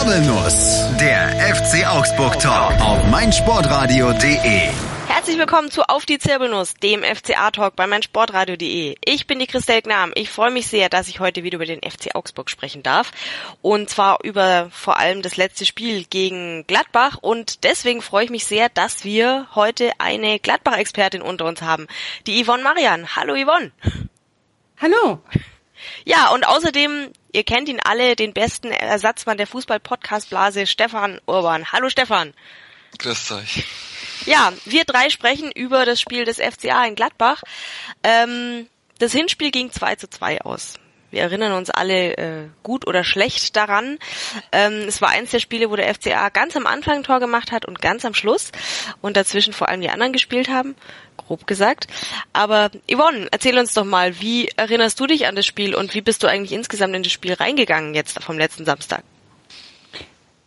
Zirbelnuss, 0.00 0.86
der 0.98 1.28
FC 1.54 1.86
Augsburg 1.86 2.38
Talk 2.40 2.72
auf 2.80 3.04
meinsportradio.de. 3.10 4.70
Herzlich 5.08 5.36
willkommen 5.36 5.70
zu 5.70 5.82
Auf 5.90 6.06
die 6.06 6.18
Zirbelnuss, 6.18 6.72
dem 6.72 7.02
FCA-Talk 7.02 7.76
bei 7.76 7.86
meinsportradio.de. 7.86 8.96
Ich 9.04 9.26
bin 9.26 9.38
die 9.38 9.46
Christel 9.46 9.82
Gnam. 9.82 10.12
Ich 10.14 10.30
freue 10.30 10.52
mich 10.52 10.68
sehr, 10.68 10.88
dass 10.88 11.08
ich 11.08 11.20
heute 11.20 11.42
wieder 11.44 11.56
über 11.56 11.66
den 11.66 11.80
FC 11.82 12.14
Augsburg 12.14 12.48
sprechen 12.48 12.82
darf. 12.82 13.12
Und 13.60 13.90
zwar 13.90 14.24
über 14.24 14.70
vor 14.72 14.98
allem 14.98 15.20
das 15.20 15.36
letzte 15.36 15.66
Spiel 15.66 16.04
gegen 16.04 16.66
Gladbach. 16.66 17.18
Und 17.20 17.64
deswegen 17.64 18.00
freue 18.00 18.24
ich 18.24 18.30
mich 18.30 18.46
sehr, 18.46 18.70
dass 18.70 19.04
wir 19.04 19.48
heute 19.54 19.92
eine 19.98 20.38
Gladbach-Expertin 20.38 21.20
unter 21.20 21.44
uns 21.44 21.60
haben. 21.60 21.88
Die 22.26 22.42
Yvonne 22.42 22.62
Marian. 22.62 23.16
Hallo 23.16 23.34
Yvonne. 23.34 23.70
Hallo. 24.80 25.20
Ja, 26.04 26.30
und 26.30 26.46
außerdem, 26.46 27.12
ihr 27.32 27.44
kennt 27.44 27.68
ihn 27.68 27.80
alle, 27.82 28.16
den 28.16 28.32
besten 28.32 28.72
Ersatzmann 28.72 29.36
der 29.36 29.46
Fußball-Podcast-Blase, 29.46 30.66
Stefan 30.66 31.20
Urban. 31.26 31.72
Hallo 31.72 31.88
Stefan. 31.88 32.34
Grüßt 32.98 33.32
euch. 33.32 33.64
Ja, 34.26 34.52
wir 34.64 34.84
drei 34.84 35.10
sprechen 35.10 35.50
über 35.52 35.84
das 35.84 36.00
Spiel 36.00 36.24
des 36.24 36.38
FCA 36.38 36.84
in 36.84 36.94
Gladbach. 36.94 37.42
Ähm, 38.02 38.68
das 38.98 39.12
Hinspiel 39.12 39.50
ging 39.50 39.72
2 39.72 39.96
zu 39.96 40.10
2 40.10 40.42
aus. 40.42 40.74
Wir 41.10 41.22
erinnern 41.22 41.52
uns 41.52 41.70
alle 41.70 42.16
äh, 42.16 42.48
gut 42.62 42.86
oder 42.86 43.02
schlecht 43.02 43.56
daran. 43.56 43.98
Ähm, 44.52 44.84
es 44.86 45.02
war 45.02 45.08
eins 45.08 45.30
der 45.30 45.40
Spiele, 45.40 45.70
wo 45.70 45.76
der 45.76 45.92
FCA 45.92 46.28
ganz 46.28 46.56
am 46.56 46.66
Anfang 46.66 46.98
ein 46.98 47.02
Tor 47.02 47.18
gemacht 47.18 47.50
hat 47.50 47.64
und 47.64 47.82
ganz 47.82 48.04
am 48.04 48.14
Schluss 48.14 48.52
und 49.00 49.16
dazwischen 49.16 49.52
vor 49.52 49.68
allem 49.68 49.80
die 49.80 49.90
anderen 49.90 50.12
gespielt 50.12 50.48
haben, 50.48 50.76
grob 51.26 51.46
gesagt. 51.46 51.86
Aber 52.32 52.70
Yvonne, 52.90 53.28
erzähl 53.30 53.58
uns 53.58 53.74
doch 53.74 53.84
mal, 53.84 54.20
wie 54.20 54.48
erinnerst 54.56 54.98
du 55.00 55.06
dich 55.06 55.26
an 55.26 55.36
das 55.36 55.46
Spiel 55.46 55.74
und 55.74 55.94
wie 55.94 56.00
bist 56.00 56.22
du 56.22 56.26
eigentlich 56.26 56.52
insgesamt 56.52 56.94
in 56.94 57.02
das 57.02 57.12
Spiel 57.12 57.34
reingegangen 57.34 57.94
jetzt 57.94 58.22
vom 58.22 58.38
letzten 58.38 58.64
Samstag? 58.64 59.02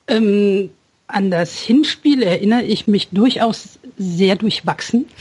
Ähm, 0.07 0.69
an 1.07 1.31
das 1.31 1.59
Hinspiel 1.59 2.23
erinnere 2.23 2.63
ich 2.63 2.87
mich 2.87 3.09
durchaus 3.09 3.79
sehr 3.97 4.35
durchwachsen. 4.35 5.05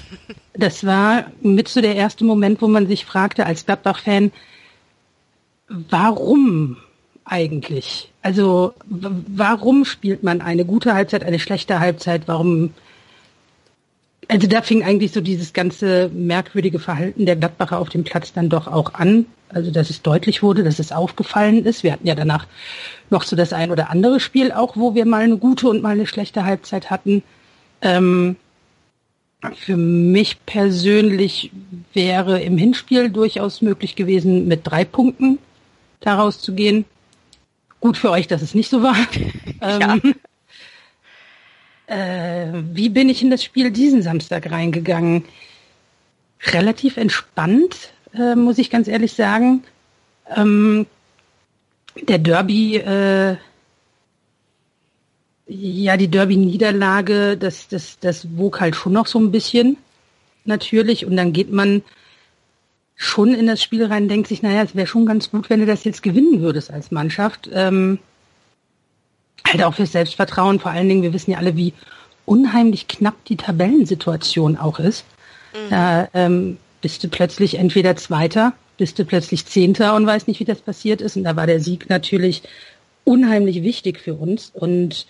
Das 0.54 0.84
war 0.84 1.32
mit 1.40 1.66
so 1.68 1.80
der 1.80 1.96
erste 1.96 2.26
Moment, 2.26 2.60
wo 2.60 2.68
man 2.68 2.86
sich 2.86 3.06
fragte 3.06 3.46
als 3.46 3.64
Gladbach-Fan, 3.64 4.32
warum 5.66 6.76
eigentlich? 7.24 8.12
Also 8.20 8.74
warum 8.84 9.86
spielt 9.86 10.22
man 10.22 10.42
eine 10.42 10.66
gute 10.66 10.92
Halbzeit, 10.92 11.24
eine 11.24 11.38
schlechte 11.38 11.80
Halbzeit? 11.80 12.28
Warum? 12.28 12.74
Also 14.28 14.46
da 14.46 14.62
fing 14.62 14.82
eigentlich 14.82 15.12
so 15.12 15.20
dieses 15.20 15.52
ganze 15.52 16.10
merkwürdige 16.12 16.78
Verhalten 16.78 17.26
der 17.26 17.36
Gladbacher 17.36 17.78
auf 17.78 17.88
dem 17.88 18.04
Platz 18.04 18.32
dann 18.32 18.48
doch 18.48 18.66
auch 18.66 18.94
an. 18.94 19.26
Also 19.48 19.70
dass 19.70 19.90
es 19.90 20.00
deutlich 20.02 20.42
wurde, 20.42 20.62
dass 20.64 20.78
es 20.78 20.92
aufgefallen 20.92 21.64
ist. 21.66 21.82
Wir 21.82 21.92
hatten 21.92 22.06
ja 22.06 22.14
danach 22.14 22.46
noch 23.10 23.24
so 23.24 23.36
das 23.36 23.52
ein 23.52 23.70
oder 23.70 23.90
andere 23.90 24.20
Spiel 24.20 24.52
auch, 24.52 24.76
wo 24.76 24.94
wir 24.94 25.04
mal 25.04 25.22
eine 25.22 25.36
gute 25.36 25.68
und 25.68 25.82
mal 25.82 25.90
eine 25.90 26.06
schlechte 26.06 26.44
Halbzeit 26.44 26.90
hatten. 26.90 27.22
Ähm, 27.82 28.36
für 29.54 29.76
mich 29.76 30.44
persönlich 30.46 31.50
wäre 31.92 32.40
im 32.40 32.56
Hinspiel 32.56 33.10
durchaus 33.10 33.60
möglich 33.60 33.96
gewesen, 33.96 34.46
mit 34.46 34.60
drei 34.64 34.84
Punkten 34.84 35.38
daraus 36.00 36.40
zu 36.40 36.54
gehen. 36.54 36.84
Gut 37.80 37.96
für 37.96 38.10
euch, 38.10 38.28
dass 38.28 38.42
es 38.42 38.54
nicht 38.54 38.70
so 38.70 38.82
war. 38.82 38.96
ja. 39.60 39.94
ähm, 39.94 40.14
äh, 41.92 42.62
wie 42.72 42.88
bin 42.88 43.08
ich 43.08 43.22
in 43.22 43.30
das 43.30 43.44
Spiel 43.44 43.70
diesen 43.70 44.02
Samstag 44.02 44.50
reingegangen? 44.50 45.24
Relativ 46.44 46.96
entspannt, 46.96 47.92
äh, 48.14 48.34
muss 48.34 48.58
ich 48.58 48.70
ganz 48.70 48.88
ehrlich 48.88 49.12
sagen. 49.12 49.62
Ähm, 50.34 50.86
der 52.00 52.18
Derby, 52.18 52.76
äh, 52.76 53.36
ja, 55.46 55.96
die 55.96 56.08
Derby-Niederlage, 56.08 57.36
das, 57.36 57.68
das, 57.68 57.98
das 58.00 58.26
wog 58.36 58.60
halt 58.60 58.74
schon 58.74 58.94
noch 58.94 59.06
so 59.06 59.18
ein 59.18 59.30
bisschen, 59.30 59.76
natürlich. 60.44 61.04
Und 61.04 61.16
dann 61.16 61.32
geht 61.32 61.52
man 61.52 61.82
schon 62.96 63.34
in 63.34 63.46
das 63.46 63.62
Spiel 63.62 63.84
rein, 63.84 64.08
denkt 64.08 64.28
sich, 64.28 64.42
naja, 64.42 64.62
es 64.62 64.74
wäre 64.74 64.86
schon 64.86 65.04
ganz 65.04 65.30
gut, 65.30 65.50
wenn 65.50 65.60
du 65.60 65.66
das 65.66 65.84
jetzt 65.84 66.02
gewinnen 66.02 66.40
würdest 66.40 66.70
als 66.70 66.90
Mannschaft. 66.90 67.50
Ähm, 67.52 67.98
halt 69.46 69.62
auch 69.62 69.74
fürs 69.74 69.92
Selbstvertrauen, 69.92 70.60
vor 70.60 70.72
allen 70.72 70.88
Dingen, 70.88 71.02
wir 71.02 71.12
wissen 71.12 71.32
ja 71.32 71.38
alle, 71.38 71.56
wie 71.56 71.72
unheimlich 72.24 72.88
knapp 72.88 73.24
die 73.26 73.36
Tabellensituation 73.36 74.56
auch 74.56 74.78
ist. 74.78 75.04
Mhm. 75.52 75.70
Da 75.70 76.08
ähm, 76.14 76.56
bist 76.80 77.02
du 77.04 77.08
plötzlich 77.08 77.58
entweder 77.58 77.96
Zweiter, 77.96 78.52
bist 78.78 78.98
du 78.98 79.04
plötzlich 79.04 79.46
Zehnter 79.46 79.94
und 79.94 80.06
weißt 80.06 80.28
nicht, 80.28 80.40
wie 80.40 80.44
das 80.44 80.60
passiert 80.60 81.00
ist. 81.00 81.16
Und 81.16 81.24
da 81.24 81.36
war 81.36 81.46
der 81.46 81.60
Sieg 81.60 81.88
natürlich 81.88 82.42
unheimlich 83.04 83.62
wichtig 83.62 84.00
für 84.00 84.14
uns. 84.14 84.50
Und 84.54 85.06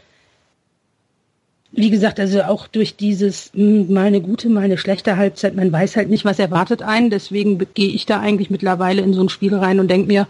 wie 1.72 1.90
gesagt, 1.90 2.20
also 2.20 2.42
auch 2.42 2.66
durch 2.66 2.96
dieses 2.96 3.50
hm, 3.54 3.92
mal 3.92 4.06
eine 4.06 4.20
gute, 4.20 4.48
mal 4.48 4.64
eine 4.64 4.78
schlechte 4.78 5.16
Halbzeit, 5.16 5.54
man 5.54 5.72
weiß 5.72 5.96
halt 5.96 6.10
nicht, 6.10 6.24
was 6.24 6.38
erwartet 6.38 6.82
einen. 6.82 7.10
Deswegen 7.10 7.58
gehe 7.74 7.88
ich 7.88 8.04
da 8.04 8.20
eigentlich 8.20 8.50
mittlerweile 8.50 9.02
in 9.02 9.14
so 9.14 9.22
ein 9.22 9.30
Spiel 9.30 9.54
rein 9.54 9.80
und 9.80 9.90
denke 9.90 10.06
mir, 10.06 10.26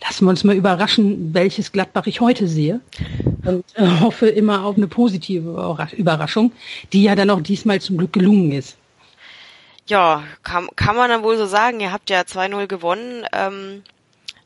lassen 0.00 0.24
wir 0.24 0.30
uns 0.30 0.44
mal 0.44 0.56
überraschen, 0.56 1.34
welches 1.34 1.72
Gladbach 1.72 2.06
ich 2.06 2.20
heute 2.20 2.48
sehe. 2.48 2.80
Und 3.44 3.64
äh, 3.74 3.86
hoffe 4.00 4.28
immer 4.28 4.64
auf 4.64 4.76
eine 4.76 4.88
positive 4.88 5.50
Überraschung, 5.96 6.52
die 6.92 7.02
ja 7.02 7.14
dann 7.14 7.30
auch 7.30 7.40
diesmal 7.40 7.80
zum 7.80 7.98
Glück 7.98 8.12
gelungen 8.12 8.52
ist. 8.52 8.76
Ja, 9.86 10.24
kann, 10.42 10.68
kann 10.76 10.96
man 10.96 11.08
dann 11.08 11.22
wohl 11.22 11.38
so 11.38 11.46
sagen. 11.46 11.80
Ihr 11.80 11.92
habt 11.92 12.10
ja 12.10 12.20
2-0 12.20 12.66
gewonnen. 12.66 13.24
Ähm, 13.32 13.82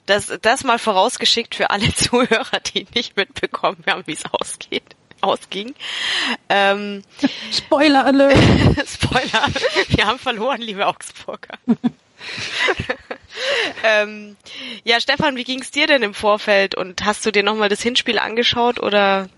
das, 0.07 0.33
das 0.41 0.65
mal 0.65 0.79
vorausgeschickt 0.79 1.55
für 1.55 1.71
alle 1.71 1.93
Zuhörer, 1.95 2.61
die 2.75 2.87
nicht 2.95 3.17
mitbekommen 3.17 3.83
haben, 3.87 4.03
wie 4.07 4.13
es 4.13 4.25
ausgeht 4.33 4.97
ausging. 5.23 5.75
Ähm, 6.49 7.03
Spoiler 7.53 8.05
Alert! 8.05 8.37
Spoiler! 8.87 9.47
Wir 9.89 10.07
haben 10.07 10.19
verloren, 10.19 10.61
liebe 10.61 10.87
Augsburger. 10.87 11.59
ähm, 13.85 14.37
ja, 14.85 15.01
Stefan, 15.01 15.37
wie 15.37 15.45
ging's 15.45 15.71
dir 15.71 15.87
denn 15.87 16.03
im 16.03 16.15
Vorfeld 16.15 16.75
und 16.75 17.05
hast 17.05 17.25
du 17.25 17.33
dir 17.33 17.43
nochmal 17.43 17.69
das 17.69 17.83
Hinspiel 17.83 18.19
angeschaut 18.19 18.81
oder 18.81 19.29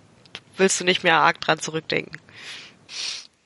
willst 0.57 0.81
du 0.81 0.85
nicht 0.85 1.03
mehr 1.03 1.17
arg 1.17 1.41
dran 1.41 1.61
zurückdenken? 1.61 2.21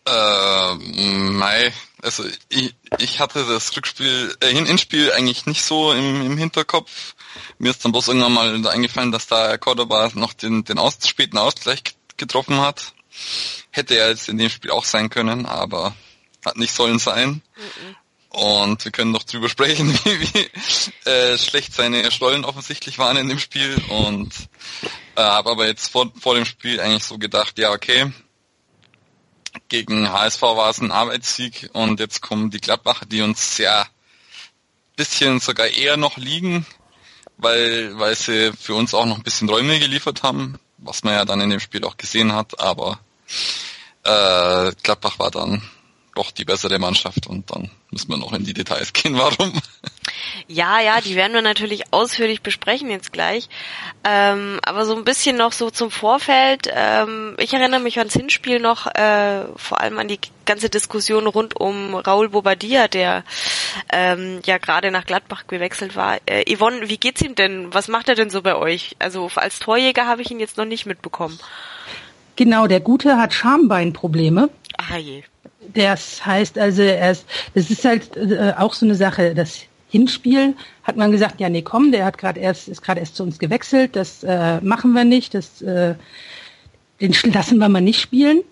Äh, 0.07 0.75
mei, 0.75 1.73
also 2.03 2.25
ich, 2.49 2.75
ich 2.99 3.21
hatte 3.21 3.45
das 3.47 3.77
Rückspiel, 3.77 4.35
äh, 4.41 4.55
Hinspiel 4.55 5.13
eigentlich 5.13 5.47
nicht 5.47 5.63
so 5.63 5.93
im, 5.93 6.25
im 6.25 6.39
Hinterkopf. 6.39 7.15
Mir 7.59 7.71
ist 7.71 7.85
dann 7.85 7.93
bloß 7.93 8.09
irgendwann 8.09 8.33
mal 8.33 8.67
eingefallen, 8.69 9.13
dass 9.13 9.27
da 9.27 9.59
Cordoba 9.59 10.11
noch 10.15 10.33
den, 10.33 10.65
den 10.65 10.79
aus, 10.79 10.97
späten 11.07 11.37
Ausgleich 11.37 11.83
getroffen 12.17 12.61
hat. 12.61 12.95
Hätte 13.71 13.97
er 13.97 14.09
jetzt 14.09 14.29
in 14.29 14.39
dem 14.39 14.49
Spiel 14.49 14.71
auch 14.71 14.85
sein 14.85 15.11
können, 15.11 15.45
aber 15.45 15.95
hat 16.45 16.57
nicht 16.57 16.73
sollen 16.73 16.99
sein. 16.99 17.43
Mhm. 17.57 17.97
Und 18.31 18.85
wir 18.85 18.93
können 18.93 19.11
noch 19.11 19.23
drüber 19.23 19.49
sprechen, 19.49 19.93
wie, 20.05 20.21
wie 20.21 21.11
äh, 21.11 21.39
schlecht 21.39 21.75
seine 21.75 22.11
Stollen 22.11 22.45
offensichtlich 22.45 22.99
waren 22.99 23.17
in 23.17 23.29
dem 23.29 23.39
Spiel. 23.39 23.77
Und 23.89 24.33
äh, 25.17 25.23
habe 25.23 25.51
aber 25.51 25.67
jetzt 25.67 25.91
vor, 25.91 26.13
vor 26.21 26.35
dem 26.35 26.45
Spiel 26.45 26.81
eigentlich 26.81 27.05
so 27.05 27.19
gedacht, 27.19 27.59
ja 27.59 27.73
okay, 27.73 28.13
gegen 29.69 30.13
HSV 30.13 30.43
war 30.43 30.71
es 30.71 30.81
ein 30.81 30.93
Arbeitssieg. 30.93 31.71
Und 31.73 32.01
jetzt 32.01 32.21
kommen 32.21 32.51
die 32.51 32.61
Gladbacher, 32.61 33.07
die 33.07 33.23
uns 33.23 33.59
ja 33.59 33.87
bisschen 34.97 35.41
sogar 35.41 35.69
eher 35.69 35.97
noch 35.97 36.17
liegen, 36.17 36.67
weil, 37.37 37.99
weil 37.99 38.17
sie 38.17 38.53
für 38.53 38.75
uns 38.75 38.95
auch 38.95 39.07
noch 39.07 39.17
ein 39.17 39.23
bisschen 39.23 39.49
Räume 39.49 39.79
geliefert 39.79 40.23
haben 40.23 40.59
was 40.79 41.03
man 41.05 41.15
ja 41.15 41.25
dann 41.25 41.41
in 41.41 41.51
dem 41.51 41.61
Spiel 41.61 41.85
auch 41.85 41.97
gesehen 41.97 42.33
hat, 42.33 42.59
aber 42.61 43.01
äh, 44.05 44.73
Gladbach 44.83 45.19
war 45.19 45.31
dann 45.31 45.63
doch 46.19 46.33
die 46.33 46.45
bessere 46.45 46.79
Mannschaft 46.79 47.27
und 47.27 47.51
dann 47.51 47.71
müssen 47.91 48.11
wir 48.11 48.17
noch 48.17 48.33
in 48.33 48.45
die 48.45 48.53
Details 48.53 48.93
gehen, 48.93 49.17
warum. 49.17 49.53
Ja, 50.49 50.81
ja, 50.81 51.01
die 51.01 51.15
werden 51.15 51.33
wir 51.33 51.43
natürlich 51.43 51.93
ausführlich 51.93 52.43
besprechen 52.43 52.91
jetzt 52.91 53.13
gleich. 53.13 53.49
Ähm, 54.03 54.59
aber 54.65 54.85
so 54.85 54.97
ein 54.97 55.05
bisschen 55.05 55.37
noch 55.37 55.53
so 55.53 55.71
zum 55.71 55.91
Vorfeld. 55.91 56.69
Ähm, 56.73 57.37
ich 57.39 57.53
erinnere 57.55 57.81
mich 57.81 57.99
ans 57.99 58.15
Hinspiel 58.15 58.59
noch, 58.59 58.87
äh, 58.87 59.45
vor 59.57 59.81
allem 59.81 59.99
an 59.99 60.09
die 60.09 60.19
ganze 60.45 60.71
Diskussion 60.71 61.27
rund 61.27 61.61
um 61.61 61.95
Raul 61.95 62.31
Bobadilla, 62.31 62.89
der 62.89 63.25
ähm, 63.93 64.41
ja 64.45 64.59
gerade 64.59 64.91
nach 64.91 65.07
Gladbach 65.07 65.47
gewechselt 65.47 65.95
war. 65.95 66.19
Äh, 66.27 66.53
Yvonne, 66.53 66.89
wie 66.89 66.99
geht's 66.99 67.23
ihm 67.23 67.35
denn? 67.35 67.73
Was 67.73 67.89
macht 67.89 68.09
er 68.09 68.15
denn 68.15 68.31
so 68.31 68.43
bei 68.43 68.57
euch? 68.57 68.97
Also 68.99 69.31
als 69.35 69.59
Torjäger 69.61 70.07
habe 70.07 70.23
ich 70.23 70.31
ihn 70.31 70.41
jetzt 70.41 70.57
noch 70.57 70.65
nicht 70.65 70.87
mitbekommen. 70.87 71.39
Genau, 72.37 72.67
der 72.67 72.81
Gute 72.81 73.19
hat 73.19 73.35
Schambeinprobleme. 73.35 74.49
Ah 74.77 74.97
je. 74.97 75.25
Das 75.75 76.25
heißt 76.25 76.59
also, 76.59 76.83
er 76.83 77.11
ist, 77.11 77.27
das 77.55 77.71
ist 77.71 77.85
halt 77.85 78.17
äh, 78.17 78.55
auch 78.57 78.75
so 78.75 78.87
eine 78.87 78.95
Sache, 78.95 79.35
das 79.35 79.61
Hinspiel 79.91 80.55
hat 80.83 80.97
man 80.97 81.11
gesagt, 81.11 81.41
ja 81.41 81.49
nee, 81.49 81.63
komm, 81.63 81.93
der 81.93 82.05
hat 82.05 82.19
gerade 82.19 82.41
erst 82.41 82.69
ist 82.69 82.83
gerade 82.83 83.01
erst 83.01 83.17
zu 83.17 83.23
uns 83.23 83.39
gewechselt, 83.39 83.97
das 83.97 84.23
äh, 84.23 84.61
machen 84.61 84.93
wir 84.93 85.05
nicht, 85.05 85.35
das 85.35 85.63
äh, 85.63 85.95
den 87.01 87.15
lassen 87.33 87.59
wir 87.59 87.69
mal 87.69 87.81
nicht 87.81 88.01
spielen. 88.01 88.43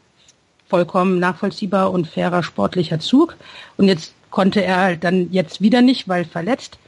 Vollkommen 0.68 1.18
nachvollziehbar 1.18 1.92
und 1.92 2.08
fairer 2.08 2.42
sportlicher 2.42 2.98
Zug. 2.98 3.36
Und 3.76 3.88
jetzt 3.88 4.14
konnte 4.30 4.62
er 4.62 4.78
halt 4.78 5.04
dann 5.04 5.30
jetzt 5.30 5.60
wieder 5.60 5.80
nicht, 5.80 6.08
weil 6.08 6.24
verletzt. 6.24 6.78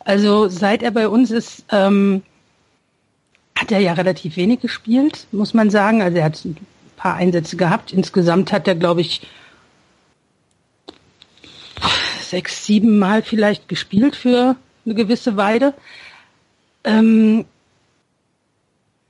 Also 0.00 0.48
seit 0.48 0.82
er 0.82 0.90
bei 0.90 1.08
uns 1.08 1.30
ist, 1.30 1.64
ähm, 1.70 2.22
hat 3.54 3.70
er 3.70 3.80
ja 3.80 3.92
relativ 3.92 4.36
wenig 4.36 4.60
gespielt, 4.60 5.26
muss 5.32 5.52
man 5.52 5.68
sagen. 5.68 6.00
Also 6.00 6.16
er 6.18 6.24
hat 6.24 6.44
ein 6.44 6.56
paar 6.96 7.16
Einsätze 7.16 7.56
gehabt. 7.56 7.92
Insgesamt 7.92 8.52
hat 8.52 8.66
er, 8.66 8.74
glaube 8.74 9.02
ich, 9.02 9.20
sechs, 12.30 12.64
sieben 12.64 12.98
Mal 12.98 13.22
vielleicht 13.22 13.68
gespielt 13.68 14.16
für 14.16 14.56
eine 14.84 14.94
gewisse 14.94 15.36
Weile. 15.36 15.74
Ähm, 16.84 17.44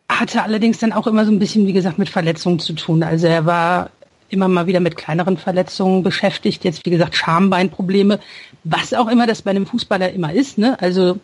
hatte 0.08 0.42
allerdings 0.42 0.78
dann 0.78 0.92
auch 0.92 1.06
immer 1.06 1.24
so 1.24 1.30
ein 1.30 1.38
bisschen, 1.38 1.66
wie 1.66 1.72
gesagt, 1.72 1.98
mit 1.98 2.08
Verletzungen 2.08 2.58
zu 2.58 2.72
tun. 2.72 3.02
Also 3.02 3.26
er 3.26 3.46
war 3.46 3.90
immer 4.28 4.48
mal 4.48 4.66
wieder 4.66 4.80
mit 4.80 4.96
kleineren 4.96 5.36
Verletzungen 5.36 6.02
beschäftigt. 6.02 6.64
Jetzt, 6.64 6.84
wie 6.86 6.90
gesagt, 6.90 7.16
Schambeinprobleme, 7.16 8.20
was 8.64 8.94
auch 8.94 9.08
immer 9.08 9.26
das 9.26 9.42
bei 9.42 9.50
einem 9.50 9.66
Fußballer 9.66 10.12
immer 10.12 10.32
ist. 10.32 10.58
Ne? 10.58 10.80
Also 10.80 11.18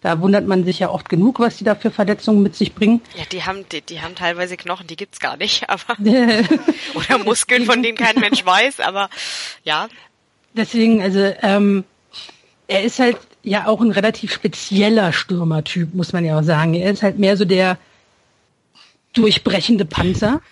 da 0.00 0.20
wundert 0.20 0.46
man 0.46 0.64
sich 0.64 0.78
ja 0.78 0.90
oft 0.90 1.08
genug, 1.08 1.40
was 1.40 1.56
die 1.56 1.64
da 1.64 1.74
für 1.74 1.90
Verletzungen 1.90 2.42
mit 2.42 2.54
sich 2.54 2.74
bringen. 2.74 3.00
Ja, 3.16 3.24
die 3.32 3.42
haben, 3.42 3.64
die, 3.70 3.80
die 3.80 4.00
haben 4.00 4.14
teilweise 4.14 4.56
Knochen, 4.56 4.86
die 4.86 4.96
gibt's 4.96 5.18
gar 5.18 5.36
nicht, 5.36 5.68
aber 5.70 5.98
oder 6.94 7.18
Muskeln, 7.24 7.64
von 7.64 7.82
denen 7.82 7.98
kein 7.98 8.18
Mensch 8.20 8.44
weiß, 8.44 8.80
aber 8.80 9.10
ja. 9.64 9.88
Deswegen, 10.58 11.00
also 11.00 11.32
ähm, 11.42 11.84
er 12.66 12.82
ist 12.82 12.98
halt 12.98 13.16
ja 13.44 13.66
auch 13.66 13.80
ein 13.80 13.92
relativ 13.92 14.32
spezieller 14.32 15.12
Stürmertyp, 15.12 15.94
muss 15.94 16.12
man 16.12 16.24
ja 16.24 16.38
auch 16.38 16.42
sagen. 16.42 16.74
Er 16.74 16.90
ist 16.90 17.02
halt 17.02 17.18
mehr 17.18 17.36
so 17.36 17.44
der 17.44 17.78
durchbrechende 19.12 19.84
Panzer 19.84 20.42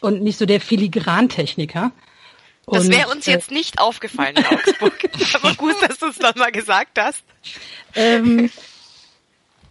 und 0.00 0.22
nicht 0.22 0.36
so 0.36 0.46
der 0.46 0.60
Filigrantechniker. 0.60 1.92
Das 2.66 2.88
wäre 2.88 3.08
uns 3.08 3.28
äh, 3.28 3.32
jetzt 3.32 3.52
nicht 3.52 3.78
aufgefallen 3.78 4.36
in 4.36 4.46
Augsburg. 4.46 4.98
Aber 5.34 5.54
gut, 5.54 5.76
dass 5.86 5.98
du 5.98 6.06
es 6.06 6.18
nochmal 6.18 6.50
gesagt 6.50 6.98
hast. 6.98 7.22
Ähm, 7.94 8.50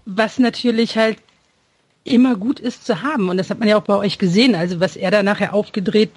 was 0.05 0.39
natürlich 0.39 0.97
halt 0.97 1.17
immer 2.05 2.35
gut 2.35 2.59
ist 2.59 2.85
zu 2.85 3.01
haben. 3.01 3.27
Und 3.27 3.37
das 3.37 3.49
hat 3.49 3.59
man 3.59 3.67
ja 3.67 3.77
auch 3.77 3.83
bei 3.83 3.95
euch 3.95 4.19
gesehen. 4.19 4.55
Also 4.55 4.79
was 4.79 4.95
er 4.95 5.11
da 5.11 5.21
nachher 5.21 5.53
aufgedreht 5.53 6.11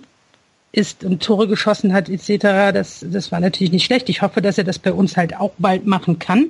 ist 0.76 1.04
und 1.04 1.22
Tore 1.22 1.48
geschossen 1.48 1.92
hat 1.92 2.08
etc., 2.08 2.72
das, 2.72 3.04
das 3.08 3.32
war 3.32 3.40
natürlich 3.40 3.72
nicht 3.72 3.84
schlecht. 3.84 4.08
Ich 4.08 4.22
hoffe, 4.22 4.42
dass 4.42 4.58
er 4.58 4.64
das 4.64 4.78
bei 4.78 4.92
uns 4.92 5.16
halt 5.16 5.36
auch 5.36 5.52
bald 5.58 5.86
machen 5.86 6.18
kann. 6.18 6.46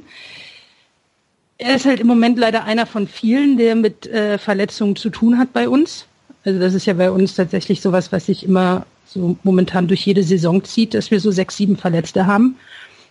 Er 1.58 1.76
ist 1.76 1.86
halt 1.86 2.00
im 2.00 2.06
Moment 2.06 2.38
leider 2.38 2.64
einer 2.64 2.86
von 2.86 3.08
vielen, 3.08 3.56
der 3.56 3.76
mit 3.76 4.06
äh, 4.06 4.36
Verletzungen 4.38 4.96
zu 4.96 5.10
tun 5.10 5.38
hat 5.38 5.52
bei 5.52 5.68
uns. 5.68 6.06
Also 6.44 6.58
das 6.58 6.74
ist 6.74 6.86
ja 6.86 6.94
bei 6.94 7.10
uns 7.10 7.34
tatsächlich 7.34 7.80
sowas, 7.80 8.12
was 8.12 8.26
sich 8.26 8.44
immer 8.44 8.84
so 9.06 9.36
momentan 9.42 9.86
durch 9.88 10.04
jede 10.04 10.22
Saison 10.22 10.62
zieht, 10.64 10.94
dass 10.94 11.10
wir 11.10 11.20
so 11.20 11.30
sechs, 11.30 11.56
sieben 11.56 11.76
Verletzte 11.76 12.26
haben. 12.26 12.56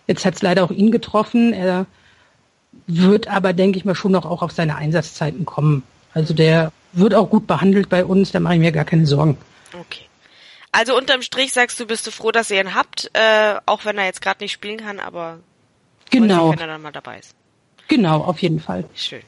Jetzt 0.06 0.24
hat 0.24 0.34
es 0.34 0.42
leider 0.42 0.62
auch 0.64 0.70
ihn 0.70 0.90
getroffen. 0.90 1.52
Er 1.52 1.86
wird 2.86 3.28
aber, 3.28 3.52
denke 3.52 3.78
ich 3.78 3.84
mal, 3.84 3.94
schon 3.94 4.12
noch 4.12 4.26
auch 4.26 4.42
auf 4.42 4.52
seine 4.52 4.76
Einsatzzeiten 4.76 5.44
kommen. 5.44 5.82
Also 6.12 6.34
der 6.34 6.72
wird 6.92 7.14
auch 7.14 7.30
gut 7.30 7.46
behandelt 7.46 7.88
bei 7.88 8.04
uns, 8.04 8.32
da 8.32 8.40
mache 8.40 8.54
ich 8.54 8.60
mir 8.60 8.72
gar 8.72 8.84
keine 8.84 9.06
Sorgen. 9.06 9.36
Okay. 9.72 10.04
Also 10.76 10.94
unterm 10.94 11.22
Strich 11.22 11.54
sagst 11.54 11.80
du, 11.80 11.86
bist 11.86 12.06
du 12.06 12.10
froh, 12.10 12.32
dass 12.32 12.50
ihr 12.50 12.60
ihn 12.60 12.74
habt, 12.74 13.10
äh, 13.14 13.56
auch 13.64 13.86
wenn 13.86 13.96
er 13.96 14.04
jetzt 14.04 14.20
gerade 14.20 14.44
nicht 14.44 14.52
spielen 14.52 14.76
kann, 14.76 15.00
aber 15.00 15.40
genau. 16.10 16.50
wenn 16.50 16.58
er 16.58 16.66
dann 16.66 16.82
mal 16.82 16.92
dabei 16.92 17.18
ist. 17.18 17.34
Genau, 17.88 18.22
auf 18.22 18.42
jeden 18.42 18.60
Fall. 18.60 18.84
Schön. 18.94 19.22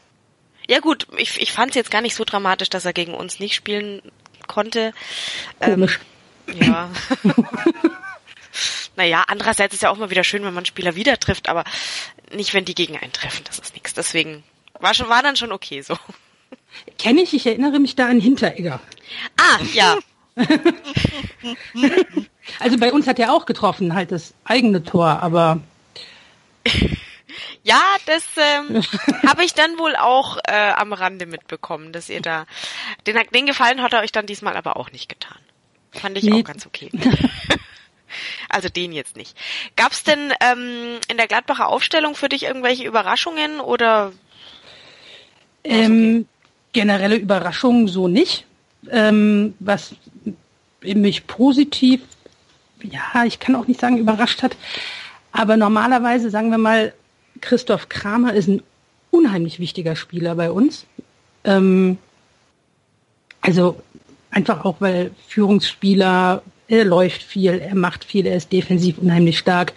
Ja 0.68 0.80
gut, 0.80 1.06
ich, 1.16 1.40
ich 1.40 1.52
fand 1.52 1.70
es 1.70 1.76
jetzt 1.76 1.90
gar 1.90 2.02
nicht 2.02 2.14
so 2.14 2.24
dramatisch, 2.24 2.68
dass 2.68 2.84
er 2.84 2.92
gegen 2.92 3.14
uns 3.14 3.40
nicht 3.40 3.54
spielen 3.54 4.02
konnte. 4.46 4.92
Komisch. 5.58 5.98
Ähm, 6.48 6.62
ja. 6.62 6.90
naja, 8.96 9.24
andererseits 9.28 9.72
ist 9.72 9.82
ja 9.82 9.88
auch 9.88 9.96
mal 9.96 10.10
wieder 10.10 10.24
schön, 10.24 10.44
wenn 10.44 10.52
man 10.52 10.66
Spieler 10.66 10.96
wieder 10.96 11.18
trifft, 11.18 11.48
aber 11.48 11.64
nicht, 12.30 12.52
wenn 12.52 12.66
die 12.66 12.74
gegen 12.74 12.98
einen 12.98 13.14
treffen, 13.14 13.44
das 13.46 13.58
ist 13.58 13.72
nichts. 13.72 13.94
Deswegen 13.94 14.44
war 14.80 14.92
schon, 14.92 15.08
war 15.08 15.22
dann 15.22 15.36
schon 15.36 15.52
okay 15.52 15.80
so. 15.80 15.96
Kenne 16.98 17.22
ich, 17.22 17.32
ich 17.32 17.46
erinnere 17.46 17.78
mich 17.78 17.96
da 17.96 18.06
an 18.06 18.20
Hinteregger. 18.20 18.80
Ah, 19.38 19.60
ja. 19.72 19.96
also 22.60 22.78
bei 22.78 22.92
uns 22.92 23.06
hat 23.06 23.18
er 23.18 23.32
auch 23.32 23.46
getroffen, 23.46 23.94
halt 23.94 24.12
das 24.12 24.34
eigene 24.44 24.82
Tor, 24.84 25.22
aber 25.22 25.60
ja, 27.62 27.80
das 28.06 28.24
ähm, 28.36 28.82
habe 29.26 29.44
ich 29.44 29.54
dann 29.54 29.78
wohl 29.78 29.96
auch 29.96 30.38
äh, 30.46 30.72
am 30.72 30.92
Rande 30.92 31.26
mitbekommen, 31.26 31.92
dass 31.92 32.08
ihr 32.08 32.20
da 32.20 32.46
den, 33.06 33.16
den 33.34 33.46
Gefallen 33.46 33.82
hat 33.82 33.92
er 33.92 34.00
euch 34.00 34.12
dann 34.12 34.26
diesmal 34.26 34.56
aber 34.56 34.76
auch 34.76 34.90
nicht 34.92 35.08
getan. 35.08 35.38
Fand 35.92 36.18
ich 36.18 36.24
nee. 36.24 36.40
auch 36.40 36.44
ganz 36.44 36.66
okay. 36.66 36.90
also 38.48 38.68
den 38.68 38.92
jetzt 38.92 39.16
nicht. 39.16 39.36
Gab's 39.76 40.04
denn 40.04 40.32
ähm, 40.40 40.98
in 41.08 41.16
der 41.16 41.26
Gladbacher 41.26 41.68
Aufstellung 41.68 42.14
für 42.14 42.28
dich 42.28 42.44
irgendwelche 42.44 42.86
Überraschungen 42.86 43.60
oder? 43.60 44.12
Ähm, 45.64 46.26
generelle 46.72 47.16
Überraschungen 47.16 47.88
so 47.88 48.08
nicht. 48.08 48.44
Ähm, 48.90 49.54
was 49.58 49.94
mich 50.82 51.26
positiv, 51.26 52.00
ja, 52.82 53.24
ich 53.24 53.38
kann 53.38 53.56
auch 53.56 53.66
nicht 53.66 53.80
sagen 53.80 53.98
überrascht 53.98 54.42
hat, 54.42 54.56
aber 55.32 55.56
normalerweise 55.56 56.30
sagen 56.30 56.50
wir 56.50 56.58
mal 56.58 56.92
Christoph 57.40 57.88
Kramer 57.88 58.34
ist 58.34 58.48
ein 58.48 58.62
unheimlich 59.10 59.58
wichtiger 59.58 59.96
Spieler 59.96 60.34
bei 60.34 60.50
uns. 60.50 60.86
Ähm, 61.44 61.98
also 63.40 63.80
einfach 64.30 64.64
auch, 64.64 64.80
weil 64.80 65.12
Führungsspieler, 65.28 66.42
er 66.68 66.84
läuft 66.84 67.22
viel, 67.22 67.58
er 67.58 67.74
macht 67.74 68.04
viel, 68.04 68.26
er 68.26 68.36
ist 68.36 68.52
defensiv 68.52 68.98
unheimlich 68.98 69.38
stark. 69.38 69.72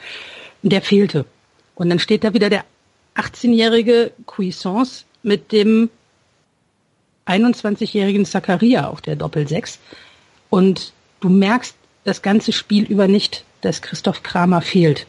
Und 0.63 0.71
der 0.71 0.81
fehlte. 0.81 1.25
Und 1.75 1.89
dann 1.89 1.99
steht 1.99 2.23
da 2.23 2.33
wieder 2.33 2.49
der 2.49 2.65
18-jährige 3.15 4.11
Cuisance 4.25 5.05
mit 5.23 5.51
dem 5.51 5.89
21-jährigen 7.25 8.25
Zakaria 8.25 8.87
auf 8.87 9.01
der 9.01 9.15
Doppelsechs. 9.15 9.79
Und 10.51 10.91
du 11.21 11.29
merkst 11.29 11.75
das 12.03 12.21
ganze 12.21 12.51
Spiel 12.51 12.83
über 12.83 13.07
nicht, 13.07 13.45
dass 13.61 13.81
Christoph 13.81 14.21
Kramer 14.21 14.61
fehlt. 14.61 15.07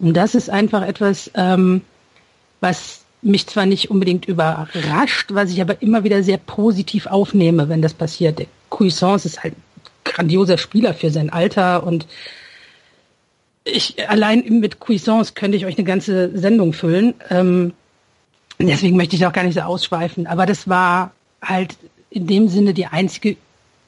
Und 0.00 0.14
das 0.14 0.34
ist 0.34 0.50
einfach 0.50 0.82
etwas, 0.82 1.30
ähm, 1.34 1.82
was 2.60 3.04
mich 3.22 3.46
zwar 3.46 3.66
nicht 3.66 3.90
unbedingt 3.90 4.26
überrascht, 4.26 5.32
was 5.32 5.50
ich 5.50 5.60
aber 5.60 5.80
immer 5.80 6.04
wieder 6.04 6.22
sehr 6.22 6.38
positiv 6.38 7.06
aufnehme, 7.06 7.68
wenn 7.68 7.82
das 7.82 7.94
passiert. 7.94 8.38
Der 8.40 8.46
Cuisance 8.68 9.28
ist 9.28 9.42
halt 9.42 9.54
ein 9.54 9.82
grandioser 10.04 10.58
Spieler 10.58 10.92
für 10.92 11.10
sein 11.10 11.30
Alter 11.30 11.86
und 11.86 12.06
ich 13.62 14.08
allein 14.08 14.42
mit 14.48 14.80
Cuisance 14.80 15.34
könnte 15.34 15.56
ich 15.56 15.66
euch 15.66 15.76
eine 15.76 15.86
ganze 15.86 16.36
Sendung 16.36 16.72
füllen. 16.72 17.14
Ähm, 17.28 17.74
deswegen 18.58 18.96
möchte 18.96 19.14
ich 19.16 19.26
auch 19.26 19.32
gar 19.32 19.44
nicht 19.44 19.54
so 19.54 19.60
ausschweifen. 19.60 20.26
Aber 20.26 20.46
das 20.46 20.66
war 20.66 21.12
halt 21.42 21.76
in 22.08 22.26
dem 22.26 22.48
Sinne 22.48 22.74
die 22.74 22.86
einzige 22.86 23.36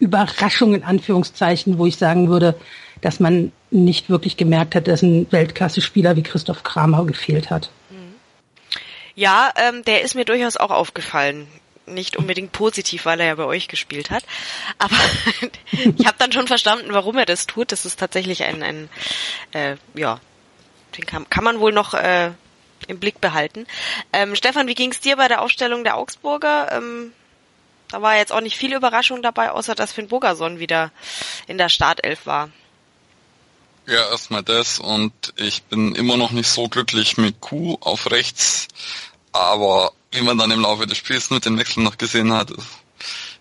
Überraschung 0.02 0.74
in 0.74 0.82
Anführungszeichen, 0.82 1.78
wo 1.78 1.86
ich 1.86 1.96
sagen 1.96 2.28
würde, 2.28 2.58
dass 3.00 3.20
man 3.20 3.52
nicht 3.70 4.10
wirklich 4.10 4.36
gemerkt 4.36 4.74
hat, 4.74 4.88
dass 4.88 5.02
ein 5.02 5.30
Weltklasse-Spieler 5.30 6.16
wie 6.16 6.22
Christoph 6.22 6.62
Kramer 6.64 7.04
gefehlt 7.04 7.50
hat. 7.50 7.70
Ja, 9.14 9.52
ähm, 9.56 9.84
der 9.84 10.02
ist 10.02 10.14
mir 10.14 10.24
durchaus 10.24 10.56
auch 10.56 10.70
aufgefallen. 10.70 11.46
Nicht 11.86 12.16
unbedingt 12.16 12.52
positiv, 12.52 13.04
weil 13.04 13.20
er 13.20 13.26
ja 13.26 13.34
bei 13.34 13.44
euch 13.44 13.68
gespielt 13.68 14.10
hat. 14.10 14.24
Aber 14.78 14.96
ich 15.72 16.06
habe 16.06 16.16
dann 16.18 16.32
schon 16.32 16.46
verstanden, 16.46 16.92
warum 16.92 17.18
er 17.18 17.26
das 17.26 17.46
tut. 17.46 17.72
Das 17.72 17.84
ist 17.84 17.98
tatsächlich 17.98 18.44
ein, 18.44 18.62
ein 18.62 18.88
äh, 19.52 19.76
ja, 19.94 20.18
den 20.96 21.06
kann, 21.06 21.28
kann 21.28 21.44
man 21.44 21.60
wohl 21.60 21.72
noch 21.72 21.94
äh, 21.94 22.30
im 22.88 22.98
Blick 22.98 23.20
behalten. 23.20 23.66
Ähm, 24.12 24.34
Stefan, 24.34 24.66
wie 24.66 24.74
ging 24.74 24.90
es 24.90 25.00
dir 25.00 25.16
bei 25.16 25.28
der 25.28 25.42
Aufstellung 25.42 25.84
der 25.84 25.96
Augsburger? 25.96 26.72
Ähm, 26.72 27.12
da 27.92 28.00
war 28.00 28.16
jetzt 28.16 28.32
auch 28.32 28.40
nicht 28.40 28.56
viel 28.56 28.72
Überraschung 28.72 29.22
dabei, 29.22 29.50
außer 29.50 29.74
dass 29.74 29.92
Finn 29.92 30.08
Bogerson 30.08 30.58
wieder 30.58 30.90
in 31.46 31.58
der 31.58 31.68
Startelf 31.68 32.24
war. 32.24 32.48
Ja, 33.86 34.10
erstmal 34.10 34.42
das 34.42 34.78
und 34.78 35.12
ich 35.36 35.64
bin 35.64 35.94
immer 35.94 36.16
noch 36.16 36.30
nicht 36.30 36.48
so 36.48 36.68
glücklich 36.68 37.18
mit 37.18 37.40
Q 37.40 37.76
auf 37.80 38.10
rechts, 38.10 38.68
aber 39.32 39.92
wie 40.10 40.22
man 40.22 40.38
dann 40.38 40.50
im 40.50 40.60
Laufe 40.60 40.86
des 40.86 40.96
Spiels 40.96 41.30
mit 41.30 41.44
den 41.44 41.58
Wechseln 41.58 41.82
noch 41.82 41.98
gesehen 41.98 42.32
hat, 42.32 42.50
ist, 42.50 42.68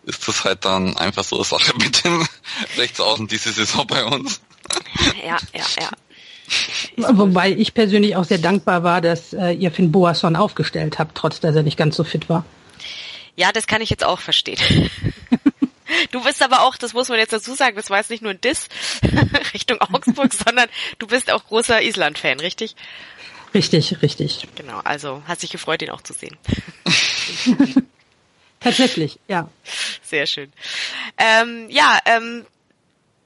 ist 0.03 0.27
das 0.27 0.43
halt 0.43 0.65
dann 0.65 0.97
einfach 0.97 1.23
so 1.23 1.37
eine 1.37 1.45
Sache 1.45 1.73
mit 1.77 2.03
dem 2.03 2.27
Rechtsaußen 2.75 3.27
diese 3.27 3.53
Saison 3.53 3.87
bei 3.87 4.03
uns. 4.03 4.41
Ja, 5.25 5.37
ja, 5.53 5.65
ja. 5.79 5.89
Wobei 7.15 7.51
ich 7.51 7.73
persönlich 7.73 8.17
auch 8.17 8.25
sehr 8.25 8.39
dankbar 8.39 8.83
war, 8.83 8.99
dass 8.99 9.31
äh, 9.31 9.51
ihr 9.51 9.71
Finn 9.71 9.91
Boasson 9.91 10.35
aufgestellt 10.35 10.99
habt, 10.99 11.15
trotz 11.17 11.39
dass 11.39 11.55
er 11.55 11.63
nicht 11.63 11.77
ganz 11.77 11.95
so 11.95 12.03
fit 12.03 12.27
war. 12.27 12.43
Ja, 13.35 13.51
das 13.51 13.67
kann 13.67 13.81
ich 13.81 13.89
jetzt 13.89 14.03
auch 14.03 14.19
verstehen. 14.19 14.89
Du 16.11 16.23
bist 16.23 16.41
aber 16.41 16.61
auch, 16.61 16.77
das 16.77 16.93
muss 16.93 17.09
man 17.09 17.19
jetzt 17.19 17.33
dazu 17.33 17.53
sagen, 17.53 17.75
das 17.75 17.89
war 17.89 17.97
jetzt 17.97 18.09
nicht 18.09 18.23
nur 18.23 18.31
ein 18.31 18.41
Diss 18.41 18.69
Richtung 19.53 19.79
Augsburg, 19.81 20.33
sondern 20.33 20.69
du 20.99 21.07
bist 21.07 21.29
auch 21.31 21.45
großer 21.45 21.81
Island-Fan, 21.81 22.39
richtig? 22.39 22.75
Richtig, 23.53 24.01
richtig. 24.01 24.47
Genau, 24.55 24.79
also 24.79 25.21
hast 25.27 25.43
dich 25.43 25.51
gefreut, 25.51 25.81
ihn 25.81 25.89
auch 25.89 26.01
zu 26.01 26.13
sehen. 26.13 26.37
Tatsächlich, 28.61 29.19
ja. 29.27 29.49
Sehr 30.03 30.27
schön. 30.27 30.53
Ähm, 31.17 31.67
ja, 31.69 31.99
ähm, 32.05 32.45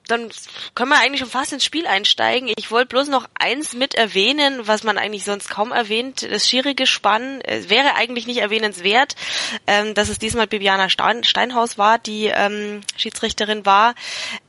dann 0.08 0.30
können 0.74 0.90
wir 0.90 1.00
eigentlich 1.00 1.22
schon 1.22 1.30
fast 1.30 1.54
ins 1.54 1.64
Spiel 1.64 1.88
einsteigen. 1.88 2.52
Ich 2.56 2.72
wollte 2.72 2.88
bloß 2.88 3.08
noch 3.08 3.28
eins 3.36 3.74
mit 3.74 3.96
erwähnen, 3.96 4.68
was 4.68 4.84
man 4.84 4.98
eigentlich 4.98 5.24
sonst 5.24 5.50
kaum 5.50 5.72
erwähnt. 5.72 6.24
Das 6.30 6.48
schierige 6.48 6.88
Spann 6.88 7.42
äh, 7.42 7.70
wäre 7.70 7.96
eigentlich 7.96 8.28
nicht 8.28 8.38
erwähnenswert, 8.38 9.16
ähm, 9.68 9.94
dass 9.94 10.10
es 10.10 10.20
diesmal 10.20 10.48
Bibiana 10.48 10.90
Stein, 10.90 11.24
Steinhaus 11.24 11.78
war, 11.78 11.98
die 11.98 12.26
ähm, 12.28 12.82
Schiedsrichterin 12.98 13.66
war. 13.66 13.96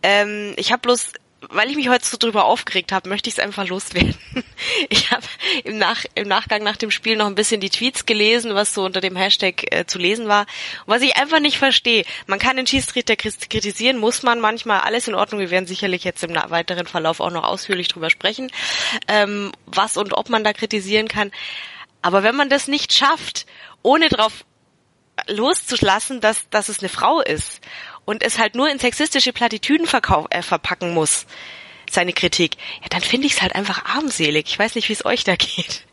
Ähm, 0.03 0.55
ich 0.57 0.73
habe 0.73 0.83
bloß 0.83 1.13
weil 1.51 1.71
ich 1.71 1.77
mich 1.77 1.89
heute 1.89 2.05
so 2.05 2.17
drüber 2.17 2.45
aufgeregt 2.45 2.93
habe, 2.93 3.09
möchte 3.09 3.29
ich 3.29 3.35
es 3.35 3.41
einfach 3.41 3.67
loswerden. 3.67 4.17
Ich 4.89 5.11
habe 5.11 5.27
im, 5.65 5.79
Nach 5.79 6.05
im 6.15 6.29
Nachgang 6.29 6.63
nach 6.63 6.77
dem 6.77 6.91
Spiel 6.91 7.17
noch 7.17 7.27
ein 7.27 7.35
bisschen 7.35 7.61
die 7.61 7.71
Tweets 7.71 8.07
gelesen, 8.07 8.55
was 8.55 8.75
so 8.75 8.85
unter 8.85 9.01
dem 9.01 9.17
Hashtag 9.17 9.65
äh, 9.71 9.87
zu 9.87 9.99
lesen 9.99 10.29
war. 10.29 10.43
Und 10.87 10.95
was 10.95 11.03
ich 11.03 11.17
einfach 11.17 11.41
nicht 11.41 11.59
verstehe, 11.59 12.05
man 12.27 12.39
kann 12.39 12.57
den 12.57 12.67
Schiedsrichter 12.67 13.17
kritisieren, 13.17 13.99
muss 13.99 14.23
man 14.23 14.41
manchmal, 14.41 14.81
alles 14.81 15.09
in 15.09 15.15
Ordnung. 15.15 15.41
Wir 15.41 15.51
werden 15.51 15.67
sicherlich 15.67 16.05
jetzt 16.05 16.25
im 16.25 16.35
weiteren 16.35 16.87
Verlauf 16.87 17.21
auch 17.21 17.31
noch 17.31 17.45
ausführlich 17.45 17.89
drüber 17.89 18.11
sprechen, 18.11 18.51
ähm, 19.09 19.53
was 19.67 19.97
und 19.97 20.15
ob 20.15 20.31
man 20.31 20.45
da 20.45 20.53
kritisieren 20.53 21.09
kann. 21.09 21.31
Aber 22.03 22.23
wenn 22.23 22.37
man 22.37 22.49
das 22.49 22.69
nicht 22.69 22.93
schafft, 22.93 23.47
ohne 23.83 24.09
drauf 24.09 24.45
loszulassen, 25.29 26.21
dass, 26.21 26.49
dass 26.51 26.69
es 26.69 26.81
eine 26.81 26.89
Frau 26.89 27.21
ist 27.21 27.61
und 28.07 28.23
es 28.23 28.39
halt 28.39 28.55
nur 28.55 28.71
in 28.71 28.79
sexistische 28.79 29.35
Plattitüden 29.35 29.87
äh, 30.31 30.43
verpacken 30.43 30.95
muss, 30.95 31.27
seine 31.91 32.13
Kritik, 32.13 32.57
ja, 32.81 32.89
dann 32.89 33.03
finde 33.03 33.27
ich 33.27 33.35
es 33.35 33.43
halt 33.43 33.55
einfach 33.55 33.85
armselig. 33.85 34.47
Ich 34.49 34.59
weiß 34.59 34.75
nicht, 34.75 34.89
wie 34.89 34.95
es 34.95 35.05
euch 35.05 35.25
da 35.25 35.37
geht. 35.37 35.85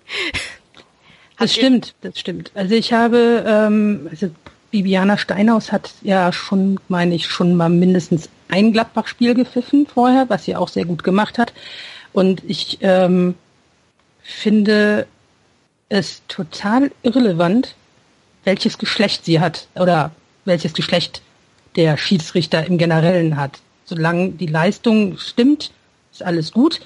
das 1.37 1.53
stimmt, 1.53 1.93
das 2.01 2.19
stimmt. 2.19 2.51
Also 2.55 2.75
ich 2.75 2.93
habe, 2.93 3.43
ähm, 3.45 4.07
also 4.09 4.29
Bibiana 4.71 5.17
Steinhaus 5.17 5.71
hat 5.71 5.91
ja 6.01 6.31
schon, 6.31 6.79
meine 6.87 7.13
ich, 7.13 7.27
schon 7.27 7.55
mal 7.55 7.69
mindestens 7.69 8.29
ein 8.47 8.71
Gladbach-Spiel 8.71 9.35
gepfiffen 9.35 9.87
vorher, 9.91 10.29
was 10.29 10.45
sie 10.45 10.55
auch 10.55 10.67
sehr 10.67 10.85
gut 10.85 11.03
gemacht 11.03 11.37
hat. 11.37 11.53
Und 12.11 12.43
ich 12.47 12.79
ähm, 12.81 13.35
finde 14.21 15.07
es 15.89 16.21
total 16.27 16.91
irrelevant, 17.03 17.75
welches 18.43 18.77
Geschlecht 18.77 19.25
sie 19.25 19.39
hat 19.39 19.67
oder 19.75 20.11
welches 20.45 20.73
Geschlecht 20.73 21.21
der 21.75 21.97
Schiedsrichter 21.97 22.65
im 22.65 22.77
Generellen 22.77 23.37
hat. 23.37 23.59
Solange 23.85 24.29
die 24.29 24.47
Leistung 24.47 25.17
stimmt, 25.17 25.71
ist 26.11 26.23
alles 26.23 26.51
gut. 26.51 26.81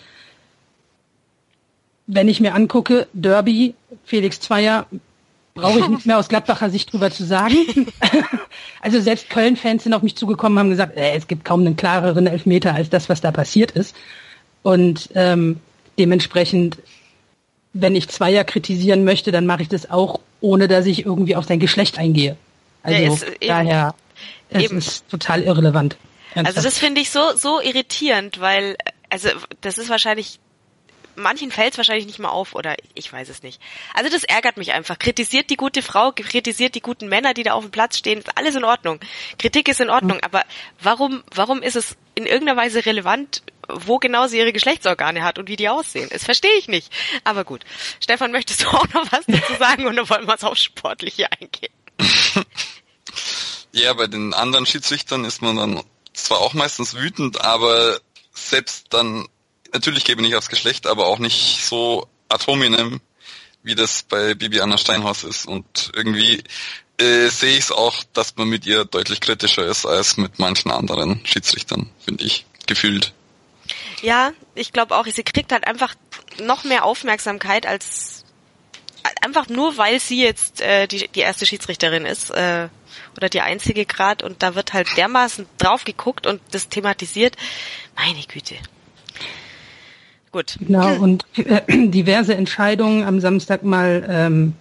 Wenn 2.08 2.28
ich 2.30 2.40
mir 2.40 2.54
angucke, 2.54 3.08
Derby, 3.14 3.76
Felix 4.06 4.40
Zweier, 4.40 4.88
brauche 5.54 5.80
ich 5.80 5.88
nicht 5.90 6.06
mehr 6.06 6.18
aus 6.18 6.30
Gladbacher 6.30 6.70
Sicht 6.70 6.94
drüber 6.94 7.12
zu 7.12 7.26
sagen. 7.26 7.56
also 8.82 9.02
selbst 9.02 9.30
Köln-Fans 9.30 9.84
sind 9.84 9.94
auf 9.94 10.04
mich 10.04 10.16
zugekommen, 10.16 10.58
haben 10.58 10.70
gesagt, 10.70 10.96
äh, 10.96 11.16
es 11.16 11.28
gibt 11.28 11.44
kaum 11.44 11.62
einen 11.62 11.76
klareren 11.76 12.28
Elfmeter 12.28 12.74
als 12.74 12.90
das, 12.90 13.10
was 13.10 13.20
da 13.22 13.32
passiert 13.32 13.72
ist. 13.72 13.96
Und 14.64 15.10
ähm, 15.16 15.60
dementsprechend, 16.00 16.78
wenn 17.74 17.96
ich 17.96 18.08
Zweier 18.08 18.44
kritisieren 18.44 19.04
möchte, 19.04 19.32
dann 19.32 19.46
mache 19.46 19.64
ich 19.64 19.70
das 19.70 19.90
auch, 19.90 20.20
ohne 20.40 20.68
dass 20.68 20.86
ich 20.86 21.06
irgendwie 21.06 21.36
auf 21.36 21.46
sein 21.46 21.60
Geschlecht 21.60 21.98
eingehe. 21.98 22.38
Also 22.84 23.26
daher 23.46 23.96
es 24.50 24.64
Eben. 24.64 24.78
ist 24.78 25.10
total 25.10 25.44
irrelevant. 25.44 25.98
Ernsthaft. 26.34 26.58
Also 26.58 26.68
das 26.68 26.78
finde 26.78 27.02
ich 27.02 27.10
so 27.10 27.36
so 27.36 27.62
irritierend, 27.62 28.40
weil 28.40 28.78
also 29.10 29.30
das 29.62 29.78
ist 29.78 29.90
wahrscheinlich 29.90 30.40
manchen 31.18 31.52
fällt 31.52 31.74
es 31.74 31.78
wahrscheinlich 31.78 32.06
nicht 32.06 32.20
mal 32.20 32.30
auf 32.30 32.56
oder 32.56 32.76
ich 32.94 33.12
weiß 33.12 33.30
es 33.30 33.44
nicht. 33.44 33.62
Also 33.94 34.10
das 34.10 34.24
ärgert 34.24 34.58
mich 34.58 34.72
einfach. 34.74 35.00
Kritisiert 35.00 35.50
die 35.50 35.58
gute 35.58 35.82
Frau, 35.82 36.12
kritisiert 36.12 36.76
die 36.76 36.82
guten 36.82 37.10
Männer, 37.10 37.34
die 37.34 37.44
da 37.44 37.54
auf 37.54 37.64
dem 37.64 37.72
Platz 37.72 37.98
stehen, 37.98 38.20
ist 38.20 38.38
alles 38.38 38.56
in 38.56 38.64
Ordnung. 38.64 39.00
Kritik 39.40 39.68
ist 39.68 39.82
in 39.82 39.90
Ordnung, 39.90 40.18
mhm. 40.18 40.24
aber 40.24 40.44
warum 40.82 41.24
warum 41.34 41.62
ist 41.62 41.76
es 41.76 41.98
in 42.16 42.26
irgendeiner 42.26 42.60
Weise 42.60 42.86
relevant, 42.86 43.44
wo 43.68 43.98
genau 43.98 44.28
sie 44.28 44.38
ihre 44.38 44.54
Geschlechtsorgane 44.54 45.24
hat 45.24 45.40
und 45.40 45.50
wie 45.50 45.56
die 45.56 45.70
aussehen? 45.70 46.08
Das 46.12 46.24
verstehe 46.24 46.56
ich 46.60 46.68
nicht. 46.68 46.92
Aber 47.24 47.44
gut. 47.44 47.64
Stefan, 48.00 48.32
möchtest 48.32 48.64
du 48.64 48.68
auch 48.68 48.88
noch 48.94 49.12
was 49.12 49.26
dazu 49.28 49.54
sagen 49.60 49.88
oder 49.88 50.08
wollen 50.10 50.28
wir 50.28 50.36
es 50.36 50.44
auf 50.44 50.58
Sportliche 50.58 51.28
eingehen? 51.32 51.74
Ja, 53.78 53.94
bei 53.94 54.08
den 54.08 54.34
anderen 54.34 54.66
Schiedsrichtern 54.66 55.24
ist 55.24 55.44
man 55.44 55.56
dann 55.56 55.84
zwar 56.12 56.40
auch 56.40 56.56
meistens 56.56 56.96
wütend, 56.96 57.42
aber 57.42 58.00
selbst 58.34 58.88
dann, 58.90 59.28
natürlich 59.72 60.04
gebe 60.04 60.20
ich 60.20 60.28
nicht 60.28 60.36
aufs 60.36 60.50
Geschlecht, 60.50 60.88
aber 60.88 61.06
auch 61.06 61.20
nicht 61.20 61.64
so 61.64 62.08
ad 62.28 62.48
hominem, 62.48 63.02
wie 63.62 63.76
das 63.76 64.02
bei 64.02 64.34
Bibiana 64.34 64.80
Steinhaus 64.80 65.24
ist. 65.24 65.46
Und 65.46 65.92
irgendwie 65.94 66.44
äh, 66.98 67.28
sehe 67.28 67.52
ich 67.52 67.66
es 67.66 67.72
auch, 67.72 68.04
dass 68.14 68.36
man 68.36 68.50
mit 68.50 68.66
ihr 68.66 68.84
deutlich 68.84 69.20
kritischer 69.20 69.66
ist 69.68 69.86
als 69.86 70.18
mit 70.18 70.40
manchen 70.40 70.72
anderen 70.72 71.24
Schiedsrichtern, 71.24 71.92
finde 72.04 72.24
ich, 72.24 72.48
gefühlt. 72.66 73.14
Ja, 74.02 74.32
ich 74.56 74.74
glaube 74.74 74.96
auch, 74.96 75.06
sie 75.06 75.24
kriegt 75.24 75.52
halt 75.52 75.68
einfach 75.68 75.94
noch 76.42 76.64
mehr 76.64 76.84
Aufmerksamkeit 76.84 77.68
als 77.68 78.26
einfach 79.22 79.50
nur, 79.50 79.78
weil 79.78 80.00
sie 80.00 80.24
jetzt 80.24 80.62
äh, 80.62 80.88
die, 80.88 81.08
die 81.10 81.20
erste 81.20 81.46
Schiedsrichterin 81.46 82.06
ist. 82.06 82.32
Äh, 82.32 82.70
oder 83.16 83.30
die 83.30 83.42
einzige 83.42 83.86
Grad 83.86 84.24
und 84.24 84.44
da 84.44 84.56
wird 84.56 84.74
halt 84.74 84.88
dermaßen 84.98 85.46
drauf 85.58 85.84
geguckt 85.84 86.28
und 86.28 86.42
das 86.52 86.70
thematisiert. 86.70 87.36
Meine 87.96 88.24
Güte. 88.28 88.56
Gut. 90.32 90.58
Genau, 90.60 90.96
und 90.96 91.26
äh, 91.38 91.62
diverse 91.88 92.36
Entscheidungen 92.36 93.04
am 93.04 93.20
Samstag 93.20 93.64
mal 93.64 94.06
ähm, 94.10 94.54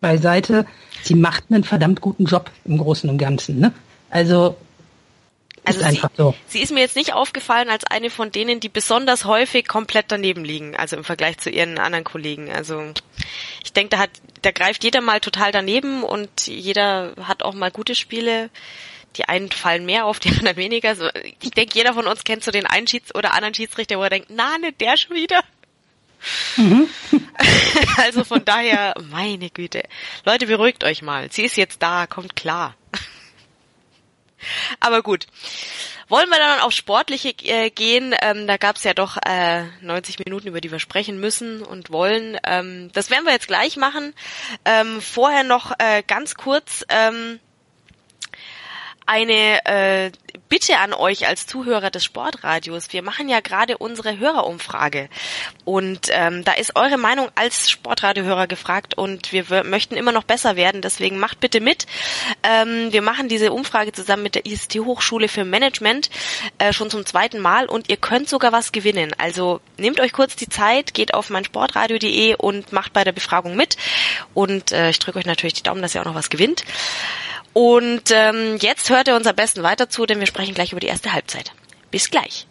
beiseite. 0.00 0.66
Sie 1.02 1.14
macht 1.14 1.44
einen 1.50 1.64
verdammt 1.64 2.00
guten 2.00 2.24
Job 2.24 2.50
im 2.64 2.78
Großen 2.78 3.08
und 3.10 3.18
Ganzen. 3.18 3.58
Ne? 3.58 3.72
Also 4.08 4.56
also 5.64 5.80
sie, 5.80 6.00
so. 6.16 6.34
sie 6.46 6.60
ist 6.60 6.72
mir 6.72 6.80
jetzt 6.80 6.96
nicht 6.96 7.12
aufgefallen 7.12 7.68
als 7.68 7.84
eine 7.84 8.10
von 8.10 8.32
denen, 8.32 8.60
die 8.60 8.68
besonders 8.68 9.24
häufig 9.24 9.68
komplett 9.68 10.06
daneben 10.08 10.44
liegen, 10.44 10.76
also 10.76 10.96
im 10.96 11.04
Vergleich 11.04 11.38
zu 11.38 11.50
ihren 11.50 11.78
anderen 11.78 12.04
Kollegen. 12.04 12.50
Also 12.50 12.92
ich 13.62 13.72
denke, 13.72 13.90
da 13.90 13.98
hat, 13.98 14.10
da 14.42 14.50
greift 14.50 14.84
jeder 14.84 15.00
mal 15.00 15.20
total 15.20 15.52
daneben 15.52 16.02
und 16.02 16.46
jeder 16.46 17.14
hat 17.22 17.42
auch 17.42 17.54
mal 17.54 17.70
gute 17.70 17.94
Spiele. 17.94 18.50
Die 19.16 19.24
einen 19.28 19.50
fallen 19.50 19.84
mehr 19.86 20.06
auf, 20.06 20.20
die 20.20 20.28
anderen 20.38 20.56
weniger. 20.56 20.94
So, 20.94 21.08
ich 21.42 21.50
denke, 21.50 21.76
jeder 21.76 21.94
von 21.94 22.06
uns 22.06 22.24
kennt 22.24 22.44
so 22.44 22.50
den 22.50 22.66
einen 22.66 22.86
Schieds- 22.86 23.14
oder 23.14 23.34
anderen 23.34 23.54
Schiedsrichter, 23.54 23.98
wo 23.98 24.02
er 24.02 24.10
denkt, 24.10 24.28
na, 24.30 24.56
nicht 24.58 24.80
der 24.80 24.96
schon 24.96 25.16
wieder. 25.16 25.42
Mhm. 26.56 26.88
also 27.96 28.24
von 28.24 28.44
daher, 28.44 28.94
meine 29.10 29.50
Güte. 29.50 29.82
Leute, 30.24 30.46
beruhigt 30.46 30.84
euch 30.84 31.02
mal. 31.02 31.30
Sie 31.32 31.42
ist 31.42 31.56
jetzt 31.56 31.82
da, 31.82 32.06
kommt 32.06 32.36
klar. 32.36 32.74
Aber 34.80 35.02
gut. 35.02 35.26
Wollen 36.08 36.28
wir 36.28 36.38
dann 36.38 36.60
auf 36.60 36.72
Sportliche 36.72 37.34
äh, 37.44 37.70
gehen? 37.70 38.14
Ähm, 38.20 38.48
da 38.48 38.56
gab 38.56 38.76
es 38.76 38.84
ja 38.84 38.94
doch 38.94 39.16
äh, 39.24 39.64
90 39.80 40.18
Minuten, 40.18 40.48
über 40.48 40.60
die 40.60 40.72
wir 40.72 40.80
sprechen 40.80 41.20
müssen 41.20 41.62
und 41.62 41.90
wollen. 41.90 42.36
Ähm, 42.44 42.90
das 42.92 43.10
werden 43.10 43.24
wir 43.24 43.32
jetzt 43.32 43.46
gleich 43.46 43.76
machen. 43.76 44.12
Ähm, 44.64 45.00
vorher 45.00 45.44
noch 45.44 45.72
äh, 45.78 46.02
ganz 46.04 46.34
kurz. 46.34 46.84
Ähm, 46.88 47.38
eine 49.06 49.64
äh, 49.66 50.12
Bitte 50.50 50.78
an 50.78 50.92
euch 50.92 51.28
als 51.28 51.46
Zuhörer 51.46 51.90
des 51.90 52.04
Sportradios. 52.04 52.92
Wir 52.92 53.02
machen 53.02 53.28
ja 53.28 53.38
gerade 53.38 53.78
unsere 53.78 54.18
Hörerumfrage 54.18 55.08
und 55.64 56.08
ähm, 56.10 56.42
da 56.42 56.54
ist 56.54 56.74
eure 56.74 56.98
Meinung 56.98 57.28
als 57.36 57.70
Sportradiohörer 57.70 58.48
gefragt 58.48 58.98
und 58.98 59.32
wir 59.32 59.62
möchten 59.62 59.94
immer 59.94 60.10
noch 60.10 60.24
besser 60.24 60.56
werden. 60.56 60.82
Deswegen 60.82 61.20
macht 61.20 61.38
bitte 61.38 61.60
mit. 61.60 61.86
Ähm, 62.42 62.92
wir 62.92 63.00
machen 63.00 63.28
diese 63.28 63.52
Umfrage 63.52 63.92
zusammen 63.92 64.24
mit 64.24 64.34
der 64.34 64.44
IST 64.44 64.80
Hochschule 64.80 65.28
für 65.28 65.44
Management 65.44 66.10
äh, 66.58 66.72
schon 66.72 66.90
zum 66.90 67.06
zweiten 67.06 67.38
Mal 67.38 67.66
und 67.66 67.88
ihr 67.88 67.96
könnt 67.96 68.28
sogar 68.28 68.50
was 68.50 68.72
gewinnen. 68.72 69.14
Also 69.18 69.60
nehmt 69.76 70.00
euch 70.00 70.12
kurz 70.12 70.34
die 70.34 70.48
Zeit, 70.48 70.94
geht 70.94 71.14
auf 71.14 71.30
meinsportradio.de 71.30 72.34
und 72.34 72.72
macht 72.72 72.92
bei 72.92 73.04
der 73.04 73.12
Befragung 73.12 73.54
mit 73.54 73.76
und 74.34 74.72
äh, 74.72 74.90
ich 74.90 74.98
drücke 74.98 75.20
euch 75.20 75.26
natürlich 75.26 75.54
die 75.54 75.62
Daumen, 75.62 75.80
dass 75.80 75.94
ihr 75.94 76.00
auch 76.00 76.06
noch 76.06 76.16
was 76.16 76.28
gewinnt. 76.28 76.64
Und 77.52 78.10
ähm, 78.10 78.58
jetzt 78.60 78.90
hört 78.90 79.08
ihr 79.08 79.16
uns 79.16 79.26
am 79.26 79.36
besten 79.36 79.62
weiter 79.62 79.88
zu, 79.88 80.06
denn 80.06 80.20
wir 80.20 80.26
sprechen 80.26 80.54
gleich 80.54 80.72
über 80.72 80.80
die 80.80 80.86
erste 80.86 81.12
Halbzeit. 81.12 81.52
Bis 81.90 82.10
gleich. 82.10 82.46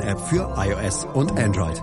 App 0.00 0.20
für 0.20 0.54
iOS 0.56 1.06
und 1.14 1.38
Android. 1.38 1.82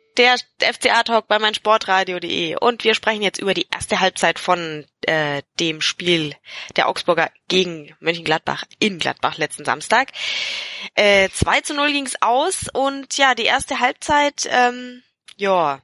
der 0.17 0.35
FCA-Talk 0.59 1.27
bei 1.27 1.39
meinsportradio.de 1.39 2.55
und 2.57 2.83
wir 2.83 2.93
sprechen 2.95 3.21
jetzt 3.21 3.39
über 3.39 3.53
die 3.53 3.67
erste 3.73 3.99
Halbzeit 3.99 4.39
von 4.39 4.85
äh, 5.01 5.41
dem 5.59 5.81
Spiel 5.81 6.35
der 6.75 6.87
Augsburger 6.87 7.31
gegen 7.47 7.95
Mönchengladbach 7.99 8.63
in 8.79 8.99
Gladbach 8.99 9.37
letzten 9.37 9.65
Samstag. 9.65 10.11
Äh, 10.95 11.29
2 11.29 11.61
zu 11.61 11.73
0 11.73 11.91
ging's 11.91 12.15
aus 12.21 12.67
und 12.73 13.17
ja, 13.17 13.35
die 13.35 13.45
erste 13.45 13.79
Halbzeit, 13.79 14.47
ähm, 14.51 15.03
ja, 15.37 15.81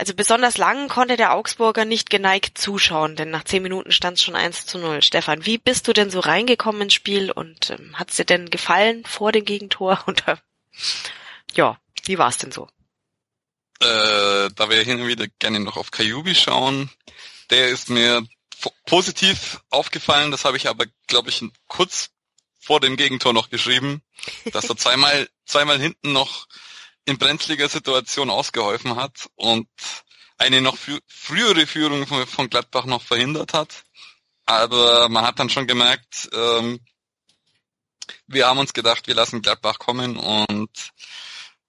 also 0.00 0.14
besonders 0.14 0.56
lang 0.56 0.88
konnte 0.88 1.18
der 1.18 1.34
Augsburger 1.34 1.84
nicht 1.84 2.08
geneigt 2.08 2.56
zuschauen, 2.56 3.16
denn 3.16 3.28
nach 3.28 3.44
zehn 3.44 3.62
Minuten 3.62 3.92
stand 3.92 4.16
es 4.16 4.24
schon 4.24 4.34
1 4.34 4.64
zu 4.64 4.78
0. 4.78 5.02
Stefan, 5.02 5.44
wie 5.44 5.58
bist 5.58 5.86
du 5.86 5.92
denn 5.92 6.08
so 6.08 6.20
reingekommen 6.20 6.80
ins 6.80 6.94
Spiel 6.94 7.30
und 7.30 7.68
ähm, 7.68 7.98
hat 7.98 8.08
es 8.08 8.16
dir 8.16 8.24
denn 8.24 8.48
gefallen 8.48 9.04
vor 9.04 9.30
dem 9.30 9.44
Gegentor? 9.44 10.02
Und 10.06 10.26
äh, 10.26 10.36
ja, 11.52 11.78
wie 12.04 12.18
war 12.18 12.28
es 12.28 12.38
denn 12.38 12.52
so? 12.52 12.68
Äh, 13.80 14.50
da 14.54 14.68
wir 14.68 14.82
hin 14.82 15.00
und 15.00 15.08
wieder 15.08 15.26
gerne 15.38 15.60
noch 15.60 15.76
auf 15.76 15.90
Kajubi 15.90 16.34
schauen, 16.34 16.90
der 17.50 17.68
ist 17.68 17.88
mir 17.88 18.26
positiv 18.86 19.60
aufgefallen, 19.70 20.30
das 20.30 20.44
habe 20.44 20.56
ich 20.56 20.68
aber, 20.68 20.84
glaube 21.06 21.30
ich, 21.30 21.42
kurz 21.66 22.10
vor 22.58 22.80
dem 22.80 22.96
Gegentor 22.96 23.32
noch 23.32 23.48
geschrieben, 23.48 24.02
dass 24.52 24.68
er 24.68 24.76
zweimal, 24.76 25.28
zweimal 25.46 25.80
hinten 25.80 26.12
noch 26.12 26.46
in 27.06 27.18
brenzliger 27.18 27.68
Situation 27.68 28.30
ausgeholfen 28.30 28.96
hat 28.96 29.30
und 29.34 29.68
eine 30.36 30.60
noch 30.60 30.76
frühere 31.06 31.66
Führung 31.66 32.06
von, 32.06 32.26
von, 32.26 32.50
Gladbach 32.50 32.84
noch 32.84 33.02
verhindert 33.02 33.52
hat. 33.52 33.84
Aber 34.46 35.08
man 35.08 35.26
hat 35.26 35.38
dann 35.38 35.50
schon 35.50 35.66
gemerkt, 35.66 36.28
ähm, 36.32 36.80
wir 38.26 38.46
haben 38.46 38.58
uns 38.58 38.72
gedacht, 38.72 39.06
wir 39.06 39.14
lassen 39.14 39.42
Gladbach 39.42 39.78
kommen 39.78 40.16
und 40.16 40.70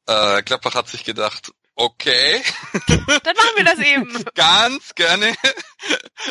äh, 0.08 0.42
Gladbach 0.44 0.76
hat 0.76 0.88
sich 0.88 1.04
gedacht, 1.04 1.52
okay. 1.76 2.42
Dann 2.88 3.36
machen 3.36 3.56
wir 3.56 3.64
das 3.64 3.80
eben. 3.80 4.26
Ganz 4.36 4.96
gerne. 4.96 5.34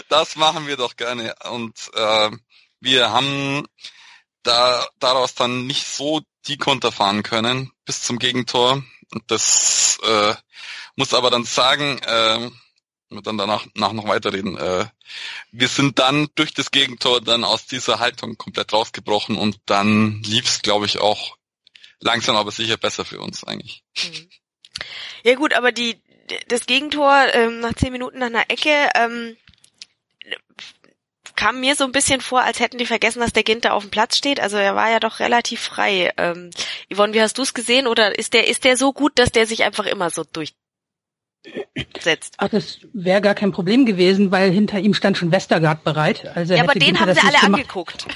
Das 0.08 0.36
machen 0.36 0.66
wir 0.66 0.76
doch 0.76 0.96
gerne. 0.96 1.34
Und 1.50 1.90
äh, 1.94 2.30
wir 2.80 3.10
haben 3.10 3.66
da 4.42 4.86
daraus 4.98 5.34
dann 5.34 5.66
nicht 5.66 5.86
so 5.86 6.22
die 6.46 6.56
Konter 6.56 6.92
fahren 6.92 7.22
können 7.22 7.70
bis 7.84 8.02
zum 8.02 8.18
Gegentor. 8.18 8.82
Und 9.12 9.22
das 9.26 9.98
äh, 10.02 10.34
muss 10.96 11.14
aber 11.14 11.30
dann 11.30 11.44
sagen, 11.44 11.98
äh, 11.98 12.50
wir 13.10 13.22
dann 13.22 13.38
danach 13.38 13.66
nach 13.74 13.92
noch 13.92 14.06
weiterreden. 14.06 14.56
Äh, 14.56 14.86
wir 15.50 15.68
sind 15.68 15.98
dann 15.98 16.28
durch 16.36 16.54
das 16.54 16.70
Gegentor 16.70 17.20
dann 17.20 17.44
aus 17.44 17.66
dieser 17.66 17.98
Haltung 17.98 18.38
komplett 18.38 18.72
rausgebrochen 18.72 19.36
und 19.36 19.58
dann 19.66 20.22
lief 20.22 20.46
es, 20.46 20.62
glaube 20.62 20.86
ich, 20.86 20.98
auch 20.98 21.36
langsam 22.00 22.36
aber 22.36 22.50
sicher 22.50 22.76
besser 22.76 23.04
für 23.04 23.20
uns 23.20 23.44
eigentlich. 23.44 23.84
Mhm. 24.02 24.30
Ja 25.24 25.34
gut, 25.34 25.52
aber 25.52 25.72
die 25.72 26.00
das 26.48 26.66
Gegentor 26.66 27.26
ähm, 27.32 27.60
nach 27.60 27.74
zehn 27.74 27.92
Minuten 27.92 28.18
nach 28.18 28.26
einer 28.28 28.48
Ecke 28.48 28.88
ähm, 28.94 29.36
kam 31.36 31.60
mir 31.60 31.74
so 31.74 31.84
ein 31.84 31.92
bisschen 31.92 32.20
vor, 32.20 32.42
als 32.42 32.60
hätten 32.60 32.78
die 32.78 32.86
vergessen, 32.86 33.20
dass 33.20 33.32
der 33.32 33.42
Ginter 33.42 33.72
auf 33.72 33.82
dem 33.82 33.90
Platz 33.90 34.16
steht. 34.16 34.40
Also 34.40 34.58
er 34.58 34.76
war 34.76 34.90
ja 34.90 35.00
doch 35.00 35.20
relativ 35.20 35.60
frei. 35.60 36.12
Ähm, 36.18 36.50
Yvonne, 36.92 37.14
wie 37.14 37.22
hast 37.22 37.38
du 37.38 37.42
es 37.42 37.54
gesehen? 37.54 37.86
Oder 37.86 38.18
ist 38.18 38.34
der 38.34 38.46
ist 38.46 38.64
der 38.64 38.76
so 38.76 38.92
gut, 38.92 39.18
dass 39.18 39.32
der 39.32 39.46
sich 39.46 39.64
einfach 39.64 39.86
immer 39.86 40.10
so 40.10 40.24
durchsetzt? 40.24 40.54
Ach, 42.36 42.48
das 42.50 42.80
wäre 42.92 43.22
gar 43.22 43.34
kein 43.34 43.52
Problem 43.52 43.86
gewesen, 43.86 44.30
weil 44.30 44.50
hinter 44.50 44.80
ihm 44.80 44.92
stand 44.92 45.16
schon 45.16 45.32
Westergaard 45.32 45.82
bereit. 45.82 46.26
Also 46.34 46.54
ja, 46.54 46.62
aber 46.62 46.74
den 46.74 47.00
haben 47.00 47.14
sie 47.14 47.20
alle 47.20 47.30
gemacht. 47.30 47.44
angeguckt. 47.44 48.06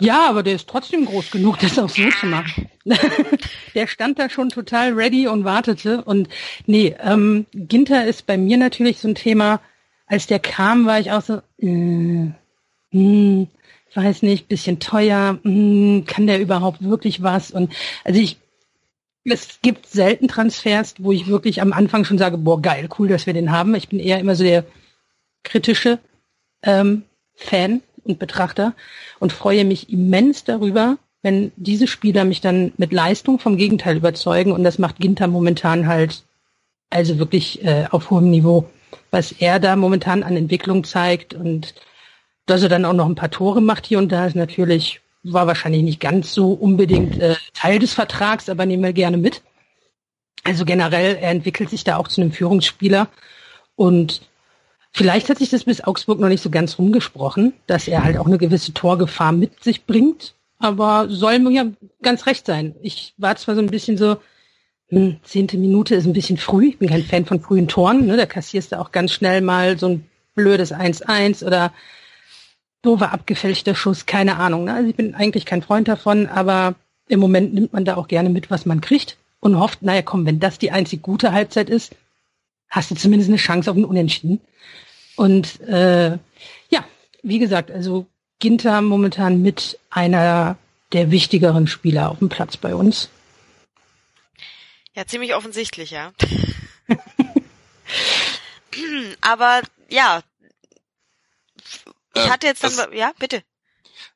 Ja, 0.00 0.28
aber 0.28 0.42
der 0.42 0.54
ist 0.54 0.68
trotzdem 0.68 1.04
groß 1.04 1.30
genug, 1.30 1.58
das 1.58 1.78
auch 1.78 1.88
so 1.88 2.08
zu 2.10 2.26
machen. 2.26 2.68
der 3.74 3.86
stand 3.86 4.18
da 4.18 4.28
schon 4.28 4.48
total 4.48 4.92
ready 4.92 5.28
und 5.28 5.44
wartete. 5.44 6.02
Und 6.02 6.28
nee, 6.66 6.96
ähm, 7.00 7.46
Ginter 7.52 8.06
ist 8.06 8.26
bei 8.26 8.36
mir 8.36 8.56
natürlich 8.56 8.98
so 8.98 9.08
ein 9.08 9.14
Thema. 9.14 9.60
Als 10.06 10.26
der 10.26 10.38
kam, 10.38 10.86
war 10.86 10.98
ich 10.98 11.12
auch 11.12 11.22
so, 11.22 11.42
äh, 11.58 12.30
hm, 12.90 13.48
ich 13.90 13.96
weiß 13.96 14.22
nicht, 14.22 14.48
bisschen 14.48 14.80
teuer, 14.80 15.38
hm, 15.42 16.04
kann 16.06 16.26
der 16.26 16.40
überhaupt 16.40 16.82
wirklich 16.82 17.22
was? 17.22 17.50
Und 17.50 17.72
also 18.04 18.20
ich, 18.20 18.38
es 19.24 19.60
gibt 19.62 19.86
selten 19.86 20.28
Transfers, 20.28 20.94
wo 20.98 21.12
ich 21.12 21.26
wirklich 21.26 21.60
am 21.60 21.72
Anfang 21.72 22.04
schon 22.04 22.18
sage, 22.18 22.38
boah, 22.38 22.60
geil, 22.60 22.88
cool, 22.98 23.08
dass 23.08 23.26
wir 23.26 23.34
den 23.34 23.52
haben. 23.52 23.74
Ich 23.74 23.88
bin 23.88 24.00
eher 24.00 24.18
immer 24.18 24.34
so 24.34 24.44
der 24.44 24.64
kritische 25.42 25.98
ähm, 26.62 27.02
Fan 27.34 27.82
und 28.08 28.18
Betrachter 28.18 28.74
und 29.18 29.32
freue 29.32 29.64
mich 29.64 29.90
immens 29.90 30.44
darüber, 30.44 30.98
wenn 31.22 31.52
diese 31.56 31.86
Spieler 31.86 32.24
mich 32.24 32.40
dann 32.40 32.72
mit 32.76 32.92
Leistung 32.92 33.38
vom 33.38 33.56
Gegenteil 33.56 33.96
überzeugen. 33.96 34.52
Und 34.52 34.64
das 34.64 34.78
macht 34.78 34.98
Ginter 34.98 35.26
momentan 35.26 35.86
halt 35.86 36.24
also 36.90 37.18
wirklich 37.18 37.64
äh, 37.64 37.86
auf 37.90 38.10
hohem 38.10 38.30
Niveau, 38.30 38.68
was 39.10 39.32
er 39.32 39.60
da 39.60 39.76
momentan 39.76 40.22
an 40.22 40.36
Entwicklung 40.36 40.84
zeigt 40.84 41.34
und 41.34 41.74
dass 42.46 42.62
er 42.62 42.68
dann 42.68 42.84
auch 42.84 42.94
noch 42.94 43.06
ein 43.06 43.14
paar 43.14 43.30
Tore 43.30 43.60
macht 43.60 43.86
hier 43.86 43.98
und 43.98 44.10
da 44.10 44.26
ist 44.26 44.36
natürlich 44.36 45.00
war 45.22 45.46
wahrscheinlich 45.46 45.82
nicht 45.82 46.00
ganz 46.00 46.32
so 46.32 46.52
unbedingt 46.52 47.18
äh, 47.18 47.36
Teil 47.54 47.78
des 47.78 47.94
Vertrags, 47.94 48.48
aber 48.48 48.66
nehmen 48.66 48.82
wir 48.82 48.92
gerne 48.92 49.16
mit. 49.16 49.42
Also 50.44 50.64
generell, 50.64 51.16
er 51.16 51.30
entwickelt 51.30 51.70
sich 51.70 51.84
da 51.84 51.96
auch 51.96 52.08
zu 52.08 52.20
einem 52.20 52.32
Führungsspieler. 52.32 53.08
Und 53.74 54.27
Vielleicht 54.98 55.28
hat 55.28 55.38
sich 55.38 55.48
das 55.48 55.62
bis 55.62 55.80
Augsburg 55.80 56.18
noch 56.18 56.26
nicht 56.26 56.42
so 56.42 56.50
ganz 56.50 56.76
rumgesprochen, 56.76 57.52
dass 57.68 57.86
er 57.86 58.02
halt 58.02 58.18
auch 58.18 58.26
eine 58.26 58.36
gewisse 58.36 58.74
Torgefahr 58.74 59.30
mit 59.30 59.62
sich 59.62 59.86
bringt. 59.86 60.34
Aber 60.58 61.06
soll 61.08 61.38
mir 61.38 61.52
ja 61.52 61.66
ganz 62.02 62.26
recht 62.26 62.44
sein. 62.44 62.74
Ich 62.82 63.14
war 63.16 63.36
zwar 63.36 63.54
so 63.54 63.60
ein 63.60 63.68
bisschen 63.68 63.96
so, 63.96 64.16
hm, 64.88 65.18
zehnte 65.22 65.56
Minute 65.56 65.94
ist 65.94 66.04
ein 66.04 66.14
bisschen 66.14 66.36
früh. 66.36 66.70
Ich 66.70 66.78
bin 66.78 66.88
kein 66.88 67.04
Fan 67.04 67.26
von 67.26 67.40
frühen 67.40 67.68
Toren. 67.68 68.06
Ne? 68.06 68.16
Da 68.16 68.26
kassierst 68.26 68.72
du 68.72 68.80
auch 68.80 68.90
ganz 68.90 69.12
schnell 69.12 69.40
mal 69.40 69.78
so 69.78 69.86
ein 69.86 70.04
blödes 70.34 70.74
1-1 70.74 71.46
oder 71.46 71.72
doofer 72.82 73.12
abgefälschter 73.12 73.76
Schuss, 73.76 74.04
keine 74.04 74.36
Ahnung. 74.38 74.64
Ne? 74.64 74.74
Also 74.74 74.90
ich 74.90 74.96
bin 74.96 75.14
eigentlich 75.14 75.46
kein 75.46 75.62
Freund 75.62 75.86
davon, 75.86 76.26
aber 76.26 76.74
im 77.06 77.20
Moment 77.20 77.54
nimmt 77.54 77.72
man 77.72 77.84
da 77.84 77.94
auch 77.94 78.08
gerne 78.08 78.30
mit, 78.30 78.50
was 78.50 78.66
man 78.66 78.80
kriegt 78.80 79.16
und 79.38 79.60
hofft, 79.60 79.82
naja 79.82 80.02
komm, 80.02 80.26
wenn 80.26 80.40
das 80.40 80.58
die 80.58 80.72
einzig 80.72 81.02
gute 81.02 81.30
Halbzeit 81.32 81.70
ist, 81.70 81.94
hast 82.68 82.90
du 82.90 82.96
zumindest 82.96 83.30
eine 83.30 83.38
Chance 83.38 83.70
auf 83.70 83.76
ein 83.76 83.84
Unentschieden. 83.84 84.40
Und 85.18 85.60
äh, 85.62 86.16
ja, 86.68 86.84
wie 87.24 87.40
gesagt, 87.40 87.72
also 87.72 88.06
Ginter 88.38 88.80
momentan 88.82 89.42
mit 89.42 89.76
einer 89.90 90.56
der 90.92 91.10
wichtigeren 91.10 91.66
Spieler 91.66 92.12
auf 92.12 92.20
dem 92.20 92.28
Platz 92.28 92.56
bei 92.56 92.72
uns. 92.72 93.08
Ja, 94.94 95.04
ziemlich 95.08 95.34
offensichtlich, 95.34 95.90
ja. 95.90 96.12
Aber 99.20 99.62
ja, 99.88 100.22
ich 102.14 102.22
äh, 102.22 102.28
hatte 102.30 102.46
jetzt 102.46 102.62
dann, 102.62 102.76
das, 102.76 102.88
ja, 102.92 103.12
bitte. 103.18 103.42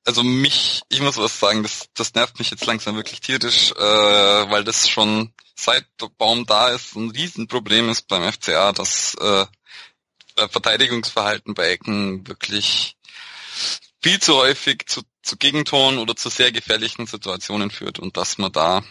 Also 0.04 0.22
mich, 0.22 0.82
ich 0.88 1.00
muss 1.00 1.16
was 1.16 1.40
sagen, 1.40 1.64
das, 1.64 1.88
das 1.94 2.14
nervt 2.14 2.38
mich 2.38 2.52
jetzt 2.52 2.64
langsam 2.64 2.94
wirklich 2.94 3.20
tierisch, 3.20 3.72
äh, 3.72 3.80
weil 4.50 4.62
das 4.62 4.88
schon 4.88 5.34
seit 5.56 5.84
Baum 6.16 6.46
da 6.46 6.68
ist 6.68 6.94
ein 6.94 7.10
Riesenproblem 7.10 7.88
ist 7.88 8.06
beim 8.06 8.32
FCA, 8.32 8.70
dass 8.70 9.16
äh, 9.16 9.46
Verteidigungsverhalten 10.36 11.54
bei 11.54 11.70
Ecken 11.70 12.26
wirklich 12.26 12.96
viel 14.02 14.20
zu 14.20 14.36
häufig 14.36 14.84
zu, 14.86 15.02
zu 15.22 15.36
Gegentoren 15.36 15.98
oder 15.98 16.16
zu 16.16 16.28
sehr 16.28 16.52
gefährlichen 16.52 17.06
Situationen 17.06 17.70
führt 17.70 17.98
und 17.98 18.16
dass 18.16 18.38
man 18.38 18.52
da 18.52 18.82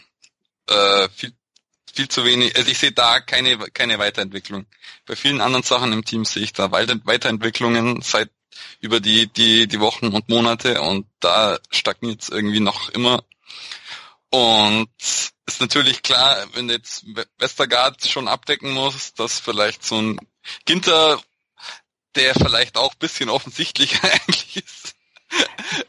äh, 0.67 1.09
viel 1.09 1.33
viel 1.93 2.07
zu 2.07 2.23
wenig, 2.23 2.55
also 2.55 2.71
ich 2.71 2.77
sehe 2.77 2.93
da 2.93 3.19
keine 3.19 3.57
keine 3.57 3.99
Weiterentwicklung. 3.99 4.65
Bei 5.05 5.15
vielen 5.15 5.41
anderen 5.41 5.63
Sachen 5.63 5.91
im 5.91 6.05
Team 6.05 6.23
sehe 6.23 6.43
ich 6.43 6.53
da 6.53 6.71
Weiterentwicklungen 6.71 8.01
seit 8.01 8.29
über 8.79 8.99
die 8.99 9.27
die 9.27 9.67
die 9.67 9.79
Wochen 9.79 10.07
und 10.07 10.29
Monate 10.29 10.81
und 10.81 11.07
da 11.19 11.59
stagniert 11.69 12.21
es 12.21 12.29
irgendwie 12.29 12.61
noch 12.61 12.89
immer. 12.89 13.23
Und 14.29 14.89
ist 15.45 15.59
natürlich 15.59 16.03
klar, 16.03 16.47
wenn 16.53 16.69
jetzt 16.69 17.05
Westergaard 17.37 18.07
schon 18.07 18.29
abdecken 18.29 18.71
muss, 18.71 19.13
dass 19.13 19.39
vielleicht 19.39 19.83
so 19.83 20.01
ein 20.01 20.19
Ginter 20.65 21.21
der 22.15 22.33
vielleicht 22.35 22.77
auch 22.77 22.95
bisschen 22.95 23.29
offensichtlicher 23.29 24.03
eigentlich 24.13 24.57
ist, 24.57 24.95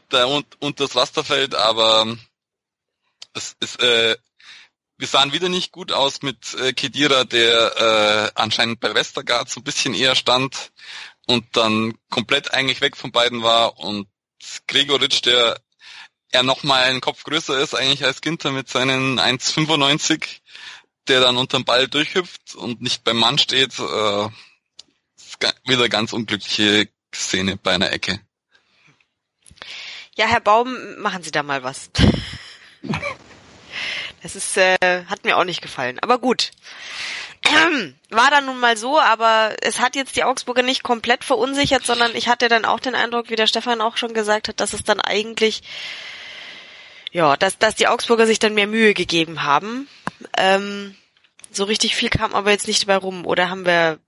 da 0.09 0.25
und, 0.25 0.45
und 0.61 0.79
das 0.79 0.95
Raster 0.95 1.23
fällt, 1.23 1.55
aber 1.55 2.17
es 3.33 3.55
ist, 3.59 3.81
äh, 3.81 4.15
wir 4.97 5.07
sahen 5.07 5.33
wieder 5.33 5.49
nicht 5.49 5.71
gut 5.71 5.91
aus 5.91 6.21
mit 6.21 6.53
äh, 6.55 6.73
Kedira, 6.73 7.23
der 7.23 8.31
äh, 8.35 8.39
anscheinend 8.39 8.79
bei 8.79 8.93
Westergaard 8.93 9.49
so 9.49 9.59
ein 9.59 9.63
bisschen 9.63 9.93
eher 9.93 10.15
stand 10.15 10.71
und 11.27 11.45
dann 11.57 11.97
komplett 12.09 12.53
eigentlich 12.53 12.81
weg 12.81 12.95
von 12.95 13.11
beiden 13.11 13.43
war 13.43 13.79
und 13.79 14.07
Gregoritsch, 14.67 15.25
der 15.25 15.59
er 16.31 16.43
noch 16.43 16.63
mal 16.63 16.83
einen 16.83 17.01
Kopf 17.01 17.23
größer 17.23 17.59
ist 17.59 17.75
eigentlich 17.75 18.03
als 18.03 18.21
Ginter 18.21 18.51
mit 18.51 18.67
seinen 18.67 19.19
1,95, 19.19 20.41
der 21.07 21.21
dann 21.21 21.37
unterm 21.37 21.63
Ball 21.63 21.87
durchhüpft 21.87 22.55
und 22.55 22.81
nicht 22.81 23.03
beim 23.03 23.17
Mann 23.17 23.37
steht. 23.37 23.77
Äh, 23.79 24.29
wieder 25.65 25.89
ganz 25.89 26.13
unglückliche 26.13 26.89
Szene 27.13 27.57
bei 27.57 27.71
einer 27.71 27.91
Ecke. 27.91 28.19
Ja, 30.15 30.27
Herr 30.27 30.41
Baum, 30.41 30.75
machen 30.99 31.23
Sie 31.23 31.31
da 31.31 31.43
mal 31.43 31.63
was. 31.63 31.89
Das 34.21 34.35
ist, 34.35 34.55
äh, 34.57 34.77
hat 34.81 35.25
mir 35.25 35.37
auch 35.37 35.43
nicht 35.43 35.61
gefallen. 35.61 35.99
Aber 35.99 36.17
gut. 36.17 36.51
War 38.09 38.31
dann 38.31 38.45
nun 38.45 38.59
mal 38.59 38.77
so, 38.77 38.99
aber 38.99 39.55
es 39.61 39.79
hat 39.79 39.95
jetzt 39.95 40.15
die 40.15 40.23
Augsburger 40.23 40.61
nicht 40.61 40.83
komplett 40.83 41.25
verunsichert, 41.25 41.85
sondern 41.85 42.15
ich 42.15 42.29
hatte 42.29 42.47
dann 42.47 42.63
auch 42.63 42.79
den 42.79 42.95
Eindruck, 42.95 43.29
wie 43.29 43.35
der 43.35 43.47
Stefan 43.47 43.81
auch 43.81 43.97
schon 43.97 44.13
gesagt 44.13 44.47
hat, 44.47 44.59
dass 44.59 44.71
es 44.71 44.83
dann 44.83 45.01
eigentlich, 45.01 45.61
ja, 47.11 47.35
dass, 47.35 47.57
dass 47.57 47.75
die 47.75 47.87
Augsburger 47.87 48.27
sich 48.27 48.39
dann 48.39 48.53
mehr 48.53 48.67
Mühe 48.67 48.93
gegeben 48.93 49.43
haben. 49.43 49.89
Ähm, 50.37 50.95
so 51.51 51.65
richtig 51.65 51.95
viel 51.95 52.09
kam 52.09 52.33
aber 52.33 52.51
jetzt 52.51 52.67
nicht 52.67 52.83
dabei 52.83 52.97
rum. 52.97 53.25
Oder 53.25 53.49
haben 53.49 53.65
wir 53.65 53.99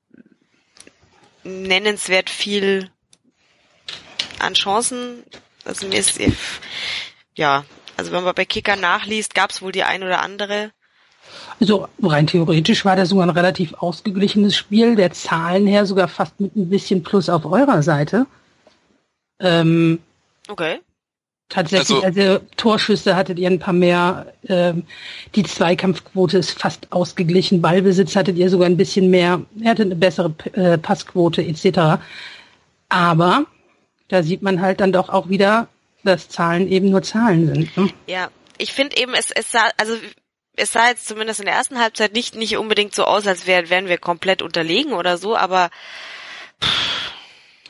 nennenswert 1.46 2.30
viel 2.30 2.90
an 4.40 4.54
Chancen? 4.54 5.24
Also 5.64 5.88
mir 5.88 6.00
ist, 6.00 6.20
ja, 7.36 7.64
also 7.98 8.12
wenn 8.12 8.24
man 8.24 8.36
bei 8.36 8.46
Kicker 8.46 8.76
nachliest, 8.76 9.34
gab 9.34 9.52
es 9.52 9.62
wohl 9.62 9.72
die 9.72 9.84
ein 9.84 10.04
oder 10.04 10.22
andere. 10.22 10.72
Also 11.60 11.88
rein 12.04 12.28
theoretisch 12.28 12.86
war 12.86 12.96
das 12.96 13.10
sogar 13.10 13.26
ein 13.26 13.32
relativ 13.32 13.74
ausgeglichenes 13.76 14.56
Spiel, 14.56 14.96
der 14.96 15.12
Zahlen 15.12 15.66
her 15.66 15.86
sogar 15.86 16.08
fast 16.08 16.40
mit 16.40 16.56
ein 16.56 16.70
bisschen 16.70 17.04
Plus 17.04 17.30
auf 17.30 17.46
eurer 17.46 17.82
Seite. 17.82 18.28
Ähm, 19.40 20.00
okay. 20.48 20.80
Tatsächlich, 21.50 22.04
also, 22.04 22.22
also, 22.22 22.46
Torschüsse 22.58 23.16
hattet 23.16 23.38
ihr 23.38 23.50
ein 23.50 23.60
paar 23.60 23.74
mehr. 23.74 24.34
Ähm, 24.48 24.84
die 25.36 25.44
Zweikampfquote 25.44 26.40
ist 26.40 26.60
fast 26.60 26.92
ausgeglichen. 26.92 27.62
Ballbesitz 27.62 28.16
hattet 28.16 28.38
ihr 28.38 28.50
sogar 28.50 28.68
ein 28.68 28.78
bisschen 28.78 29.12
mehr. 29.12 29.42
Ihr 29.56 29.70
hattet 29.70 29.86
eine 29.86 29.96
bessere 29.96 30.34
äh, 30.54 30.78
Passquote 30.80 31.44
etc. 31.44 32.02
Aber 32.90 33.46
da 34.08 34.24
sieht 34.24 34.42
man 34.42 34.60
halt 34.60 34.80
dann 34.80 34.92
doch 34.92 35.10
auch 35.10 35.30
wieder, 35.30 35.68
dass 36.04 36.30
Zahlen 36.30 36.68
eben 36.68 36.90
nur 36.90 37.04
Zahlen 37.04 37.48
sind. 37.48 37.78
Ne? 37.78 37.90
Ja, 38.08 38.30
ich 38.58 38.74
finde 38.74 38.98
eben, 38.98 39.14
es, 39.14 39.30
es 39.32 39.52
sah, 39.52 39.70
also 39.78 39.94
es 40.56 40.72
sah 40.72 40.88
jetzt 40.88 41.08
zumindest 41.08 41.40
in 41.42 41.46
der 41.46 41.56
ersten 41.56 41.80
Halbzeit 41.80 42.14
nicht, 42.14 42.36
nicht 42.36 42.58
unbedingt 42.58 42.96
so 42.96 43.04
aus, 43.04 43.28
als 43.28 43.46
wär, 43.46 43.70
wären 43.70 43.88
wir 43.88 43.98
komplett 43.98 44.42
unterlegen 44.42 44.94
oder 44.94 45.18
so, 45.18 45.36
aber 45.36 45.70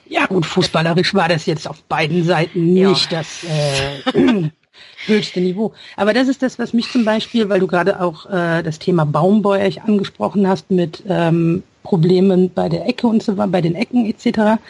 ja 0.08 0.26
gut, 0.26 0.46
fußballerisch 0.46 1.14
war 1.14 1.30
das 1.30 1.46
jetzt 1.46 1.68
auf 1.68 1.82
beiden 1.84 2.24
Seiten 2.24 2.74
nicht 2.74 3.12
ja. 3.12 3.20
das 3.20 3.44
äh, 3.44 4.50
höchste 5.06 5.42
Niveau. 5.42 5.74
Aber 5.96 6.14
das 6.14 6.28
ist 6.28 6.42
das, 6.42 6.60
was 6.60 6.74
mich 6.74 6.92
zum 6.92 7.06
Beispiel, 7.06 7.50
weil 7.50 7.60
du 7.60 7.68
gerade 7.68 8.00
auch 8.00 8.26
äh, 8.28 8.64
das 8.64 8.80
Thema 8.80 9.06
Baumbeuch 9.06 9.82
angesprochen 9.84 10.48
hast 10.48 10.72
mit 10.72 11.04
ähm, 11.08 11.64
Problemen 11.84 12.52
bei 12.54 12.70
der 12.70 12.88
Ecke 12.88 13.08
und 13.08 13.24
so 13.24 13.38
weiter, 13.38 13.52
bei 13.52 13.62
den 13.62 13.76
Ecken 13.76 14.06
etc. 14.06 14.62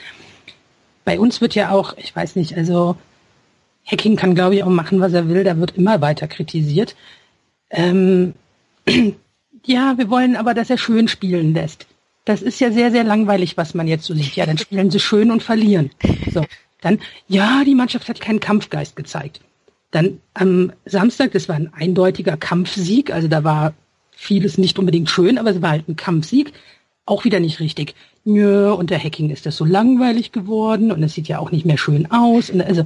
Bei 1.04 1.20
uns 1.20 1.42
wird 1.42 1.56
ja 1.56 1.72
auch, 1.72 1.96
ich 1.98 2.16
weiß 2.16 2.36
nicht, 2.36 2.56
also 2.56 2.96
Hacking 3.86 4.16
kann, 4.16 4.36
glaube 4.36 4.56
ich, 4.56 4.64
auch 4.64 4.70
machen, 4.70 5.00
was 5.00 5.14
er 5.14 5.30
will. 5.30 5.44
Da 5.44 5.58
wird 5.58 5.78
immer 5.78 6.02
weiter 6.02 6.28
kritisiert. 6.28 6.96
Ähm, 7.70 8.34
ja, 9.66 9.98
wir 9.98 10.10
wollen 10.10 10.36
aber, 10.36 10.54
dass 10.54 10.70
er 10.70 10.78
schön 10.78 11.08
spielen 11.08 11.54
lässt. 11.54 11.88
Das 12.26 12.42
ist 12.42 12.60
ja 12.60 12.72
sehr, 12.72 12.92
sehr 12.92 13.04
langweilig, 13.04 13.56
was 13.56 13.76
man 13.76 13.88
jetzt 13.88 14.06
so 14.06 14.14
sieht. 14.16 14.36
Ja, 14.36 14.46
dann 14.46 14.58
spielen 14.58 14.90
sie 14.90 15.00
schön 15.00 15.32
und 15.32 15.44
verlieren. 15.44 15.92
So, 16.34 16.44
dann, 16.82 17.00
ja, 17.28 17.64
die 17.64 17.76
Mannschaft 17.76 18.10
hat 18.10 18.20
keinen 18.20 18.40
Kampfgeist 18.40 18.96
gezeigt. 18.96 19.42
Dann 19.92 20.20
am 20.34 20.74
Samstag, 20.86 21.32
das 21.32 21.48
war 21.48 21.56
ein 21.56 21.74
eindeutiger 21.74 22.36
Kampfsieg, 22.36 23.12
also 23.12 23.28
da 23.28 23.44
war 23.44 23.74
vieles 24.12 24.58
nicht 24.58 24.80
unbedingt 24.80 25.10
schön, 25.10 25.38
aber 25.38 25.52
es 25.52 25.62
war 25.62 25.72
halt 25.72 25.88
ein 25.88 25.96
Kampfsieg. 25.96 26.52
Auch 27.06 27.24
wieder 27.24 27.40
nicht 27.40 27.60
richtig. 27.60 27.94
Nö, 28.24 28.74
unter 28.74 28.98
Hacking 28.98 29.30
ist 29.30 29.46
das 29.46 29.56
so 29.56 29.64
langweilig 29.64 30.32
geworden 30.32 30.92
und 30.92 31.04
es 31.04 31.14
sieht 31.14 31.28
ja 31.28 31.38
auch 31.38 31.52
nicht 31.52 31.66
mehr 31.66 31.78
schön 31.78 32.10
aus. 32.10 32.50
Und 32.50 32.62
also 32.62 32.86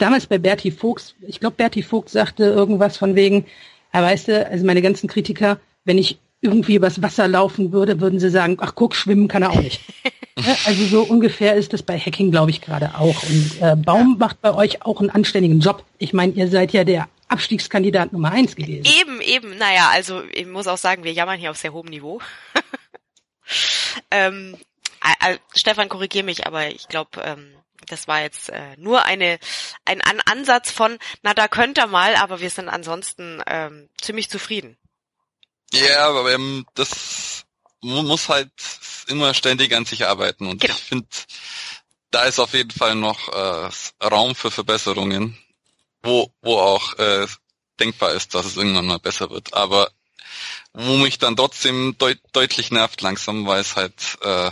damals 0.00 0.26
bei 0.26 0.38
Bertie 0.38 0.72
Fuchs, 0.72 1.14
ich 1.20 1.38
glaube, 1.38 1.54
Bertie 1.56 1.84
Fuchs 1.84 2.10
sagte 2.12 2.44
irgendwas 2.44 2.96
von 2.96 3.14
wegen, 3.14 3.44
ja, 3.92 4.02
weißt 4.02 4.28
du, 4.28 4.46
also 4.48 4.66
meine 4.66 4.82
ganzen 4.82 5.08
Kritiker, 5.08 5.60
wenn 5.84 5.98
ich 5.98 6.18
irgendwie 6.40 6.74
übers 6.74 7.00
Wasser 7.00 7.26
laufen 7.26 7.72
würde, 7.72 8.00
würden 8.00 8.20
sie 8.20 8.30
sagen, 8.30 8.58
ach 8.60 8.74
guck, 8.74 8.94
schwimmen 8.94 9.28
kann 9.28 9.42
er 9.42 9.50
auch 9.50 9.60
nicht. 9.60 9.80
ja, 10.38 10.56
also 10.66 10.84
so 10.86 11.02
ungefähr 11.02 11.54
ist 11.54 11.72
das 11.72 11.82
bei 11.82 11.98
Hacking, 11.98 12.30
glaube 12.30 12.50
ich, 12.50 12.60
gerade 12.60 12.94
auch. 12.98 13.22
Und 13.22 13.62
äh, 13.62 13.76
Baum 13.76 14.18
macht 14.18 14.40
bei 14.42 14.54
euch 14.54 14.82
auch 14.82 15.00
einen 15.00 15.10
anständigen 15.10 15.60
Job. 15.60 15.84
Ich 15.98 16.12
meine, 16.12 16.32
ihr 16.32 16.48
seid 16.48 16.72
ja 16.72 16.84
der 16.84 17.08
Abstiegskandidat 17.28 18.12
Nummer 18.12 18.30
eins 18.30 18.54
gewesen. 18.54 18.84
Eben, 19.00 19.20
eben. 19.20 19.56
Naja, 19.56 19.90
also 19.92 20.22
ich 20.32 20.46
muss 20.46 20.66
auch 20.66 20.76
sagen, 20.76 21.04
wir 21.04 21.12
jammern 21.12 21.38
hier 21.38 21.50
auf 21.50 21.56
sehr 21.56 21.72
hohem 21.72 21.88
Niveau. 21.88 22.20
ähm, 24.10 24.56
äh, 25.20 25.38
Stefan, 25.54 25.88
korrigier 25.88 26.24
mich, 26.24 26.46
aber 26.46 26.68
ich 26.68 26.88
glaube, 26.88 27.22
ähm, 27.22 27.54
das 27.86 28.08
war 28.08 28.22
jetzt 28.22 28.50
äh, 28.50 28.76
nur 28.76 29.04
eine 29.04 29.38
ein, 29.84 30.00
ein 30.00 30.20
Ansatz 30.20 30.70
von, 30.70 30.98
na 31.22 31.34
da 31.34 31.48
könnt 31.48 31.78
ihr 31.78 31.86
mal, 31.86 32.16
aber 32.16 32.40
wir 32.40 32.50
sind 32.50 32.68
ansonsten 32.68 33.42
ähm, 33.46 33.88
ziemlich 34.00 34.30
zufrieden. 34.30 34.76
Ja, 35.74 36.08
aber 36.08 36.32
ähm, 36.32 36.66
das 36.74 37.44
muss 37.80 38.28
halt 38.28 38.50
immer 39.08 39.34
ständig 39.34 39.74
an 39.74 39.84
sich 39.84 40.06
arbeiten 40.06 40.46
und 40.46 40.60
genau. 40.60 40.74
ich 40.74 40.80
finde, 40.80 41.08
da 42.10 42.22
ist 42.24 42.38
auf 42.38 42.54
jeden 42.54 42.70
Fall 42.70 42.94
noch 42.94 43.28
äh, 43.28 43.70
Raum 44.04 44.34
für 44.34 44.50
Verbesserungen, 44.50 45.36
wo 46.02 46.32
wo 46.42 46.58
auch 46.58 46.98
äh, 46.98 47.26
denkbar 47.80 48.12
ist, 48.12 48.34
dass 48.34 48.46
es 48.46 48.56
irgendwann 48.56 48.86
mal 48.86 48.98
besser 48.98 49.30
wird. 49.30 49.54
Aber 49.54 49.90
wo 50.72 50.96
mich 50.96 51.18
dann 51.18 51.36
trotzdem 51.36 51.96
deut 51.98 52.18
deutlich 52.32 52.70
nervt 52.70 53.00
langsam, 53.00 53.46
weil 53.46 53.60
es 53.60 53.76
halt, 53.76 54.18
äh, 54.22 54.50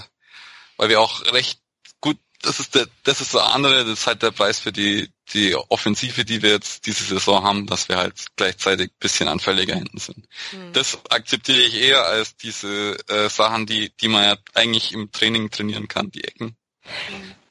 weil 0.77 0.89
wir 0.89 1.01
auch 1.01 1.25
recht 1.33 1.61
gut, 2.01 2.19
das 2.43 2.61
ist 2.61 2.75
der, 2.75 2.87
das 3.05 3.21
ist 3.21 3.35
der 3.35 3.45
andere, 3.47 3.85
das 3.85 4.01
ist 4.01 4.07
halt 4.07 4.23
der 4.23 4.31
Preis 4.31 4.59
für 4.59 4.73
die, 4.73 5.11
die 5.35 5.55
Offensive, 5.55 6.25
die 6.25 6.43
wir 6.43 6.51
jetzt 6.51 6.87
diese 6.87 7.05
Saison 7.05 7.43
haben, 7.45 7.67
dass 7.67 7.89
wir 7.89 7.97
halt 7.97 8.27
gleichzeitig 8.37 8.93
bisschen 8.99 9.29
anfälliger 9.29 9.75
hinten 9.75 9.99
sind. 9.99 10.29
Mhm. 10.53 10.73
Das 10.73 10.99
akzeptiere 11.11 11.61
ich 11.61 11.75
eher 11.75 12.05
als 12.07 12.37
diese 12.37 12.97
äh, 13.09 13.29
Sachen, 13.29 13.67
die, 13.67 13.95
die 13.97 14.09
man 14.09 14.25
ja 14.25 14.37
eigentlich 14.55 14.93
im 14.93 15.11
Training 15.13 15.51
trainieren 15.51 15.89
kann, 15.89 16.11
die 16.11 16.25
Ecken. 16.25 16.57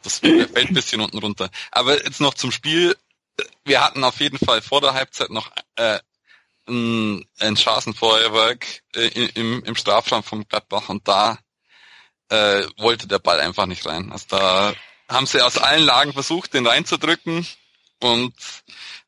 Das 0.03 0.19
fällt 0.19 0.55
ein 0.55 0.73
bisschen 0.73 1.01
unten 1.01 1.19
runter. 1.19 1.49
Aber 1.71 2.03
jetzt 2.03 2.21
noch 2.21 2.33
zum 2.33 2.51
Spiel. 2.51 2.95
Wir 3.63 3.83
hatten 3.83 4.03
auf 4.03 4.19
jeden 4.19 4.37
Fall 4.37 4.61
vor 4.61 4.81
der 4.81 4.93
Halbzeit 4.93 5.29
noch 5.29 5.51
äh, 5.75 5.99
ein, 6.67 7.25
ein 7.39 7.57
Straßenfeuerwerk 7.57 8.65
äh, 8.95 9.07
im, 9.07 9.63
im 9.63 9.75
Strafraum 9.75 10.23
vom 10.23 10.47
Gladbach 10.47 10.89
und 10.89 11.07
da 11.07 11.39
äh, 12.29 12.63
wollte 12.77 13.07
der 13.07 13.19
Ball 13.19 13.39
einfach 13.39 13.65
nicht 13.65 13.85
rein. 13.85 14.11
Also 14.11 14.25
da 14.29 14.73
haben 15.09 15.25
sie 15.25 15.41
aus 15.41 15.57
allen 15.57 15.83
Lagen 15.83 16.13
versucht, 16.13 16.53
den 16.53 16.67
reinzudrücken 16.67 17.45
und 18.01 18.33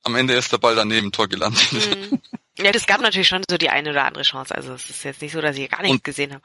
am 0.04 0.16
Ende 0.16 0.34
ist 0.34 0.52
der 0.52 0.58
Ball 0.58 0.76
daneben 0.76 1.12
Tor 1.12 1.28
gelandet. 1.28 1.72
Mhm. 1.72 2.22
Ja, 2.58 2.72
das 2.72 2.86
gab 2.86 3.02
natürlich 3.02 3.28
schon 3.28 3.44
so 3.50 3.58
die 3.58 3.70
eine 3.70 3.90
oder 3.90 4.06
andere 4.06 4.24
Chance. 4.24 4.54
Also 4.54 4.74
es 4.74 4.90
ist 4.90 5.04
jetzt 5.04 5.22
nicht 5.22 5.32
so, 5.32 5.42
dass 5.42 5.58
ich 5.58 5.70
gar 5.70 5.82
nichts 5.82 5.96
und, 5.96 6.04
gesehen 6.04 6.34
habe. 6.34 6.44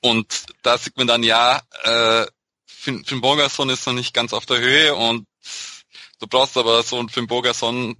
Und 0.00 0.46
da 0.62 0.76
sieht 0.76 0.96
man 0.96 1.06
dann, 1.06 1.22
ja, 1.22 1.62
äh, 1.84 2.26
Finn, 2.66 3.04
Finn 3.04 3.20
Borgerson 3.20 3.70
ist 3.70 3.86
noch 3.86 3.94
nicht 3.94 4.12
ganz 4.12 4.32
auf 4.32 4.46
der 4.46 4.58
Höhe 4.58 4.94
und 4.94 5.26
du 6.20 6.26
brauchst 6.26 6.56
aber 6.56 6.82
so 6.82 6.98
einen 6.98 7.08
Finn 7.08 7.26
Borgerson, 7.26 7.96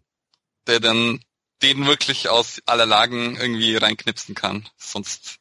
der 0.67 0.81
dann 0.81 1.21
den 1.63 1.87
wirklich 1.87 2.29
aus 2.29 2.61
aller 2.67 2.87
Lagen 2.87 3.37
irgendwie 3.37 3.75
reinknipsen 3.77 4.35
kann. 4.35 4.69
Sonst 4.77 5.39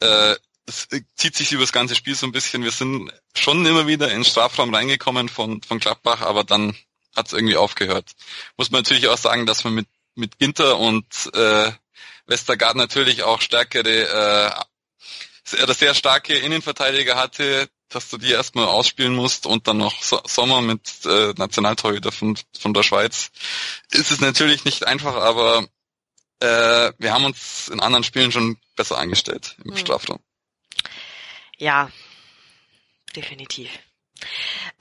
äh, 0.00 0.36
es 0.66 0.88
zieht 1.16 1.34
sich 1.34 1.52
über 1.52 1.62
das 1.62 1.72
ganze 1.72 1.94
Spiel 1.94 2.14
so 2.14 2.26
ein 2.26 2.32
bisschen. 2.32 2.62
Wir 2.62 2.70
sind 2.70 3.12
schon 3.34 3.66
immer 3.66 3.86
wieder 3.86 4.08
in 4.08 4.18
den 4.18 4.24
Strafraum 4.24 4.72
reingekommen 4.74 5.28
von, 5.28 5.62
von 5.62 5.80
Gladbach, 5.80 6.20
aber 6.20 6.44
dann 6.44 6.76
hat 7.14 7.26
es 7.26 7.32
irgendwie 7.32 7.56
aufgehört. 7.56 8.12
Muss 8.56 8.70
man 8.70 8.82
natürlich 8.82 9.08
auch 9.08 9.18
sagen, 9.18 9.46
dass 9.46 9.64
man 9.64 9.74
mit, 9.74 9.88
mit 10.14 10.38
Ginter 10.38 10.78
und 10.78 11.04
äh, 11.34 11.72
Westergaard 12.26 12.76
natürlich 12.76 13.22
auch 13.22 13.40
stärkere, 13.40 14.64
äh, 15.44 15.74
sehr 15.74 15.94
starke 15.94 16.34
Innenverteidiger 16.34 17.16
hatte, 17.16 17.68
dass 17.88 18.08
du 18.08 18.18
die 18.18 18.30
erstmal 18.30 18.66
ausspielen 18.66 19.14
musst 19.14 19.46
und 19.46 19.66
dann 19.66 19.78
noch 19.78 20.02
Sommer 20.02 20.62
mit 20.62 21.04
äh, 21.04 21.34
Nationaltorhüter 21.36 22.12
von, 22.12 22.38
von 22.58 22.74
der 22.74 22.82
Schweiz, 22.82 23.30
ist 23.90 24.10
es 24.10 24.20
natürlich 24.20 24.64
nicht 24.64 24.86
einfach, 24.86 25.16
aber 25.16 25.66
äh, 26.40 26.92
wir 26.98 27.12
haben 27.12 27.24
uns 27.24 27.68
in 27.68 27.80
anderen 27.80 28.04
Spielen 28.04 28.32
schon 28.32 28.58
besser 28.76 28.98
eingestellt 28.98 29.56
im 29.64 29.72
hm. 29.72 29.78
Strafraum. 29.78 30.20
Ja, 31.58 31.90
definitiv. 33.14 33.70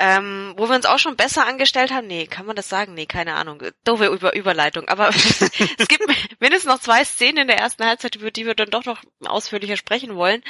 Ähm, 0.03 0.55
wo 0.57 0.67
wir 0.67 0.75
uns 0.75 0.87
auch 0.87 0.97
schon 0.97 1.15
besser 1.15 1.45
angestellt 1.45 1.91
haben, 1.91 2.07
nee, 2.07 2.25
kann 2.25 2.47
man 2.47 2.55
das 2.55 2.67
sagen? 2.67 2.95
Nee, 2.95 3.05
keine 3.05 3.35
Ahnung. 3.35 3.61
Doofe 3.83 4.07
Über 4.07 4.33
Überleitung. 4.33 4.87
Aber 4.87 5.09
es 5.09 5.87
gibt 5.87 6.07
mindestens 6.39 6.65
noch 6.65 6.79
zwei 6.79 7.05
Szenen 7.05 7.37
in 7.37 7.47
der 7.47 7.59
ersten 7.59 7.85
Halbzeit, 7.85 8.15
über 8.15 8.31
die 8.31 8.47
wir 8.47 8.55
dann 8.55 8.71
doch 8.71 8.83
noch 8.83 8.99
ausführlicher 9.23 9.77
sprechen 9.77 10.15
wollen. 10.15 10.41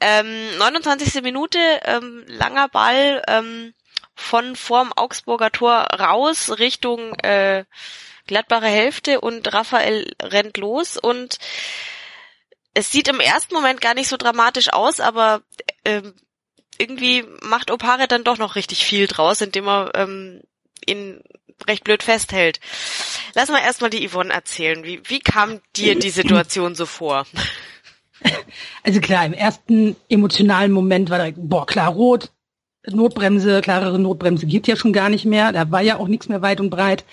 Ähm, 0.00 0.58
29. 0.58 1.22
Minute, 1.22 1.60
ähm, 1.84 2.24
langer 2.26 2.66
Ball 2.66 3.22
ähm, 3.28 3.74
von 4.16 4.56
vorm 4.56 4.92
Augsburger 4.96 5.52
Tor 5.52 5.86
raus 5.96 6.58
Richtung 6.58 7.14
äh, 7.20 7.64
Gladbacher 8.26 8.66
Hälfte 8.66 9.20
und 9.20 9.52
Raphael 9.52 10.12
rennt 10.20 10.56
los 10.56 10.96
und 10.96 11.38
es 12.74 12.90
sieht 12.90 13.06
im 13.06 13.20
ersten 13.20 13.54
Moment 13.54 13.80
gar 13.80 13.94
nicht 13.94 14.08
so 14.08 14.16
dramatisch 14.16 14.72
aus, 14.72 14.98
aber 14.98 15.42
ähm, 15.84 16.12
irgendwie 16.80 17.24
macht 17.42 17.70
Opare 17.70 18.08
dann 18.08 18.24
doch 18.24 18.38
noch 18.38 18.56
richtig 18.56 18.84
viel 18.84 19.06
draus, 19.06 19.40
indem 19.40 19.68
er 19.68 19.92
ähm, 19.94 20.40
ihn 20.86 21.20
recht 21.68 21.84
blöd 21.84 22.02
festhält. 22.02 22.58
Lass 23.34 23.50
mal 23.50 23.60
erstmal 23.60 23.90
die 23.90 24.08
Yvonne 24.08 24.32
erzählen. 24.32 24.82
Wie, 24.82 25.00
wie 25.04 25.20
kam 25.20 25.60
dir 25.76 25.98
die 25.98 26.10
Situation 26.10 26.74
so 26.74 26.86
vor? 26.86 27.26
Also 28.82 29.00
klar, 29.00 29.24
im 29.24 29.32
ersten 29.32 29.96
emotionalen 30.10 30.72
Moment 30.72 31.08
war 31.08 31.16
direkt, 31.16 31.38
boah, 31.40 31.64
klar, 31.64 31.90
rot, 31.90 32.30
Notbremse, 32.86 33.62
klarere 33.62 33.98
Notbremse 33.98 34.44
gibt 34.44 34.68
ja 34.68 34.76
schon 34.76 34.92
gar 34.92 35.08
nicht 35.08 35.24
mehr. 35.24 35.52
Da 35.52 35.70
war 35.70 35.80
ja 35.80 35.96
auch 35.96 36.06
nichts 36.06 36.28
mehr 36.28 36.42
weit 36.42 36.60
und 36.60 36.68
breit. 36.68 37.04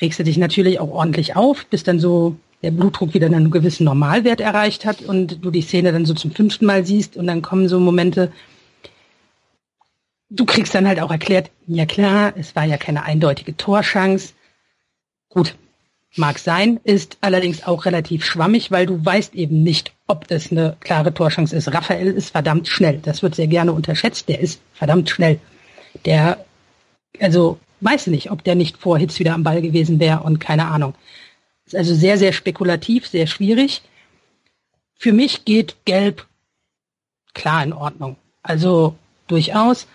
Regst 0.00 0.18
du 0.18 0.24
dich 0.24 0.36
natürlich 0.36 0.80
auch 0.80 0.90
ordentlich 0.90 1.36
auf, 1.36 1.66
bis 1.66 1.84
dann 1.84 2.00
so 2.00 2.36
der 2.62 2.72
Blutdruck 2.72 3.14
wieder 3.14 3.26
einen 3.26 3.50
gewissen 3.50 3.84
Normalwert 3.84 4.40
erreicht 4.40 4.84
hat 4.84 5.02
und 5.02 5.44
du 5.44 5.50
die 5.50 5.62
Szene 5.62 5.92
dann 5.92 6.06
so 6.06 6.14
zum 6.14 6.32
fünften 6.32 6.66
Mal 6.66 6.84
siehst 6.84 7.16
und 7.16 7.26
dann 7.26 7.42
kommen 7.42 7.68
so 7.68 7.78
Momente, 7.78 8.32
du 10.34 10.44
kriegst 10.44 10.74
dann 10.74 10.88
halt 10.88 11.00
auch 11.00 11.10
erklärt, 11.10 11.50
ja 11.66 11.86
klar, 11.86 12.32
es 12.36 12.54
war 12.56 12.64
ja 12.64 12.76
keine 12.76 13.04
eindeutige 13.04 13.56
Torschance. 13.56 14.34
Gut, 15.28 15.54
mag 16.16 16.38
sein, 16.38 16.80
ist 16.84 17.18
allerdings 17.20 17.64
auch 17.64 17.84
relativ 17.84 18.24
schwammig, 18.24 18.70
weil 18.70 18.86
du 18.86 19.04
weißt 19.04 19.34
eben 19.34 19.62
nicht, 19.62 19.92
ob 20.06 20.30
es 20.30 20.50
eine 20.50 20.76
klare 20.80 21.14
Torschance 21.14 21.54
ist. 21.54 21.72
Raphael 21.72 22.08
ist 22.08 22.30
verdammt 22.30 22.68
schnell. 22.68 22.98
Das 22.98 23.22
wird 23.22 23.34
sehr 23.34 23.46
gerne 23.46 23.72
unterschätzt. 23.72 24.28
Der 24.28 24.40
ist 24.40 24.60
verdammt 24.72 25.08
schnell. 25.10 25.40
Der, 26.04 26.44
also, 27.20 27.58
weiß 27.80 28.08
nicht, 28.08 28.30
ob 28.30 28.44
der 28.44 28.54
nicht 28.54 28.76
vor 28.76 28.98
Hitz 28.98 29.18
wieder 29.18 29.34
am 29.34 29.44
Ball 29.44 29.62
gewesen 29.62 30.00
wäre 30.00 30.20
und 30.20 30.40
keine 30.40 30.66
Ahnung. 30.66 30.94
Ist 31.66 31.76
also 31.76 31.94
sehr, 31.94 32.18
sehr 32.18 32.32
spekulativ, 32.32 33.06
sehr 33.06 33.26
schwierig. 33.26 33.82
Für 34.96 35.12
mich 35.12 35.44
geht 35.44 35.76
Gelb 35.84 36.26
klar 37.32 37.62
in 37.62 37.72
Ordnung. 37.72 38.16
Also 38.42 38.96
durchaus. 39.26 39.86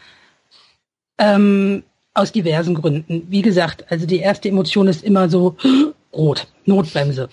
Ähm, 1.20 1.84
aus 2.14 2.32
diversen 2.32 2.76
Gründen. 2.76 3.28
Wie 3.30 3.42
gesagt, 3.42 3.86
also 3.92 4.06
die 4.06 4.20
erste 4.20 4.50
Emotion 4.50 4.88
ist 4.88 5.04
immer 5.04 5.30
so 5.30 5.56
rot, 6.14 6.48
Notbremse, 6.66 7.30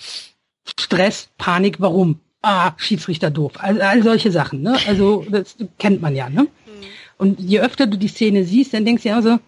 Stress, 0.79 1.29
Panik, 1.39 1.81
warum? 1.81 2.21
Ah, 2.43 2.73
Schiedsrichter 2.77 3.31
doof. 3.31 3.53
All, 3.57 3.81
all 3.81 4.03
solche 4.03 4.31
Sachen, 4.31 4.63
ne? 4.63 4.77
Also 4.87 5.25
das 5.31 5.57
kennt 5.79 6.03
man 6.03 6.15
ja, 6.15 6.29
ne? 6.29 6.43
Mhm. 6.43 6.49
Und 7.19 7.41
je 7.41 7.61
öfter 7.61 7.87
du 7.87 7.97
die 7.97 8.09
Szene 8.09 8.45
siehst, 8.45 8.75
dann 8.75 8.85
denkst 8.85 9.05
du 9.05 9.09
ja 9.09 9.23
so, 9.23 9.39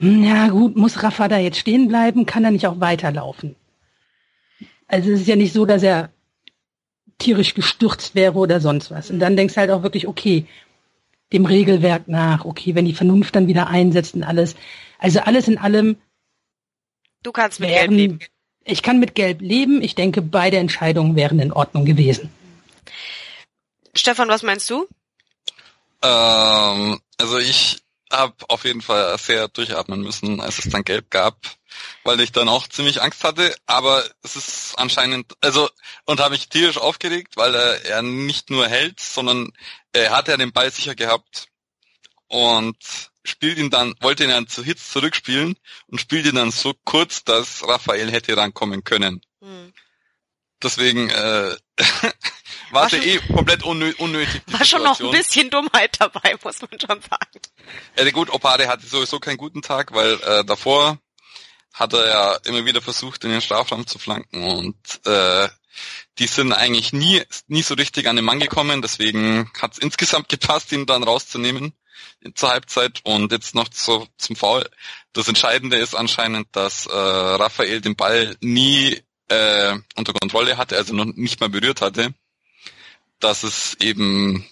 ja 0.00 0.48
gut, 0.48 0.76
muss 0.76 1.02
Rafa 1.02 1.28
da 1.28 1.38
jetzt 1.38 1.58
stehen 1.58 1.88
bleiben? 1.88 2.26
Kann 2.26 2.44
er 2.44 2.50
nicht 2.50 2.66
auch 2.66 2.80
weiterlaufen? 2.80 3.56
Also 4.86 5.10
es 5.10 5.22
ist 5.22 5.28
ja 5.28 5.36
nicht 5.36 5.52
so, 5.52 5.66
dass 5.66 5.82
er 5.82 6.10
tierisch 7.18 7.54
gestürzt 7.54 8.14
wäre 8.14 8.34
oder 8.34 8.60
sonst 8.60 8.90
was. 8.90 9.10
Und 9.10 9.20
dann 9.20 9.36
denkst 9.36 9.54
du 9.54 9.60
halt 9.60 9.70
auch 9.70 9.82
wirklich, 9.82 10.08
okay, 10.08 10.46
dem 11.32 11.46
Regelwerk 11.46 12.08
nach, 12.08 12.44
okay, 12.44 12.74
wenn 12.74 12.84
die 12.84 12.94
Vernunft 12.94 13.34
dann 13.34 13.48
wieder 13.48 13.68
einsetzt 13.68 14.14
und 14.14 14.22
alles. 14.22 14.56
Also 14.98 15.20
alles 15.20 15.48
in 15.48 15.58
allem. 15.58 15.96
Du 17.22 17.32
kannst 17.32 17.60
mit 17.60 17.70
wären, 17.70 17.96
Gelb 17.96 17.98
leben. 17.98 18.18
Ich 18.64 18.82
kann 18.82 19.00
mit 19.00 19.14
Gelb 19.14 19.40
leben. 19.40 19.82
Ich 19.82 19.94
denke, 19.94 20.22
beide 20.22 20.58
Entscheidungen 20.58 21.16
wären 21.16 21.40
in 21.40 21.52
Ordnung 21.52 21.84
gewesen. 21.84 22.30
Stefan, 23.94 24.28
was 24.28 24.42
meinst 24.42 24.68
du? 24.70 24.86
Ähm, 26.02 27.00
also 27.18 27.38
ich 27.38 27.82
habe 28.12 28.34
auf 28.48 28.64
jeden 28.64 28.82
Fall 28.82 29.16
sehr 29.18 29.48
durchatmen 29.48 30.02
müssen, 30.02 30.40
als 30.40 30.58
es 30.58 30.70
dann 30.70 30.84
Gelb 30.84 31.10
gab 31.10 31.36
weil 32.02 32.20
ich 32.20 32.32
dann 32.32 32.48
auch 32.48 32.68
ziemlich 32.68 33.02
Angst 33.02 33.24
hatte, 33.24 33.54
aber 33.66 34.04
es 34.22 34.36
ist 34.36 34.74
anscheinend, 34.76 35.32
also, 35.40 35.68
und 36.04 36.20
habe 36.20 36.30
mich 36.30 36.48
tierisch 36.48 36.78
aufgeregt, 36.78 37.36
weil 37.36 37.54
er, 37.54 37.84
er 37.84 38.02
nicht 38.02 38.50
nur 38.50 38.68
hält, 38.68 39.00
sondern 39.00 39.52
er 39.92 40.10
hat 40.10 40.28
ja 40.28 40.36
den 40.36 40.52
Ball 40.52 40.70
sicher 40.70 40.94
gehabt 40.94 41.48
und 42.28 42.76
spielt 43.24 43.58
ihn 43.58 43.70
dann, 43.70 43.94
wollte 44.00 44.24
ihn 44.24 44.30
dann 44.30 44.48
zu 44.48 44.62
Hits 44.62 44.90
zurückspielen 44.90 45.56
und 45.86 46.00
spielt 46.00 46.26
ihn 46.26 46.34
dann 46.34 46.50
so 46.50 46.74
kurz, 46.84 47.24
dass 47.24 47.66
Raphael 47.66 48.10
hätte 48.10 48.36
rankommen 48.36 48.84
können. 48.84 49.20
Hm. 49.40 49.72
Deswegen 50.62 51.10
äh, 51.10 51.56
war 52.70 52.86
es 52.86 52.92
ja 52.92 53.02
eh 53.02 53.18
komplett 53.18 53.62
unnö 53.62 53.92
unnötig. 53.98 54.42
War 54.46 54.64
schon 54.64 54.82
noch 54.82 54.98
ein 54.98 55.10
bisschen 55.10 55.50
Dummheit 55.50 56.00
dabei, 56.00 56.36
muss 56.42 56.60
man 56.62 56.80
schon 56.80 57.00
sagen. 57.02 57.40
Ja, 57.98 58.10
gut, 58.10 58.30
Opade 58.30 58.68
hatte 58.68 58.86
sowieso 58.86 59.20
keinen 59.20 59.36
guten 59.36 59.62
Tag, 59.62 59.92
weil 59.92 60.14
äh, 60.22 60.44
davor 60.44 60.98
hat 61.74 61.92
er 61.92 62.06
ja 62.06 62.34
immer 62.44 62.64
wieder 62.64 62.80
versucht, 62.80 63.24
in 63.24 63.30
den 63.30 63.40
Strafraum 63.42 63.86
zu 63.86 63.98
flanken. 63.98 64.44
Und 64.44 64.76
äh, 65.06 65.48
die 66.18 66.28
sind 66.28 66.52
eigentlich 66.52 66.92
nie, 66.92 67.22
nie 67.48 67.62
so 67.62 67.74
richtig 67.74 68.06
an 68.06 68.16
den 68.16 68.24
Mann 68.24 68.38
gekommen, 68.38 68.80
deswegen 68.80 69.50
hat 69.60 69.72
es 69.72 69.78
insgesamt 69.78 70.28
gepasst, 70.28 70.70
ihn 70.70 70.86
dann 70.86 71.02
rauszunehmen 71.02 71.74
zur 72.36 72.50
Halbzeit. 72.50 73.00
Und 73.02 73.32
jetzt 73.32 73.56
noch 73.56 73.68
zu, 73.68 74.06
zum 74.16 74.36
Foul. 74.36 74.70
Das 75.12 75.26
Entscheidende 75.26 75.76
ist 75.76 75.96
anscheinend, 75.96 76.46
dass 76.52 76.86
äh, 76.86 76.92
Raphael 76.92 77.80
den 77.80 77.96
Ball 77.96 78.36
nie 78.40 79.02
äh, 79.28 79.76
unter 79.96 80.12
Kontrolle 80.12 80.56
hatte, 80.56 80.76
also 80.76 80.94
noch 80.94 81.06
nicht 81.06 81.40
mal 81.40 81.48
berührt 81.48 81.80
hatte, 81.80 82.14
dass 83.18 83.42
es 83.42 83.74
eben 83.80 84.46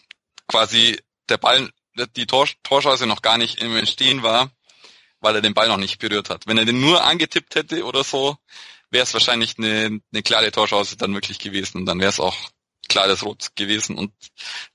quasi 0.48 1.00
der 1.28 1.36
Ball, 1.38 1.70
die 2.16 2.26
Tor, 2.26 2.48
Torschance 2.64 3.06
noch 3.06 3.22
gar 3.22 3.38
nicht 3.38 3.60
im 3.60 3.76
Entstehen 3.76 4.24
war 4.24 4.50
weil 5.22 5.36
er 5.36 5.40
den 5.40 5.54
Ball 5.54 5.68
noch 5.68 5.78
nicht 5.78 5.98
berührt 5.98 6.28
hat. 6.28 6.46
Wenn 6.46 6.58
er 6.58 6.66
den 6.66 6.80
nur 6.80 7.02
angetippt 7.02 7.54
hätte 7.54 7.84
oder 7.84 8.04
so, 8.04 8.36
wäre 8.90 9.04
es 9.04 9.14
wahrscheinlich 9.14 9.56
eine, 9.56 10.00
eine 10.12 10.22
klare 10.22 10.52
Torchance 10.52 10.96
dann 10.96 11.14
wirklich 11.14 11.38
gewesen 11.38 11.78
und 11.78 11.86
dann 11.86 11.98
wäre 11.98 12.10
es 12.10 12.20
auch 12.20 12.36
klares 12.88 13.24
Rot 13.24 13.52
gewesen. 13.54 13.96
Und 13.96 14.12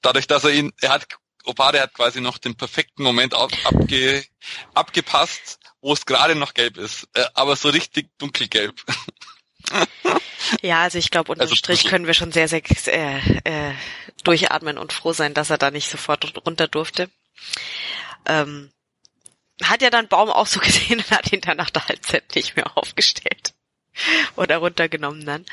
dadurch, 0.01 0.25
dass 0.25 0.43
er 0.43 0.51
ihn, 0.51 0.73
er 0.81 0.89
hat, 0.89 1.07
Opade 1.45 1.79
hat 1.79 1.93
quasi 1.93 2.19
noch 2.19 2.39
den 2.39 2.55
perfekten 2.55 3.03
Moment 3.03 3.35
ab, 3.35 3.51
abge, 3.65 4.25
abgepasst, 4.73 5.59
wo 5.81 5.93
es 5.93 6.05
gerade 6.05 6.35
noch 6.35 6.53
gelb 6.53 6.77
ist, 6.77 7.07
äh, 7.13 7.25
aber 7.35 7.55
so 7.55 7.69
richtig 7.69 8.09
dunkelgelb. 8.17 8.83
Ja, 10.61 10.83
also 10.83 10.97
ich 10.97 11.09
glaube, 11.09 11.31
unterm 11.31 11.43
also, 11.43 11.55
Strich 11.55 11.85
können 11.85 12.07
wir 12.07 12.13
schon 12.13 12.31
sehr, 12.31 12.47
sehr 12.47 12.61
äh, 12.87 13.19
äh, 13.43 13.73
durchatmen 14.23 14.77
und 14.77 14.93
froh 14.93 15.11
sein, 15.11 15.33
dass 15.33 15.49
er 15.49 15.57
da 15.57 15.71
nicht 15.71 15.89
sofort 15.89 16.37
runter 16.45 16.69
durfte. 16.69 17.09
Ähm, 18.25 18.71
hat 19.63 19.81
ja 19.81 19.89
dann 19.89 20.07
Baum 20.07 20.29
auch 20.29 20.47
so 20.47 20.59
gesehen 20.61 20.99
und 20.99 21.11
hat 21.11 21.31
ihn 21.31 21.41
dann 21.41 21.57
nach 21.57 21.69
der 21.69 21.87
Halbzeit 21.87 22.35
nicht 22.35 22.55
mehr 22.55 22.77
aufgestellt. 22.77 23.53
Oder 24.35 24.57
runtergenommen 24.57 25.25
dann. 25.25 25.45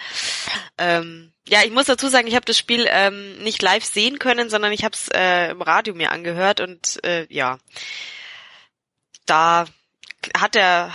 Ähm, 0.77 1.33
ja, 1.49 1.62
ich 1.62 1.71
muss 1.71 1.87
dazu 1.87 2.09
sagen, 2.09 2.27
ich 2.27 2.35
habe 2.35 2.45
das 2.45 2.59
Spiel 2.59 2.87
ähm, 2.90 3.38
nicht 3.38 3.62
live 3.62 3.85
sehen 3.85 4.19
können, 4.19 4.51
sondern 4.51 4.73
ich 4.73 4.85
habe 4.85 4.95
es 4.95 5.09
äh, 5.09 5.51
im 5.51 5.62
Radio 5.62 5.95
mir 5.95 6.12
angehört 6.12 6.61
und 6.61 7.03
äh, 7.05 7.27
ja, 7.31 7.59
da 9.25 9.67
hat 10.37 10.57
er, 10.57 10.95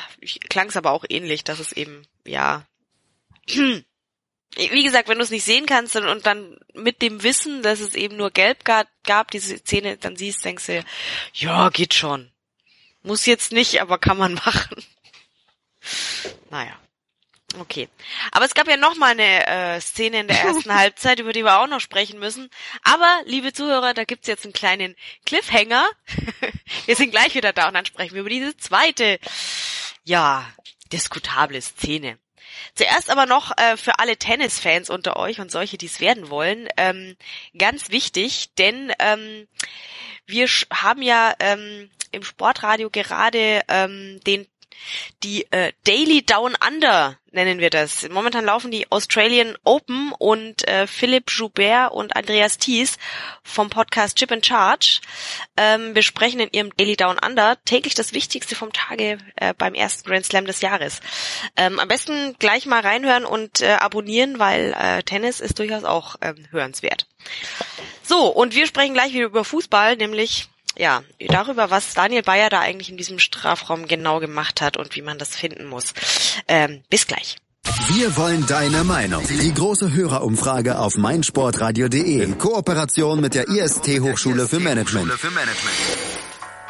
klang 0.49 0.67
es 0.67 0.77
aber 0.77 0.91
auch 0.91 1.05
ähnlich, 1.07 1.43
dass 1.43 1.59
es 1.59 1.71
eben, 1.71 2.03
ja, 2.25 2.65
wie 3.47 4.83
gesagt, 4.83 5.07
wenn 5.07 5.17
du 5.17 5.23
es 5.23 5.29
nicht 5.29 5.43
sehen 5.43 5.65
kannst 5.65 5.95
und, 5.95 6.07
und, 6.07 6.25
dann 6.25 6.57
mit 6.73 7.01
dem 7.01 7.21
Wissen, 7.23 7.61
dass 7.61 7.79
es 7.79 7.93
eben 7.93 8.17
nur 8.17 8.31
gelb 8.31 8.63
gab, 8.65 9.31
diese 9.31 9.57
Szene, 9.57 9.97
dann 9.97 10.15
siehst, 10.15 10.43
denkst 10.43 10.65
du, 10.67 10.83
ja, 11.33 11.69
geht 11.69 11.93
schon. 11.93 12.31
Muss 13.01 13.25
jetzt 13.25 13.51
nicht, 13.51 13.81
aber 13.81 13.97
kann 13.97 14.17
man 14.17 14.33
machen. 14.45 14.83
Naja. 16.49 16.77
Okay. 17.57 17.89
Aber 18.31 18.45
es 18.45 18.53
gab 18.53 18.67
ja 18.67 18.77
noch 18.77 18.95
mal 18.95 19.11
eine 19.11 19.47
äh, 19.47 19.81
Szene 19.81 20.19
in 20.19 20.27
der 20.27 20.39
ersten 20.43 20.73
Halbzeit, 20.73 21.19
über 21.19 21.33
die 21.33 21.43
wir 21.43 21.59
auch 21.59 21.67
noch 21.67 21.79
sprechen 21.79 22.19
müssen. 22.19 22.49
Aber, 22.83 23.21
liebe 23.25 23.53
Zuhörer, 23.53 23.93
da 23.93 24.03
gibt's 24.03 24.27
jetzt 24.27 24.43
einen 24.43 24.53
kleinen 24.53 24.95
Cliffhanger. 25.25 25.89
wir 26.85 26.95
sind 26.95 27.11
gleich 27.11 27.33
wieder 27.33 27.53
da 27.53 27.67
und 27.67 27.73
dann 27.73 27.85
sprechen 27.85 28.13
wir 28.13 28.21
über 28.21 28.29
diese 28.29 28.55
zweite, 28.57 29.19
ja, 30.03 30.45
diskutable 30.91 31.61
Szene. 31.61 32.19
Zuerst 32.75 33.09
aber 33.09 33.25
noch 33.25 33.57
äh, 33.57 33.77
für 33.77 33.99
alle 33.99 34.17
Tennisfans 34.17 34.89
unter 34.89 35.17
euch 35.17 35.39
und 35.39 35.51
solche, 35.51 35.77
die 35.77 35.85
es 35.87 35.99
werden 35.99 36.29
wollen, 36.29 36.67
ähm, 36.77 37.15
ganz 37.57 37.89
wichtig, 37.89 38.53
denn 38.55 38.91
ähm, 38.99 39.47
wir 40.25 40.47
haben 40.71 41.01
ja 41.01 41.33
ähm, 41.39 41.89
im 42.11 42.23
Sportradio 42.23 42.89
gerade 42.89 43.61
ähm, 43.67 44.19
den 44.25 44.47
Die 45.23 45.45
äh, 45.51 45.73
Daily 45.83 46.23
Down 46.23 46.55
Under 46.65 47.17
nennen 47.31 47.59
wir 47.59 47.69
das. 47.69 48.07
Momentan 48.09 48.45
laufen 48.45 48.71
die 48.71 48.91
Australian 48.91 49.55
Open 49.63 50.13
und 50.17 50.67
äh, 50.67 50.87
Philipp 50.87 51.29
Joubert 51.29 51.91
und 51.91 52.15
Andreas 52.15 52.57
Thies 52.57 52.97
vom 53.43 53.69
Podcast 53.69 54.17
Chip 54.17 54.31
and 54.31 54.45
Charge 54.45 55.01
ähm, 55.57 55.93
besprechen 55.93 56.39
in 56.39 56.49
ihrem 56.51 56.75
Daily 56.75 56.95
Down 56.95 57.17
Under 57.23 57.57
täglich 57.65 57.93
das 57.93 58.13
Wichtigste 58.13 58.55
vom 58.55 58.73
Tage 58.73 59.19
äh, 59.35 59.53
beim 59.57 59.73
ersten 59.73 60.09
Grand 60.09 60.25
Slam 60.25 60.45
des 60.45 60.61
Jahres. 60.61 61.01
Ähm, 61.55 61.79
am 61.79 61.87
besten 61.87 62.35
gleich 62.39 62.65
mal 62.65 62.81
reinhören 62.81 63.25
und 63.25 63.61
äh, 63.61 63.73
abonnieren, 63.73 64.39
weil 64.39 64.75
äh, 64.79 65.03
Tennis 65.03 65.39
ist 65.39 65.59
durchaus 65.59 65.83
auch 65.83 66.15
äh, 66.21 66.33
hörenswert. 66.51 67.07
So, 68.03 68.27
und 68.27 68.55
wir 68.55 68.65
sprechen 68.65 68.93
gleich 68.93 69.13
wieder 69.13 69.25
über 69.25 69.43
Fußball, 69.43 69.95
nämlich 69.95 70.48
ja, 70.77 71.03
darüber, 71.27 71.69
was 71.71 71.93
Daniel 71.93 72.23
Bayer 72.23 72.49
da 72.49 72.59
eigentlich 72.59 72.89
in 72.89 72.97
diesem 72.97 73.19
Strafraum 73.19 73.87
genau 73.87 74.19
gemacht 74.19 74.61
hat 74.61 74.77
und 74.77 74.95
wie 74.95 75.01
man 75.01 75.17
das 75.17 75.35
finden 75.35 75.65
muss. 75.65 75.93
Ähm, 76.47 76.83
bis 76.89 77.07
gleich. 77.07 77.37
Wir 77.93 78.15
wollen 78.17 78.45
deine 78.47 78.83
Meinung. 78.83 79.23
Die 79.27 79.53
große 79.53 79.91
Hörerumfrage 79.93 80.79
auf 80.79 80.97
meinsportradio.de 80.97 82.23
in 82.23 82.37
Kooperation 82.37 83.19
mit 83.19 83.35
der 83.35 83.47
IST 83.47 83.99
Hochschule 83.99 84.47
für 84.47 84.59
Management. 84.59 85.11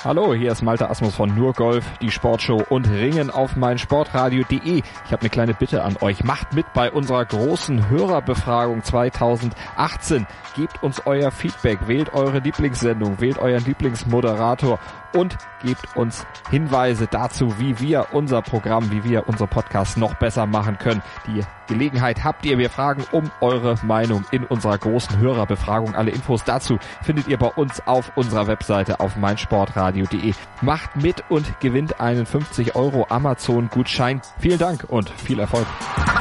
Hallo, 0.06 0.34
hier 0.34 0.54
ist 0.54 0.62
Malte 0.62 0.90
Asmus 0.90 1.14
von 1.14 1.36
Nur 1.36 1.52
Golf, 1.52 1.86
die 2.00 2.10
Sportshow 2.10 2.64
und 2.70 2.90
Ringen 2.90 3.30
auf 3.30 3.58
meinsportradio.de. 3.58 4.78
Ich 4.78 5.12
habe 5.12 5.20
eine 5.20 5.30
kleine 5.30 5.54
Bitte 5.54 5.84
an 5.84 5.98
euch. 6.00 6.24
Macht 6.24 6.54
mit 6.54 6.72
bei 6.72 6.90
unserer 6.90 7.26
großen 7.26 7.90
Hörerbefragung 7.90 8.82
2018. 8.82 10.26
Gebt 10.56 10.82
uns 10.84 11.06
euer 11.06 11.32
Feedback, 11.32 11.80
wählt 11.88 12.14
eure 12.14 12.40
Lieblingssendung, 12.40 13.20
wählt 13.20 13.40
euren 13.40 13.66
Lieblingsmoderator 13.66 14.80
und 15.14 15.38
gebt 15.64 15.96
uns 15.96 16.26
Hinweise 16.50 17.08
dazu, 17.08 17.60
wie 17.60 17.80
wir 17.80 18.08
unser 18.12 18.42
Programm, 18.42 18.92
wie 18.92 19.04
wir 19.04 19.28
unser 19.28 19.48
Podcast 19.48 19.98
noch 19.98 20.16
besser 20.16 20.46
machen 20.46 20.78
können. 20.78 21.02
Die 21.28 21.44
Gelegenheit 21.68 22.24
habt 22.24 22.46
ihr. 22.46 22.58
Wir 22.58 22.70
fragen 22.70 23.06
um 23.12 23.32
eure 23.42 23.76
Meinung 23.84 24.26
in 24.32 24.44
unserer 24.44 24.78
großen 24.78 25.20
Hörerbefragung. 25.20 25.96
Alle 25.96 26.12
Infos 26.12 26.44
dazu 26.44 26.80
findet 27.04 27.28
ihr 27.28 27.38
bei 27.38 27.48
uns 27.48 27.82
auf 27.86 28.12
unserer 28.16 28.48
Webseite 28.48 29.00
auf 29.00 29.16
meinsportradio.de. 29.16 30.34
Macht 30.62 30.96
mit 30.96 31.24
und 31.30 31.60
gewinnt 31.60 32.02
einen 32.02 32.26
50 32.26 32.76
Euro 32.76 33.06
Amazon 33.10 33.70
Gutschein. 33.70 34.22
Vielen 34.40 34.60
Dank 34.60 34.86
und 34.88 35.10
viel 35.10 35.40
Erfolg. 35.40 35.68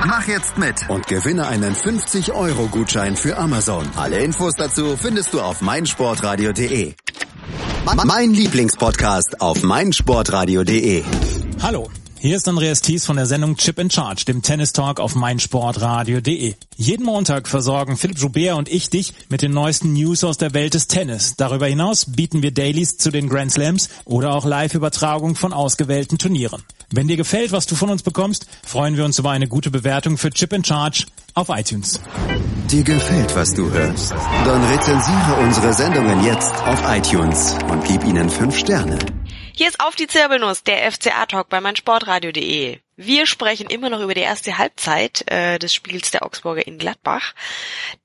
Mach 0.07 0.27
jetzt 0.29 0.59
mit 0.59 0.89
und 0.89 1.07
gewinne 1.07 1.49
einen 1.49 1.75
50 1.75 2.33
Euro 2.33 2.67
Gutschein 2.67 3.17
für 3.17 3.37
Amazon. 3.39 3.87
Alle 3.97 4.19
Infos 4.19 4.55
dazu 4.55 4.97
findest 4.97 5.33
du 5.33 5.41
auf 5.41 5.63
meinsportradio.de. 5.63 6.95
Mein 8.05 8.35
Lieblingspodcast 8.79 9.41
auf 9.41 9.65
meinsportradio.de. 9.65 11.03
Hallo, 11.63 11.91
hier 12.21 12.37
ist 12.37 12.47
Andreas 12.47 12.81
Thies 12.81 13.07
von 13.07 13.17
der 13.17 13.27
Sendung 13.27 13.57
Chip 13.57 13.77
in 13.81 13.91
Charge, 13.91 14.25
dem 14.25 14.41
Tennis 14.41 14.73
Talk 14.73 15.01
auf 15.01 15.17
meinsportradio.de. 15.17 16.55
Jeden 16.77 17.05
Montag 17.05 17.49
versorgen 17.49 17.97
Philipp 17.97 18.19
Joubert 18.19 18.57
und 18.57 18.69
ich 18.69 18.89
dich 18.89 19.15
mit 19.31 19.43
den 19.43 19.51
neuesten 19.51 19.95
News 19.95 20.23
aus 20.23 20.39
der 20.39 20.55
Welt 20.55 20.75
des 20.75 20.87
Tennis. 20.87 21.35
Darüber 21.37 21.67
hinaus 21.67 22.07
bieten 22.07 22.43
wir 22.43 22.53
Dailies 22.53 22.99
zu 22.99 23.11
den 23.11 23.29
Grand 23.29 23.51
Slams 23.51 23.89
oder 24.05 24.33
auch 24.33 24.45
Live-Übertragung 24.45 25.35
von 25.35 25.53
ausgewählten 25.53 26.19
Turnieren. 26.19 26.63
Wenn 26.91 27.09
dir 27.09 27.17
gefällt, 27.17 27.51
was 27.51 27.67
du 27.67 27.75
von 27.75 27.91
uns 27.91 28.05
bekommst, 28.05 28.47
freuen 28.65 28.97
wir 28.97 29.05
uns 29.05 29.19
über 29.19 29.31
eine 29.31 29.49
gute 29.49 29.73
Bewertung 29.73 30.19
für 30.19 30.31
Chip 30.31 30.53
in 30.53 30.65
Charge 30.65 31.05
auf 31.39 31.49
iTunes. 31.51 32.01
Dir 32.69 32.83
gefällt, 32.83 33.35
was 33.37 33.55
du 33.55 33.71
hörst? 33.71 34.11
Dann 34.11 34.65
rezensiere 34.65 35.37
unsere 35.41 35.73
Sendungen 35.73 36.25
jetzt 36.25 36.53
auf 36.65 36.83
iTunes 36.89 37.57
und 37.71 37.85
gib 37.85 38.03
ihnen 38.05 38.29
fünf 38.29 38.59
Sterne. 38.59 38.99
Hier 39.55 39.69
ist 39.69 39.81
auf 39.81 39.95
die 39.95 40.09
Zirbelnuss, 40.09 40.65
der 40.65 40.91
FCA-Talk 40.91 41.49
bei 41.49 41.61
meinsportradio.de. 41.61 42.81
Wir 42.97 43.27
sprechen 43.27 43.71
immer 43.71 43.89
noch 43.89 44.01
über 44.01 44.15
die 44.15 44.21
erste 44.21 44.59
Halbzeit 44.59 45.31
äh, 45.31 45.59
des 45.61 45.73
Spiels 45.73 46.11
der 46.11 46.25
Augsburger 46.25 46.67
in 46.67 46.79
Gladbach. 46.79 47.35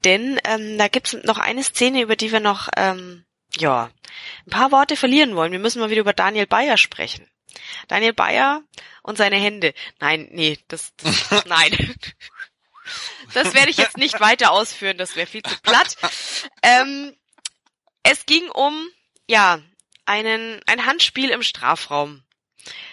Denn 0.05 0.39
ähm, 0.43 0.77
da 0.77 0.87
gibt's 0.87 1.17
noch 1.23 1.39
eine 1.39 1.63
Szene, 1.63 2.01
über 2.01 2.15
die 2.15 2.31
wir 2.31 2.39
noch 2.39 2.69
ähm, 2.77 3.25
ja 3.57 3.89
ein 4.45 4.51
paar 4.51 4.71
Worte 4.71 4.95
verlieren 4.95 5.35
wollen. 5.35 5.51
Wir 5.51 5.59
müssen 5.59 5.79
mal 5.79 5.89
wieder 5.89 6.01
über 6.01 6.13
Daniel 6.13 6.45
Bayer 6.45 6.77
sprechen. 6.77 7.27
Daniel 7.87 8.13
Bayer 8.13 8.61
und 9.01 9.17
seine 9.17 9.37
Hände. 9.37 9.73
Nein, 9.99 10.29
nee, 10.31 10.59
das, 10.67 10.93
das 10.97 11.45
nein. 11.45 11.95
Das 13.33 13.53
werde 13.53 13.71
ich 13.71 13.77
jetzt 13.77 13.97
nicht 13.97 14.19
weiter 14.19 14.51
ausführen, 14.51 14.97
das 14.97 15.15
wäre 15.15 15.27
viel 15.27 15.43
zu 15.43 15.59
platt. 15.61 15.97
Ähm, 16.61 17.15
es 18.03 18.25
ging 18.25 18.49
um, 18.49 18.87
ja, 19.27 19.61
einen, 20.05 20.61
ein 20.67 20.85
Handspiel 20.85 21.29
im 21.29 21.43
Strafraum. 21.43 22.23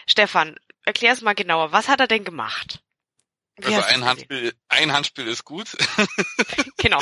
Stefan, 0.06 0.58
erklär 0.84 1.12
es 1.12 1.20
mal 1.20 1.34
genauer. 1.34 1.72
Was 1.72 1.88
hat 1.88 2.00
er 2.00 2.06
denn 2.06 2.24
gemacht? 2.24 2.80
Wie 3.56 3.74
also 3.74 3.86
ein 3.88 4.04
Handspiel, 4.04 4.54
ein 4.68 4.92
Handspiel 4.92 5.26
ist 5.26 5.44
gut. 5.44 5.76
genau. 6.78 7.00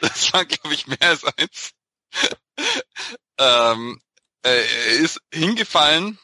Das 0.00 0.32
war, 0.32 0.44
glaube 0.44 0.74
ich, 0.74 0.86
mehr 0.86 1.02
als 1.02 1.24
eins. 1.24 1.72
ähm, 3.38 4.00
er 4.42 4.86
ist 4.86 5.20
hingefallen 5.32 6.18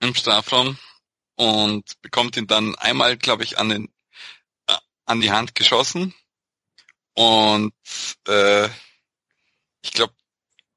im 0.00 0.14
Strafraum 0.14 0.78
und 1.36 2.00
bekommt 2.02 2.36
ihn 2.36 2.46
dann 2.46 2.74
einmal, 2.76 3.16
glaube 3.16 3.44
ich, 3.44 3.58
an 3.58 3.68
den 3.70 3.92
an 5.10 5.20
die 5.20 5.30
Hand 5.30 5.54
geschossen. 5.54 6.14
Und 7.14 7.74
äh, 8.28 8.68
ich 9.82 9.92
glaube 9.92 10.14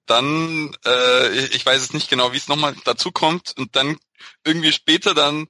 dann 0.06 0.76
äh, 0.86 1.46
ich 1.48 1.66
weiß 1.66 1.82
es 1.82 1.94
nicht 1.94 2.10
genau, 2.10 2.34
wie 2.34 2.38
es 2.38 2.48
nochmal 2.50 2.76
dazu 2.84 3.12
kommt. 3.12 3.54
Und 3.58 3.76
dann 3.76 3.98
irgendwie 4.44 4.74
später 4.74 5.14
dann 5.14 5.48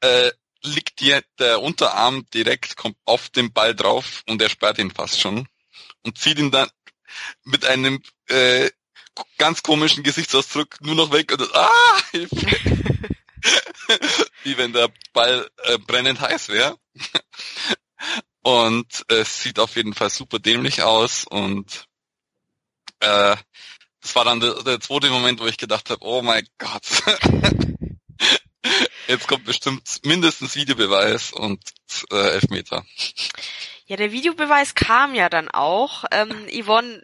äh, 0.00 0.32
liegt 0.62 1.00
die, 1.00 1.18
der 1.38 1.60
Unterarm 1.60 2.26
direkt 2.34 2.76
kommt 2.76 2.96
auf 3.04 3.28
den 3.28 3.52
Ball 3.52 3.74
drauf 3.74 4.22
und 4.28 4.40
er 4.40 4.48
sperrt 4.48 4.78
ihn 4.78 4.90
fast 4.90 5.20
schon 5.20 5.48
und 6.02 6.18
zieht 6.18 6.38
ihn 6.38 6.50
dann 6.50 6.70
mit 7.44 7.64
einem 7.64 8.02
äh, 8.28 8.70
ganz 9.38 9.62
komischen 9.62 10.02
Gesichtsausdruck 10.02 10.80
nur 10.80 10.94
noch 10.94 11.12
weg 11.12 11.32
und 11.32 11.54
ah, 11.54 12.02
wie 14.44 14.56
wenn 14.56 14.72
der 14.72 14.90
Ball 15.12 15.50
äh, 15.64 15.78
brennend 15.78 16.20
heiß 16.20 16.48
wäre. 16.48 16.78
Und 18.42 19.04
es 19.08 19.42
sieht 19.42 19.58
auf 19.58 19.76
jeden 19.76 19.94
Fall 19.94 20.10
super 20.10 20.38
dämlich 20.38 20.82
aus 20.82 21.24
und 21.24 21.86
äh, 23.00 23.36
das 24.00 24.16
war 24.16 24.24
dann 24.24 24.40
der, 24.40 24.62
der 24.62 24.80
zweite 24.80 25.10
Moment, 25.10 25.40
wo 25.40 25.46
ich 25.46 25.58
gedacht 25.58 25.90
habe, 25.90 26.04
oh 26.04 26.22
mein 26.22 26.46
Gott. 26.58 26.82
Jetzt 29.08 29.28
kommt 29.28 29.44
bestimmt 29.44 30.00
mindestens 30.04 30.56
Videobeweis 30.56 31.32
und 31.32 31.60
äh, 32.10 32.30
Elfmeter. 32.30 32.84
Ja, 33.86 33.96
der 33.96 34.12
Videobeweis 34.12 34.74
kam 34.74 35.14
ja 35.14 35.28
dann 35.28 35.48
auch. 35.48 36.04
Ähm, 36.10 36.46
Yvonne, 36.48 37.02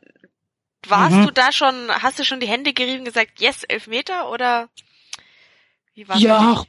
warst 0.87 1.17
mhm. 1.17 1.27
du 1.27 1.33
da 1.33 1.53
schon, 1.53 1.91
hast 1.91 2.19
du 2.19 2.25
schon 2.25 2.41
die 2.41 2.49
Hände 2.49 2.73
gerieben 2.73 3.01
und 3.01 3.05
gesagt, 3.05 3.41
yes, 3.41 3.65
Elfmeter 3.65 4.31
oder? 4.31 4.69
Ja, 6.17 6.65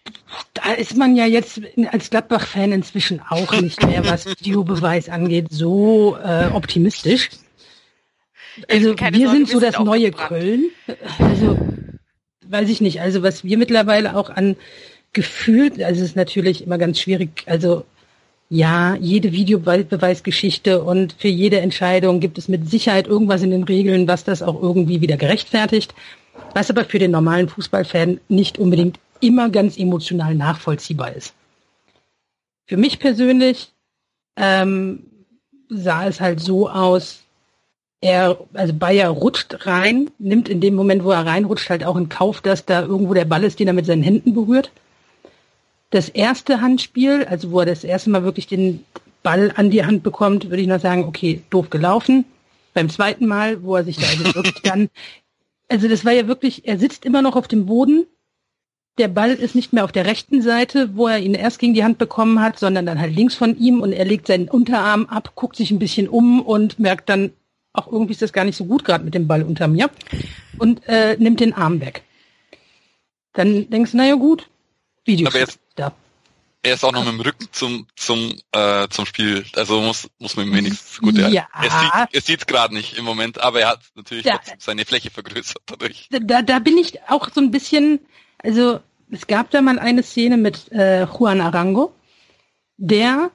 da 0.53 0.73
ist 0.73 0.97
man 0.97 1.15
ja 1.15 1.25
jetzt 1.25 1.61
als 1.91 2.09
Gladbach-Fan 2.09 2.71
inzwischen 2.71 3.21
auch 3.29 3.51
nicht 3.59 3.85
mehr, 3.85 4.05
was 4.05 4.25
Videobeweis 4.25 5.09
angeht, 5.09 5.47
so 5.49 6.17
äh, 6.23 6.47
optimistisch. 6.53 7.29
Also 8.67 8.95
wir 8.97 9.29
sind 9.29 9.49
so 9.49 9.59
das 9.59 9.79
neue 9.79 10.11
Köln. 10.11 10.65
Also 11.19 11.57
weiß 12.47 12.69
ich 12.69 12.81
nicht. 12.81 13.01
Also 13.01 13.23
was 13.23 13.43
wir 13.43 13.57
mittlerweile 13.57 14.15
auch 14.15 14.29
an 14.29 14.55
gefühlt, 15.13 15.81
also 15.81 16.01
es 16.01 16.09
ist 16.09 16.15
natürlich 16.15 16.63
immer 16.63 16.77
ganz 16.77 16.99
schwierig. 16.99 17.43
Also 17.45 17.85
ja, 18.49 18.95
jede 18.95 19.31
Videobeweisgeschichte 19.31 20.83
und 20.83 21.13
für 21.19 21.27
jede 21.27 21.59
Entscheidung 21.59 22.19
gibt 22.19 22.39
es 22.39 22.47
mit 22.47 22.69
Sicherheit 22.69 23.07
irgendwas 23.07 23.43
in 23.43 23.51
den 23.51 23.63
Regeln, 23.63 24.07
was 24.07 24.23
das 24.23 24.41
auch 24.41 24.59
irgendwie 24.59 25.01
wieder 25.01 25.17
gerechtfertigt. 25.17 25.93
Was 26.55 26.71
aber 26.71 26.85
für 26.85 26.97
den 26.97 27.11
normalen 27.11 27.47
Fußballfan 27.47 28.19
nicht 28.27 28.57
unbedingt 28.57 28.99
immer 29.21 29.49
ganz 29.49 29.77
emotional 29.77 30.35
nachvollziehbar 30.35 31.13
ist. 31.13 31.33
Für 32.65 32.77
mich 32.77 32.99
persönlich 32.99 33.71
ähm, 34.35 35.03
sah 35.69 36.07
es 36.07 36.21
halt 36.21 36.39
so 36.39 36.69
aus, 36.69 37.23
er, 38.01 38.37
also 38.53 38.73
Bayer 38.73 39.09
rutscht 39.09 39.65
rein, 39.65 40.09
nimmt 40.19 40.47
in 40.47 40.61
dem 40.61 40.75
Moment, 40.75 41.03
wo 41.03 41.11
er 41.11 41.25
reinrutscht, 41.25 41.69
halt 41.69 41.83
auch 41.83 41.97
in 41.97 42.09
Kauf, 42.09 42.41
dass 42.41 42.65
da 42.65 42.81
irgendwo 42.81 43.13
der 43.13 43.25
Ball 43.25 43.43
ist, 43.43 43.59
den 43.59 43.67
er 43.67 43.73
mit 43.73 43.85
seinen 43.85 44.03
Händen 44.03 44.33
berührt. 44.33 44.71
Das 45.89 46.07
erste 46.07 46.61
Handspiel, 46.61 47.25
also 47.25 47.51
wo 47.51 47.59
er 47.59 47.65
das 47.65 47.83
erste 47.83 48.09
Mal 48.09 48.23
wirklich 48.23 48.47
den 48.47 48.85
Ball 49.23 49.51
an 49.55 49.69
die 49.69 49.83
Hand 49.85 50.03
bekommt, 50.03 50.49
würde 50.49 50.61
ich 50.61 50.67
noch 50.67 50.79
sagen, 50.79 51.03
okay, 51.03 51.41
doof 51.49 51.69
gelaufen. 51.69 52.25
Beim 52.73 52.89
zweiten 52.89 53.25
Mal, 53.27 53.63
wo 53.63 53.75
er 53.75 53.83
sich 53.83 53.97
da 53.97 54.07
also 54.07 54.35
wirklich 54.35 54.61
dann, 54.63 54.89
also 55.67 55.87
das 55.87 56.05
war 56.05 56.13
ja 56.13 56.27
wirklich, 56.27 56.67
er 56.67 56.77
sitzt 56.77 57.05
immer 57.05 57.21
noch 57.21 57.35
auf 57.35 57.47
dem 57.47 57.65
Boden, 57.65 58.05
der 58.97 59.07
Ball 59.07 59.31
ist 59.31 59.55
nicht 59.55 59.71
mehr 59.71 59.85
auf 59.85 59.91
der 59.91 60.05
rechten 60.05 60.41
Seite, 60.41 60.95
wo 60.95 61.07
er 61.07 61.19
ihn 61.19 61.33
erst 61.33 61.59
gegen 61.59 61.73
die 61.73 61.83
Hand 61.83 61.97
bekommen 61.97 62.41
hat, 62.41 62.59
sondern 62.59 62.85
dann 62.85 62.99
halt 62.99 63.15
links 63.15 63.35
von 63.35 63.57
ihm 63.57 63.81
und 63.81 63.93
er 63.93 64.05
legt 64.05 64.27
seinen 64.27 64.49
Unterarm 64.49 65.05
ab, 65.05 65.31
guckt 65.35 65.55
sich 65.55 65.71
ein 65.71 65.79
bisschen 65.79 66.09
um 66.09 66.41
und 66.41 66.79
merkt 66.79 67.07
dann, 67.09 67.31
auch 67.71 67.87
irgendwie 67.91 68.13
ist 68.13 68.21
das 68.21 68.33
gar 68.33 68.43
nicht 68.43 68.57
so 68.57 68.65
gut 68.65 68.83
gerade 68.83 69.05
mit 69.05 69.13
dem 69.13 69.27
Ball 69.27 69.43
unter 69.43 69.67
mir 69.67 69.89
und 70.57 70.85
äh, 70.87 71.15
nimmt 71.17 71.39
den 71.39 71.53
Arm 71.53 71.79
weg. 71.79 72.03
Dann 73.33 73.69
denkst 73.69 73.91
du, 73.91 73.97
naja 73.97 74.15
gut, 74.15 74.49
Videoschiedsrichter. 75.05 75.93
Er 76.61 76.73
ist 76.73 76.83
auch 76.83 76.91
noch 76.91 77.05
mit 77.05 77.13
dem 77.13 77.21
Rücken 77.21 77.47
zum 77.53 77.87
zum 77.95 78.35
äh, 78.51 78.89
zum 78.89 79.05
Spiel, 79.05 79.45
also 79.55 79.79
muss 79.79 80.09
muss 80.19 80.35
man 80.35 80.47
ihm 80.47 80.55
wenigstens 80.55 80.99
gut. 80.99 81.17
Er, 81.17 81.29
Ja. 81.29 81.47
er 81.53 82.09
sieht 82.11 82.25
sieht's 82.25 82.47
gerade 82.47 82.73
nicht 82.73 82.97
im 82.97 83.05
Moment, 83.05 83.39
aber 83.39 83.61
er 83.61 83.69
hat 83.69 83.81
natürlich 83.95 84.25
trotzdem 84.25 84.57
seine 84.59 84.83
Fläche 84.83 85.09
vergrößert 85.09 85.61
dadurch. 85.67 86.09
da, 86.11 86.41
da 86.41 86.59
bin 86.59 86.77
ich 86.77 87.01
auch 87.07 87.29
so 87.33 87.39
ein 87.39 87.51
bisschen, 87.51 87.99
also 88.39 88.79
es 89.11 89.27
gab 89.27 89.49
da 89.51 89.61
mal 89.61 89.79
eine 89.79 90.03
Szene 90.03 90.37
mit 90.37 90.71
äh, 90.71 91.05
Juan 91.05 91.41
Arango, 91.41 91.93
der 92.77 93.31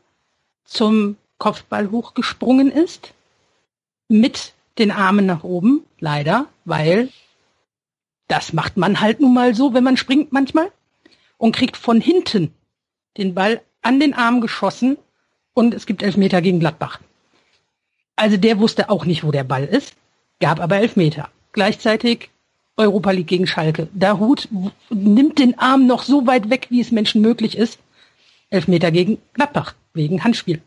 zum 0.64 1.16
Kopfball 1.38 1.90
hochgesprungen 1.90 2.70
ist, 2.70 3.12
mit 4.08 4.52
den 4.78 4.90
Armen 4.90 5.26
nach 5.26 5.44
oben, 5.44 5.84
leider, 5.98 6.46
weil 6.64 7.10
das 8.28 8.52
macht 8.52 8.76
man 8.76 9.00
halt 9.00 9.20
nun 9.20 9.34
mal 9.34 9.54
so, 9.54 9.74
wenn 9.74 9.84
man 9.84 9.96
springt 9.96 10.32
manchmal, 10.32 10.70
und 11.36 11.54
kriegt 11.54 11.76
von 11.76 12.00
hinten 12.00 12.54
den 13.16 13.34
Ball 13.34 13.60
an 13.82 14.00
den 14.00 14.14
Arm 14.14 14.40
geschossen 14.40 14.96
und 15.52 15.74
es 15.74 15.86
gibt 15.86 16.02
Elfmeter 16.02 16.40
gegen 16.40 16.60
Gladbach. 16.60 17.00
Also 18.16 18.36
der 18.36 18.58
wusste 18.58 18.90
auch 18.90 19.04
nicht, 19.04 19.24
wo 19.24 19.30
der 19.30 19.44
Ball 19.44 19.64
ist, 19.64 19.94
gab 20.40 20.60
aber 20.60 20.76
Elfmeter. 20.76 21.28
Gleichzeitig 21.52 22.30
Europa 22.76 23.10
League 23.12 23.26
gegen 23.28 23.46
Schalke. 23.46 23.88
Dahut 23.94 24.48
nimmt 24.90 25.38
den 25.38 25.58
Arm 25.58 25.86
noch 25.86 26.02
so 26.02 26.26
weit 26.26 26.50
weg, 26.50 26.66
wie 26.70 26.80
es 26.80 26.90
Menschen 26.90 27.20
möglich 27.20 27.56
ist. 27.56 27.78
Elfmeter 28.50 28.90
gegen 28.90 29.18
Gladbach, 29.32 29.74
wegen 29.94 30.24
Handspiel. 30.24 30.60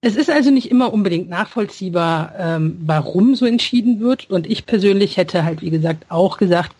Es 0.00 0.14
ist 0.14 0.30
also 0.30 0.50
nicht 0.50 0.70
immer 0.70 0.92
unbedingt 0.92 1.28
nachvollziehbar, 1.28 2.32
ähm, 2.38 2.78
warum 2.84 3.34
so 3.34 3.46
entschieden 3.46 4.00
wird. 4.00 4.30
Und 4.30 4.46
ich 4.46 4.64
persönlich 4.64 5.16
hätte 5.16 5.44
halt, 5.44 5.60
wie 5.60 5.70
gesagt, 5.70 6.06
auch 6.08 6.36
gesagt, 6.38 6.72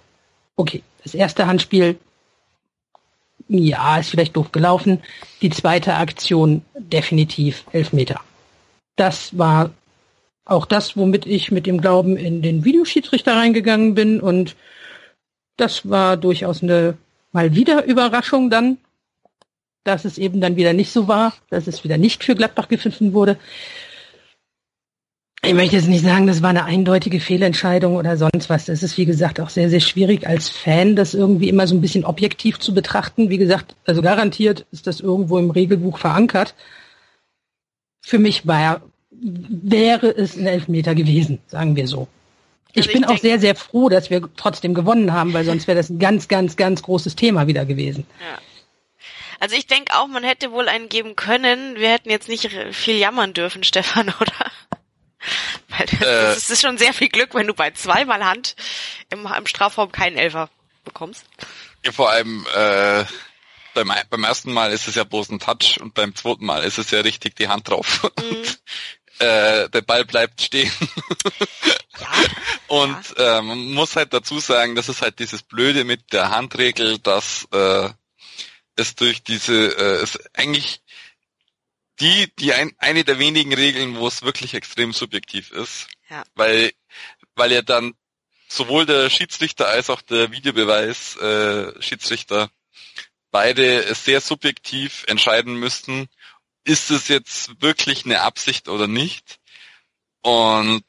okay, 0.57 0.83
das 1.03 1.15
erste 1.15 1.47
Handspiel, 1.47 1.99
ja, 3.49 3.99
ist 3.99 4.11
vielleicht 4.11 4.37
doof 4.37 4.53
gelaufen. 4.53 5.01
Die 5.43 5.51
zweite 5.51 5.95
Aktion, 5.95 6.63
definitiv 6.77 7.65
Elfmeter. 7.73 8.21
Das 8.97 9.37
war 9.37 9.71
auch 10.49 10.67
das, 10.67 10.97
womit 10.97 11.27
ich 11.27 11.51
mit 11.53 11.67
dem 11.67 11.81
Glauben 11.81 12.17
in 12.17 12.43
den 12.43 12.65
Videoschiedsrichter 12.65 13.37
reingegangen 13.37 13.95
bin. 13.95 14.21
Und 14.21 14.57
das 15.57 15.89
war 15.89 16.17
durchaus 16.17 16.63
eine 16.63 16.97
mal 17.33 17.55
wieder 17.55 17.85
Überraschung 17.85 18.49
dann, 18.51 18.79
dass 19.85 20.05
es 20.05 20.19
eben 20.19 20.41
dann 20.41 20.57
wieder 20.57 20.73
nicht 20.73 20.91
so 20.91 21.07
war, 21.07 21.35
dass 21.51 21.67
es 21.67 21.85
wieder 21.85 21.99
nicht 21.99 22.25
für 22.25 22.35
Gladbach 22.35 22.69
gepfiffen 22.69 23.13
wurde. 23.13 23.39
Ich 25.43 25.55
möchte 25.55 25.77
jetzt 25.77 25.87
nicht 25.87 26.03
sagen, 26.03 26.27
das 26.27 26.43
war 26.43 26.51
eine 26.51 26.65
eindeutige 26.65 27.21
Fehlentscheidung 27.21 27.97
oder 27.97 28.17
sonst 28.17 28.51
was. 28.51 28.69
Es 28.69 28.83
ist, 28.83 28.97
wie 28.97 29.05
gesagt, 29.05 29.41
auch 29.41 29.51
sehr, 29.51 29.71
sehr 29.71 29.81
schwierig 29.81 30.27
als 30.27 30.49
Fan, 30.49 30.97
das 30.97 31.15
irgendwie 31.15 31.49
immer 31.49 31.67
so 31.67 31.77
ein 31.77 31.81
bisschen 31.81 32.05
objektiv 32.05 32.59
zu 32.59 32.75
betrachten. 32.75 33.31
Wie 33.31 33.39
gesagt, 33.39 33.77
also 33.87 34.03
garantiert 34.03 34.67
ist 34.73 34.87
das 34.87 35.01
irgendwo 35.01 35.39
im 35.39 35.51
Regelbuch 35.51 35.99
verankert. 35.99 36.55
Für 38.01 38.19
mich 38.19 38.47
war, 38.47 38.83
wäre 39.21 40.09
es 40.09 40.37
ein 40.37 40.47
Elfmeter 40.47 40.95
gewesen, 40.95 41.41
sagen 41.49 41.77
wir 41.77 41.87
so. 41.89 42.09
Ich 42.73 42.79
Also 42.79 42.89
ich 42.91 42.95
bin 42.95 43.05
auch 43.05 43.09
denk- 43.09 43.21
sehr, 43.23 43.39
sehr 43.41 43.57
froh, 43.57 43.89
dass 43.89 44.11
wir 44.11 44.29
trotzdem 44.37 44.75
gewonnen 44.75 45.13
haben, 45.13 45.33
weil 45.33 45.45
sonst 45.45 45.67
wäre 45.67 45.77
das 45.79 45.89
ein 45.91 45.99
ganz, 45.99 46.29
ganz, 46.29 46.57
ganz 46.57 46.83
großes 46.83 47.17
Thema 47.17 47.47
wieder 47.47 47.65
gewesen. 47.65 48.07
Ja. 48.21 48.39
Also 49.41 49.57
ich 49.57 49.67
denke 49.67 49.95
auch, 49.97 50.07
man 50.09 50.25
hätte 50.25 50.51
wohl 50.53 50.69
einen 50.69 50.89
geben 50.89 51.15
können. 51.17 51.77
Wir 51.77 51.91
hätten 51.91 52.11
jetzt 52.11 52.29
nicht 52.29 52.51
viel 52.73 52.97
jammern 52.97 53.33
dürfen, 53.35 53.63
Stefan, 53.65 54.09
oder? 54.21 54.51
Weil 55.69 55.87
das, 55.87 56.01
Äh. 56.01 56.35
das 56.35 56.51
ist 56.51 56.63
schon 56.63 56.79
sehr 56.79 56.93
viel 56.93 57.09
Glück, 57.09 57.35
wenn 57.35 57.47
du 57.47 57.55
bei 57.55 57.71
zweimal 57.71 58.25
Hand 58.25 58.55
im, 59.11 59.27
im 59.27 59.47
Strafraum 59.47 59.91
keinen 59.93 60.17
Elfer 60.17 60.49
bekommst. 60.85 61.25
Ja, 61.85 61.93
vor 61.93 62.11
allem 62.11 62.45
äh, 62.55 63.05
beim, 63.75 63.93
beim 64.11 64.25
ersten 64.25 64.53
Mal 64.53 64.73
ist 64.73 64.89
es 64.89 64.95
ja 64.97 65.05
bloß 65.05 65.31
ein 65.31 65.39
Touch 65.39 65.79
und 65.81 65.95
beim 65.95 66.15
zweiten 66.15 66.45
Mal 66.45 66.65
ist 66.65 66.79
es 66.79 66.91
ja 66.91 67.01
richtig 67.01 67.37
die 67.37 67.49
Hand 67.49 67.69
drauf. 67.69 68.05
Und, 68.05 68.61
äh, 69.19 69.69
der 69.69 69.83
Ball 69.83 70.05
bleibt 70.05 70.41
stehen. 70.41 70.73
Ja, 72.01 72.09
Und 72.69 73.17
äh, 73.17 73.41
man 73.41 73.73
muss 73.73 73.97
halt 73.97 74.13
dazu 74.13 74.41
sagen, 74.41 74.75
das 74.75 74.89
ist 74.89 75.01
halt 75.01 75.19
dieses 75.19 75.43
Blöde 75.43 75.85
mit 75.85 76.13
der 76.13 76.31
Handregel, 76.31 76.99
dass 76.99 77.49
äh, 77.51 77.89
es 78.77 78.95
durch 78.95 79.23
diese, 79.23 79.77
äh, 79.77 80.03
es 80.03 80.19
eigentlich 80.35 80.83
die, 82.01 82.33
die 82.39 82.53
ein, 82.53 82.73
eine 82.79 83.05
der 83.05 83.19
wenigen 83.19 83.55
Regeln, 83.55 83.97
wo 83.97 84.07
es 84.07 84.23
wirklich 84.23 84.55
extrem 84.55 84.93
subjektiv 84.93 85.51
ist. 85.51 85.89
Ja. 86.11 86.25
Weil, 86.35 86.73
weil 87.35 87.53
ja 87.53 87.63
dann 87.63 87.95
sowohl 88.49 88.87
der 88.87 89.11
Schiedsrichter 89.11 89.69
als 89.69 89.91
auch 89.91 90.03
der 90.03 90.31
Videobeweis 90.31 91.17
äh, 91.17 91.83
Schiedsrichter 91.83 92.51
beide 93.31 93.95
sehr 93.95 94.21
subjektiv 94.21 95.05
entscheiden 95.07 95.55
müssten, 95.57 96.09
ist 96.69 96.91
es 96.91 97.09
jetzt 97.09 97.63
wirklich 97.63 98.05
eine 98.05 98.21
Absicht 98.21 98.69
oder 98.69 98.87
nicht. 98.87 99.39
Und 100.23 100.85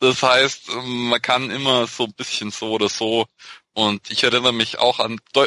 das 0.00 0.22
heißt, 0.22 0.70
man 0.82 1.22
kann 1.22 1.50
immer 1.50 1.86
so 1.86 2.04
ein 2.04 2.14
bisschen 2.14 2.50
so 2.50 2.72
oder 2.72 2.88
so. 2.88 3.26
Und 3.74 4.10
ich 4.10 4.24
erinnere 4.24 4.52
mich 4.52 4.78
auch 4.78 4.98
an 4.98 5.20
deu 5.32 5.46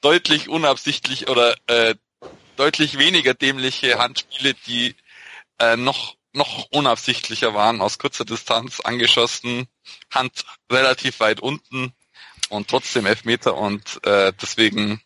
deutlich 0.00 0.48
unabsichtlich 0.48 1.28
oder 1.28 1.54
äh, 1.66 1.94
deutlich 2.56 2.96
weniger 2.96 3.34
dämliche 3.34 3.98
Handspiele, 3.98 4.54
die 4.66 4.96
äh, 5.58 5.76
noch 5.76 6.16
noch 6.32 6.66
unabsichtlicher 6.70 7.54
waren, 7.54 7.80
aus 7.80 7.98
kurzer 7.98 8.24
Distanz 8.24 8.80
angeschossen, 8.80 9.68
Hand 10.10 10.44
relativ 10.70 11.20
weit 11.20 11.40
unten 11.40 11.94
und 12.48 12.68
trotzdem 12.68 13.06
Elfmeter 13.06 13.56
und 13.56 14.04
äh, 14.04 14.32
deswegen 14.40 15.00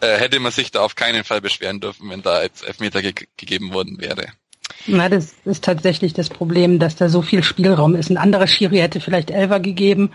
äh, 0.00 0.18
hätte 0.18 0.40
man 0.40 0.52
sich 0.52 0.70
da 0.70 0.80
auf 0.80 0.94
keinen 0.94 1.24
Fall 1.24 1.40
beschweren 1.40 1.80
dürfen, 1.80 2.10
wenn 2.10 2.22
da 2.22 2.42
jetzt 2.42 2.66
Elfmeter 2.66 3.02
ge 3.02 3.14
gegeben 3.36 3.72
worden 3.72 4.00
wäre. 4.00 4.26
Na, 4.86 5.08
das 5.08 5.34
ist 5.44 5.64
tatsächlich 5.64 6.12
das 6.12 6.28
Problem, 6.28 6.78
dass 6.78 6.96
da 6.96 7.08
so 7.08 7.22
viel 7.22 7.42
Spielraum 7.42 7.94
ist. 7.94 8.10
Ein 8.10 8.18
anderer 8.18 8.46
Schiri 8.46 8.78
hätte 8.78 9.00
vielleicht 9.00 9.30
Elfer 9.30 9.60
gegeben. 9.60 10.10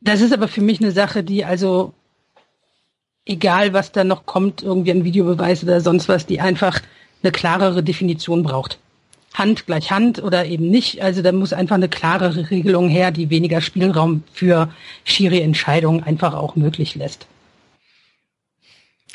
Das 0.00 0.20
ist 0.20 0.32
aber 0.32 0.48
für 0.48 0.60
mich 0.60 0.80
eine 0.80 0.92
Sache, 0.92 1.22
die 1.22 1.44
also, 1.44 1.92
egal 3.24 3.72
was 3.72 3.92
da 3.92 4.04
noch 4.04 4.26
kommt, 4.26 4.62
irgendwie 4.62 4.92
ein 4.92 5.04
Videobeweis 5.04 5.62
oder 5.62 5.80
sonst 5.80 6.08
was, 6.08 6.26
die 6.26 6.40
einfach 6.40 6.80
eine 7.22 7.32
klarere 7.32 7.82
Definition 7.82 8.42
braucht. 8.42 8.78
Hand 9.34 9.66
gleich 9.66 9.90
Hand 9.90 10.22
oder 10.22 10.46
eben 10.46 10.70
nicht. 10.70 11.02
Also 11.02 11.22
da 11.22 11.30
muss 11.32 11.52
einfach 11.52 11.74
eine 11.74 11.88
klarere 11.88 12.50
Regelung 12.50 12.88
her, 12.88 13.10
die 13.10 13.30
weniger 13.30 13.60
Spielraum 13.60 14.24
für 14.32 14.72
Schiri-Entscheidungen 15.04 16.02
einfach 16.02 16.34
auch 16.34 16.56
möglich 16.56 16.94
lässt. 16.94 17.26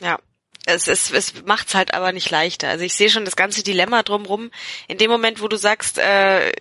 Ja. 0.02 0.20
Es, 0.66 0.88
es, 0.88 1.12
es 1.12 1.44
macht's 1.46 1.74
halt 1.74 1.94
aber 1.94 2.12
nicht 2.12 2.30
leichter. 2.30 2.70
Also 2.70 2.84
ich 2.84 2.94
sehe 2.94 3.10
schon 3.10 3.26
das 3.26 3.36
ganze 3.36 3.64
Dilemma 3.64 4.04
drumrum. 4.04 4.52
In 4.88 4.98
dem 4.98 5.10
Moment, 5.10 5.42
wo 5.42 5.48
du 5.48 5.58
sagst, 5.58 5.98
äh, 5.98 6.52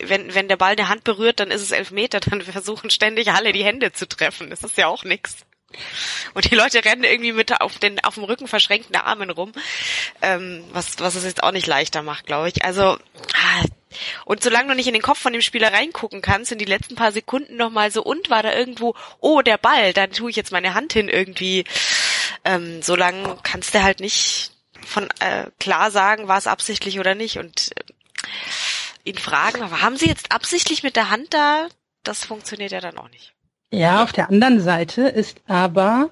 wenn, 0.00 0.34
wenn 0.34 0.48
der 0.48 0.56
Ball 0.56 0.76
der 0.76 0.88
Hand 0.88 1.04
berührt, 1.04 1.40
dann 1.40 1.50
ist 1.50 1.62
es 1.62 1.72
Elfmeter, 1.72 2.20
dann 2.20 2.42
versuchen 2.42 2.90
ständig 2.90 3.32
alle 3.32 3.52
die 3.52 3.64
Hände 3.64 3.92
zu 3.92 4.06
treffen. 4.06 4.50
Das 4.50 4.62
ist 4.62 4.76
ja 4.76 4.86
auch 4.86 5.04
nix. 5.04 5.36
Und 6.32 6.50
die 6.50 6.54
Leute 6.54 6.82
rennen 6.84 7.04
irgendwie 7.04 7.32
mit 7.32 7.60
auf 7.60 7.78
den 7.78 8.02
auf 8.02 8.14
dem 8.14 8.24
Rücken 8.24 8.48
verschränkten 8.48 8.96
Armen 8.96 9.28
rum, 9.28 9.52
ähm, 10.22 10.64
was 10.72 10.98
was 10.98 11.14
es 11.14 11.24
jetzt 11.24 11.42
auch 11.42 11.52
nicht 11.52 11.66
leichter 11.66 12.02
macht, 12.02 12.24
glaube 12.24 12.48
ich. 12.48 12.64
Also 12.64 12.82
ah, 12.82 13.64
und 14.24 14.42
solange 14.42 14.68
du 14.68 14.74
nicht 14.74 14.86
in 14.86 14.94
den 14.94 15.02
Kopf 15.02 15.18
von 15.18 15.32
dem 15.32 15.42
Spieler 15.42 15.72
reingucken 15.72 16.22
kannst, 16.22 16.52
in 16.52 16.58
die 16.58 16.64
letzten 16.64 16.94
paar 16.94 17.12
Sekunden 17.12 17.56
noch 17.56 17.70
mal 17.70 17.90
so 17.90 18.02
und 18.02 18.30
war 18.30 18.42
da 18.42 18.54
irgendwo, 18.54 18.94
oh 19.20 19.42
der 19.42 19.58
Ball, 19.58 19.92
dann 19.92 20.10
tue 20.10 20.30
ich 20.30 20.36
jetzt 20.36 20.52
meine 20.52 20.74
Hand 20.74 20.94
hin 20.94 21.08
irgendwie. 21.08 21.64
Ähm, 22.48 22.80
solange 22.80 23.36
kannst 23.42 23.74
du 23.74 23.82
halt 23.82 24.00
nicht 24.00 24.52
von 24.80 25.06
äh, 25.20 25.50
klar 25.60 25.90
sagen, 25.90 26.28
war 26.28 26.38
es 26.38 26.46
absichtlich 26.46 26.98
oder 26.98 27.14
nicht 27.14 27.38
und 27.38 27.72
äh, 27.76 29.10
ihn 29.10 29.18
fragen, 29.18 29.60
aber 29.60 29.82
haben 29.82 29.98
Sie 29.98 30.06
jetzt 30.06 30.32
absichtlich 30.32 30.82
mit 30.82 30.96
der 30.96 31.10
Hand 31.10 31.34
da? 31.34 31.66
Das 32.04 32.24
funktioniert 32.24 32.72
ja 32.72 32.80
dann 32.80 32.96
auch 32.96 33.10
nicht. 33.10 33.34
Ja, 33.70 34.02
auf 34.02 34.12
der 34.12 34.30
anderen 34.30 34.60
Seite 34.60 35.02
ist 35.02 35.42
aber 35.46 36.08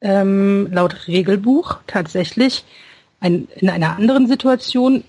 ähm, 0.00 0.66
laut 0.72 1.06
Regelbuch 1.06 1.78
tatsächlich 1.86 2.64
ein, 3.20 3.46
in 3.54 3.70
einer 3.70 3.94
anderen 3.94 4.26
Situation, 4.26 5.04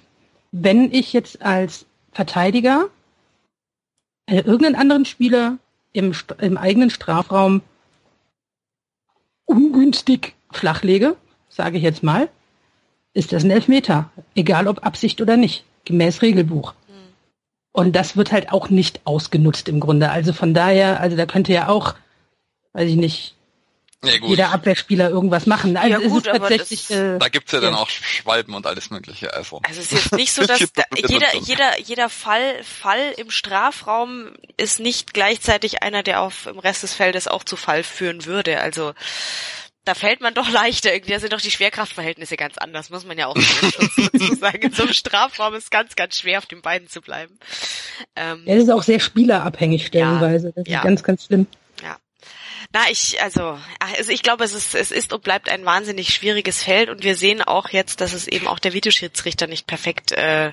wenn 0.51 0.93
ich 0.93 1.13
jetzt 1.13 1.41
als 1.41 1.87
Verteidiger 2.11 2.89
äh, 4.27 4.41
irgendeinen 4.41 4.75
anderen 4.75 5.05
Spieler 5.05 5.57
im, 5.93 6.13
im 6.39 6.57
eigenen 6.57 6.91
Strafraum 6.91 7.63
ungünstig 9.45 10.35
flachlege, 10.51 11.15
sage 11.49 11.77
ich 11.77 11.83
jetzt 11.83 12.03
mal, 12.03 12.29
ist 13.13 13.31
das 13.33 13.43
ein 13.43 13.51
Elfmeter, 13.51 14.11
egal 14.35 14.67
ob 14.67 14.85
Absicht 14.85 15.21
oder 15.21 15.37
nicht, 15.37 15.63
gemäß 15.85 16.21
Regelbuch. 16.21 16.73
Und 17.71 17.95
das 17.95 18.17
wird 18.17 18.31
halt 18.31 18.51
auch 18.51 18.69
nicht 18.69 19.01
ausgenutzt 19.05 19.69
im 19.69 19.79
Grunde. 19.79 20.09
Also 20.09 20.33
von 20.33 20.53
daher, 20.53 20.99
also 20.99 21.15
da 21.15 21.25
könnte 21.25 21.53
ja 21.53 21.67
auch, 21.69 21.93
weiß 22.73 22.89
ich 22.89 22.95
nicht, 22.95 23.35
Ja 24.03 24.17
gut, 24.17 24.29
jeder 24.29 24.51
Abwehrspieler 24.51 25.09
irgendwas 25.09 25.45
machen. 25.45 25.77
Also 25.77 25.89
Ja, 25.89 25.99
es 25.99 26.11
gut, 26.11 26.23
tatsächlich, 26.25 26.87
das- 26.87 26.97
äh, 26.97 27.19
da 27.19 27.29
gibt's 27.29 27.51
ja 27.51 27.59
dann 27.59 27.73
ja. 27.73 27.79
auch 27.79 27.89
Schwalben 27.89 28.53
und 28.55 28.65
alles 28.65 28.89
mögliche. 28.89 29.33
Also, 29.33 29.61
Also 29.67 29.81
es 29.81 29.91
ist 29.91 30.05
jetzt 30.05 30.11
nicht 30.13 30.33
so, 30.33 30.41
dass 30.47 30.59
da, 30.73 30.83
jeder, 31.07 31.35
jeder, 31.37 31.79
jeder 31.79 32.09
Fall, 32.09 32.63
Fall 32.63 33.13
im 33.17 33.29
Strafraum 33.29 34.33
ist 34.57 34.79
nicht 34.79 35.13
gleichzeitig 35.13 35.83
einer, 35.83 36.01
der 36.01 36.21
auf 36.21 36.47
im 36.47 36.59
Rest 36.59 36.83
des 36.83 36.93
Feldes 36.93 37.27
auch 37.27 37.43
zu 37.43 37.55
Fall 37.55 37.83
führen 37.83 38.25
würde. 38.25 38.61
Also 38.61 38.93
da 39.85 39.93
fällt 39.93 40.21
man 40.21 40.33
doch 40.35 40.49
leichter 40.49 40.93
irgendwie. 40.93 41.13
Da 41.13 41.19
sind 41.19 41.33
doch 41.33 41.41
die 41.41 41.51
Schwerkraftverhältnisse 41.51 42.37
ganz 42.37 42.57
anders, 42.57 42.89
muss 42.89 43.05
man 43.05 43.17
ja 43.17 43.27
auch 43.27 43.35
dazu 43.35 44.35
sagen. 44.39 44.61
In 44.61 44.73
so 44.73 44.83
einem 44.83 44.93
Strafraum 44.93 45.53
ist 45.55 45.71
ganz, 45.71 45.95
ganz 45.95 46.19
schwer, 46.19 46.39
auf 46.39 46.45
den 46.45 46.61
Beinen 46.61 46.87
zu 46.87 47.01
bleiben. 47.01 47.39
Ähm, 48.15 48.43
ja, 48.45 48.55
das 48.55 48.65
ist 48.65 48.69
auch 48.69 48.83
sehr 48.83 48.99
spielerabhängig 48.99 49.85
stellenweise. 49.85 50.47
Ja, 50.47 50.53
das 50.55 50.65
ist 50.65 50.71
ja. 50.71 50.83
ganz, 50.83 51.03
ganz 51.03 51.25
schlimm. 51.25 51.47
Ja. 51.83 51.97
Na, 52.71 52.81
ich, 52.91 53.21
also, 53.21 53.57
also 53.79 54.11
ich 54.11 54.21
glaube, 54.21 54.43
es 54.43 54.53
ist, 54.53 54.75
es 54.75 54.91
ist 54.91 55.11
und 55.11 55.23
bleibt 55.23 55.49
ein 55.49 55.65
wahnsinnig 55.65 56.13
schwieriges 56.13 56.63
Feld 56.63 56.89
und 56.89 57.03
wir 57.03 57.15
sehen 57.15 57.41
auch 57.41 57.69
jetzt, 57.69 57.99
dass 57.99 58.13
es 58.13 58.27
eben 58.27 58.47
auch 58.47 58.59
der 58.59 58.73
Videoschiedsrichter 58.73 59.47
nicht 59.47 59.65
perfekt 59.65 60.11
äh, 60.11 60.51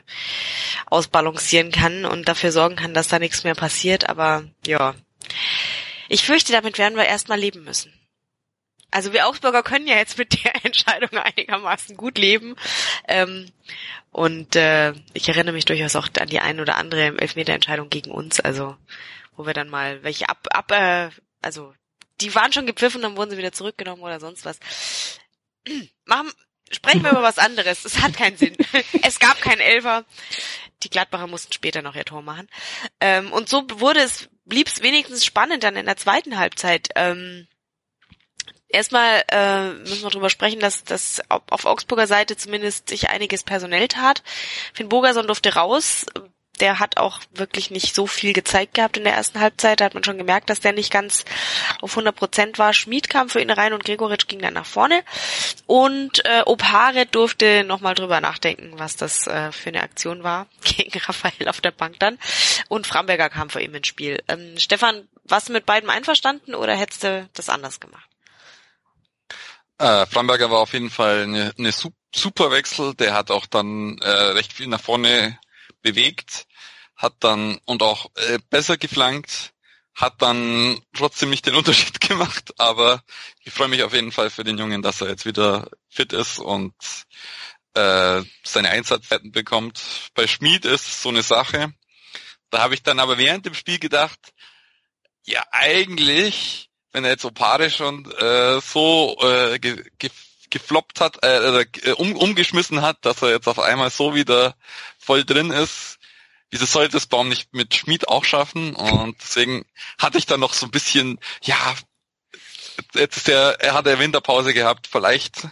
ausbalancieren 0.86 1.72
kann 1.72 2.06
und 2.06 2.26
dafür 2.26 2.52
sorgen 2.52 2.76
kann, 2.76 2.94
dass 2.94 3.08
da 3.08 3.18
nichts 3.18 3.44
mehr 3.44 3.54
passiert. 3.54 4.08
Aber 4.08 4.44
ja, 4.66 4.94
ich 6.08 6.24
fürchte, 6.24 6.52
damit 6.52 6.78
werden 6.78 6.96
wir 6.96 7.04
erstmal 7.04 7.38
leben 7.38 7.64
müssen. 7.64 7.92
Also 8.90 9.12
wir 9.12 9.26
Augsburger 9.26 9.62
können 9.62 9.86
ja 9.86 9.96
jetzt 9.96 10.18
mit 10.18 10.44
der 10.44 10.54
Entscheidung 10.64 11.10
einigermaßen 11.10 11.96
gut 11.96 12.18
leben. 12.18 12.56
Ähm, 13.08 13.50
und 14.12 14.56
äh, 14.56 14.94
ich 15.12 15.28
erinnere 15.28 15.54
mich 15.54 15.64
durchaus 15.64 15.96
auch 15.96 16.08
an 16.18 16.28
die 16.28 16.40
ein 16.40 16.60
oder 16.60 16.76
andere 16.76 17.18
Elfmeterentscheidung 17.18 17.90
gegen 17.90 18.10
uns, 18.10 18.40
also 18.40 18.76
wo 19.36 19.46
wir 19.46 19.54
dann 19.54 19.68
mal 19.68 20.02
welche 20.02 20.28
ab, 20.28 20.46
ab 20.50 20.70
äh, 20.72 21.10
also 21.42 21.74
die 22.20 22.34
waren 22.34 22.52
schon 22.52 22.66
gepfiffen, 22.66 23.02
dann 23.02 23.16
wurden 23.16 23.30
sie 23.30 23.38
wieder 23.38 23.52
zurückgenommen 23.52 24.02
oder 24.02 24.20
sonst 24.20 24.44
was. 24.44 24.58
Machen, 26.06 26.32
sprechen 26.70 27.02
wir 27.02 27.10
über 27.10 27.22
was 27.22 27.38
anderes. 27.38 27.84
Es 27.84 28.00
hat 28.00 28.16
keinen 28.16 28.36
Sinn. 28.36 28.56
Es 29.02 29.18
gab 29.18 29.40
keinen 29.40 29.60
Elfer. 29.60 30.04
Die 30.82 30.90
Gladbacher 30.90 31.26
mussten 31.26 31.52
später 31.52 31.82
noch 31.82 31.94
ihr 31.94 32.04
Tor 32.04 32.22
machen. 32.22 32.48
Ähm, 33.00 33.32
und 33.32 33.48
so 33.48 33.64
wurde 33.74 34.00
es, 34.00 34.28
blieb 34.44 34.68
es 34.68 34.82
wenigstens 34.82 35.24
spannend 35.24 35.62
dann 35.62 35.76
in 35.76 35.86
der 35.86 35.96
zweiten 35.96 36.38
Halbzeit. 36.38 36.88
Ähm, 36.96 37.46
erstmal 38.68 39.24
äh, 39.30 39.70
müssen 39.70 40.02
wir 40.02 40.10
darüber 40.10 40.30
sprechen, 40.30 40.60
dass 40.60 40.84
das 40.84 41.22
auf 41.28 41.64
Augsburger 41.64 42.06
Seite 42.06 42.36
zumindest 42.36 42.88
sich 42.88 43.10
einiges 43.10 43.44
personell 43.44 43.88
tat. 43.88 44.22
Finn 44.74 44.88
Bogerson 44.88 45.26
durfte 45.26 45.54
raus, 45.54 46.06
der 46.60 46.78
hat 46.78 46.96
auch 46.96 47.20
wirklich 47.34 47.70
nicht 47.70 47.94
so 47.94 48.06
viel 48.06 48.32
gezeigt 48.32 48.74
gehabt 48.74 48.96
in 48.96 49.04
der 49.04 49.14
ersten 49.14 49.40
Halbzeit. 49.40 49.80
Da 49.80 49.84
hat 49.84 49.94
man 49.94 50.04
schon 50.04 50.18
gemerkt, 50.18 50.48
dass 50.48 50.60
der 50.60 50.72
nicht 50.72 50.92
ganz 50.92 51.24
auf 51.80 51.92
100 51.92 52.14
Prozent 52.14 52.58
war. 52.58 52.72
Schmied 52.72 53.08
kam 53.10 53.28
für 53.28 53.40
ihn 53.40 53.50
rein 53.50 53.72
und 53.72 53.84
Gregoritsch 53.84 54.26
ging 54.26 54.40
dann 54.40 54.54
nach 54.54 54.66
vorne. 54.66 55.02
Und 55.66 56.24
äh, 56.24 56.42
Opare 56.46 57.06
durfte 57.06 57.64
nochmal 57.64 57.94
drüber 57.94 58.20
nachdenken, 58.20 58.72
was 58.78 58.96
das 58.96 59.26
äh, 59.26 59.52
für 59.52 59.68
eine 59.68 59.82
Aktion 59.82 60.22
war 60.22 60.46
gegen 60.64 60.98
Raphael 60.98 61.48
auf 61.48 61.60
der 61.60 61.72
Bank 61.72 61.98
dann. 61.98 62.18
Und 62.68 62.86
Framberger 62.86 63.28
kam 63.28 63.50
für 63.50 63.60
ihn 63.60 63.74
ins 63.74 63.86
Spiel. 63.86 64.22
Ähm, 64.28 64.58
Stefan, 64.58 65.06
warst 65.24 65.48
du 65.48 65.52
mit 65.52 65.66
beiden 65.66 65.90
einverstanden 65.90 66.54
oder 66.54 66.74
hättest 66.74 67.04
du 67.04 67.28
das 67.34 67.48
anders 67.48 67.80
gemacht? 67.80 68.08
Äh, 69.78 70.06
Framberger 70.06 70.50
war 70.50 70.60
auf 70.60 70.72
jeden 70.72 70.90
Fall 70.90 71.24
eine, 71.24 71.52
eine 71.58 71.72
super 72.14 72.50
Wechsel. 72.50 72.94
Der 72.94 73.14
hat 73.14 73.30
auch 73.30 73.46
dann 73.46 73.98
äh, 73.98 74.08
recht 74.08 74.52
viel 74.52 74.68
nach 74.68 74.80
vorne 74.80 75.38
bewegt, 75.82 76.46
hat 76.96 77.14
dann 77.20 77.58
und 77.66 77.82
auch 77.82 78.10
äh, 78.16 78.38
besser 78.50 78.76
geflankt, 78.76 79.52
hat 79.94 80.22
dann 80.22 80.80
trotzdem 80.94 81.30
nicht 81.30 81.46
den 81.46 81.54
Unterschied 81.56 82.00
gemacht, 82.00 82.52
aber 82.58 83.02
ich 83.44 83.52
freue 83.52 83.68
mich 83.68 83.82
auf 83.82 83.92
jeden 83.92 84.12
Fall 84.12 84.30
für 84.30 84.44
den 84.44 84.58
Jungen, 84.58 84.82
dass 84.82 85.00
er 85.00 85.08
jetzt 85.08 85.26
wieder 85.26 85.68
fit 85.88 86.12
ist 86.12 86.38
und 86.38 86.74
äh, 87.74 88.22
seine 88.42 88.70
Einsatzzeiten 88.70 89.32
bekommt. 89.32 89.82
Bei 90.14 90.26
Schmied 90.26 90.64
ist 90.64 91.02
so 91.02 91.10
eine 91.10 91.22
Sache. 91.22 91.72
Da 92.50 92.60
habe 92.60 92.74
ich 92.74 92.82
dann 92.82 93.00
aber 93.00 93.18
während 93.18 93.44
dem 93.44 93.54
Spiel 93.54 93.78
gedacht, 93.78 94.32
ja 95.24 95.44
eigentlich, 95.50 96.65
wenn 96.96 97.04
er 97.04 97.10
jetzt 97.10 97.26
Opare 97.26 97.68
schon 97.68 98.10
äh, 98.12 98.58
so 98.62 99.18
äh, 99.20 99.58
ge, 99.58 99.84
ge 99.98 100.10
gefloppt 100.48 101.02
hat, 101.02 101.22
äh, 101.22 101.60
äh, 101.60 101.92
um, 101.92 102.16
umgeschmissen 102.16 102.80
hat, 102.80 103.04
dass 103.04 103.20
er 103.20 103.32
jetzt 103.32 103.48
auf 103.48 103.58
einmal 103.58 103.90
so 103.90 104.14
wieder 104.14 104.56
voll 104.98 105.22
drin 105.22 105.50
ist. 105.50 105.98
Wieso 106.48 106.64
sollte 106.64 106.92
das 106.92 107.06
Baum 107.06 107.28
nicht 107.28 107.52
mit 107.52 107.74
Schmied 107.74 108.08
auch 108.08 108.24
schaffen? 108.24 108.74
Und 108.74 109.16
deswegen 109.20 109.66
hatte 109.98 110.16
ich 110.16 110.24
dann 110.24 110.40
noch 110.40 110.54
so 110.54 110.64
ein 110.64 110.70
bisschen, 110.70 111.20
ja, 111.42 111.74
jetzt 112.94 113.18
ist 113.18 113.28
er, 113.28 113.60
er 113.60 113.74
hat 113.74 113.86
ja 113.86 113.98
Winterpause 113.98 114.54
gehabt, 114.54 114.86
vielleicht 114.86 115.48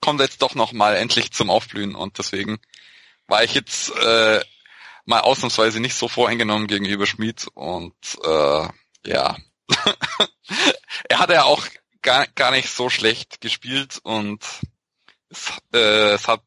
kommt 0.00 0.20
er 0.20 0.26
jetzt 0.26 0.40
doch 0.42 0.54
noch 0.54 0.70
mal 0.70 0.94
endlich 0.94 1.32
zum 1.32 1.50
Aufblühen 1.50 1.96
und 1.96 2.18
deswegen 2.18 2.60
war 3.26 3.42
ich 3.42 3.54
jetzt 3.54 3.90
äh, 3.96 4.40
mal 5.04 5.20
ausnahmsweise 5.22 5.80
nicht 5.80 5.96
so 5.96 6.06
voreingenommen 6.06 6.68
gegenüber 6.68 7.06
Schmied 7.06 7.48
und 7.54 7.96
äh, 8.24 8.68
ja, 9.04 9.36
er 11.08 11.18
hat 11.18 11.30
ja 11.30 11.44
auch 11.44 11.66
gar, 12.02 12.26
gar 12.28 12.50
nicht 12.50 12.68
so 12.68 12.88
schlecht 12.88 13.40
gespielt 13.40 13.98
und 14.02 14.42
es, 15.30 15.52
äh, 15.74 16.12
es 16.12 16.28
hat, 16.28 16.42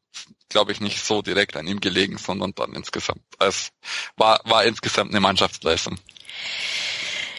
glaube 0.48 0.72
ich, 0.72 0.80
nicht 0.80 1.04
so 1.04 1.22
direkt 1.22 1.56
an 1.56 1.66
ihm 1.66 1.80
gelegen, 1.80 2.18
sondern 2.18 2.54
dann 2.54 2.74
insgesamt. 2.74 3.22
Es 3.38 3.70
war, 4.16 4.40
war 4.44 4.64
insgesamt 4.64 5.10
eine 5.10 5.20
Mannschaftsleistung. 5.20 5.98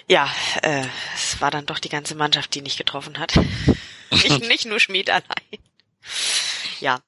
Ja, 0.08 0.30
äh, 0.62 0.86
es 1.16 1.42
war 1.42 1.52
dann 1.52 1.66
doch 1.66 1.80
die 1.80 1.90
ganze 1.90 2.16
Mannschaft, 2.16 2.54
die 2.54 2.62
nicht 2.62 2.78
getroffen 2.78 3.18
hat. 3.18 3.34
nicht, 4.12 4.48
nicht 4.48 4.66
nur 4.66 4.80
Schmied 4.80 5.10
allein. 5.10 5.24
Ja. 6.80 7.02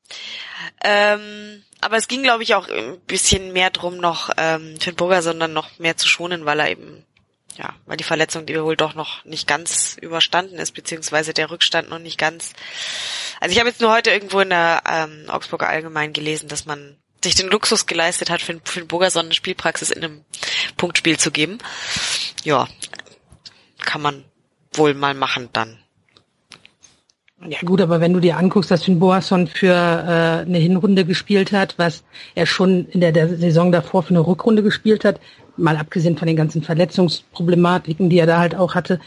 Ähm, 0.84 1.64
aber 1.82 1.97
es 1.97 2.08
ging, 2.08 2.24
glaube 2.24 2.43
ich, 2.43 2.56
auch 2.56 2.70
ein 2.70 2.99
bisschen 3.01 3.51
mehr 3.51 3.72
drum, 3.72 3.97
noch 3.97 4.30
ähm, 4.38 4.80
Finn 4.80 4.95
Burger, 4.95 5.22
sondern 5.22 5.51
noch 5.51 5.80
mehr 5.80 5.97
zu 5.97 6.08
schonen, 6.08 6.45
weil 6.45 6.60
er 6.60 6.70
eben 6.72 7.06
ja, 7.58 7.74
weil 7.86 7.97
die 7.97 8.04
Verletzung, 8.04 8.45
die 8.45 8.62
wohl 8.62 8.76
doch 8.76 8.95
noch 8.95 9.24
nicht 9.26 9.47
ganz 9.47 9.97
überstanden 10.01 10.56
ist, 10.56 10.74
beziehungsweise 10.74 11.34
der 11.34 11.51
Rückstand 11.51 11.89
noch 11.89 11.99
nicht 11.99 12.18
ganz. 12.18 12.54
Also 13.39 13.54
ich 13.54 13.60
habe 13.60 13.70
jetzt 13.70 13.82
nur 13.82 13.91
heute 13.91 14.12
irgendwo 14.12 14.39
in 14.39 14.49
der 14.49 14.82
ähm, 14.89 15.26
Augsburger 15.30 15.70
Allgemein 15.70 16.14
gelesen, 16.14 16.47
dass 16.47 16.66
man 16.66 16.97
sich 17.24 17.36
den 17.36 17.49
Luxus 17.49 17.86
geleistet 17.86 18.30
hat, 18.30 18.41
für, 18.41 18.60
für 18.64 18.80
den 18.80 18.88
Burgerson 18.88 19.26
eine 19.26 19.34
Spielpraxis 19.34 19.91
in 19.91 20.04
einem 20.04 20.26
Punktspiel 20.78 21.18
zu 21.18 21.32
geben. 21.32 21.58
Ja, 22.43 22.68
kann 23.80 24.01
man 24.01 24.26
wohl 24.74 24.93
mal 24.93 25.14
machen 25.14 25.49
dann. 25.54 25.80
Ja 27.47 27.60
gut, 27.66 27.82
aber 27.82 27.99
wenn 27.99 28.14
du 28.14 28.22
dir 28.22 28.38
anguckst, 28.38 28.72
dass 28.72 28.86
Finn 28.86 28.99
Boasson 28.99 29.47
für 29.47 29.74
äh, 29.74 30.47
eine 30.47 30.60
Hinrunde 30.60 31.04
gespielt 31.04 31.51
hat, 31.51 31.78
was 31.78 32.04
er 32.36 32.45
schon 32.45 32.88
in 32.88 33.01
der, 33.01 33.12
der 33.12 33.28
Saison 33.36 33.72
davor 33.72 34.04
für 34.04 34.12
eine 34.12 34.26
Rückrunde 34.26 34.64
gespielt 34.64 35.04
hat, 35.04 35.20
mal 35.58 35.78
abgesehen 35.78 36.18
von 36.18 36.28
den 36.28 36.36
ganzen 36.36 36.64
Verletzungsproblematiken, 36.64 38.10
die 38.10 38.20
er 38.20 38.28
da 38.28 38.39
halt 38.39 38.56
auch 38.56 38.76
hatte, 38.76 38.99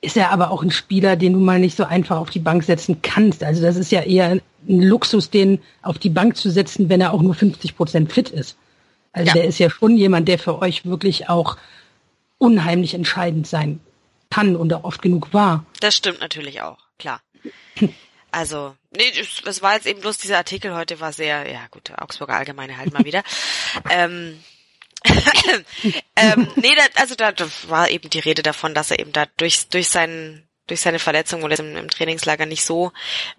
ist 0.00 0.16
er 0.16 0.30
aber 0.30 0.50
auch 0.50 0.62
ein 0.62 0.70
Spieler, 0.70 1.16
den 1.16 1.32
du 1.32 1.40
mal 1.40 1.58
nicht 1.58 1.76
so 1.76 1.84
einfach 1.84 2.18
auf 2.18 2.30
die 2.30 2.38
Bank 2.38 2.62
setzen 2.62 3.02
kannst. 3.02 3.42
Also 3.42 3.62
das 3.62 3.76
ist 3.76 3.90
ja 3.90 4.02
eher 4.02 4.26
ein 4.30 4.42
Luxus, 4.66 5.30
den 5.30 5.60
auf 5.82 5.98
die 5.98 6.10
Bank 6.10 6.36
zu 6.36 6.50
setzen, 6.50 6.88
wenn 6.88 7.00
er 7.00 7.12
auch 7.12 7.22
nur 7.22 7.34
50 7.34 7.76
Prozent 7.76 8.12
fit 8.12 8.30
ist. 8.30 8.56
Also 9.12 9.28
ja. 9.28 9.34
der 9.34 9.44
ist 9.44 9.58
ja 9.58 9.70
schon 9.70 9.96
jemand, 9.96 10.28
der 10.28 10.38
für 10.38 10.60
euch 10.60 10.84
wirklich 10.84 11.28
auch 11.28 11.56
unheimlich 12.38 12.94
entscheidend 12.94 13.46
sein 13.46 13.80
kann 14.30 14.54
und 14.54 14.72
auch 14.72 14.84
oft 14.84 15.02
genug 15.02 15.32
war. 15.32 15.64
Das 15.80 15.96
stimmt 15.96 16.20
natürlich 16.20 16.62
auch, 16.62 16.78
klar. 16.98 17.20
Also, 18.30 18.74
nee, 18.90 19.10
es 19.46 19.62
war 19.62 19.74
jetzt 19.74 19.86
eben 19.86 20.02
bloß 20.02 20.18
dieser 20.18 20.36
Artikel 20.36 20.74
heute 20.74 21.00
war 21.00 21.14
sehr, 21.14 21.50
ja 21.50 21.60
gut, 21.70 21.90
Augsburger 21.96 22.34
Allgemeine 22.34 22.76
halt 22.76 22.92
mal 22.92 23.06
wieder. 23.06 23.22
ähm, 23.90 24.38
ähm, 26.16 26.48
nee, 26.56 26.74
da, 26.74 27.00
also 27.00 27.14
da, 27.14 27.32
war 27.68 27.90
eben 27.90 28.10
die 28.10 28.18
Rede 28.18 28.42
davon, 28.42 28.74
dass 28.74 28.90
er 28.90 28.98
eben 28.98 29.12
da 29.12 29.26
durch, 29.36 29.68
durch 29.68 29.88
seinen 29.88 30.44
durch 30.66 30.82
seine 30.82 30.98
Verletzung 30.98 31.42
oder 31.44 31.58
im, 31.58 31.76
im 31.76 31.88
Trainingslager 31.88 32.44
nicht 32.44 32.62
so 32.62 32.92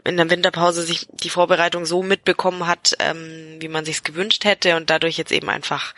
in 0.04 0.18
der 0.18 0.32
Winterpause 0.32 0.82
sich 0.82 1.08
die 1.12 1.30
Vorbereitung 1.30 1.86
so 1.86 2.02
mitbekommen 2.02 2.66
hat, 2.66 2.96
ähm, 2.98 3.58
wie 3.60 3.68
man 3.68 3.86
sich's 3.86 4.04
gewünscht 4.04 4.46
hätte 4.46 4.76
und 4.76 4.90
dadurch 4.90 5.18
jetzt 5.18 5.32
eben 5.32 5.48
einfach 5.48 5.94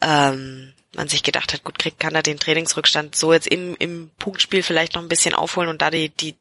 ähm, 0.00 0.72
man 0.94 1.08
sich 1.08 1.22
gedacht 1.22 1.52
hat, 1.52 1.62
gut, 1.62 1.78
kriegt 1.78 2.00
kann 2.00 2.14
er 2.14 2.22
den 2.22 2.38
Trainingsrückstand 2.38 3.14
so 3.14 3.32
jetzt 3.32 3.46
im, 3.46 3.76
im 3.78 4.10
Punktspiel 4.18 4.62
vielleicht 4.62 4.94
noch 4.94 5.02
ein 5.02 5.08
bisschen 5.08 5.34
aufholen 5.34 5.68
und 5.68 5.82
da 5.82 5.90
die, 5.90 6.08
die 6.08 6.36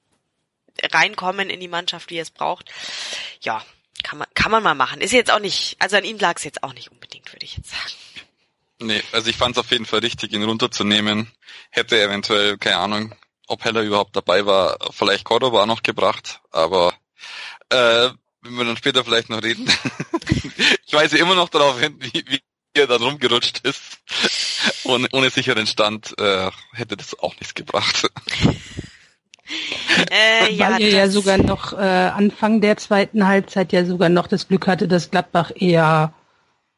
reinkommen 0.92 1.50
in 1.50 1.60
die 1.60 1.68
Mannschaft, 1.68 2.10
wie 2.10 2.20
es 2.20 2.32
braucht. 2.32 2.72
Ja, 3.42 3.64
kann 4.04 4.18
man, 4.18 4.28
kann 4.34 4.52
man 4.52 4.64
mal 4.64 4.76
machen. 4.76 5.02
Ist 5.02 5.12
jetzt 5.12 5.32
auch 5.32 5.40
nicht, 5.40 5.76
also 5.80 5.98
an 5.98 6.06
ihm 6.06 6.18
lag 6.18 6.38
es 6.38 6.44
jetzt 6.44 6.64
auch 6.64 6.74
nicht 6.74 6.90
unbedingt, 6.90 7.32
würde 7.34 7.46
ich 7.46 7.58
jetzt 7.58 7.70
sagen. 7.70 7.99
Nee, 8.82 9.04
also 9.12 9.30
ich 9.30 9.38
fand 9.38 9.56
es 9.56 9.60
auf 9.60 9.72
jeden 9.72 9.86
Fall 9.86 10.00
richtig, 10.00 10.32
ihn 10.34 10.44
runterzunehmen. 10.44 11.30
Hätte 11.70 12.02
eventuell, 12.02 12.58
keine 12.58 12.78
Ahnung, 12.78 13.16
ob 13.48 13.64
Heller 13.66 13.82
überhaupt 13.82 14.16
dabei 14.16 14.46
war, 14.46 14.78
vielleicht 14.92 15.26
Cordoba 15.26 15.66
noch 15.66 15.84
gebracht, 15.84 16.42
aber 16.52 16.94
äh, 17.70 18.10
wenn 18.42 18.54
wir 18.56 18.66
dann 18.66 18.78
später 18.78 19.04
vielleicht 19.04 19.30
noch 19.30 19.44
reden. 19.44 19.66
ich 20.86 20.94
weise 20.94 21.18
immer 21.18 21.36
noch 21.36 21.50
darauf 21.50 21.80
hin, 21.80 21.98
wie, 22.00 22.24
wie 22.28 22.42
er 22.74 22.88
dann 22.88 23.02
rumgerutscht 23.02 23.60
ist. 23.66 24.00
ohne, 24.84 25.08
ohne 25.12 25.30
sicheren 25.30 25.68
Stand 25.68 26.18
äh, 26.18 26.50
hätte 26.74 26.96
das 26.96 27.18
auch 27.20 27.34
nichts 27.36 27.54
gebracht. 27.54 28.10
Äh, 30.12 30.54
ja, 30.54 30.74
Weil 30.74 30.82
ihr 30.82 30.90
ja 30.90 31.10
sogar 31.10 31.40
noch 31.40 31.74
äh, 31.74 31.78
Anfang 31.78 32.62
der 32.62 32.78
zweiten 32.78 33.26
Halbzeit 33.26 33.74
ja 33.74 33.84
sogar 33.84 34.08
noch 34.08 34.28
das 34.28 34.48
Glück 34.48 34.68
hatte, 34.68 34.88
dass 34.88 35.10
Gladbach 35.10 35.52
eher 35.56 36.14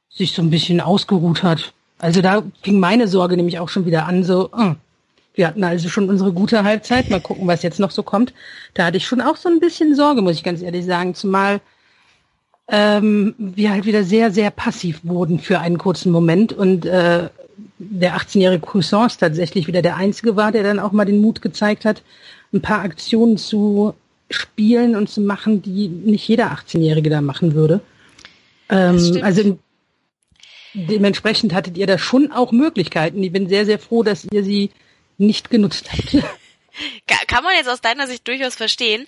sich 0.10 0.32
so 0.32 0.42
ein 0.42 0.50
bisschen 0.50 0.80
ausgeruht 0.80 1.44
hat. 1.44 1.74
Also 2.02 2.22
da 2.22 2.44
fing 2.64 2.80
meine 2.80 3.08
Sorge 3.08 3.38
nämlich 3.38 3.60
auch 3.60 3.70
schon 3.70 3.86
wieder 3.86 4.08
an, 4.08 4.24
so, 4.24 4.50
äh, 4.58 4.74
Wir 5.36 5.48
hatten 5.48 5.64
also 5.64 5.88
schon 5.88 6.10
unsere 6.10 6.34
gute 6.34 6.64
Halbzeit. 6.64 7.10
Mal 7.10 7.22
gucken, 7.22 7.48
was 7.48 7.62
jetzt 7.62 7.80
noch 7.80 7.92
so 7.92 8.04
kommt. 8.04 8.34
Da 8.74 8.86
hatte 8.86 8.98
ich 8.98 9.06
schon 9.06 9.22
auch 9.22 9.38
so 9.38 9.48
ein 9.48 9.60
bisschen 9.60 9.96
Sorge, 9.96 10.22
muss 10.22 10.36
ich 10.36 10.44
ganz 10.44 10.62
ehrlich 10.62 10.86
sagen. 10.86 11.14
Zumal 11.14 11.62
ähm, 12.68 13.36
wir 13.38 13.72
halt 13.72 13.86
wieder 13.86 14.04
sehr, 14.04 14.32
sehr 14.32 14.50
passiv 14.50 15.02
wurden 15.04 15.40
für 15.40 15.60
einen 15.60 15.78
kurzen 15.78 16.12
Moment 16.12 16.54
und 16.54 16.86
äh, 16.86 17.30
der 17.78 18.18
18-jährige 18.18 18.66
Croissance 18.66 19.18
tatsächlich 19.20 19.68
wieder 19.68 19.82
der 19.82 19.96
Einzige 19.96 20.36
war, 20.36 20.52
der 20.52 20.64
dann 20.64 20.80
auch 20.80 20.92
mal 20.92 21.06
den 21.06 21.22
Mut 21.22 21.42
gezeigt 21.42 21.86
hat, 21.86 22.02
ein 22.52 22.62
paar 22.62 22.82
Aktionen 22.82 23.38
zu 23.38 23.94
spielen 24.30 24.96
und 24.96 25.10
zu 25.10 25.22
machen, 25.22 25.62
die 25.62 25.88
nicht 25.88 26.28
jeder 26.28 26.52
18-Jährige 26.52 27.10
da 27.10 27.22
machen 27.22 27.54
würde. 27.54 27.82
Ähm, 28.70 29.20
also 29.22 29.58
dementsprechend 30.74 31.54
hattet 31.54 31.78
ihr 31.78 31.88
da 31.88 31.98
schon 31.98 32.32
auch 32.32 32.52
Möglichkeiten. 32.52 33.22
Ich 33.24 33.32
bin 33.32 33.48
sehr, 33.48 33.66
sehr 33.66 33.80
froh, 33.80 34.04
dass 34.04 34.28
ihr 34.32 34.44
sie 34.44 34.72
nicht 35.18 35.50
genutzt 35.50 35.92
habt. 35.92 36.18
Kann 37.28 37.44
man 37.44 37.56
jetzt 37.56 37.70
aus 37.70 37.82
deiner 37.82 38.08
Sicht 38.08 38.28
durchaus 38.28 38.56
verstehen. 38.56 39.08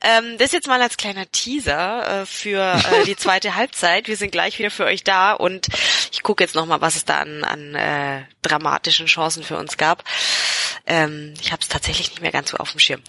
Ähm, 0.00 0.36
das 0.38 0.52
jetzt 0.52 0.68
mal 0.68 0.80
als 0.80 0.96
kleiner 0.96 1.30
Teaser 1.30 2.22
äh, 2.22 2.26
für 2.26 2.60
äh, 2.60 3.04
die 3.04 3.16
zweite 3.16 3.54
Halbzeit. 3.56 4.08
Wir 4.08 4.16
sind 4.16 4.32
gleich 4.32 4.58
wieder 4.58 4.70
für 4.70 4.84
euch 4.84 5.04
da 5.04 5.32
und 5.32 5.68
ich 6.12 6.22
gucke 6.22 6.42
jetzt 6.44 6.54
nochmal, 6.54 6.80
was 6.80 6.96
es 6.96 7.04
da 7.04 7.18
an, 7.18 7.44
an 7.44 7.74
äh, 7.74 8.22
dramatischen 8.42 9.06
Chancen 9.06 9.42
für 9.42 9.56
uns 9.58 9.76
gab. 9.76 10.04
Ähm, 10.86 11.34
ich 11.40 11.50
habe 11.50 11.62
es 11.62 11.68
tatsächlich 11.68 12.10
nicht 12.10 12.20
mehr 12.20 12.32
ganz 12.32 12.50
so 12.50 12.58
auf 12.58 12.70
dem 12.70 12.78
Schirm. 12.78 13.00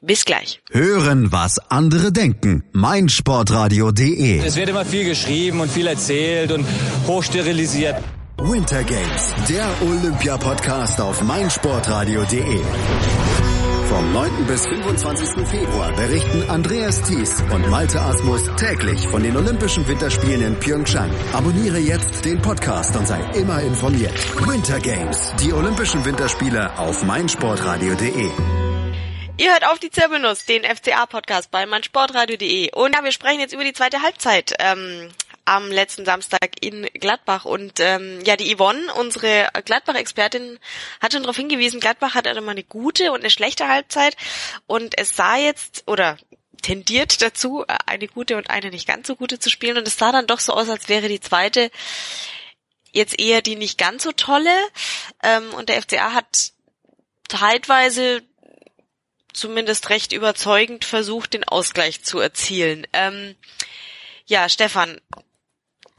Bis 0.00 0.24
gleich. 0.24 0.60
Hören, 0.70 1.30
was 1.32 1.58
andere 1.70 2.12
denken. 2.12 2.64
meinsportradio.de 2.72 4.40
Es 4.44 4.56
wird 4.56 4.68
immer 4.68 4.84
viel 4.84 5.04
geschrieben 5.04 5.60
und 5.60 5.70
viel 5.70 5.86
erzählt 5.86 6.50
und 6.52 6.66
hochsterilisiert. 7.06 7.96
Winter 8.38 8.82
Games, 8.84 9.34
der 9.48 9.68
Olympia-Podcast 9.82 11.00
auf 11.00 11.20
meinsportradio.de. 11.22 12.60
Vom 13.90 14.12
9. 14.12 14.46
bis 14.46 14.68
25. 14.68 15.48
Februar 15.48 15.92
berichten 15.94 16.48
Andreas 16.48 17.02
Thies 17.02 17.42
und 17.52 17.68
Malte 17.70 18.00
Asmus 18.00 18.48
täglich 18.56 19.04
von 19.08 19.20
den 19.20 19.36
Olympischen 19.36 19.86
Winterspielen 19.88 20.42
in 20.42 20.54
Pyeongchang. 20.60 21.10
Abonniere 21.32 21.78
jetzt 21.78 22.24
den 22.24 22.40
Podcast 22.40 22.94
und 22.94 23.08
sei 23.08 23.20
immer 23.32 23.60
informiert. 23.60 24.14
Winter 24.46 24.78
Games, 24.78 25.34
die 25.42 25.52
Olympischen 25.52 26.04
Winterspiele 26.04 26.78
auf 26.78 27.02
meinsportradio.de. 27.02 28.30
Ihr 29.38 29.52
hört 29.52 29.66
auf 29.66 29.80
die 29.80 29.90
Zirbelnuss, 29.90 30.44
den 30.44 30.62
FCA-Podcast 30.62 31.50
bei 31.50 31.66
meinsportradio.de. 31.66 32.70
Und 32.70 32.94
ja, 32.94 33.02
wir 33.02 33.10
sprechen 33.10 33.40
jetzt 33.40 33.54
über 33.54 33.64
die 33.64 33.72
zweite 33.72 34.02
Halbzeit. 34.02 34.54
Ähm, 34.60 35.08
am 35.50 35.72
letzten 35.72 36.04
Samstag 36.04 36.52
in 36.60 36.84
Gladbach. 36.94 37.44
Und 37.44 37.80
ähm, 37.80 38.20
ja, 38.24 38.36
die 38.36 38.54
Yvonne, 38.54 38.94
unsere 38.94 39.48
Gladbach-Expertin, 39.64 40.60
hat 41.00 41.12
schon 41.12 41.22
darauf 41.22 41.36
hingewiesen, 41.36 41.80
Gladbach 41.80 42.14
hat 42.14 42.28
immer 42.28 42.52
eine 42.52 42.62
gute 42.62 43.10
und 43.10 43.20
eine 43.20 43.30
schlechte 43.30 43.66
Halbzeit. 43.66 44.16
Und 44.68 44.96
es 44.96 45.16
sah 45.16 45.36
jetzt, 45.36 45.82
oder 45.86 46.16
tendiert 46.62 47.20
dazu, 47.20 47.64
eine 47.86 48.06
gute 48.06 48.36
und 48.36 48.48
eine 48.48 48.70
nicht 48.70 48.86
ganz 48.86 49.08
so 49.08 49.16
gute 49.16 49.40
zu 49.40 49.50
spielen. 49.50 49.76
Und 49.76 49.88
es 49.88 49.98
sah 49.98 50.12
dann 50.12 50.28
doch 50.28 50.38
so 50.38 50.52
aus, 50.52 50.68
als 50.68 50.88
wäre 50.88 51.08
die 51.08 51.20
zweite 51.20 51.72
jetzt 52.92 53.18
eher 53.18 53.42
die 53.42 53.56
nicht 53.56 53.76
ganz 53.76 54.04
so 54.04 54.12
tolle. 54.12 54.54
Ähm, 55.24 55.52
und 55.54 55.68
der 55.68 55.82
FCA 55.82 56.12
hat 56.12 56.52
zeitweise 57.28 58.22
zumindest 59.32 59.90
recht 59.90 60.12
überzeugend 60.12 60.84
versucht, 60.84 61.34
den 61.34 61.44
Ausgleich 61.44 62.04
zu 62.04 62.20
erzielen. 62.20 62.86
Ähm, 62.92 63.34
ja, 64.26 64.48
Stefan, 64.48 65.00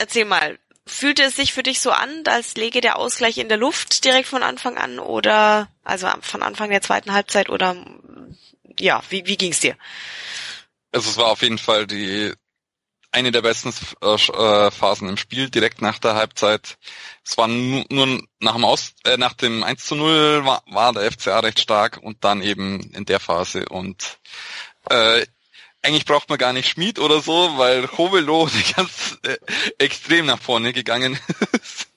erzähl 0.01 0.25
mal, 0.25 0.59
fühlte 0.85 1.23
es 1.23 1.35
sich 1.35 1.53
für 1.53 1.63
dich 1.63 1.79
so 1.79 1.91
an, 1.91 2.23
als 2.25 2.55
lege 2.55 2.81
der 2.81 2.97
Ausgleich 2.97 3.37
in 3.37 3.47
der 3.47 3.57
Luft 3.57 4.03
direkt 4.03 4.27
von 4.27 4.43
Anfang 4.43 4.77
an 4.77 4.99
oder 4.99 5.69
also 5.83 6.07
von 6.21 6.41
Anfang 6.41 6.69
der 6.69 6.81
zweiten 6.81 7.13
Halbzeit 7.13 7.49
oder 7.49 7.75
ja, 8.79 9.01
wie, 9.09 9.25
wie 9.27 9.37
ging 9.37 9.51
es 9.51 9.59
dir? 9.59 9.77
Also 10.91 11.09
es 11.09 11.17
war 11.17 11.27
auf 11.27 11.43
jeden 11.43 11.59
Fall 11.59 11.87
die 11.87 12.33
eine 13.11 13.31
der 13.31 13.41
besten 13.41 13.69
äh, 14.01 14.71
Phasen 14.71 15.09
im 15.09 15.17
Spiel, 15.17 15.49
direkt 15.49 15.81
nach 15.81 15.99
der 15.99 16.15
Halbzeit. 16.15 16.77
Es 17.25 17.37
war 17.37 17.47
nur, 17.47 17.85
nur 17.89 18.23
nach 18.39 18.55
dem 18.55 18.65
Aus, 18.65 18.93
äh, 19.03 19.17
nach 19.17 19.33
dem 19.33 19.63
1 19.63 19.85
zu 19.85 19.95
0 19.95 20.45
war, 20.45 20.63
war 20.67 20.93
der 20.93 21.11
FCA 21.11 21.39
recht 21.39 21.59
stark 21.59 21.99
und 22.01 22.23
dann 22.23 22.41
eben 22.41 22.79
in 22.93 23.05
der 23.05 23.19
Phase 23.19 23.67
und 23.67 24.19
äh, 24.89 25.25
eigentlich 25.81 26.05
braucht 26.05 26.29
man 26.29 26.37
gar 26.37 26.53
nicht 26.53 26.69
Schmied 26.69 26.99
oder 26.99 27.21
so, 27.21 27.57
weil 27.57 27.87
Hovelo 27.97 28.49
ganz 28.75 29.17
äh, 29.23 29.37
extrem 29.79 30.25
nach 30.27 30.41
vorne 30.41 30.73
gegangen 30.73 31.19
ist 31.51 31.87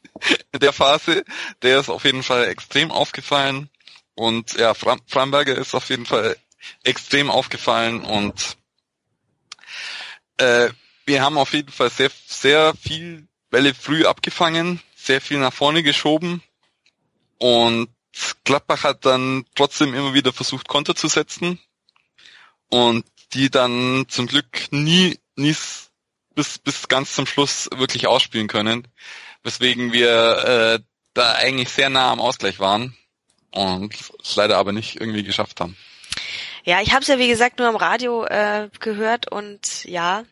in 0.53 0.61
der 0.61 0.73
Phase. 0.73 1.25
Der 1.63 1.81
ist 1.81 1.89
auf 1.89 2.05
jeden 2.05 2.23
Fall 2.23 2.49
extrem 2.49 2.91
aufgefallen 2.91 3.69
und 4.15 4.55
ja, 4.55 4.75
Fram 4.75 5.01
Framberger 5.07 5.57
ist 5.57 5.75
auf 5.75 5.89
jeden 5.91 6.07
Fall 6.07 6.37
extrem 6.83 7.31
aufgefallen 7.31 8.03
und 8.03 8.57
äh, 10.39 10.71
wir 11.05 11.23
haben 11.23 11.37
auf 11.37 11.53
jeden 11.53 11.71
Fall 11.71 11.91
sehr, 11.91 12.11
sehr 12.27 12.75
viel 12.75 13.27
Bälle 13.51 13.75
früh 13.75 14.07
abgefangen, 14.07 14.81
sehr 14.97 15.21
viel 15.21 15.39
nach 15.39 15.53
vorne 15.53 15.83
geschoben 15.83 16.43
und 17.39 17.91
Gladbach 18.45 18.85
hat 18.85 19.05
dann 19.05 19.45
trotzdem 19.55 19.93
immer 19.95 20.15
wieder 20.15 20.33
versucht, 20.33 20.69
Konter 20.69 20.95
zu 20.95 21.09
setzen. 21.09 21.59
Und 22.69 23.05
die 23.35 23.51
dann 23.51 24.07
zum 24.09 24.27
Glück 24.27 24.47
nie, 24.71 25.19
nie 25.37 25.55
bis, 26.35 26.59
bis 26.59 26.89
ganz 26.89 27.15
zum 27.15 27.27
Schluss 27.27 27.69
wirklich 27.75 28.07
ausspielen 28.07 28.49
können. 28.49 28.89
Weswegen 29.43 29.93
wir 29.93 30.79
äh, 30.79 30.79
da 31.13 31.33
eigentlich 31.35 31.69
sehr 31.69 31.91
nah 31.91 32.11
am 32.11 32.21
Ausgleich 32.21 32.59
waren 32.61 32.97
und 33.51 33.95
es 34.23 34.37
leider 34.37 34.57
aber 34.57 34.73
nicht 34.73 35.01
irgendwie 35.01 35.23
geschafft 35.23 35.61
haben. 35.61 35.77
Ja, 36.65 36.81
ich 36.81 36.93
habe 36.93 37.03
es 37.03 37.09
ja 37.09 37.19
wie 37.19 37.29
gesagt 37.29 37.59
nur 37.59 37.69
am 37.69 37.77
Radio 37.77 38.25
äh, 38.25 38.71
gehört 38.81 39.31
und 39.31 39.85
ja, 39.85 40.25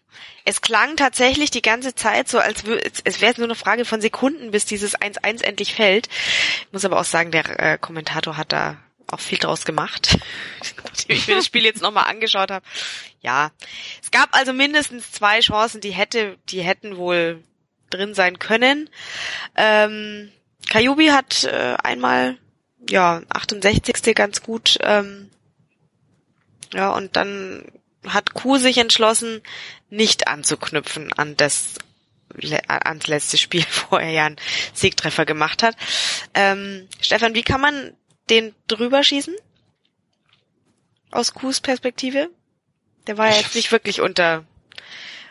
es 0.45 0.63
klang 0.63 0.97
tatsächlich 0.97 1.51
die 1.51 1.61
ganze 1.61 1.95
Zeit 1.95 2.29
so, 2.29 2.39
als 2.39 2.65
es 3.05 3.21
wäre 3.21 3.35
nur 3.37 3.47
eine 3.47 3.55
Frage 3.55 3.85
von 3.85 4.01
Sekunden, 4.01 4.51
bis 4.51 4.65
dieses 4.65 4.97
1-1 4.97 5.43
endlich 5.43 5.75
fällt. 5.75 6.09
Ich 6.09 6.73
muss 6.73 6.87
aber 6.87 6.99
auch 6.99 7.05
sagen, 7.05 7.31
der 7.33 7.61
äh, 7.61 7.79
Kommentator 7.79 8.39
hat 8.39 8.53
da 8.53 8.79
auch 9.09 9.21
viel 9.21 9.39
draus 9.39 9.65
gemacht, 9.65 10.19
nachdem 10.85 11.17
ich 11.17 11.27
mir 11.27 11.37
das 11.37 11.47
Spiel 11.47 11.65
jetzt 11.65 11.83
nochmal 11.83 12.05
angeschaut 12.05 12.51
habe. 12.51 12.65
Ja, 13.21 13.53
es 14.03 14.11
gab 14.11 14.35
also 14.37 14.53
mindestens 14.53 15.13
zwei 15.13 15.41
Chancen, 15.41 15.81
die 15.81 15.91
hätte, 15.91 16.39
die 16.49 16.63
hätten 16.63 16.97
wohl 16.97 17.43
drin 17.91 18.15
sein 18.15 18.39
können. 18.39 18.91
Ähm, 19.57 20.33
Kajubi 20.71 21.09
hat 21.09 21.45
äh, 21.45 21.77
einmal, 21.83 22.39
ja, 22.89 23.23
68. 23.29 24.15
ganz 24.15 24.43
gut, 24.43 24.79
ähm, 24.83 25.31
ja, 26.73 26.91
und 26.91 27.17
dann 27.17 27.65
hat 28.07 28.35
Kuh 28.35 28.59
sich 28.59 28.79
entschlossen, 28.79 29.43
nicht 29.91 30.27
anzuknüpfen 30.27 31.13
an 31.13 31.37
das 31.37 31.75
ans 32.67 33.07
letzte 33.07 33.37
Spiel, 33.37 33.65
wo 33.91 33.97
er 33.97 34.11
ja 34.11 34.27
einen 34.27 34.37
Siegtreffer 34.73 35.27
gemacht 35.27 35.63
hat. 35.63 35.77
Ähm, 36.35 36.89
Stefan, 37.01 37.35
wie 37.35 37.43
kann 37.43 37.61
man 37.61 37.95
den 38.33 38.55
drüber 38.67 39.05
schießen? 39.05 39.37
Aus 41.11 41.35
Kuhs 41.35 41.61
Perspektive? 41.61 42.31
Der 43.07 43.19
war 43.19 43.29
ja 43.29 43.37
jetzt 43.37 43.55
nicht 43.55 43.71
wirklich 43.71 44.01
unter, 44.01 44.45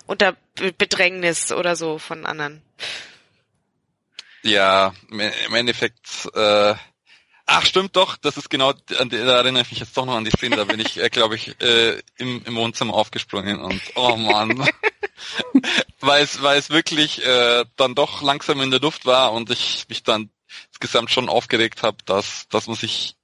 unter 0.05 0.37
Bedrängnis 0.77 1.51
oder 1.51 1.75
so 1.75 1.97
von 1.97 2.25
anderen. 2.27 2.61
Ja, 4.43 4.93
im 5.09 5.55
Endeffekt, 5.55 6.29
äh, 6.35 6.75
ach 7.45 7.65
stimmt 7.65 7.95
doch, 7.95 8.17
das 8.17 8.37
ist 8.37 8.49
genau, 8.49 8.73
da 8.73 8.95
erinnere 8.95 9.63
ich 9.63 9.71
mich 9.71 9.79
jetzt 9.79 9.97
doch 9.97 10.05
noch 10.05 10.15
an 10.15 10.25
die 10.25 10.31
Szene, 10.31 10.55
da 10.55 10.63
bin 10.65 10.79
ich, 10.79 10.97
äh, 10.97 11.09
glaube 11.09 11.35
ich, 11.35 11.59
äh, 11.61 11.99
im, 12.17 12.43
im 12.45 12.55
Wohnzimmer 12.55 12.93
aufgesprungen 12.93 13.59
und 13.59 13.81
oh 13.95 14.15
man, 14.15 14.67
weil 15.99 16.23
es, 16.23 16.41
weil 16.41 16.57
es 16.57 16.69
wirklich 16.69 17.23
äh, 17.25 17.65
dann 17.77 17.95
doch 17.95 18.21
langsam 18.21 18.61
in 18.61 18.71
der 18.71 18.79
Luft 18.79 19.05
war 19.05 19.31
und 19.33 19.49
ich 19.49 19.85
mich 19.89 20.03
dann 20.03 20.29
insgesamt 20.69 21.11
schon 21.11 21.29
aufgeregt 21.29 21.83
habe, 21.83 21.97
dass, 22.05 22.47
dass 22.49 22.67
man 22.67 22.75
sich 22.75 23.15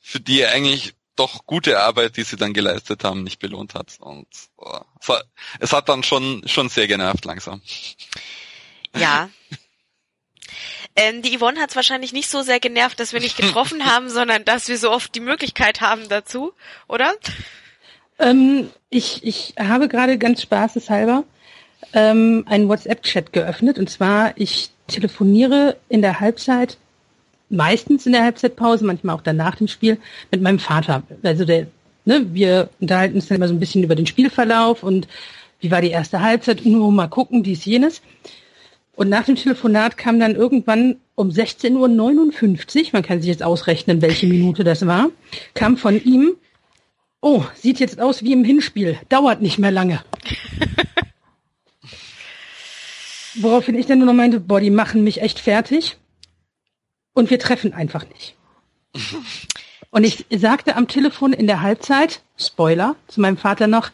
für 0.00 0.20
die 0.20 0.44
eigentlich 0.44 0.94
doch 1.16 1.46
gute 1.46 1.80
Arbeit, 1.80 2.16
die 2.16 2.22
sie 2.22 2.36
dann 2.36 2.54
geleistet 2.54 3.02
haben, 3.04 3.24
nicht 3.24 3.40
belohnt 3.40 3.74
hat. 3.74 3.96
Und 3.98 4.26
oh, 4.56 4.80
es, 5.00 5.08
hat, 5.08 5.26
es 5.58 5.72
hat 5.72 5.88
dann 5.88 6.02
schon, 6.02 6.46
schon 6.46 6.68
sehr 6.68 6.86
genervt 6.86 7.24
langsam. 7.24 7.60
Ja. 8.96 9.30
Ähm, 10.96 11.22
die 11.22 11.38
Yvonne 11.38 11.60
hat 11.60 11.70
es 11.70 11.76
wahrscheinlich 11.76 12.12
nicht 12.12 12.28
so 12.28 12.42
sehr 12.42 12.58
genervt, 12.58 12.98
dass 12.98 13.12
wir 13.12 13.20
nicht 13.20 13.36
getroffen 13.36 13.84
haben, 13.84 14.08
sondern 14.08 14.44
dass 14.44 14.66
wir 14.66 14.78
so 14.78 14.90
oft 14.90 15.14
die 15.14 15.20
Möglichkeit 15.20 15.80
haben 15.80 16.08
dazu, 16.08 16.54
oder? 16.88 17.14
Ähm, 18.18 18.70
ich, 18.90 19.22
ich 19.22 19.54
habe 19.60 19.86
gerade 19.86 20.18
ganz 20.18 20.42
spaßeshalber 20.42 21.22
ähm, 21.92 22.44
einen 22.48 22.68
WhatsApp-Chat 22.68 23.32
geöffnet 23.32 23.78
und 23.78 23.88
zwar 23.88 24.32
ich 24.36 24.70
telefoniere 24.88 25.76
in 25.88 26.02
der 26.02 26.20
Halbzeit 26.20 26.78
meistens 27.50 28.06
in 28.06 28.12
der 28.12 28.24
Halbzeitpause, 28.24 28.84
manchmal 28.84 29.16
auch 29.16 29.22
danach 29.22 29.56
dem 29.56 29.68
Spiel, 29.68 29.98
mit 30.30 30.42
meinem 30.42 30.58
Vater. 30.58 31.02
Also 31.22 31.44
der, 31.44 31.66
ne, 32.04 32.26
wir 32.32 32.70
unterhalten 32.80 33.16
uns 33.16 33.28
dann 33.28 33.36
immer 33.36 33.48
so 33.48 33.54
ein 33.54 33.60
bisschen 33.60 33.82
über 33.82 33.94
den 33.94 34.06
Spielverlauf 34.06 34.82
und 34.82 35.08
wie 35.60 35.70
war 35.70 35.80
die 35.80 35.90
erste 35.90 36.20
Halbzeit, 36.20 36.64
nur 36.64 36.92
mal 36.92 37.08
gucken, 37.08 37.42
dies, 37.42 37.64
jenes. 37.64 38.02
Und 38.94 39.08
nach 39.08 39.24
dem 39.24 39.36
Telefonat 39.36 39.96
kam 39.96 40.20
dann 40.20 40.34
irgendwann 40.34 40.96
um 41.14 41.30
16.59 41.30 41.76
Uhr, 41.76 42.88
man 42.92 43.02
kann 43.02 43.20
sich 43.20 43.28
jetzt 43.28 43.42
ausrechnen, 43.42 44.02
welche 44.02 44.26
Minute 44.26 44.64
das 44.64 44.86
war, 44.86 45.10
kam 45.54 45.76
von 45.76 46.02
ihm, 46.02 46.34
oh, 47.20 47.44
sieht 47.54 47.80
jetzt 47.80 48.00
aus 48.00 48.22
wie 48.22 48.32
im 48.32 48.44
Hinspiel, 48.44 48.98
dauert 49.08 49.40
nicht 49.40 49.58
mehr 49.58 49.72
lange. 49.72 50.00
Woraufhin 53.34 53.74
ich 53.74 53.86
dann 53.86 53.98
nur 53.98 54.06
noch 54.06 54.14
meinte, 54.14 54.40
boah, 54.40 54.60
die 54.60 54.70
machen 54.70 55.04
mich 55.04 55.20
echt 55.22 55.38
fertig 55.38 55.96
und 57.12 57.30
wir 57.30 57.38
treffen 57.38 57.72
einfach 57.72 58.06
nicht. 58.08 58.34
Und 59.90 60.04
ich 60.04 60.26
sagte 60.30 60.76
am 60.76 60.88
Telefon 60.88 61.32
in 61.32 61.46
der 61.46 61.62
Halbzeit, 61.62 62.22
Spoiler, 62.36 62.96
zu 63.06 63.20
meinem 63.20 63.36
Vater 63.36 63.66
noch, 63.66 63.90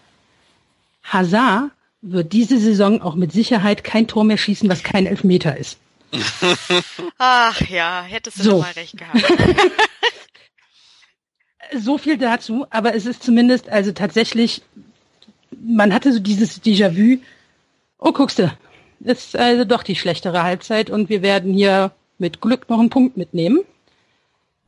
Hazard 1.02 1.70
wird 2.00 2.32
diese 2.32 2.58
Saison 2.58 3.00
auch 3.00 3.14
mit 3.14 3.32
Sicherheit 3.32 3.84
kein 3.84 4.06
Tor 4.06 4.24
mehr 4.24 4.36
schießen, 4.36 4.68
was 4.68 4.82
kein 4.82 5.06
Elfmeter 5.06 5.56
ist. 5.56 5.78
Ach 7.18 7.60
ja, 7.62 8.02
hättest 8.02 8.38
du 8.40 8.42
so. 8.42 8.58
mal 8.60 8.72
recht 8.72 8.96
gehabt. 8.96 9.24
so 11.72 11.98
viel 11.98 12.18
dazu, 12.18 12.66
aber 12.70 12.94
es 12.94 13.06
ist 13.06 13.22
zumindest, 13.22 13.68
also 13.68 13.92
tatsächlich, 13.92 14.62
man 15.50 15.92
hatte 15.92 16.12
so 16.12 16.20
dieses 16.20 16.62
Déjà-vu, 16.62 17.20
oh, 17.98 18.12
guckst 18.12 18.38
du, 18.38 18.52
ist 19.00 19.36
also 19.36 19.64
doch 19.64 19.82
die 19.82 19.96
schlechtere 19.96 20.42
Halbzeit 20.42 20.90
und 20.90 21.08
wir 21.08 21.22
werden 21.22 21.52
hier 21.52 21.92
mit 22.18 22.40
Glück 22.40 22.68
noch 22.68 22.78
einen 22.78 22.90
Punkt 22.90 23.16
mitnehmen. 23.16 23.60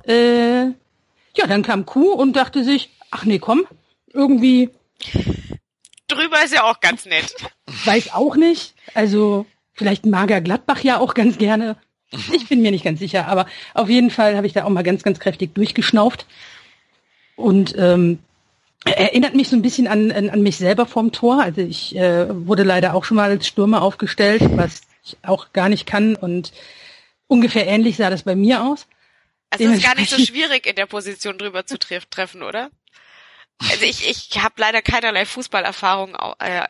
Äh, 0.06 0.66
ja, 0.66 1.46
dann 1.48 1.62
kam 1.62 1.86
Kuh 1.86 2.12
und 2.12 2.34
dachte 2.34 2.64
sich, 2.64 2.90
ach 3.10 3.24
nee, 3.24 3.38
komm, 3.38 3.66
irgendwie. 4.12 4.70
Drüber 6.08 6.44
ist 6.44 6.54
ja 6.54 6.64
auch 6.64 6.80
ganz 6.80 7.06
nett. 7.06 7.34
Weiß 7.84 8.14
auch 8.14 8.36
nicht. 8.36 8.74
Also, 8.94 9.46
vielleicht 9.72 10.06
Mager 10.06 10.40
Gladbach 10.40 10.82
ja 10.82 10.98
auch 10.98 11.14
ganz 11.14 11.38
gerne. 11.38 11.76
Ich 12.32 12.48
bin 12.48 12.62
mir 12.62 12.70
nicht 12.70 12.84
ganz 12.84 13.00
sicher, 13.00 13.26
aber 13.26 13.46
auf 13.74 13.88
jeden 13.88 14.10
Fall 14.10 14.36
habe 14.36 14.46
ich 14.46 14.52
da 14.52 14.64
auch 14.64 14.70
mal 14.70 14.84
ganz, 14.84 15.02
ganz 15.02 15.18
kräftig 15.18 15.54
durchgeschnauft. 15.54 16.26
Und 17.34 17.74
ähm, 17.76 18.20
erinnert 18.84 19.34
mich 19.34 19.48
so 19.48 19.56
ein 19.56 19.62
bisschen 19.62 19.88
an, 19.88 20.12
an, 20.12 20.30
an 20.30 20.42
mich 20.42 20.56
selber 20.56 20.86
vorm 20.86 21.12
Tor. 21.12 21.42
Also 21.42 21.60
ich 21.60 21.96
äh, 21.96 22.26
wurde 22.46 22.62
leider 22.62 22.94
auch 22.94 23.04
schon 23.04 23.16
mal 23.16 23.30
als 23.30 23.46
Stürmer 23.46 23.82
aufgestellt, 23.82 24.42
was 24.56 24.82
ich 25.04 25.16
auch 25.22 25.52
gar 25.52 25.68
nicht 25.68 25.86
kann. 25.86 26.16
Und 26.16 26.52
ungefähr 27.26 27.66
ähnlich 27.66 27.96
sah 27.96 28.10
das 28.10 28.22
bei 28.22 28.36
mir 28.36 28.62
aus. 28.62 28.86
Also 29.50 29.64
es 29.64 29.78
ist 29.78 29.84
gar 29.84 29.94
nicht 29.94 30.10
so 30.10 30.18
schwierig, 30.18 30.66
in 30.66 30.76
der 30.76 30.86
Position 30.86 31.38
drüber 31.38 31.66
zu 31.66 31.78
treff 31.78 32.06
treffen, 32.06 32.42
oder? 32.42 32.70
Also 33.58 33.84
ich, 33.84 34.08
ich 34.08 34.42
habe 34.42 34.54
leider 34.58 34.82
keinerlei 34.82 35.24
Fußballerfahrung 35.24 36.14
äh, 36.38 36.64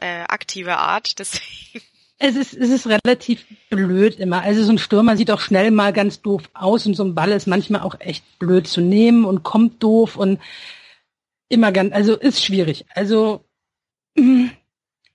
äh, 0.00 0.22
aktiver 0.28 0.78
Art, 0.78 1.18
deswegen. 1.18 1.84
Es 2.18 2.34
ist, 2.34 2.54
es 2.54 2.70
ist 2.70 2.86
relativ 2.86 3.44
blöd 3.68 4.18
immer. 4.18 4.42
Also 4.42 4.64
so 4.64 4.72
ein 4.72 4.78
Stürmer 4.78 5.18
sieht 5.18 5.30
auch 5.30 5.40
schnell 5.40 5.70
mal 5.70 5.92
ganz 5.92 6.22
doof 6.22 6.44
aus 6.54 6.86
und 6.86 6.94
so 6.94 7.04
ein 7.04 7.14
Ball 7.14 7.30
ist 7.32 7.46
manchmal 7.46 7.82
auch 7.82 8.00
echt 8.00 8.38
blöd 8.38 8.66
zu 8.66 8.80
nehmen 8.80 9.26
und 9.26 9.42
kommt 9.42 9.82
doof 9.82 10.16
und 10.16 10.40
immer 11.48 11.72
ganz, 11.72 11.92
also 11.92 12.16
ist 12.16 12.44
schwierig. 12.44 12.84
Also 12.94 13.44
mh, 14.16 14.50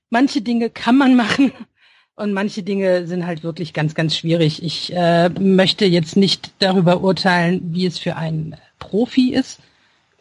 manche 0.09 0.41
Dinge 0.41 0.69
kann 0.69 0.97
man 0.97 1.15
machen 1.15 1.51
und 2.15 2.34
manche 2.34 2.63
Dinge 2.63 3.07
sind 3.07 3.25
halt 3.25 3.43
wirklich 3.43 3.73
ganz, 3.73 3.95
ganz 3.95 4.15
schwierig. 4.15 4.63
Ich 4.63 4.93
äh, 4.93 5.29
möchte 5.29 5.86
jetzt 5.86 6.15
nicht 6.15 6.51
darüber 6.59 7.01
urteilen, 7.01 7.61
wie 7.73 7.86
es 7.86 7.97
für 7.97 8.15
einen 8.15 8.55
Profi 8.79 9.34
ist. 9.34 9.59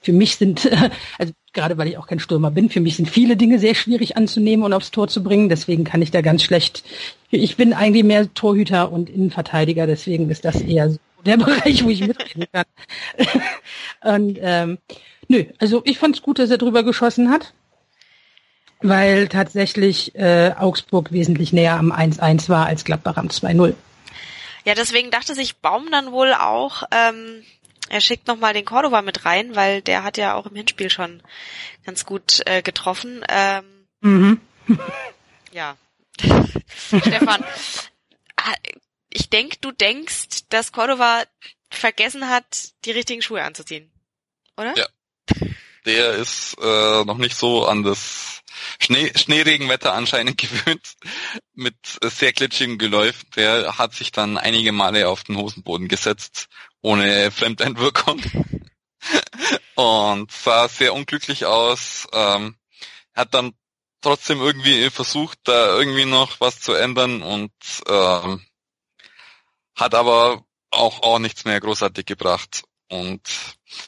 Für 0.02 0.12
mich 0.12 0.36
sind, 0.36 0.70
also 1.18 1.32
gerade 1.52 1.76
weil 1.76 1.88
ich 1.88 1.98
auch 1.98 2.06
kein 2.06 2.20
Stürmer 2.20 2.50
bin, 2.50 2.70
für 2.70 2.80
mich 2.80 2.96
sind 2.96 3.08
viele 3.08 3.36
Dinge 3.36 3.58
sehr 3.58 3.74
schwierig 3.74 4.16
anzunehmen 4.16 4.64
und 4.64 4.72
aufs 4.72 4.90
Tor 4.90 5.08
zu 5.08 5.22
bringen. 5.22 5.48
Deswegen 5.48 5.84
kann 5.84 6.00
ich 6.00 6.10
da 6.10 6.22
ganz 6.22 6.42
schlecht. 6.42 6.84
Ich 7.30 7.56
bin 7.56 7.74
eigentlich 7.74 8.04
mehr 8.04 8.32
Torhüter 8.32 8.90
und 8.90 9.10
Innenverteidiger, 9.10 9.86
deswegen 9.86 10.30
ist 10.30 10.44
das 10.44 10.60
eher 10.60 10.90
so 10.90 10.98
der 11.24 11.36
Bereich, 11.38 11.84
wo 11.84 11.90
ich 11.90 12.00
mitreden 12.06 12.46
kann. 12.52 12.64
und 14.02 14.38
ähm, 14.40 14.78
nö, 15.30 15.44
also 15.58 15.82
ich 15.84 15.98
fand 15.98 16.16
es 16.16 16.22
gut, 16.22 16.38
dass 16.38 16.50
er 16.50 16.58
drüber 16.58 16.82
geschossen 16.82 17.30
hat 17.30 17.54
weil 18.82 19.28
tatsächlich 19.28 20.14
äh, 20.14 20.52
Augsburg 20.56 21.12
wesentlich 21.12 21.52
näher 21.52 21.74
am 21.74 21.92
1-1 21.92 22.48
war 22.48 22.66
als 22.66 22.84
Gladbach 22.84 23.16
am 23.16 23.28
2-0. 23.28 23.74
Ja, 24.64 24.74
deswegen 24.74 25.10
dachte 25.10 25.34
sich 25.34 25.58
Baum 25.58 25.90
dann 25.90 26.12
wohl 26.12 26.32
auch, 26.32 26.84
ähm, 26.90 27.44
er 27.88 28.00
schickt 28.00 28.26
nochmal 28.26 28.54
den 28.54 28.64
Cordova 28.64 29.02
mit 29.02 29.24
rein, 29.24 29.56
weil 29.56 29.82
der 29.82 30.02
hat 30.02 30.16
ja 30.16 30.34
auch 30.34 30.46
im 30.46 30.56
Hinspiel 30.56 30.90
schon 30.90 31.22
ganz 31.84 32.06
gut 32.06 32.42
äh, 32.46 32.62
getroffen. 32.62 33.22
Ähm, 33.28 33.64
mhm. 34.00 34.40
ja. 35.52 35.76
Stefan, 36.88 37.44
ich 39.10 39.30
denke, 39.30 39.56
du 39.60 39.72
denkst, 39.72 40.48
dass 40.50 40.72
Cordova 40.72 41.22
vergessen 41.70 42.28
hat, 42.28 42.72
die 42.84 42.90
richtigen 42.90 43.22
Schuhe 43.22 43.42
anzuziehen, 43.42 43.90
oder? 44.56 44.74
Ja. 44.76 44.86
Der 45.86 46.12
ist 46.12 46.56
äh, 46.60 47.04
noch 47.04 47.16
nicht 47.16 47.36
so 47.36 47.66
an 47.66 47.82
das 47.82 48.42
Schnee, 48.80 49.12
Schneeregenwetter 49.14 49.94
anscheinend 49.94 50.38
gewöhnt 50.38 50.94
mit 51.54 51.76
sehr 52.02 52.32
glitschigem 52.32 52.78
Geläuf. 52.78 53.24
Der 53.36 53.78
hat 53.78 53.94
sich 53.94 54.12
dann 54.12 54.38
einige 54.38 54.72
Male 54.72 55.08
auf 55.08 55.24
den 55.24 55.36
Hosenboden 55.36 55.88
gesetzt, 55.88 56.48
ohne 56.82 57.30
Fremdeinwirkung. 57.30 58.22
Und 59.74 60.30
sah 60.30 60.68
sehr 60.68 60.94
unglücklich 60.94 61.46
aus. 61.46 62.06
Ähm, 62.12 62.56
hat 63.14 63.32
dann 63.34 63.54
trotzdem 64.00 64.40
irgendwie 64.40 64.90
versucht, 64.90 65.38
da 65.44 65.76
irgendwie 65.76 66.04
noch 66.04 66.40
was 66.40 66.60
zu 66.60 66.72
ändern 66.72 67.22
und 67.22 67.52
ähm, 67.86 68.44
hat 69.74 69.94
aber 69.94 70.44
auch, 70.70 71.02
auch 71.02 71.18
nichts 71.18 71.44
mehr 71.44 71.60
großartig 71.60 72.06
gebracht. 72.06 72.62
Und 72.88 73.22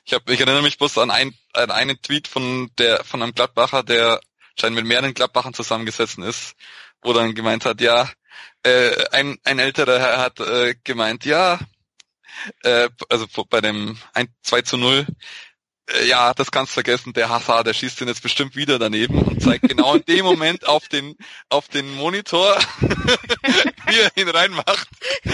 ich, 0.04 0.14
hab, 0.14 0.28
ich 0.28 0.40
erinnere 0.40 0.62
mich 0.62 0.78
bloß 0.78 0.98
an, 0.98 1.10
ein, 1.10 1.34
einen 1.54 2.00
Tweet 2.02 2.28
von 2.28 2.70
der 2.78 3.04
von 3.04 3.22
einem 3.22 3.34
Gladbacher, 3.34 3.82
der 3.82 4.20
scheint 4.58 4.74
mit 4.74 4.86
mehreren 4.86 5.14
Gladbachern 5.14 5.54
zusammengesetzt 5.54 6.18
ist, 6.18 6.54
wo 7.02 7.12
dann 7.12 7.34
gemeint 7.34 7.64
hat, 7.64 7.80
ja, 7.80 8.10
äh, 8.62 9.08
ein, 9.10 9.38
ein 9.44 9.58
älterer 9.58 9.98
Herr 9.98 10.18
hat 10.18 10.40
äh, 10.40 10.74
gemeint, 10.84 11.24
ja, 11.24 11.58
äh, 12.62 12.88
also 13.08 13.26
bei 13.48 13.60
dem 13.60 13.98
1, 14.14 14.30
2 14.42 14.62
zu 14.62 14.76
0, 14.76 15.06
äh, 15.90 16.06
ja, 16.06 16.32
das 16.34 16.50
kannst 16.50 16.72
du 16.72 16.74
vergessen, 16.74 17.12
der 17.12 17.28
Hazard, 17.28 17.66
der 17.66 17.74
schießt 17.74 18.00
den 18.00 18.08
jetzt 18.08 18.22
bestimmt 18.22 18.56
wieder 18.56 18.78
daneben 18.78 19.18
und 19.18 19.42
zeigt 19.42 19.68
genau 19.68 19.94
in 19.96 20.04
dem 20.04 20.24
Moment 20.24 20.66
auf 20.66 20.88
den, 20.88 21.16
auf 21.48 21.68
den 21.68 21.94
Monitor, 21.94 22.58
wie 23.86 23.98
er 23.98 24.16
ihn 24.16 24.28
reinmacht. 24.28 24.88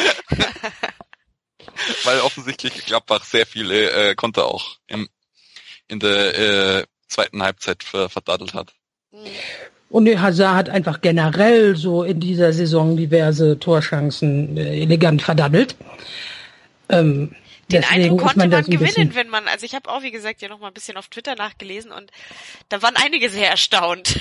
Weil 2.05 2.21
offensichtlich 2.21 2.87
Gladbach 2.87 3.25
sehr 3.25 3.47
viele 3.47 3.91
äh, 3.91 4.14
Konter 4.16 4.47
auch 4.47 4.79
im, 4.87 5.09
in 5.89 6.01
der 6.01 6.78
äh, 6.78 6.84
zweiten 7.09 7.43
Halbzeit 7.43 7.82
verdattelt 7.82 8.55
hat. 8.55 8.74
Und 9.91 10.05
der 10.05 10.20
Hazard 10.20 10.57
hat 10.57 10.68
einfach 10.68 11.01
generell 11.01 11.76
so 11.76 12.03
in 12.03 12.20
dieser 12.20 12.53
Saison 12.53 12.97
diverse 12.97 13.59
Torchancen 13.59 14.57
äh, 14.57 14.82
elegant 14.82 15.22
verdaddelt. 15.22 15.76
Ähm, 16.91 17.34
den 17.72 17.84
Eindruck 17.84 18.20
konnte 18.20 18.39
man, 18.39 18.51
man 18.51 18.64
gewinnen, 18.64 19.14
wenn 19.14 19.28
man, 19.28 19.47
also 19.47 19.66
ich 19.66 19.74
habe 19.74 19.91
auch 19.91 20.03
wie 20.03 20.11
gesagt 20.11 20.41
ja 20.41 20.49
noch 20.49 20.59
mal 20.59 20.68
ein 20.68 20.74
bisschen 20.74 20.97
auf 20.97 21.09
Twitter 21.09 21.34
nachgelesen 21.34 21.91
und 21.93 22.11
da 22.70 22.80
waren 22.82 22.97
einige 22.97 23.28
sehr 23.28 23.51
erstaunt. 23.51 24.20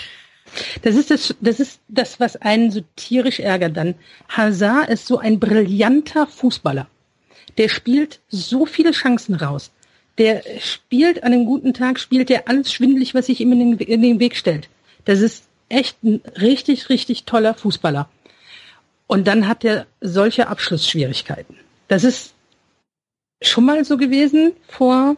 Das 0.82 0.96
ist 0.96 1.12
das, 1.12 1.36
das 1.42 1.60
ist 1.60 1.82
das, 1.88 2.20
was 2.20 2.38
einen 2.38 2.72
so 2.72 2.82
tierisch 2.96 3.40
ärgert 3.40 3.76
dann. 3.76 3.96
Hazard 4.30 4.90
ist 4.90 5.06
so 5.06 5.18
ein 5.18 5.40
brillanter 5.40 6.28
Fußballer. 6.28 6.88
Der 7.58 7.70
spielt 7.70 8.20
so 8.30 8.66
viele 8.66 8.92
Chancen 8.92 9.36
raus. 9.36 9.72
Der 10.18 10.42
spielt 10.60 11.24
an 11.24 11.34
einem 11.34 11.46
guten 11.46 11.74
Tag, 11.74 12.00
spielt 12.00 12.30
er 12.32 12.48
alles 12.48 12.74
schwindlig, 12.74 13.14
was 13.14 13.28
sich 13.28 13.40
ihm 13.40 13.52
in 13.52 13.78
den, 13.78 13.78
in 13.78 14.02
den 14.02 14.20
Weg 14.20 14.36
stellt. 14.36 14.70
Das 15.06 15.22
ist 15.22 15.46
echt 15.70 16.04
ein 16.04 16.22
richtig, 16.40 16.90
richtig 16.90 17.26
toller 17.26 17.54
Fußballer. 17.54 18.10
Und 19.06 19.28
dann 19.28 19.48
hat 19.48 19.64
er 19.64 19.86
solche 20.02 20.48
Abschlussschwierigkeiten. 20.48 21.56
Das 21.88 22.04
ist 22.04 22.34
schon 23.42 23.66
mal 23.66 23.86
so 23.86 23.98
gewesen 23.98 24.54
vor, 24.68 25.16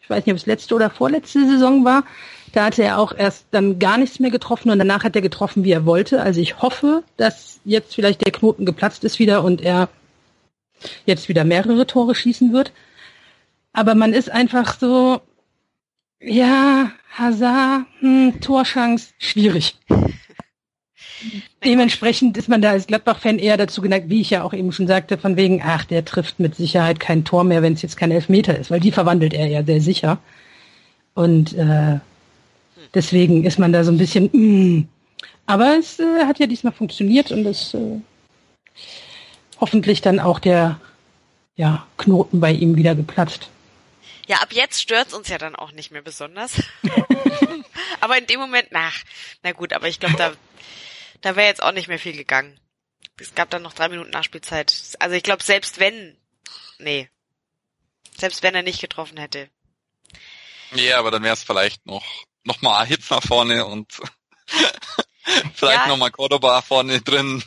ich 0.00 0.08
weiß 0.08 0.24
nicht, 0.24 0.32
ob 0.32 0.38
es 0.38 0.46
letzte 0.46 0.74
oder 0.74 0.90
vorletzte 0.90 1.46
Saison 1.46 1.84
war. 1.84 2.04
Da 2.52 2.66
hatte 2.66 2.82
er 2.82 2.98
auch 2.98 3.12
erst 3.16 3.46
dann 3.50 3.78
gar 3.78 3.98
nichts 3.98 4.20
mehr 4.20 4.30
getroffen 4.30 4.70
und 4.70 4.78
danach 4.78 5.04
hat 5.04 5.16
er 5.16 5.22
getroffen, 5.22 5.64
wie 5.64 5.72
er 5.72 5.84
wollte. 5.84 6.22
Also 6.22 6.40
ich 6.40 6.62
hoffe, 6.62 7.02
dass 7.16 7.60
jetzt 7.64 7.94
vielleicht 7.94 8.24
der 8.24 8.32
Knoten 8.32 8.64
geplatzt 8.64 9.04
ist 9.04 9.18
wieder 9.18 9.44
und 9.44 9.60
er 9.60 9.88
jetzt 11.04 11.28
wieder 11.28 11.44
mehrere 11.44 11.86
Tore 11.86 12.14
schießen 12.14 12.52
wird. 12.52 12.72
Aber 13.72 13.94
man 13.94 14.12
ist 14.12 14.30
einfach 14.30 14.78
so, 14.78 15.20
ja, 16.20 16.90
Hazard, 17.12 17.86
hm, 18.00 18.40
Torschance, 18.40 19.12
schwierig. 19.18 19.76
Dementsprechend 21.64 22.36
ist 22.36 22.48
man 22.48 22.62
da 22.62 22.70
als 22.70 22.86
Gladbach-Fan 22.86 23.38
eher 23.38 23.56
dazu 23.56 23.80
geneigt, 23.80 24.08
wie 24.08 24.20
ich 24.20 24.30
ja 24.30 24.44
auch 24.44 24.52
eben 24.52 24.72
schon 24.72 24.86
sagte, 24.86 25.18
von 25.18 25.36
wegen, 25.36 25.60
ach, 25.64 25.84
der 25.84 26.04
trifft 26.04 26.38
mit 26.38 26.54
Sicherheit 26.54 27.00
kein 27.00 27.24
Tor 27.24 27.44
mehr, 27.44 27.62
wenn 27.62 27.72
es 27.72 27.82
jetzt 27.82 27.96
kein 27.96 28.12
Elfmeter 28.12 28.56
ist, 28.56 28.70
weil 28.70 28.80
die 28.80 28.92
verwandelt 28.92 29.34
er 29.34 29.46
ja 29.46 29.64
sehr 29.64 29.80
sicher. 29.80 30.18
Und 31.14 31.54
äh, 31.54 31.98
deswegen 32.94 33.44
ist 33.44 33.58
man 33.58 33.72
da 33.72 33.82
so 33.82 33.90
ein 33.90 33.98
bisschen, 33.98 34.26
mm. 34.32 34.88
aber 35.46 35.76
es 35.78 35.98
äh, 35.98 36.24
hat 36.24 36.38
ja 36.38 36.46
diesmal 36.46 36.72
funktioniert 36.72 37.32
und 37.32 37.44
es 37.44 37.74
äh, 37.74 38.00
hoffentlich 39.60 40.00
dann 40.00 40.20
auch 40.20 40.38
der 40.38 40.80
ja, 41.56 41.86
Knoten 41.96 42.38
bei 42.38 42.52
ihm 42.52 42.76
wieder 42.76 42.94
geplatzt. 42.94 43.50
Ja, 44.28 44.42
ab 44.42 44.52
jetzt 44.52 44.82
stört's 44.82 45.14
uns 45.14 45.28
ja 45.28 45.38
dann 45.38 45.56
auch 45.56 45.72
nicht 45.72 45.90
mehr 45.90 46.02
besonders. 46.02 46.52
aber 48.00 48.18
in 48.18 48.26
dem 48.26 48.38
Moment, 48.38 48.70
nach, 48.72 48.94
na 49.42 49.52
gut, 49.52 49.72
aber 49.72 49.88
ich 49.88 50.00
glaube, 50.00 50.16
da, 50.16 50.34
da 51.22 51.34
wäre 51.34 51.48
jetzt 51.48 51.62
auch 51.62 51.72
nicht 51.72 51.88
mehr 51.88 51.98
viel 51.98 52.12
gegangen. 52.12 52.60
Es 53.18 53.34
gab 53.34 53.48
dann 53.48 53.62
noch 53.62 53.72
drei 53.72 53.88
Minuten 53.88 54.10
Nachspielzeit. 54.10 54.96
Also 54.98 55.16
ich 55.16 55.22
glaube, 55.22 55.42
selbst 55.42 55.80
wenn, 55.80 56.18
nee, 56.78 57.08
selbst 58.18 58.42
wenn 58.42 58.54
er 58.54 58.62
nicht 58.62 58.82
getroffen 58.82 59.16
hätte. 59.16 59.48
Ja, 60.72 60.98
aber 60.98 61.10
dann 61.10 61.22
wäre 61.22 61.32
es 61.32 61.42
vielleicht 61.42 61.86
noch, 61.86 62.04
noch 62.44 62.60
mal 62.60 62.84
Hits 62.86 63.08
nach 63.08 63.22
vorne 63.22 63.64
und 63.64 63.90
vielleicht 65.54 65.80
ja. 65.80 65.86
noch 65.86 65.96
mal 65.96 66.10
Cordoba 66.10 66.60
vorne 66.60 67.00
drin. 67.00 67.42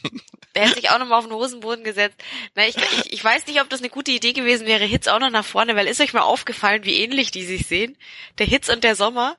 Der 0.55 0.63
hätte 0.63 0.75
sich 0.75 0.89
auch 0.89 0.99
nochmal 0.99 1.19
auf 1.19 1.25
den 1.25 1.33
Hosenboden 1.33 1.83
gesetzt. 1.83 2.17
Na, 2.55 2.67
ich, 2.67 2.75
ich, 2.75 3.13
ich 3.13 3.23
weiß 3.23 3.47
nicht, 3.47 3.61
ob 3.61 3.69
das 3.69 3.79
eine 3.79 3.89
gute 3.89 4.11
Idee 4.11 4.33
gewesen 4.33 4.67
wäre, 4.67 4.83
Hits 4.83 5.07
auch 5.07 5.19
noch 5.19 5.29
nach 5.29 5.45
vorne, 5.45 5.75
weil 5.75 5.87
ist 5.87 6.01
euch 6.01 6.13
mal 6.13 6.21
aufgefallen, 6.21 6.83
wie 6.83 6.95
ähnlich 6.95 7.31
die 7.31 7.45
sich 7.45 7.67
sehen? 7.67 7.97
Der 8.37 8.45
Hits 8.45 8.69
und 8.69 8.83
der 8.83 8.95
Sommer. 8.95 9.37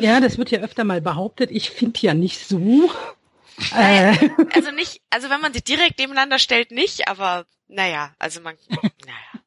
Ja, 0.00 0.20
das 0.20 0.38
wird 0.38 0.50
ja 0.50 0.60
öfter 0.60 0.84
mal 0.84 1.00
behauptet. 1.00 1.50
Ich 1.50 1.70
finde 1.70 2.00
ja 2.00 2.14
nicht 2.14 2.46
so. 2.46 2.90
Naja, 3.72 4.12
äh. 4.12 4.30
also 4.54 4.70
nicht, 4.70 5.00
also 5.10 5.30
wenn 5.30 5.40
man 5.40 5.52
sie 5.52 5.62
direkt 5.62 5.98
nebeneinander 5.98 6.38
stellt, 6.38 6.70
nicht, 6.70 7.08
aber 7.08 7.46
naja, 7.66 8.14
also 8.18 8.40
man, 8.40 8.56
naja. 8.70 9.42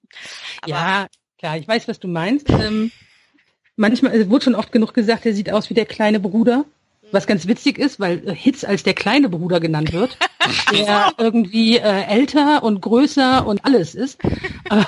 Aber, 0.62 0.72
ja, 0.72 1.08
klar, 1.40 1.58
ich 1.58 1.68
weiß, 1.68 1.88
was 1.88 2.00
du 2.00 2.08
meinst. 2.08 2.50
Ähm, 2.50 2.92
manchmal, 3.76 4.14
es 4.14 4.30
wurde 4.30 4.46
schon 4.46 4.56
oft 4.56 4.72
genug 4.72 4.94
gesagt, 4.94 5.26
er 5.26 5.34
sieht 5.34 5.52
aus 5.52 5.70
wie 5.70 5.74
der 5.74 5.86
kleine 5.86 6.20
Bruder. 6.20 6.66
Was 7.12 7.28
ganz 7.28 7.47
witzig 7.47 7.78
ist, 7.78 7.99
weil 7.99 8.28
äh, 8.28 8.36
Hitz 8.36 8.64
als 8.64 8.84
der 8.84 8.93
kleine 8.93 9.30
Bruder 9.30 9.59
genannt 9.59 9.93
wird, 9.93 10.18
der 10.72 11.14
irgendwie 11.18 11.78
äh, 11.78 12.03
älter 12.03 12.64
und 12.64 12.82
größer 12.82 13.45
und 13.45 13.66
alles 13.66 13.95
ist, 13.95 14.24
äh, 14.70 14.84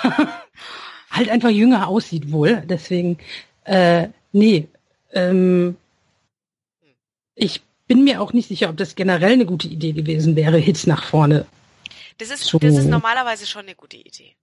halt 1.12 1.30
einfach 1.30 1.50
jünger 1.50 1.88
aussieht 1.88 2.32
wohl. 2.32 2.64
Deswegen, 2.66 3.18
äh, 3.66 4.08
nee, 4.32 4.68
ähm, 5.12 5.78
ich 7.36 7.62
bin 7.88 8.04
mir 8.04 8.22
auch 8.22 8.34
nicht 8.34 8.48
sicher, 8.48 8.70
ob 8.70 8.78
das 8.78 8.96
generell 8.96 9.34
eine 9.34 9.46
gute 9.46 9.68
Idee 9.68 9.92
gewesen 9.92 10.36
wäre, 10.36 10.58
Hits 10.58 10.88
nach 10.88 11.04
vorne. 11.04 11.46
Das 12.18 12.30
ist, 12.30 12.46
so. 12.46 12.60
das 12.60 12.78
ist 12.78 12.88
normalerweise 12.88 13.46
schon 13.46 13.64
eine 13.64 13.76
gute 13.76 13.98
Idee. 13.98 14.36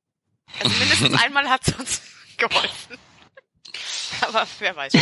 Also 0.63 0.77
mindestens 0.79 1.23
einmal 1.23 1.49
hat 1.49 1.67
es 1.67 1.75
uns 1.75 2.03
geholfen. 2.37 2.99
Aber 4.23 4.47
wer 4.59 4.77
weiß. 4.77 4.93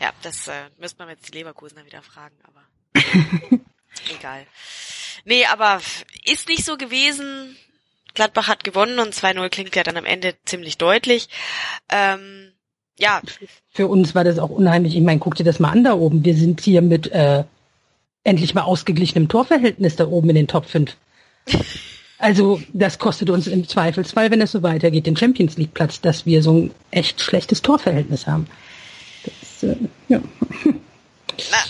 Ja, 0.00 0.12
das 0.22 0.48
äh, 0.48 0.52
müsste 0.78 0.98
man 0.98 1.08
jetzt 1.10 1.28
die 1.28 1.38
Leverkusener 1.38 1.84
wieder 1.84 2.02
fragen, 2.02 2.34
aber 2.44 2.62
egal. 4.18 4.46
Nee, 5.24 5.46
aber 5.46 5.80
ist 6.24 6.48
nicht 6.48 6.64
so 6.64 6.76
gewesen. 6.76 7.56
Gladbach 8.14 8.48
hat 8.48 8.64
gewonnen 8.64 8.98
und 8.98 9.14
2-0 9.14 9.48
klingt 9.48 9.76
ja 9.76 9.82
dann 9.82 9.96
am 9.96 10.04
Ende 10.04 10.34
ziemlich 10.44 10.78
deutlich. 10.78 11.28
Ähm, 11.90 12.52
ja. 12.98 13.20
Für 13.70 13.88
uns 13.88 14.14
war 14.14 14.22
das 14.24 14.38
auch 14.38 14.50
unheimlich. 14.50 14.94
Ich 14.94 15.02
meine, 15.02 15.18
guck 15.18 15.34
dir 15.34 15.44
das 15.44 15.58
mal 15.58 15.70
an 15.70 15.84
da 15.84 15.94
oben. 15.94 16.24
Wir 16.24 16.34
sind 16.36 16.60
hier 16.60 16.80
mit 16.80 17.10
äh, 17.10 17.44
endlich 18.22 18.54
mal 18.54 18.62
ausgeglichenem 18.62 19.28
Torverhältnis 19.28 19.96
da 19.96 20.06
oben 20.06 20.30
in 20.30 20.36
den 20.36 20.48
Top 20.48 20.66
5. 20.66 20.96
Also 22.16 22.62
das 22.72 22.98
kostet 22.98 23.28
uns 23.28 23.48
im 23.48 23.68
Zweifelsfall, 23.68 24.30
wenn 24.30 24.40
es 24.40 24.52
so 24.52 24.62
weitergeht, 24.62 25.04
den 25.04 25.16
Champions 25.16 25.58
League 25.58 25.74
Platz, 25.74 26.00
dass 26.00 26.24
wir 26.24 26.42
so 26.42 26.54
ein 26.54 26.70
echt 26.90 27.20
schlechtes 27.20 27.60
Torverhältnis 27.60 28.26
haben 28.26 28.46
äh, 29.64 29.76
ja. 30.08 30.20
Na, 31.50 31.64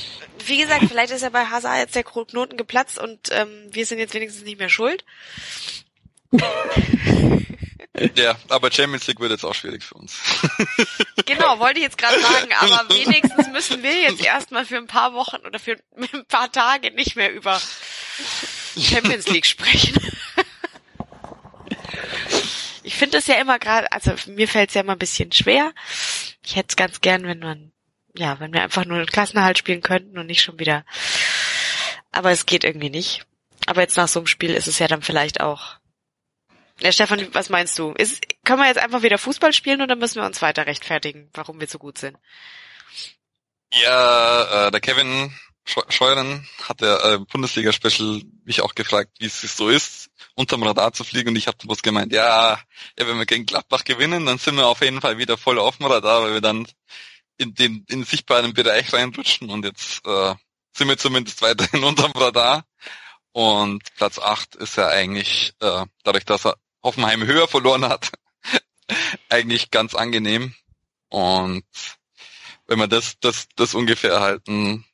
wie 0.47 0.59
gesagt, 0.59 0.85
vielleicht 0.89 1.13
ist 1.13 1.23
ja 1.23 1.31
bei 1.31 1.47
Hazard 1.47 1.79
jetzt 1.79 1.95
der 1.95 2.05
Knoten 2.05 2.57
geplatzt 2.57 2.99
und 2.99 3.31
ähm, 3.31 3.49
wir 3.71 3.87
sind 3.87 3.99
jetzt 3.99 4.15
wenigstens 4.15 4.45
nicht 4.45 4.59
mehr 4.59 4.69
schuld. 4.69 5.05
Ja, 8.17 8.37
aber 8.49 8.73
Champions 8.73 9.07
League 9.07 9.21
wird 9.21 9.31
jetzt 9.31 9.45
auch 9.45 9.55
schwierig 9.55 9.85
für 9.85 9.95
uns. 9.95 10.19
Genau, 11.27 11.59
wollte 11.59 11.79
ich 11.79 11.85
jetzt 11.85 11.97
gerade 11.97 12.21
sagen, 12.21 12.53
aber 12.53 12.89
wenigstens 12.95 13.49
müssen 13.49 13.83
wir 13.83 13.99
jetzt 13.99 14.23
erstmal 14.23 14.67
für 14.67 14.77
ein 14.77 14.87
paar 14.87 15.15
Wochen 15.15 15.37
oder 15.47 15.59
für 15.59 15.79
ein 15.97 16.27
paar 16.27 16.53
Tage 16.53 16.91
nicht 16.91 17.17
mehr 17.17 17.33
über 17.33 17.59
Champions 18.79 19.27
League 19.29 19.47
sprechen. 19.47 19.97
Ich 22.83 22.97
finde 22.97 23.19
es 23.19 23.27
ja 23.27 23.37
immer 23.37 23.59
gerade, 23.59 23.91
also 23.91 24.13
mir 24.27 24.49
fällt 24.49 24.69
es 24.69 24.75
ja 24.75 24.83
immer 24.83 24.93
ein 24.93 24.99
bisschen 24.99 25.33
schwer. 25.33 25.73
Ich 26.45 26.57
hätte 26.57 26.69
es 26.71 26.77
ganz 26.77 27.01
gern, 27.01 27.25
wenn 27.25 27.39
man 27.39 27.73
ja, 28.15 28.39
wenn 28.41 28.53
wir 28.53 28.63
einfach 28.63 28.85
nur 28.85 28.99
einen 28.99 29.07
Klassenerhalt 29.07 29.59
spielen 29.59 29.83
könnten 29.83 30.19
und 30.19 30.27
nicht 30.27 30.43
schon 30.43 30.59
wieder. 30.59 30.85
Aber 32.13 32.31
es 32.31 32.47
geht 32.47 32.65
irgendwie 32.65 32.91
nicht. 32.91 33.27
Aber 33.67 33.81
jetzt 33.81 33.97
nach 33.97 34.09
so 34.09 34.21
einem 34.21 34.27
Spiel 34.27 34.55
ist 34.55 34.69
es 34.69 34.79
ja 34.79 34.89
dann 34.89 35.03
vielleicht 35.03 35.41
auch. 35.41 35.77
Ja, 36.81 36.93
Stefan, 36.93 37.27
was 37.33 37.51
meinst 37.51 37.79
du? 37.79 37.93
Ist, 37.93 38.23
können 38.45 38.61
wir 38.61 38.67
jetzt 38.67 38.79
einfach 38.79 39.03
wieder 39.03 39.19
Fußball 39.19 39.53
spielen 39.53 39.81
oder 39.81 39.97
müssen 39.97 40.17
wir 40.17 40.27
uns 40.27 40.43
weiter 40.43 40.67
rechtfertigen, 40.67 41.31
warum 41.33 41.61
wir 41.61 41.69
so 41.69 41.79
gut 41.79 41.99
sind? 41.99 42.17
Ja, 43.73 44.67
äh, 44.67 44.71
der 44.71 44.81
Kevin 44.81 45.33
Scheuren 45.67 46.47
hat 46.63 46.83
der 46.83 47.05
äh, 47.05 47.19
Bundesliga-Special 47.19 48.21
mich 48.45 48.61
auch 48.61 48.75
gefragt, 48.75 49.13
wie 49.19 49.27
es 49.27 49.41
so 49.41 49.71
ist, 49.71 50.11
unterm 50.35 50.63
Radar 50.63 50.93
zu 50.93 51.05
fliegen 51.05 51.31
und 51.31 51.37
ich 51.37 51.47
habe 51.47 51.57
bloß 51.57 51.83
gemeint, 51.83 52.13
ja, 52.13 52.61
ja, 52.99 53.09
wenn 53.09 53.19
wir 53.19 53.25
gegen 53.25 53.47
Gladbach 53.47 53.85
gewinnen, 53.85 54.27
dann 54.27 54.39
sind 54.39 54.57
wir 54.57 54.67
auf 54.67 54.83
jeden 54.83 55.01
Fall 55.01 55.17
wieder 55.17 55.39
voll 55.39 55.59
auf 55.59 55.79
dem 55.79 55.87
Radar, 55.87 56.23
weil 56.23 56.35
wir 56.35 56.41
dann 56.43 56.67
in 57.37 57.55
den 57.55 57.85
in 57.89 58.05
sichtbaren 58.05 58.55
Bereich 58.55 58.93
reinrutschen 58.93 59.51
und 59.51 59.65
jetzt 59.65 60.07
äh, 60.07 60.35
sind 60.77 60.89
wir 60.89 60.99
zumindest 60.99 61.43
weiterhin 61.43 61.85
unterm 61.85 62.13
Radar. 62.13 62.65
Und 63.33 63.83
Platz 63.97 64.19
8 64.19 64.55
ist 64.57 64.77
ja 64.77 64.89
eigentlich, 64.89 65.55
äh, 65.61 65.87
dadurch, 66.05 66.25
dass 66.25 66.47
er 66.47 66.57
Hoffenheim 66.85 67.25
höher 67.27 67.49
verloren 67.49 67.85
hat, 67.85 68.13
eigentlich 69.29 69.71
ganz 69.71 69.95
angenehm. 69.95 70.55
Und 71.09 71.65
wenn 72.67 72.79
wir 72.79 72.87
das, 72.87 73.19
das, 73.21 73.49
das 73.57 73.75
ungefähr 73.75 74.13
erhalten, 74.13 74.85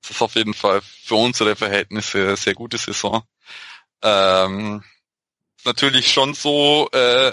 das 0.00 0.12
ist 0.12 0.22
auf 0.22 0.34
jeden 0.34 0.54
Fall 0.54 0.80
für 0.82 1.16
unsere 1.16 1.56
Verhältnisse 1.56 2.36
sehr 2.36 2.54
gute 2.54 2.78
Saison. 2.78 3.22
Ähm, 4.02 4.82
natürlich 5.64 6.10
schon 6.10 6.32
so, 6.34 6.88
äh, 6.92 7.32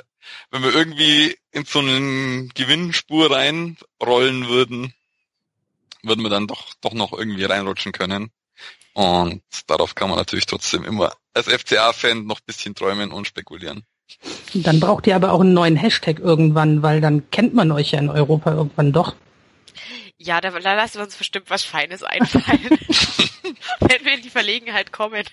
wenn 0.52 0.64
wir 0.64 0.74
irgendwie 0.74 1.38
in 1.58 1.66
so 1.66 1.80
einen 1.80 2.50
Gewinnspur 2.50 3.32
reinrollen 3.32 4.48
würden, 4.48 4.94
würden 6.04 6.22
wir 6.24 6.30
dann 6.30 6.48
doch, 6.48 6.74
doch 6.82 6.94
noch 6.94 7.14
irgendwie 7.14 7.46
reinrutschen 7.46 7.92
können. 7.92 8.32
Und 8.94 9.42
darauf 9.68 9.96
kann 9.96 10.10
man 10.10 10.18
natürlich 10.18 10.46
trotzdem 10.46 10.84
immer 10.84 11.14
als 11.34 11.48
FCA-Fan 11.48 12.26
noch 12.26 12.40
bisschen 12.40 12.76
träumen 12.76 13.12
und 13.12 13.28
spekulieren. 13.28 13.84
Dann 14.54 14.80
braucht 14.80 15.08
ihr 15.08 15.16
aber 15.16 15.34
auch 15.34 15.42
einen 15.42 15.54
neuen 15.54 15.76
Hashtag 15.76 16.20
irgendwann, 16.20 16.82
weil 16.82 17.02
dann 17.02 17.30
kennt 17.30 17.54
man 17.54 17.72
euch 17.72 17.92
ja 17.92 18.00
in 18.00 18.10
Europa 18.10 18.52
irgendwann 18.52 18.94
doch. 18.94 19.16
Ja, 20.18 20.42
da, 20.42 20.52
da 20.52 20.74
lassen 20.76 20.96
wir 20.96 21.04
uns 21.04 21.16
bestimmt 21.16 21.50
was 21.50 21.64
Feines 21.64 22.04
einfallen, 22.04 22.70
wenn 23.80 24.06
wir 24.06 24.14
in 24.16 24.22
die 24.22 24.30
Verlegenheit 24.30 24.92
kommen. 24.92 25.24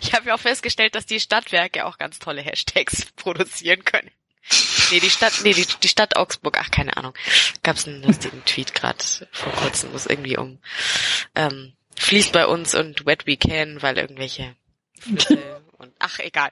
Ich 0.00 0.12
habe 0.12 0.28
ja 0.28 0.34
auch 0.34 0.40
festgestellt, 0.40 0.94
dass 0.94 1.06
die 1.06 1.18
Stadtwerke 1.18 1.86
auch 1.86 1.98
ganz 1.98 2.18
tolle 2.18 2.42
Hashtags 2.42 3.06
produzieren 3.16 3.84
können. 3.84 4.10
Nee, 4.90 5.00
die 5.00 5.10
Stadt, 5.10 5.32
nee, 5.42 5.54
die, 5.54 5.66
die 5.82 5.88
Stadt 5.88 6.16
Augsburg, 6.16 6.58
ach, 6.60 6.70
keine 6.70 6.96
Ahnung. 6.96 7.14
Gab's 7.62 7.86
einen 7.86 8.02
lustigen 8.02 8.44
Tweet 8.44 8.74
gerade 8.74 9.02
vor 9.32 9.52
kurzem, 9.52 9.92
wo 9.92 9.96
es 9.96 10.06
irgendwie 10.06 10.36
um 10.36 10.58
ähm, 11.34 11.72
fließt 11.96 12.32
bei 12.32 12.46
uns 12.46 12.74
und 12.74 13.06
wet 13.06 13.26
we 13.26 13.36
can, 13.36 13.80
weil 13.82 13.98
irgendwelche 13.98 14.54
Flüsse 15.00 15.38
und 15.78 15.92
ach, 15.98 16.18
egal. 16.18 16.50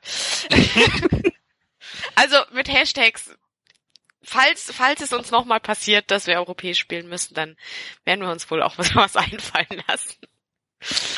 also 2.15 2.37
mit 2.53 2.69
Hashtags 2.69 3.31
falls, 4.23 4.73
falls 4.73 5.01
es 5.01 5.13
uns 5.13 5.31
nochmal 5.31 5.61
passiert, 5.61 6.11
dass 6.11 6.27
wir 6.27 6.37
europäisch 6.37 6.79
spielen 6.79 7.09
müssen, 7.09 7.35
dann 7.35 7.57
werden 8.05 8.21
wir 8.21 8.31
uns 8.31 8.51
wohl 8.51 8.63
auch 8.63 8.79
was, 8.79 8.95
was 8.95 9.17
einfallen 9.17 9.83
lassen. 9.89 10.17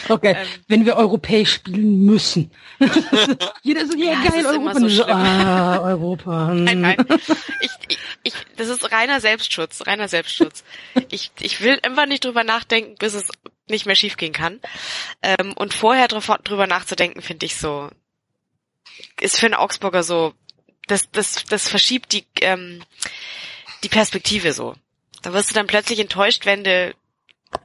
Okay, 0.08 0.36
ähm, 0.36 0.48
wenn 0.68 0.86
wir 0.86 0.96
europäisch 0.96 1.54
spielen 1.54 2.04
müssen. 2.04 2.50
Jeder 3.62 3.86
so, 3.86 3.96
ja, 3.96 4.12
ja 4.12 4.30
geil, 4.30 4.46
Europa. 4.46 4.88
So 4.88 5.04
ah, 5.06 5.78
Europa. 5.80 6.54
nein, 6.54 6.80
nein. 6.80 7.06
Ich, 7.60 7.70
ich, 7.88 7.98
ich, 8.22 8.34
das 8.56 8.68
ist 8.68 8.92
reiner 8.92 9.20
Selbstschutz, 9.20 9.86
reiner 9.86 10.08
Selbstschutz. 10.08 10.64
Ich, 11.10 11.30
ich 11.40 11.60
will 11.60 11.78
einfach 11.82 12.06
nicht 12.06 12.24
drüber 12.24 12.44
nachdenken, 12.44 12.96
bis 12.98 13.14
es 13.14 13.28
nicht 13.68 13.86
mehr 13.86 13.96
schiefgehen 13.96 14.32
kann. 14.32 14.60
Ähm, 15.22 15.52
und 15.54 15.72
vorher 15.74 16.08
drüber, 16.08 16.38
drüber 16.42 16.66
nachzudenken, 16.66 17.22
finde 17.22 17.46
ich 17.46 17.56
so, 17.56 17.90
ist 19.20 19.38
für 19.38 19.46
einen 19.46 19.54
Augsburger 19.54 20.02
so 20.02 20.34
das, 20.86 21.10
das, 21.10 21.44
das 21.44 21.68
verschiebt 21.68 22.12
die, 22.12 22.26
ähm, 22.40 22.84
die 23.82 23.88
Perspektive 23.88 24.52
so. 24.52 24.74
Da 25.22 25.32
wirst 25.32 25.50
du 25.50 25.54
dann 25.54 25.66
plötzlich 25.66 25.98
enttäuscht, 25.98 26.44
wenn 26.44 26.64
du, 26.64 26.94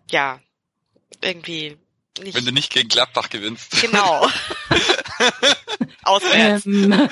ja, 0.09 0.39
irgendwie 1.21 1.77
nicht. 2.19 2.35
Wenn 2.35 2.45
du 2.45 2.51
nicht 2.51 2.71
gegen 2.71 2.89
Gladbach 2.89 3.29
gewinnst. 3.29 3.81
Genau. 3.81 4.27
Auswärts. 6.03 6.65
Ähm. 6.65 7.09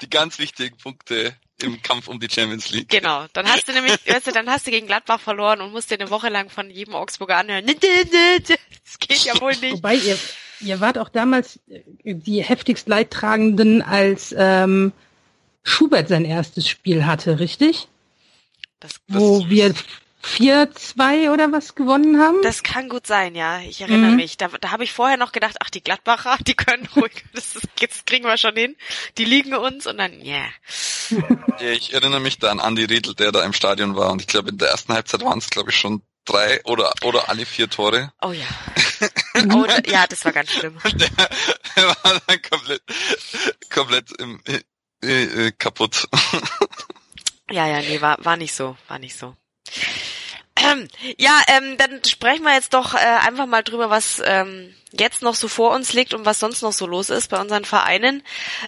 Die 0.00 0.10
ganz 0.10 0.38
wichtigen 0.38 0.76
Punkte 0.76 1.36
im 1.62 1.82
Kampf 1.82 2.08
um 2.08 2.20
die 2.20 2.28
Champions 2.30 2.70
League. 2.70 2.88
Genau. 2.88 3.26
Dann 3.32 3.48
hast 3.48 3.68
du 3.68 3.72
nämlich, 3.72 3.94
weißt 4.06 4.26
du, 4.26 4.32
dann 4.32 4.48
hast 4.48 4.66
du 4.66 4.70
gegen 4.70 4.86
Gladbach 4.86 5.20
verloren 5.20 5.60
und 5.60 5.72
musst 5.72 5.90
dir 5.90 5.98
eine 5.98 6.10
Woche 6.10 6.28
lang 6.28 6.50
von 6.50 6.70
jedem 6.70 6.94
Augsburger 6.94 7.36
anhören. 7.38 7.66
Das 7.66 8.98
geht 8.98 9.24
ja 9.24 9.40
wohl 9.40 9.56
nicht. 9.56 9.74
Wobei 9.74 9.94
ihr, 9.94 10.18
Ihr 10.60 10.80
wart 10.80 10.98
auch 10.98 11.08
damals 11.08 11.60
die 12.04 12.42
heftigst 12.42 12.88
Leidtragenden, 12.88 13.82
als 13.82 14.34
ähm, 14.36 14.92
Schubert 15.62 16.08
sein 16.08 16.24
erstes 16.24 16.68
Spiel 16.68 17.04
hatte, 17.04 17.38
richtig? 17.40 17.88
Das, 18.80 18.92
das 19.08 19.20
Wo 19.20 19.48
wir 19.48 19.74
4-2 20.26 21.30
oder 21.30 21.52
was 21.52 21.74
gewonnen 21.74 22.20
haben? 22.20 22.42
Das 22.42 22.62
kann 22.62 22.88
gut 22.88 23.06
sein, 23.06 23.34
ja. 23.34 23.60
Ich 23.60 23.80
erinnere 23.80 24.10
mhm. 24.10 24.16
mich. 24.16 24.36
Da, 24.36 24.48
da 24.60 24.72
habe 24.72 24.84
ich 24.84 24.92
vorher 24.92 25.16
noch 25.16 25.32
gedacht, 25.32 25.56
ach, 25.60 25.70
die 25.70 25.82
Gladbacher, 25.82 26.36
die 26.46 26.54
können 26.54 26.88
ruhig, 26.96 27.24
das, 27.32 27.54
das 27.80 28.04
kriegen 28.04 28.24
wir 28.24 28.36
schon 28.36 28.56
hin. 28.56 28.76
Die 29.18 29.24
liegen 29.24 29.54
uns 29.54 29.86
und 29.86 29.98
dann, 29.98 30.20
yeah. 30.20 30.48
ja. 31.60 31.70
Ich 31.70 31.94
erinnere 31.94 32.20
mich 32.20 32.38
da 32.38 32.50
an 32.50 32.60
Andi 32.60 32.84
Riedl, 32.84 33.14
der 33.14 33.32
da 33.32 33.44
im 33.44 33.52
Stadion 33.52 33.96
war 33.96 34.10
und 34.10 34.20
ich 34.20 34.26
glaube, 34.26 34.50
in 34.50 34.58
der 34.58 34.68
ersten 34.68 34.92
Halbzeit 34.92 35.22
waren 35.22 35.38
es, 35.38 35.50
glaube 35.50 35.70
ich, 35.70 35.76
schon 35.76 36.02
drei 36.24 36.60
oder 36.64 36.92
oder 37.04 37.28
alle 37.28 37.46
vier 37.46 37.70
Tore. 37.70 38.12
Oh 38.20 38.32
ja. 38.32 38.46
oh, 39.54 39.64
ja, 39.86 40.06
das 40.08 40.24
war 40.24 40.32
ganz 40.32 40.50
schlimm. 40.50 40.76
der, 40.84 41.08
der 41.76 41.86
war 41.86 42.20
dann 42.26 42.42
komplett, 42.42 42.82
komplett 43.72 44.10
im, 44.20 44.40
äh, 45.02 45.46
äh, 45.46 45.52
kaputt. 45.52 46.08
ja, 47.50 47.68
ja, 47.68 47.80
nee, 47.80 48.00
war, 48.00 48.22
war 48.24 48.36
nicht 48.36 48.54
so, 48.54 48.76
war 48.88 48.98
nicht 48.98 49.16
so. 49.16 49.36
Ähm, 50.72 50.88
ja, 51.18 51.40
ähm, 51.48 51.76
dann 51.76 52.02
sprechen 52.04 52.44
wir 52.44 52.54
jetzt 52.54 52.74
doch 52.74 52.94
äh, 52.94 52.98
einfach 52.98 53.46
mal 53.46 53.62
drüber, 53.62 53.90
was 53.90 54.22
ähm, 54.24 54.74
jetzt 54.92 55.22
noch 55.22 55.34
so 55.34 55.48
vor 55.48 55.74
uns 55.74 55.92
liegt 55.92 56.14
und 56.14 56.24
was 56.24 56.40
sonst 56.40 56.62
noch 56.62 56.72
so 56.72 56.86
los 56.86 57.10
ist 57.10 57.28
bei 57.28 57.40
unseren 57.40 57.64
Vereinen. 57.64 58.22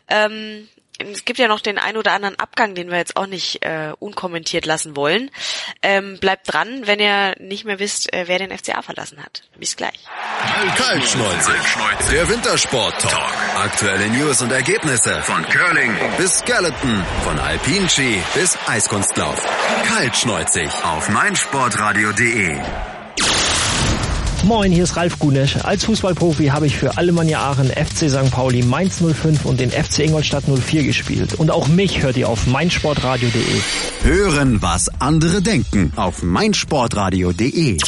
Ähm, 0.09 0.69
es 0.99 1.25
gibt 1.25 1.39
ja 1.39 1.49
noch 1.49 1.61
den 1.61 1.79
ein 1.79 1.97
oder 1.97 2.13
anderen 2.13 2.39
Abgang, 2.39 2.75
den 2.75 2.91
wir 2.91 2.99
jetzt 2.99 3.17
auch 3.17 3.27
nicht 3.27 3.65
äh, 3.65 3.93
unkommentiert 3.99 4.67
lassen 4.67 4.97
wollen. 4.97 5.31
Ähm, 5.83 6.19
bleibt 6.21 6.53
dran, 6.53 6.87
wenn 6.87 6.99
ihr 6.99 7.35
nicht 7.39 7.65
mehr 7.65 7.79
wisst, 7.79 8.13
äh, 8.13 8.25
wer 8.27 8.39
den 8.39 8.57
FCA 8.57 8.83
verlassen 8.83 9.23
hat. 9.23 9.43
Bis 9.57 9.77
gleich. 9.77 10.05
Kaltschneuzig. 10.77 11.55
Der 12.11 12.29
Wintersport 12.29 13.01
Talk. 13.01 13.33
Aktuelle 13.57 14.09
News 14.09 14.43
und 14.43 14.53
Ergebnisse 14.53 15.23
von 15.23 15.45
Curling 15.49 15.95
bis 16.17 16.39
Skeleton, 16.39 17.05
von 17.25 17.39
Alpinski 17.39 18.23
bis 18.35 18.59
Eiskunstlauf. 18.67 19.45
Kaltschneuzig 19.87 20.71
auf 20.85 21.09
meinsportradio.de. 21.09 22.98
Moin, 24.45 24.72
hier 24.72 24.84
ist 24.84 24.97
Ralf 24.97 25.18
Gunesch. 25.18 25.57
Als 25.64 25.84
Fußballprofi 25.84 26.47
habe 26.47 26.66
ich 26.66 26.76
für 26.76 26.97
Alemannia 26.97 27.41
Aachen, 27.41 27.68
FC 27.68 28.09
St. 28.09 28.30
Pauli, 28.30 28.62
Mainz 28.62 29.03
05 29.03 29.45
und 29.45 29.61
den 29.61 29.70
FC 29.70 30.01
Ingolstadt 30.01 30.45
04 30.45 30.84
gespielt. 30.84 31.34
Und 31.34 31.51
auch 31.51 31.68
mich 31.68 32.03
hört 32.03 32.16
ihr 32.16 32.28
auf 32.28 32.47
meinsportradio.de. 32.47 33.61
Hören, 34.03 34.62
was 34.62 34.89
andere 35.01 35.43
denken 35.43 35.93
auf 35.97 36.22
meinsportradio.de. 36.22 37.78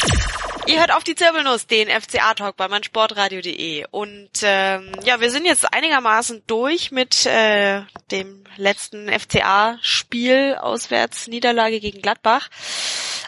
Ihr 0.67 0.79
hört 0.79 0.93
auf 0.93 1.03
die 1.03 1.15
Zirbelnuss, 1.15 1.65
den 1.65 1.87
FCA-Talk 1.87 2.55
bei 2.55 2.67
meinsportradio.de. 2.67 3.85
Und 3.89 4.29
ähm, 4.43 4.91
ja, 5.03 5.19
wir 5.19 5.31
sind 5.31 5.45
jetzt 5.45 5.73
einigermaßen 5.73 6.43
durch 6.45 6.91
mit 6.91 7.25
äh, 7.25 7.81
dem 8.11 8.43
letzten 8.57 9.09
FCA-Spiel, 9.09 10.55
auswärts 10.59 11.27
Niederlage 11.27 11.79
gegen 11.79 12.01
Gladbach. 12.01 12.49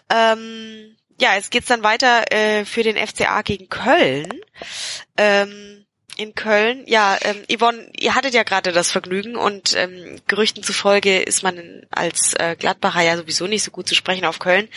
Ähm, 0.09 0.95
ja, 1.24 1.36
jetzt 1.36 1.51
geht's 1.51 1.67
dann 1.67 1.84
weiter 1.84 2.34
äh, 2.34 2.65
für 2.65 2.84
den 2.84 2.97
FCA 2.97 3.43
gegen 3.43 3.69
Köln. 3.69 4.28
Ähm, 5.15 5.86
in 6.17 6.36
Köln. 6.36 6.84
Ja, 6.86 7.17
ähm, 7.21 7.43
Yvonne, 7.49 7.89
ihr 7.97 8.13
hattet 8.13 8.34
ja 8.34 8.43
gerade 8.43 8.74
das 8.74 8.91
Vergnügen 8.91 9.38
und 9.38 9.74
ähm, 9.78 10.19
Gerüchten 10.28 10.63
zufolge 10.63 11.21
ist 11.21 11.41
man 11.41 11.88
als 11.91 12.34
äh, 12.34 12.57
Gladbacher 12.59 13.01
ja 13.01 13.15
sowieso 13.15 13.47
nicht 13.47 13.63
so 13.63 13.71
gut 13.71 13.88
zu 13.88 13.95
sprechen 13.95 14.26
auf 14.26 14.39
Köln. 14.39 14.67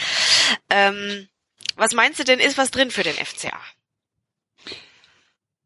Ähm, 0.71 1.29
was 1.75 1.95
meinst 1.95 2.21
du 2.21 2.25
denn, 2.25 2.39
ist 2.39 2.59
was 2.59 2.71
drin 2.71 2.93
für 2.93 3.03
den 3.03 3.15
FCA? 3.15 3.61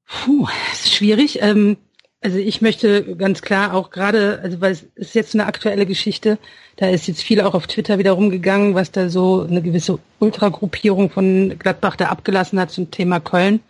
Puh, 0.06 0.48
ist 0.72 0.94
schwierig. 0.94 1.42
Ähm, 1.42 1.76
also 2.22 2.38
ich 2.38 2.60
möchte 2.60 3.16
ganz 3.16 3.40
klar 3.40 3.74
auch 3.74 3.90
gerade, 3.90 4.40
also 4.42 4.60
weil 4.60 4.72
es 4.72 4.82
ist 4.94 5.14
jetzt 5.14 5.34
eine 5.34 5.46
aktuelle 5.46 5.86
Geschichte, 5.86 6.38
da 6.76 6.88
ist 6.88 7.08
jetzt 7.08 7.22
viel 7.22 7.40
auch 7.40 7.54
auf 7.54 7.66
Twitter 7.66 7.98
wieder 7.98 8.12
rumgegangen, 8.12 8.74
was 8.74 8.90
da 8.90 9.08
so 9.08 9.46
eine 9.48 9.62
gewisse 9.62 9.98
Ultragruppierung 10.18 11.10
von 11.10 11.58
Gladbach 11.58 11.96
da 11.96 12.08
abgelassen 12.08 12.60
hat 12.60 12.70
zum 12.70 12.90
Thema 12.90 13.20
Köln 13.20 13.60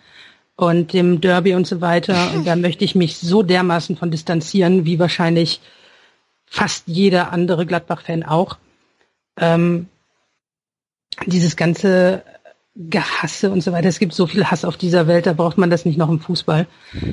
und 0.56 0.92
dem 0.92 1.20
Derby 1.20 1.54
und 1.54 1.66
so 1.66 1.80
weiter. 1.80 2.30
Und 2.34 2.46
da 2.46 2.54
möchte 2.56 2.84
ich 2.84 2.94
mich 2.94 3.16
so 3.18 3.42
dermaßen 3.42 3.96
von 3.96 4.10
distanzieren, 4.10 4.84
wie 4.84 4.98
wahrscheinlich 4.98 5.60
fast 6.44 6.86
jeder 6.86 7.32
andere 7.32 7.64
Gladbach-Fan 7.64 8.24
auch. 8.24 8.58
Ähm, 9.38 9.88
dieses 11.26 11.56
ganze 11.56 12.24
Gehasse 12.76 13.50
und 13.50 13.62
so 13.62 13.72
weiter. 13.72 13.88
Es 13.88 13.98
gibt 13.98 14.14
so 14.14 14.26
viel 14.26 14.46
Hass 14.46 14.64
auf 14.64 14.76
dieser 14.76 15.06
Welt, 15.06 15.26
da 15.26 15.32
braucht 15.32 15.58
man 15.58 15.70
das 15.70 15.84
nicht 15.84 15.98
noch 15.98 16.08
im 16.08 16.20
Fußball. 16.20 16.66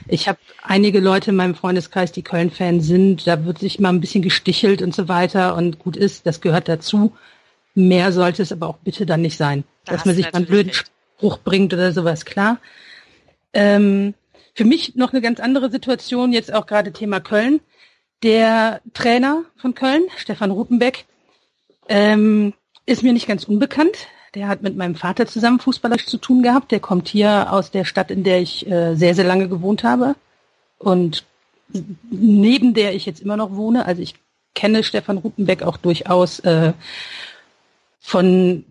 Ich 0.08 0.28
habe 0.28 0.38
einige 0.62 1.00
Leute 1.00 1.32
in 1.32 1.36
meinem 1.36 1.56
Freundeskreis, 1.56 2.12
die 2.12 2.22
Köln-Fan 2.22 2.82
sind, 2.82 3.26
da 3.26 3.44
wird 3.44 3.58
sich 3.60 3.80
mal 3.80 3.90
ein 3.90 4.00
bisschen 4.00 4.22
gestichelt 4.22 4.82
und 4.82 4.96
so 4.96 5.08
weiter 5.08 5.56
und 5.56 5.80
gut 5.80 5.98
ist, 5.98 6.28
das 6.28 6.42
gehört 6.42 6.70
dazu. 6.70 7.14
Mehr 7.74 8.12
sollte 8.12 8.44
es 8.44 8.52
aber 8.52 8.68
auch 8.68 8.78
bitte 8.78 9.06
dann 9.06 9.22
nicht 9.22 9.38
sein. 9.38 9.64
Da 9.86 9.94
dass 9.94 10.06
man 10.06 10.16
sich 10.16 10.26
mal 10.26 10.36
einen 10.36 10.46
blöden 10.46 10.74
Spruch 10.74 11.40
bringt 11.40 11.74
oder 11.74 11.92
sowas, 11.92 12.26
klar. 12.26 12.60
Ähm, 13.54 14.14
für 14.54 14.66
mich 14.66 14.96
noch 14.96 15.12
eine 15.12 15.22
ganz 15.22 15.40
andere 15.40 15.72
Situation, 15.72 16.34
jetzt 16.34 16.54
auch 16.54 16.68
gerade 16.68 16.92
Thema 16.92 17.20
Köln. 17.20 17.62
Der 18.24 18.82
Trainer 18.94 19.44
von 19.56 19.76
Köln, 19.76 20.04
Stefan 20.18 20.52
Rutenbeck, 20.52 21.06
ähm, 21.90 22.54
ist 22.86 23.04
mir 23.04 23.14
nicht 23.14 23.28
ganz 23.28 23.44
unbekannt. 23.44 24.08
Der 24.38 24.48
hat 24.48 24.62
mit 24.62 24.78
meinem 24.78 24.94
Vater 24.94 25.26
zusammen 25.26 25.60
fußballerisch 25.60 26.06
zu 26.06 26.18
tun 26.20 26.44
gehabt. 26.44 26.72
Der 26.72 26.80
kommt 26.80 27.08
hier 27.08 27.52
aus 27.52 27.72
der 27.72 27.86
Stadt, 27.86 28.12
in 28.12 28.24
der 28.24 28.40
ich 28.40 28.70
äh, 28.70 28.94
sehr, 28.94 29.16
sehr 29.16 29.26
lange 29.26 29.50
gewohnt 29.50 29.84
habe 29.84 30.16
und 30.78 31.26
neben 32.12 32.76
der 32.76 32.94
ich 32.94 33.08
jetzt 33.08 33.20
immer 33.20 33.36
noch 33.36 33.56
wohne. 33.56 33.88
Also 33.88 34.04
ich 34.04 34.14
kenne 34.54 34.84
Stefan 34.84 35.18
Rutenbeck 35.18 35.64
auch 35.64 35.78
durchaus 35.78 36.40
äh, 36.42 36.74
von 38.00 38.64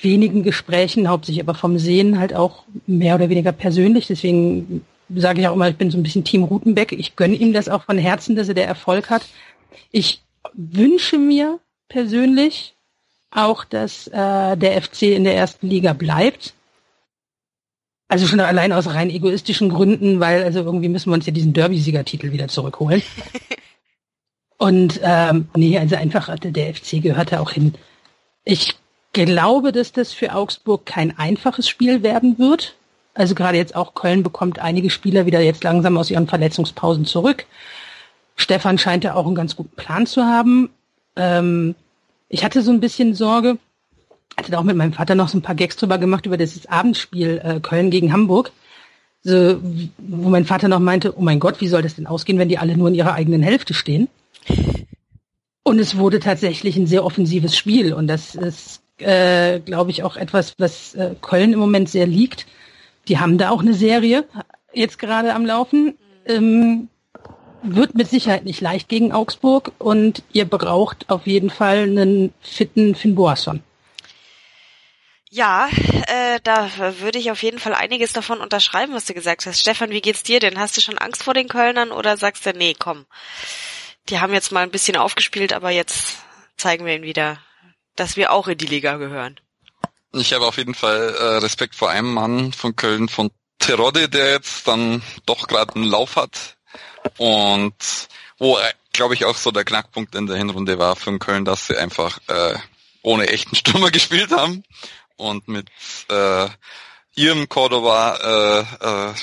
wenigen 0.00 0.44
Gesprächen, 0.44 1.08
hauptsächlich 1.08 1.42
aber 1.42 1.56
vom 1.56 1.80
Sehen 1.80 2.20
halt 2.20 2.32
auch 2.32 2.62
mehr 2.86 3.16
oder 3.16 3.28
weniger 3.28 3.50
persönlich. 3.50 4.06
Deswegen 4.06 4.84
sage 5.12 5.40
ich 5.40 5.48
auch 5.48 5.54
immer, 5.54 5.68
ich 5.68 5.76
bin 5.76 5.90
so 5.90 5.98
ein 5.98 6.04
bisschen 6.04 6.22
Team 6.22 6.44
Rutenbeck. 6.44 6.92
Ich 6.92 7.16
gönne 7.16 7.34
ihm 7.34 7.52
das 7.52 7.68
auch 7.68 7.82
von 7.82 7.98
Herzen, 7.98 8.36
dass 8.36 8.46
er 8.46 8.54
der 8.54 8.68
Erfolg 8.68 9.10
hat. 9.10 9.26
Ich 9.90 10.22
wünsche 10.54 11.18
mir 11.18 11.58
persönlich, 11.88 12.76
auch, 13.32 13.64
dass 13.64 14.06
äh, 14.08 14.56
der 14.56 14.82
FC 14.82 15.02
in 15.02 15.24
der 15.24 15.36
ersten 15.36 15.68
Liga 15.68 15.92
bleibt. 15.92 16.54
Also 18.08 18.26
schon 18.26 18.40
allein 18.40 18.72
aus 18.72 18.88
rein 18.88 19.08
egoistischen 19.08 19.70
Gründen, 19.70 20.20
weil 20.20 20.42
also 20.44 20.60
irgendwie 20.60 20.90
müssen 20.90 21.10
wir 21.10 21.14
uns 21.14 21.26
ja 21.26 21.32
diesen 21.32 21.54
Derby-Siegertitel 21.54 22.32
wieder 22.32 22.48
zurückholen. 22.48 23.02
Und 24.58 25.00
ähm, 25.02 25.48
nee, 25.56 25.78
also 25.78 25.96
einfach 25.96 26.36
der 26.38 26.74
FC 26.74 27.02
gehört 27.02 27.32
da 27.32 27.40
auch 27.40 27.50
hin. 27.50 27.74
Ich 28.44 28.76
glaube, 29.12 29.72
dass 29.72 29.92
das 29.92 30.12
für 30.12 30.34
Augsburg 30.34 30.86
kein 30.86 31.18
einfaches 31.18 31.68
Spiel 31.68 32.02
werden 32.02 32.38
wird. 32.38 32.76
Also 33.14 33.34
gerade 33.34 33.58
jetzt 33.58 33.74
auch 33.74 33.94
Köln 33.94 34.22
bekommt 34.22 34.58
einige 34.58 34.90
Spieler 34.90 35.26
wieder 35.26 35.40
jetzt 35.40 35.64
langsam 35.64 35.98
aus 35.98 36.10
ihren 36.10 36.28
Verletzungspausen 36.28 37.06
zurück. 37.06 37.46
Stefan 38.36 38.78
scheint 38.78 39.04
ja 39.04 39.14
auch 39.14 39.26
einen 39.26 39.34
ganz 39.34 39.56
guten 39.56 39.74
Plan 39.76 40.06
zu 40.06 40.24
haben. 40.24 40.70
Ähm, 41.16 41.74
ich 42.32 42.44
hatte 42.44 42.62
so 42.62 42.72
ein 42.72 42.80
bisschen 42.80 43.14
Sorge, 43.14 43.58
hatte 44.36 44.50
da 44.50 44.58
auch 44.58 44.64
mit 44.64 44.74
meinem 44.74 44.94
Vater 44.94 45.14
noch 45.14 45.28
so 45.28 45.36
ein 45.36 45.42
paar 45.42 45.54
Gags 45.54 45.76
drüber 45.76 45.98
gemacht 45.98 46.24
über 46.24 46.38
dieses 46.38 46.66
Abendspiel 46.66 47.40
äh, 47.44 47.60
Köln 47.60 47.90
gegen 47.90 48.12
Hamburg. 48.12 48.52
So, 49.22 49.60
wo 49.98 50.30
mein 50.30 50.46
Vater 50.46 50.66
noch 50.66 50.80
meinte, 50.80 51.16
oh 51.16 51.20
mein 51.20 51.38
Gott, 51.38 51.60
wie 51.60 51.68
soll 51.68 51.82
das 51.82 51.94
denn 51.94 52.06
ausgehen, 52.06 52.38
wenn 52.38 52.48
die 52.48 52.58
alle 52.58 52.76
nur 52.76 52.88
in 52.88 52.94
ihrer 52.94 53.12
eigenen 53.12 53.42
Hälfte 53.42 53.74
stehen? 53.74 54.08
Und 55.62 55.78
es 55.78 55.96
wurde 55.96 56.20
tatsächlich 56.20 56.76
ein 56.76 56.86
sehr 56.86 57.04
offensives 57.04 57.56
Spiel. 57.56 57.92
Und 57.92 58.08
das 58.08 58.34
ist, 58.34 58.82
äh, 58.96 59.60
glaube 59.60 59.90
ich, 59.90 60.02
auch 60.02 60.16
etwas, 60.16 60.54
was 60.56 60.94
äh, 60.94 61.14
Köln 61.20 61.52
im 61.52 61.58
Moment 61.58 61.90
sehr 61.90 62.06
liegt. 62.06 62.46
Die 63.08 63.18
haben 63.18 63.36
da 63.36 63.50
auch 63.50 63.60
eine 63.60 63.74
Serie 63.74 64.24
jetzt 64.72 64.98
gerade 64.98 65.34
am 65.34 65.44
Laufen. 65.44 65.98
Ähm, 66.24 66.88
wird 67.62 67.94
mit 67.94 68.08
Sicherheit 68.08 68.44
nicht 68.44 68.60
leicht 68.60 68.88
gegen 68.88 69.12
Augsburg 69.12 69.72
und 69.78 70.22
ihr 70.32 70.44
braucht 70.44 71.08
auf 71.10 71.26
jeden 71.26 71.50
Fall 71.50 71.82
einen 71.82 72.34
fitten 72.40 72.94
Finn 72.94 73.14
Boasson. 73.14 73.62
Ja, 75.30 75.70
äh, 76.08 76.40
da 76.42 76.70
würde 76.98 77.18
ich 77.18 77.30
auf 77.30 77.42
jeden 77.42 77.58
Fall 77.58 77.74
einiges 77.74 78.12
davon 78.12 78.40
unterschreiben, 78.40 78.92
was 78.92 79.06
du 79.06 79.14
gesagt 79.14 79.46
hast. 79.46 79.60
Stefan, 79.60 79.90
wie 79.90 80.02
geht's 80.02 80.22
dir 80.22 80.40
denn? 80.40 80.58
Hast 80.58 80.76
du 80.76 80.82
schon 80.82 80.98
Angst 80.98 81.22
vor 81.22 81.32
den 81.32 81.48
Kölnern 81.48 81.90
oder 81.90 82.18
sagst 82.18 82.44
du, 82.44 82.52
nee, 82.52 82.76
komm, 82.78 83.06
die 84.10 84.20
haben 84.20 84.34
jetzt 84.34 84.52
mal 84.52 84.62
ein 84.62 84.70
bisschen 84.70 84.96
aufgespielt, 84.96 85.54
aber 85.54 85.70
jetzt 85.70 86.18
zeigen 86.58 86.84
wir 86.84 86.94
ihnen 86.94 87.04
wieder, 87.04 87.38
dass 87.96 88.16
wir 88.16 88.30
auch 88.30 88.46
in 88.46 88.58
die 88.58 88.66
Liga 88.66 88.96
gehören. 88.98 89.40
Ich 90.12 90.34
habe 90.34 90.46
auf 90.46 90.58
jeden 90.58 90.74
Fall 90.74 91.14
äh, 91.18 91.24
Respekt 91.38 91.76
vor 91.76 91.88
einem 91.88 92.12
Mann 92.12 92.52
von 92.52 92.76
Köln, 92.76 93.08
von 93.08 93.30
Terodde, 93.58 94.10
der 94.10 94.32
jetzt 94.32 94.68
dann 94.68 95.02
doch 95.24 95.48
gerade 95.48 95.76
einen 95.76 95.84
Lauf 95.84 96.16
hat 96.16 96.58
und 97.18 97.74
wo, 98.38 98.58
äh, 98.58 98.72
glaube 98.92 99.14
ich, 99.14 99.24
auch 99.24 99.36
so 99.36 99.50
der 99.50 99.64
Knackpunkt 99.64 100.14
in 100.14 100.26
der 100.26 100.36
Hinrunde 100.36 100.78
war 100.78 100.96
von 100.96 101.18
Köln, 101.18 101.44
dass 101.44 101.66
sie 101.66 101.76
einfach 101.76 102.18
äh, 102.28 102.58
ohne 103.02 103.28
echten 103.28 103.56
Stürmer 103.56 103.90
gespielt 103.90 104.32
haben 104.32 104.64
und 105.16 105.48
mit 105.48 105.68
äh, 106.08 106.48
ihrem 107.14 107.48
Cordova 107.48 108.66
äh, 108.80 109.10
äh, 109.10 109.14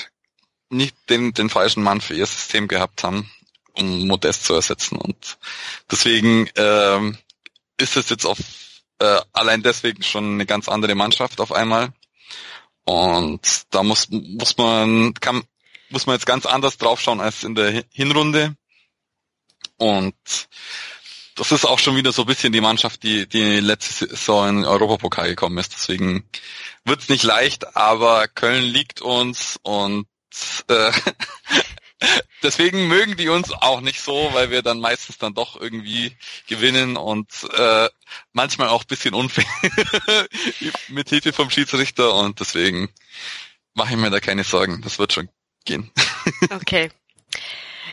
nicht 0.70 0.96
den, 1.08 1.32
den 1.32 1.50
falschen 1.50 1.82
Mann 1.82 2.00
für 2.00 2.14
ihr 2.14 2.26
System 2.26 2.68
gehabt 2.68 3.02
haben, 3.02 3.30
um 3.72 4.06
Modest 4.06 4.44
zu 4.44 4.54
ersetzen. 4.54 4.96
Und 4.96 5.38
deswegen 5.90 6.48
ähm, 6.56 7.18
ist 7.76 7.96
es 7.96 8.08
jetzt 8.08 8.24
auf 8.24 8.38
äh, 9.00 9.20
allein 9.32 9.62
deswegen 9.62 10.02
schon 10.02 10.34
eine 10.34 10.46
ganz 10.46 10.68
andere 10.68 10.94
Mannschaft 10.94 11.40
auf 11.40 11.52
einmal. 11.52 11.92
Und 12.84 13.40
da 13.70 13.82
muss, 13.82 14.08
muss 14.10 14.56
man, 14.56 15.14
kann, 15.14 15.42
muss 15.90 16.06
man 16.06 16.14
jetzt 16.14 16.26
ganz 16.26 16.46
anders 16.46 16.78
draufschauen 16.78 17.20
als 17.20 17.44
in 17.44 17.54
der 17.54 17.84
Hinrunde. 17.90 18.56
Und 19.76 20.14
das 21.36 21.52
ist 21.52 21.64
auch 21.64 21.78
schon 21.78 21.96
wieder 21.96 22.12
so 22.12 22.22
ein 22.22 22.26
bisschen 22.26 22.52
die 22.52 22.60
Mannschaft, 22.60 23.02
die, 23.02 23.26
die 23.26 23.60
letzte 23.60 24.08
Saison 24.08 24.48
in 24.48 24.64
Europapokal 24.64 25.28
gekommen 25.28 25.58
ist. 25.58 25.72
Deswegen 25.72 26.28
wird's 26.84 27.08
nicht 27.08 27.22
leicht, 27.22 27.76
aber 27.76 28.28
Köln 28.28 28.62
liegt 28.62 29.00
uns 29.00 29.58
und 29.62 30.06
äh, 30.68 30.92
deswegen 32.42 32.88
mögen 32.88 33.16
die 33.16 33.28
uns 33.28 33.52
auch 33.52 33.80
nicht 33.80 34.00
so, 34.00 34.30
weil 34.32 34.50
wir 34.50 34.62
dann 34.62 34.80
meistens 34.80 35.18
dann 35.18 35.34
doch 35.34 35.58
irgendwie 35.58 36.16
gewinnen 36.46 36.96
und 36.96 37.28
äh, 37.54 37.88
manchmal 38.32 38.68
auch 38.68 38.84
bisschen 38.84 39.14
unfair 39.14 39.46
mit 40.88 41.08
Hilfe 41.08 41.32
vom 41.32 41.48
Schiedsrichter 41.48 42.14
und 42.14 42.40
deswegen 42.40 42.90
mache 43.72 43.94
ich 43.94 43.98
mir 43.98 44.10
da 44.10 44.20
keine 44.20 44.44
Sorgen. 44.44 44.82
Das 44.82 44.98
wird 44.98 45.14
schon 45.14 45.28
gehen. 45.64 45.90
Okay. 46.50 46.90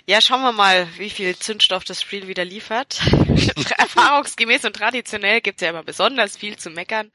Ja, 0.10 0.22
schauen 0.22 0.42
wir 0.42 0.54
mal, 0.54 0.88
wie 0.98 1.10
viel 1.10 1.36
Zündstoff 1.36 1.84
das 1.84 2.02
Spiel 2.02 2.30
wieder 2.30 2.46
liefert. 2.46 3.02
Erfahrungsgemäß 3.78 4.64
und 4.64 4.74
traditionell 4.74 5.42
gibt's 5.42 5.62
ja 5.62 5.70
immer 5.70 5.84
besonders 5.84 6.38
viel 6.38 6.56
zu 6.56 6.70
meckern, 6.70 7.12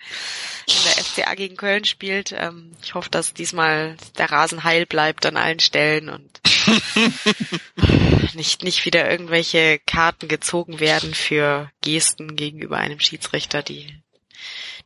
wenn 0.67 0.85
der 0.85 1.03
FCA 1.03 1.35
gegen 1.35 1.57
Köln 1.57 1.87
spielt. 1.87 2.33
Ähm, 2.33 2.73
ich 2.83 2.93
hoffe, 2.93 3.09
dass 3.09 3.33
diesmal 3.33 3.97
der 4.19 4.31
Rasen 4.31 4.63
heil 4.63 4.85
bleibt 4.85 5.25
an 5.25 5.39
allen 5.39 5.61
Stellen 5.61 6.11
und 6.11 6.43
nicht, 8.35 8.63
nicht 8.63 8.85
wieder 8.85 9.11
irgendwelche 9.11 9.79
Karten 9.87 10.29
gezogen 10.29 10.79
werden 10.79 11.15
für 11.15 11.71
Gesten 11.81 12.37
gegenüber 12.37 12.77
einem 12.77 13.01
Schiedsrichter, 13.01 13.63
die 13.63 14.03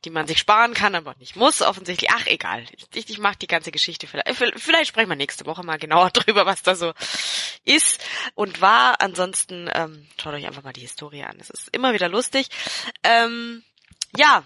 die 0.05 0.11
man 0.11 0.27
sich 0.27 0.39
sparen 0.39 0.75
kann, 0.75 0.95
aber 0.95 1.15
nicht 1.19 1.37
muss, 1.37 1.63
offensichtlich. 1.63 2.11
Ach, 2.11 2.27
egal. 2.27 2.65
Ich, 2.95 3.11
ich 3.11 3.19
mache 3.19 3.37
die 3.39 3.47
ganze 3.47 3.71
Geschichte 3.71 4.07
vielleicht. 4.07 4.37
Vielleicht 4.57 4.89
sprechen 4.89 5.09
wir 5.09 5.17
nächste 5.17 5.47
Woche 5.47 5.65
mal 5.65 5.79
genauer 5.79 6.11
drüber, 6.13 6.47
was 6.47 6.63
da 6.63 6.75
so 6.75 6.93
ist 7.65 8.05
und 8.35 8.61
war. 8.61 9.01
Ansonsten 9.01 9.71
ähm, 9.73 10.07
schaut 10.21 10.35
euch 10.35 10.47
einfach 10.47 10.63
mal 10.63 10.73
die 10.73 10.81
Historie 10.81 11.25
an. 11.25 11.37
Es 11.41 11.51
ist 11.51 11.69
immer 11.73 11.93
wieder 11.93 12.09
lustig. 12.09 12.49
Ähm, 13.03 13.63
ja, 14.17 14.45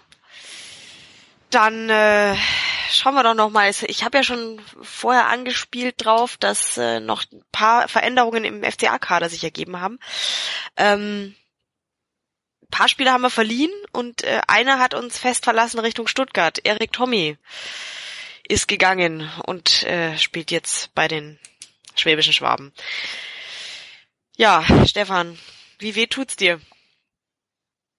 dann 1.49 1.89
äh, 1.89 2.35
schauen 2.91 3.13
wir 3.15 3.23
doch 3.23 3.35
noch 3.35 3.49
mal. 3.49 3.69
Ich 3.69 4.03
habe 4.03 4.17
ja 4.17 4.23
schon 4.23 4.61
vorher 4.81 5.27
angespielt 5.27 5.95
drauf, 5.97 6.37
dass 6.37 6.77
äh, 6.77 6.99
noch 6.99 7.23
ein 7.31 7.43
paar 7.51 7.87
Veränderungen 7.87 8.45
im 8.45 8.63
FCA-Kader 8.63 9.29
sich 9.29 9.43
ergeben 9.43 9.79
haben. 9.79 9.99
Ähm, 10.77 11.35
paar 12.71 12.87
Spieler 12.87 13.11
haben 13.11 13.21
wir 13.21 13.29
verliehen 13.29 13.71
und 13.91 14.23
äh, 14.23 14.41
einer 14.47 14.79
hat 14.79 14.93
uns 14.93 15.17
fest 15.17 15.43
verlassen 15.43 15.79
Richtung 15.79 16.07
Stuttgart. 16.07 16.59
Erik 16.63 16.91
Tommy 16.91 17.37
ist 18.47 18.67
gegangen 18.67 19.29
und 19.45 19.83
äh, 19.83 20.17
spielt 20.17 20.51
jetzt 20.51 20.93
bei 20.95 21.07
den 21.07 21.39
schwäbischen 21.95 22.33
Schwaben. 22.33 22.73
Ja, 24.35 24.65
Stefan, 24.87 25.37
wie 25.79 25.95
weh 25.95 26.07
tut's 26.07 26.35
dir? 26.35 26.59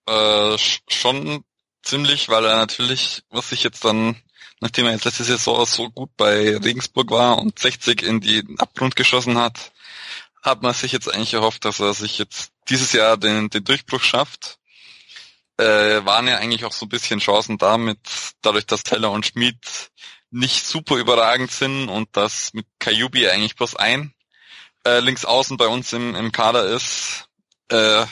Äh, 0.08 0.58
schon 0.88 1.44
ziemlich, 1.82 2.28
weil 2.28 2.44
er 2.44 2.56
natürlich, 2.56 3.22
was 3.30 3.50
sich 3.50 3.62
jetzt 3.62 3.84
dann, 3.84 4.20
nachdem 4.60 4.86
er 4.86 4.92
jetzt 4.92 5.04
letzte 5.04 5.24
Saison 5.24 5.64
so 5.66 5.90
gut 5.90 6.10
bei 6.16 6.56
Regensburg 6.56 7.10
war 7.10 7.38
und 7.38 7.58
60 7.58 8.02
in 8.02 8.20
die 8.20 8.44
Abgrund 8.58 8.96
geschossen 8.96 9.38
hat, 9.38 9.72
hat 10.42 10.62
man 10.62 10.74
sich 10.74 10.92
jetzt 10.92 11.12
eigentlich 11.12 11.34
erhofft, 11.34 11.64
dass 11.64 11.80
er 11.80 11.94
sich 11.94 12.18
jetzt 12.18 12.52
dieses 12.68 12.92
Jahr 12.92 13.16
den, 13.16 13.48
den 13.50 13.64
Durchbruch 13.64 14.02
schafft 14.02 14.58
äh, 15.58 16.04
waren 16.04 16.28
ja 16.28 16.36
eigentlich 16.36 16.64
auch 16.64 16.72
so 16.72 16.86
ein 16.86 16.90
bisschen 16.90 17.20
Chancen 17.20 17.58
damit, 17.58 17.98
dadurch, 18.42 18.66
dass 18.66 18.82
Teller 18.82 19.10
und 19.10 19.26
Schmid 19.26 19.90
nicht 20.30 20.64
super 20.66 20.96
überragend 20.96 21.50
sind 21.50 21.88
und 21.88 22.16
dass 22.16 22.54
mit 22.54 22.66
Kayubi 22.78 23.28
eigentlich 23.28 23.54
bloß 23.54 23.76
ein 23.76 24.14
äh, 24.84 25.00
links 25.00 25.24
außen 25.24 25.56
bei 25.56 25.66
uns 25.66 25.92
im, 25.92 26.14
im 26.14 26.32
Kader 26.32 26.64
ist, 26.64 27.26
äh, 27.68 28.06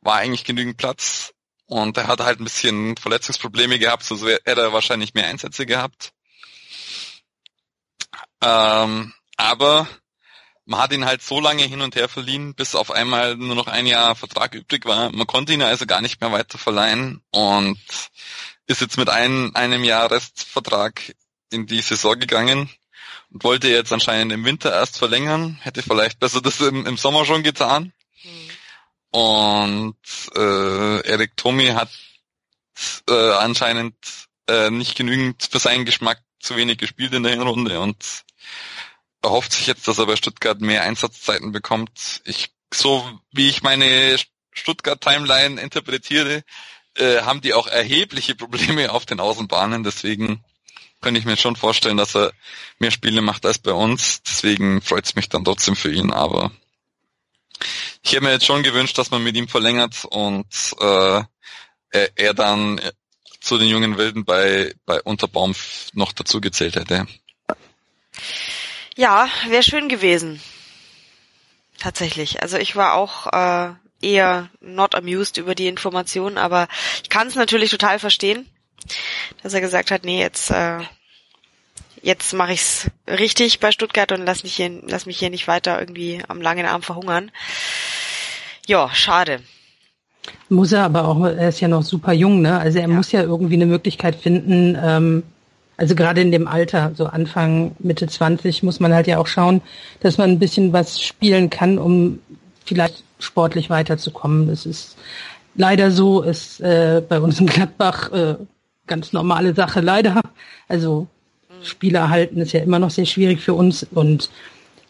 war 0.00 0.14
eigentlich 0.14 0.44
genügend 0.44 0.76
Platz. 0.76 1.32
Und 1.66 1.96
er 1.96 2.06
hat 2.06 2.20
halt 2.20 2.40
ein 2.40 2.44
bisschen 2.44 2.96
Verletzungsprobleme 2.96 3.78
gehabt, 3.78 4.04
so 4.04 4.28
hätte 4.28 4.60
er 4.60 4.72
wahrscheinlich 4.72 5.14
mehr 5.14 5.26
Einsätze 5.26 5.66
gehabt. 5.66 6.12
Ähm, 8.42 9.14
aber 9.36 9.88
man 10.66 10.80
hat 10.80 10.92
ihn 10.92 11.04
halt 11.04 11.22
so 11.22 11.40
lange 11.40 11.64
hin 11.64 11.80
und 11.80 11.94
her 11.94 12.08
verliehen, 12.08 12.54
bis 12.54 12.74
auf 12.74 12.90
einmal 12.90 13.36
nur 13.36 13.54
noch 13.54 13.66
ein 13.66 13.86
Jahr 13.86 14.16
Vertrag 14.16 14.54
übrig 14.54 14.86
war. 14.86 15.12
Man 15.12 15.26
konnte 15.26 15.52
ihn 15.52 15.62
also 15.62 15.86
gar 15.86 16.00
nicht 16.00 16.20
mehr 16.20 16.32
weiter 16.32 16.58
verleihen 16.58 17.22
und 17.30 17.78
ist 18.66 18.80
jetzt 18.80 18.96
mit 18.96 19.10
ein, 19.10 19.54
einem 19.54 19.84
Jahr 19.84 20.10
Restvertrag 20.10 21.14
in 21.50 21.66
die 21.66 21.82
Saison 21.82 22.18
gegangen 22.18 22.70
und 23.30 23.44
wollte 23.44 23.68
jetzt 23.68 23.92
anscheinend 23.92 24.32
im 24.32 24.44
Winter 24.44 24.72
erst 24.72 24.98
verlängern, 24.98 25.58
hätte 25.60 25.82
vielleicht 25.82 26.18
besser 26.18 26.40
das 26.40 26.60
im, 26.60 26.86
im 26.86 26.96
Sommer 26.96 27.26
schon 27.26 27.42
getan. 27.42 27.92
Mhm. 28.22 28.50
Und 29.10 29.96
äh, 30.34 31.06
Erik 31.06 31.36
Tomi 31.36 31.68
hat 31.68 31.90
äh, 33.08 33.32
anscheinend 33.34 33.94
äh, 34.48 34.70
nicht 34.70 34.96
genügend 34.96 35.46
für 35.50 35.58
seinen 35.58 35.84
Geschmack 35.84 36.20
zu 36.40 36.56
wenig 36.56 36.78
gespielt 36.78 37.14
in 37.14 37.22
der 37.22 37.32
Hinrunde 37.32 37.80
und 37.80 37.96
erhofft 39.24 39.52
sich 39.52 39.66
jetzt, 39.66 39.88
dass 39.88 39.98
er 39.98 40.06
bei 40.06 40.16
Stuttgart 40.16 40.60
mehr 40.60 40.82
Einsatzzeiten 40.82 41.52
bekommt. 41.52 42.22
Ich, 42.24 42.50
so 42.72 43.08
wie 43.32 43.48
ich 43.48 43.62
meine 43.62 44.16
Stuttgart-Timeline 44.52 45.60
interpretiere, 45.60 46.44
äh, 46.96 47.22
haben 47.22 47.40
die 47.40 47.54
auch 47.54 47.66
erhebliche 47.66 48.34
Probleme 48.34 48.92
auf 48.92 49.06
den 49.06 49.20
Außenbahnen. 49.20 49.82
Deswegen 49.82 50.44
könnte 51.00 51.18
ich 51.18 51.26
mir 51.26 51.36
schon 51.36 51.56
vorstellen, 51.56 51.96
dass 51.96 52.14
er 52.14 52.32
mehr 52.78 52.90
Spiele 52.90 53.20
macht 53.20 53.44
als 53.44 53.58
bei 53.58 53.72
uns. 53.72 54.22
Deswegen 54.22 54.80
freut 54.80 55.04
es 55.04 55.16
mich 55.16 55.28
dann 55.28 55.44
trotzdem 55.44 55.76
für 55.76 55.92
ihn. 55.92 56.12
Aber 56.12 56.52
ich 58.02 58.12
hätte 58.12 58.22
mir 58.22 58.32
jetzt 58.32 58.46
schon 58.46 58.62
gewünscht, 58.62 58.98
dass 58.98 59.10
man 59.10 59.22
mit 59.22 59.36
ihm 59.36 59.48
verlängert 59.48 60.04
und 60.04 60.46
äh, 60.80 61.22
er, 61.90 62.10
er 62.16 62.34
dann 62.34 62.80
zu 63.40 63.58
den 63.58 63.68
jungen 63.68 63.98
Wilden 63.98 64.24
bei, 64.24 64.74
bei 64.86 65.02
Unterbaum 65.02 65.54
noch 65.92 66.12
dazu 66.12 66.40
gezählt 66.40 66.76
hätte. 66.76 67.06
Ja, 68.96 69.28
wäre 69.48 69.62
schön 69.62 69.88
gewesen. 69.88 70.40
Tatsächlich. 71.78 72.42
Also 72.42 72.56
ich 72.56 72.76
war 72.76 72.94
auch 72.94 73.26
äh, 73.32 73.74
eher 74.00 74.48
not 74.60 74.94
amused 74.94 75.36
über 75.36 75.54
die 75.54 75.66
Information, 75.66 76.38
aber 76.38 76.68
ich 77.02 77.08
kann 77.08 77.26
es 77.26 77.34
natürlich 77.34 77.70
total 77.70 77.98
verstehen, 77.98 78.46
dass 79.42 79.54
er 79.54 79.60
gesagt 79.60 79.90
hat, 79.90 80.04
nee, 80.04 80.20
jetzt 80.20 80.50
äh, 80.50 80.80
jetzt 82.02 82.32
mache 82.34 82.52
ich's 82.52 82.90
richtig 83.08 83.60
bei 83.60 83.72
Stuttgart 83.72 84.12
und 84.12 84.24
lass 84.24 84.44
mich 84.44 84.54
hier 84.54 84.70
lass 84.86 85.06
mich 85.06 85.18
hier 85.18 85.30
nicht 85.30 85.48
weiter 85.48 85.80
irgendwie 85.80 86.22
am 86.28 86.40
langen 86.40 86.66
Arm 86.66 86.82
verhungern. 86.82 87.30
Ja, 88.66 88.90
schade. 88.94 89.40
Muss 90.48 90.72
er 90.72 90.84
aber 90.84 91.08
auch, 91.08 91.22
er 91.24 91.48
ist 91.48 91.60
ja 91.60 91.68
noch 91.68 91.82
super 91.82 92.12
jung, 92.12 92.40
ne? 92.40 92.58
Also 92.58 92.78
er 92.78 92.88
ja. 92.88 92.94
muss 92.94 93.12
ja 93.12 93.22
irgendwie 93.22 93.54
eine 93.54 93.66
Möglichkeit 93.66 94.16
finden, 94.16 94.78
ähm, 94.80 95.22
also 95.76 95.94
gerade 95.94 96.20
in 96.20 96.30
dem 96.30 96.46
Alter, 96.46 96.92
so 96.94 97.06
Anfang, 97.06 97.74
Mitte 97.78 98.06
20, 98.06 98.62
muss 98.62 98.80
man 98.80 98.94
halt 98.94 99.06
ja 99.06 99.18
auch 99.18 99.26
schauen, 99.26 99.60
dass 100.00 100.18
man 100.18 100.30
ein 100.30 100.38
bisschen 100.38 100.72
was 100.72 101.02
spielen 101.02 101.50
kann, 101.50 101.78
um 101.78 102.20
vielleicht 102.64 103.02
sportlich 103.18 103.70
weiterzukommen. 103.70 104.48
Das 104.48 104.66
ist 104.66 104.96
leider 105.54 105.90
so, 105.90 106.22
ist 106.22 106.60
äh, 106.60 107.02
bei 107.06 107.20
uns 107.20 107.40
in 107.40 107.46
Gladbach 107.46 108.12
äh, 108.12 108.36
ganz 108.86 109.12
normale 109.12 109.54
Sache, 109.54 109.80
leider. 109.80 110.20
Also 110.68 111.08
Spieler 111.62 112.00
erhalten 112.00 112.40
ist 112.40 112.52
ja 112.52 112.60
immer 112.60 112.78
noch 112.78 112.90
sehr 112.90 113.06
schwierig 113.06 113.40
für 113.40 113.54
uns 113.54 113.84
und 113.90 114.30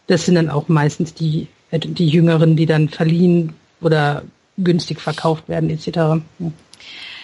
das 0.07 0.25
sind 0.25 0.35
dann 0.35 0.49
auch 0.49 0.67
meistens 0.67 1.13
die, 1.13 1.47
die 1.71 2.07
Jüngeren, 2.07 2.55
die 2.55 2.65
dann 2.65 2.89
verliehen 2.89 3.53
oder 3.81 4.23
günstig 4.57 4.99
verkauft 4.99 5.47
werden 5.49 5.69
etc. 5.69 6.21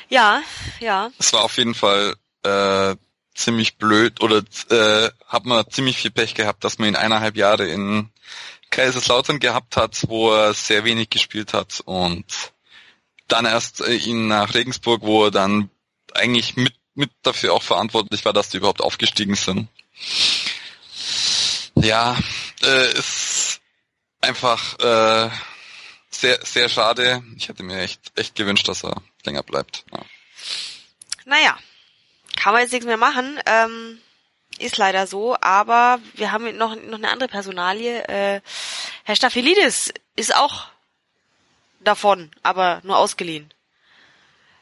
Ja, 0.10 0.42
ja. 0.80 1.10
Es 1.20 1.32
war 1.34 1.44
auf 1.44 1.58
jeden 1.58 1.74
Fall 1.74 2.16
äh, 2.44 2.96
ziemlich 3.34 3.78
blöd 3.78 4.22
oder 4.22 4.44
äh, 4.70 5.10
hat 5.26 5.46
man 5.46 5.70
ziemlich 5.70 5.98
viel 5.98 6.12
Pech 6.12 6.34
gehabt, 6.34 6.64
dass 6.64 6.80
man 6.80 6.90
ihn 6.90 6.96
eineinhalb 6.96 7.36
Jahre 7.36 7.68
in 7.68 8.10
Kaiserslautern 8.70 9.40
gehabt 9.40 9.78
hat, 9.78 10.04
wo 10.08 10.32
er 10.34 10.54
sehr 10.54 10.84
wenig 10.84 11.10
gespielt 11.10 11.54
hat 11.54 11.82
und 11.86 12.26
dann 13.28 13.46
erst 13.46 13.82
äh, 13.82 13.96
ihn 13.96 14.28
nach 14.28 14.54
Regensburg, 14.54 15.02
wo 15.02 15.26
er 15.26 15.32
dann 15.32 15.70
eigentlich 16.14 16.56
mit, 16.56 16.74
mit 16.94 17.12
dafür 17.22 17.54
auch 17.54 17.64
verantwortlich 17.64 18.26
war, 18.26 18.34
dass 18.34 18.50
die 18.50 18.58
überhaupt 18.58 18.82
aufgestiegen 18.82 19.36
sind. 19.36 19.70
Ja, 21.76 22.18
äh, 22.64 22.92
ist 22.94 23.62
einfach 24.20 24.78
äh, 24.80 25.30
sehr, 26.10 26.40
sehr 26.44 26.70
schade. 26.70 27.24
Ich 27.38 27.50
hätte 27.50 27.64
mir 27.64 27.80
echt, 27.80 28.12
echt 28.16 28.36
gewünscht, 28.36 28.68
dass 28.68 28.84
er 28.84 29.02
länger 29.26 29.44
bleibt. 29.44 29.86
Ja. 29.92 30.06
Naja, 31.26 31.58
kann 32.42 32.54
man 32.54 32.64
jetzt 32.64 32.72
nichts 32.72 32.88
mehr 32.88 32.98
machen. 32.98 33.40
Ähm, 33.46 34.00
ist 34.58 34.78
leider 34.78 35.06
so, 35.06 35.38
aber 35.42 36.00
wir 36.16 36.32
haben 36.32 36.58
noch, 36.58 36.76
noch 36.76 36.98
eine 36.98 37.10
andere 37.10 37.30
Personalie. 37.30 38.04
Äh, 38.08 38.42
Herr 39.04 39.16
Staphylidis 39.16 39.94
ist 40.16 40.36
auch 40.36 40.66
davon, 41.80 42.32
aber 42.42 42.82
nur 42.84 42.98
ausgeliehen. 42.98 43.54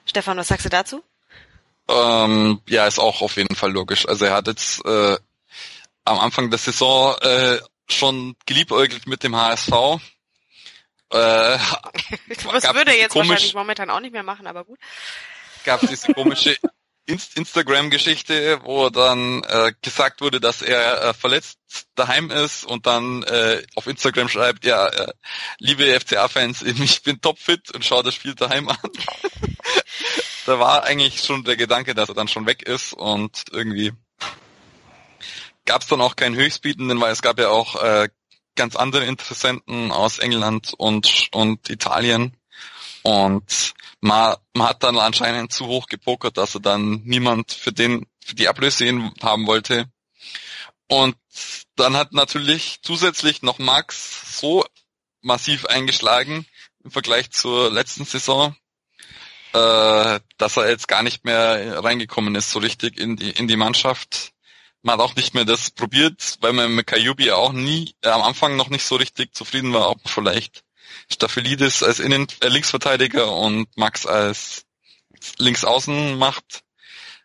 Stefan, 0.05 0.37
was 0.37 0.49
sagst 0.49 0.65
du 0.65 0.69
dazu? 0.69 1.03
Ähm, 1.87 2.61
ja, 2.67 2.85
ist 2.85 2.99
auch 2.99 3.21
auf 3.21 3.37
jeden 3.37 3.55
Fall 3.55 3.71
logisch. 3.71 4.07
Also 4.07 4.25
er 4.25 4.33
hat 4.33 4.47
jetzt 4.47 4.85
äh, 4.85 5.17
am 6.05 6.19
Anfang 6.19 6.49
der 6.49 6.59
Saison 6.59 7.15
äh, 7.21 7.59
schon 7.87 8.35
geliebäugelt 8.45 9.07
mit 9.07 9.23
dem 9.23 9.35
HSV. 9.35 9.71
Äh, 11.11 11.15
was 12.43 12.73
würde 12.75 12.91
er 12.91 12.99
jetzt 12.99 13.13
komisch, 13.13 13.29
wahrscheinlich 13.29 13.55
momentan 13.55 13.89
auch 13.89 14.01
nicht 14.01 14.13
mehr 14.13 14.23
machen, 14.23 14.47
aber 14.47 14.65
gut. 14.65 14.79
Gab 15.63 15.81
diese 15.81 16.13
komische 16.13 16.57
Instagram-Geschichte, 17.09 18.61
wo 18.63 18.89
dann 18.89 19.43
äh, 19.43 19.73
gesagt 19.81 20.21
wurde, 20.21 20.39
dass 20.39 20.61
er 20.61 21.03
äh, 21.03 21.13
verletzt 21.13 21.59
daheim 21.95 22.31
ist 22.31 22.65
und 22.65 22.85
dann 22.85 23.23
äh, 23.23 23.63
auf 23.75 23.87
Instagram 23.87 24.29
schreibt, 24.29 24.65
ja, 24.65 24.87
äh, 24.87 25.13
liebe 25.57 25.99
FCA-Fans, 25.99 26.61
ich 26.63 27.03
bin 27.03 27.21
topfit 27.21 27.71
und 27.71 27.83
schaue 27.83 28.03
das 28.03 28.15
Spiel 28.15 28.35
daheim 28.35 28.69
an. 28.69 28.77
da 30.45 30.59
war 30.59 30.83
eigentlich 30.83 31.21
schon 31.21 31.43
der 31.43 31.57
Gedanke, 31.57 31.95
dass 31.95 32.09
er 32.09 32.15
dann 32.15 32.27
schon 32.27 32.45
weg 32.45 32.63
ist 32.63 32.93
und 32.93 33.45
irgendwie 33.51 33.93
gab 35.65 35.81
es 35.81 35.87
dann 35.87 36.01
auch 36.01 36.15
keinen 36.15 36.35
Höchstbietenden, 36.35 36.99
weil 36.99 37.11
es 37.11 37.21
gab 37.21 37.39
ja 37.39 37.49
auch 37.49 37.81
äh, 37.81 38.09
ganz 38.55 38.75
andere 38.75 39.05
Interessenten 39.05 39.91
aus 39.91 40.19
England 40.19 40.73
und, 40.77 41.29
und 41.31 41.69
Italien. 41.69 42.35
Und 43.03 43.73
man, 44.01 44.35
man 44.53 44.69
hat 44.69 44.83
dann 44.83 44.97
anscheinend 44.97 45.51
zu 45.51 45.67
hoch 45.67 45.87
gepokert, 45.87 46.37
dass 46.37 46.55
er 46.55 46.61
dann 46.61 47.01
niemand 47.03 47.51
für 47.51 47.71
den, 47.71 48.05
für 48.23 48.35
die 48.35 48.47
Ablöse 48.47 49.11
haben 49.21 49.47
wollte. 49.47 49.85
Und 50.87 51.15
dann 51.75 51.95
hat 51.95 52.13
natürlich 52.13 52.79
zusätzlich 52.81 53.41
noch 53.41 53.59
Max 53.59 54.39
so 54.39 54.65
massiv 55.21 55.65
eingeschlagen 55.65 56.45
im 56.83 56.91
Vergleich 56.91 57.31
zur 57.31 57.71
letzten 57.71 58.05
Saison, 58.05 58.55
äh, 59.53 60.19
dass 60.37 60.57
er 60.57 60.69
jetzt 60.69 60.87
gar 60.87 61.03
nicht 61.03 61.25
mehr 61.25 61.83
reingekommen 61.83 62.35
ist, 62.35 62.51
so 62.51 62.59
richtig 62.59 62.97
in 62.99 63.15
die, 63.15 63.31
in 63.31 63.47
die 63.47 63.57
Mannschaft. 63.57 64.31
Man 64.81 64.93
hat 64.93 65.01
auch 65.01 65.15
nicht 65.15 65.33
mehr 65.33 65.45
das 65.45 65.71
probiert, 65.71 66.37
weil 66.41 66.53
man 66.53 66.73
mit 66.73 66.87
Kajubi 66.87 67.31
auch 67.31 67.51
nie, 67.51 67.93
äh, 68.01 68.09
am 68.09 68.21
Anfang 68.21 68.55
noch 68.55 68.69
nicht 68.69 68.85
so 68.85 68.95
richtig 68.95 69.35
zufrieden 69.35 69.73
war, 69.73 69.89
ob 69.89 69.99
vielleicht 70.07 70.63
Staphylidis 71.11 71.83
als 71.83 71.99
Innen 71.99 72.27
äh, 72.41 72.47
Linksverteidiger 72.47 73.31
und 73.31 73.67
Max 73.77 74.05
als 74.05 74.65
Linksaußen 75.37 76.17
macht, 76.17 76.63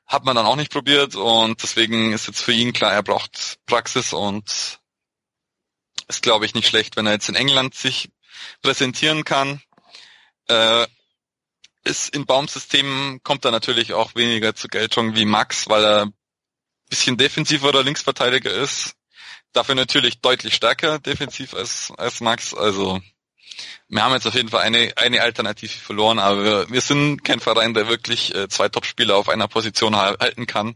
hat 0.07 0.25
man 0.25 0.37
dann 0.37 0.47
auch 0.47 0.57
nicht 0.57 0.73
probiert 0.73 1.15
und 1.15 1.63
deswegen 1.63 2.13
ist 2.13 2.27
jetzt 2.27 2.43
für 2.43 2.53
ihn 2.53 2.73
klar, 2.73 2.93
er 2.93 3.03
braucht 3.03 3.59
Praxis 3.67 4.13
und 4.13 4.81
ist 6.09 6.23
glaube 6.23 6.47
ich 6.47 6.55
nicht 6.55 6.69
schlecht, 6.69 6.97
wenn 6.97 7.07
er 7.07 7.13
jetzt 7.13 7.29
in 7.29 7.35
England 7.35 7.75
sich 7.75 8.11
präsentieren 8.63 9.25
kann. 9.25 9.63
Äh, 10.49 10.87
ist 11.85 12.15
im 12.15 12.27
Baumsystem 12.27 13.21
kommt 13.23 13.45
er 13.45 13.51
natürlich 13.51 13.93
auch 13.93 14.15
weniger 14.15 14.55
zur 14.55 14.71
Geltung 14.71 15.15
wie 15.15 15.27
Max, 15.27 15.69
weil 15.69 15.85
er 15.85 16.13
bisschen 16.89 17.17
defensiverer 17.17 17.83
Linksverteidiger 17.83 18.51
ist. 18.51 18.95
Dafür 19.53 19.75
natürlich 19.75 20.21
deutlich 20.21 20.55
stärker 20.55 20.99
defensiv 20.99 21.55
als, 21.55 21.93
als 21.97 22.21
Max. 22.21 22.55
Also 22.55 23.01
wir 23.89 24.03
haben 24.03 24.13
jetzt 24.13 24.27
auf 24.27 24.35
jeden 24.35 24.49
Fall 24.49 24.63
eine, 24.63 24.93
eine 24.97 25.23
Alternative 25.23 25.73
verloren, 25.73 26.19
aber 26.19 26.45
wir, 26.45 26.71
wir 26.71 26.81
sind 26.81 27.23
kein 27.25 27.41
Verein, 27.41 27.75
der 27.75 27.89
wirklich 27.89 28.35
äh, 28.35 28.49
zwei 28.49 28.69
Topspieler 28.69 29.17
auf 29.17 29.29
einer 29.29 29.49
Position 29.49 29.97
halten 29.97 30.47
kann, 30.47 30.75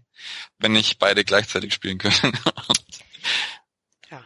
wenn 0.59 0.73
nicht 0.73 0.99
beide 0.99 1.25
gleichzeitig 1.25 1.73
spielen 1.75 1.99
können. 1.99 2.33
ja. 4.11 4.23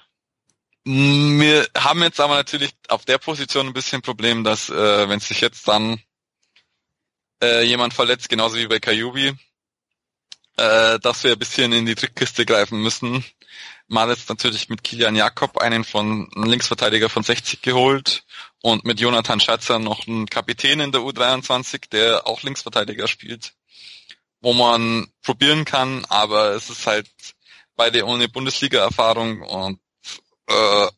Wir 0.85 1.69
haben 1.77 2.03
jetzt 2.03 2.21
aber 2.21 2.35
natürlich 2.35 2.73
auf 2.89 3.05
der 3.05 3.19
Position 3.19 3.69
ein 3.69 3.73
bisschen 3.73 4.03
Problem, 4.03 4.45
dass 4.45 4.69
äh, 4.69 5.09
wenn 5.09 5.21
sich 5.21 5.41
jetzt 5.41 5.69
dann 5.69 6.03
äh, 7.43 7.63
jemand 7.65 7.95
verletzt, 7.95 8.29
genauso 8.29 8.57
wie 8.57 8.67
bei 8.67 8.79
Kajubi, 8.79 9.35
äh, 10.57 10.99
dass 11.01 11.25
wir 11.25 11.33
ein 11.33 11.39
bisschen 11.39 11.73
in 11.73 11.87
die 11.87 11.95
Trickkiste 11.95 12.45
greifen 12.45 12.83
müssen. 12.83 13.25
Mal 13.89 14.09
jetzt 14.11 14.29
natürlich 14.29 14.69
mit 14.69 14.85
Kilian 14.85 15.17
Jakob 15.17 15.59
einen 15.59 15.85
von 15.85 16.31
einen 16.35 16.47
Linksverteidiger 16.47 17.09
von 17.09 17.23
60 17.23 17.63
geholt 17.63 18.25
und 18.63 18.85
mit 18.85 19.01
Jonathan 19.01 19.41
Schatzer 19.41 19.79
noch 19.79 20.07
einen 20.07 20.27
Kapitän 20.27 20.81
in 20.81 20.93
der 20.93 21.03
U23, 21.03 21.91
der 21.91 22.27
auch 22.27 22.43
Linksverteidiger 22.43 23.09
spielt, 23.09 23.55
wo 24.41 24.53
man 24.55 25.13
probieren 25.23 25.65
kann, 25.65 26.05
aber 26.09 26.51
es 26.53 26.71
ist 26.71 26.87
halt 26.87 27.11
beide 27.77 28.07
ohne 28.07 28.29
Bundesliga-Erfahrung 28.29 29.43
und 29.43 29.81
äh, 30.49 30.89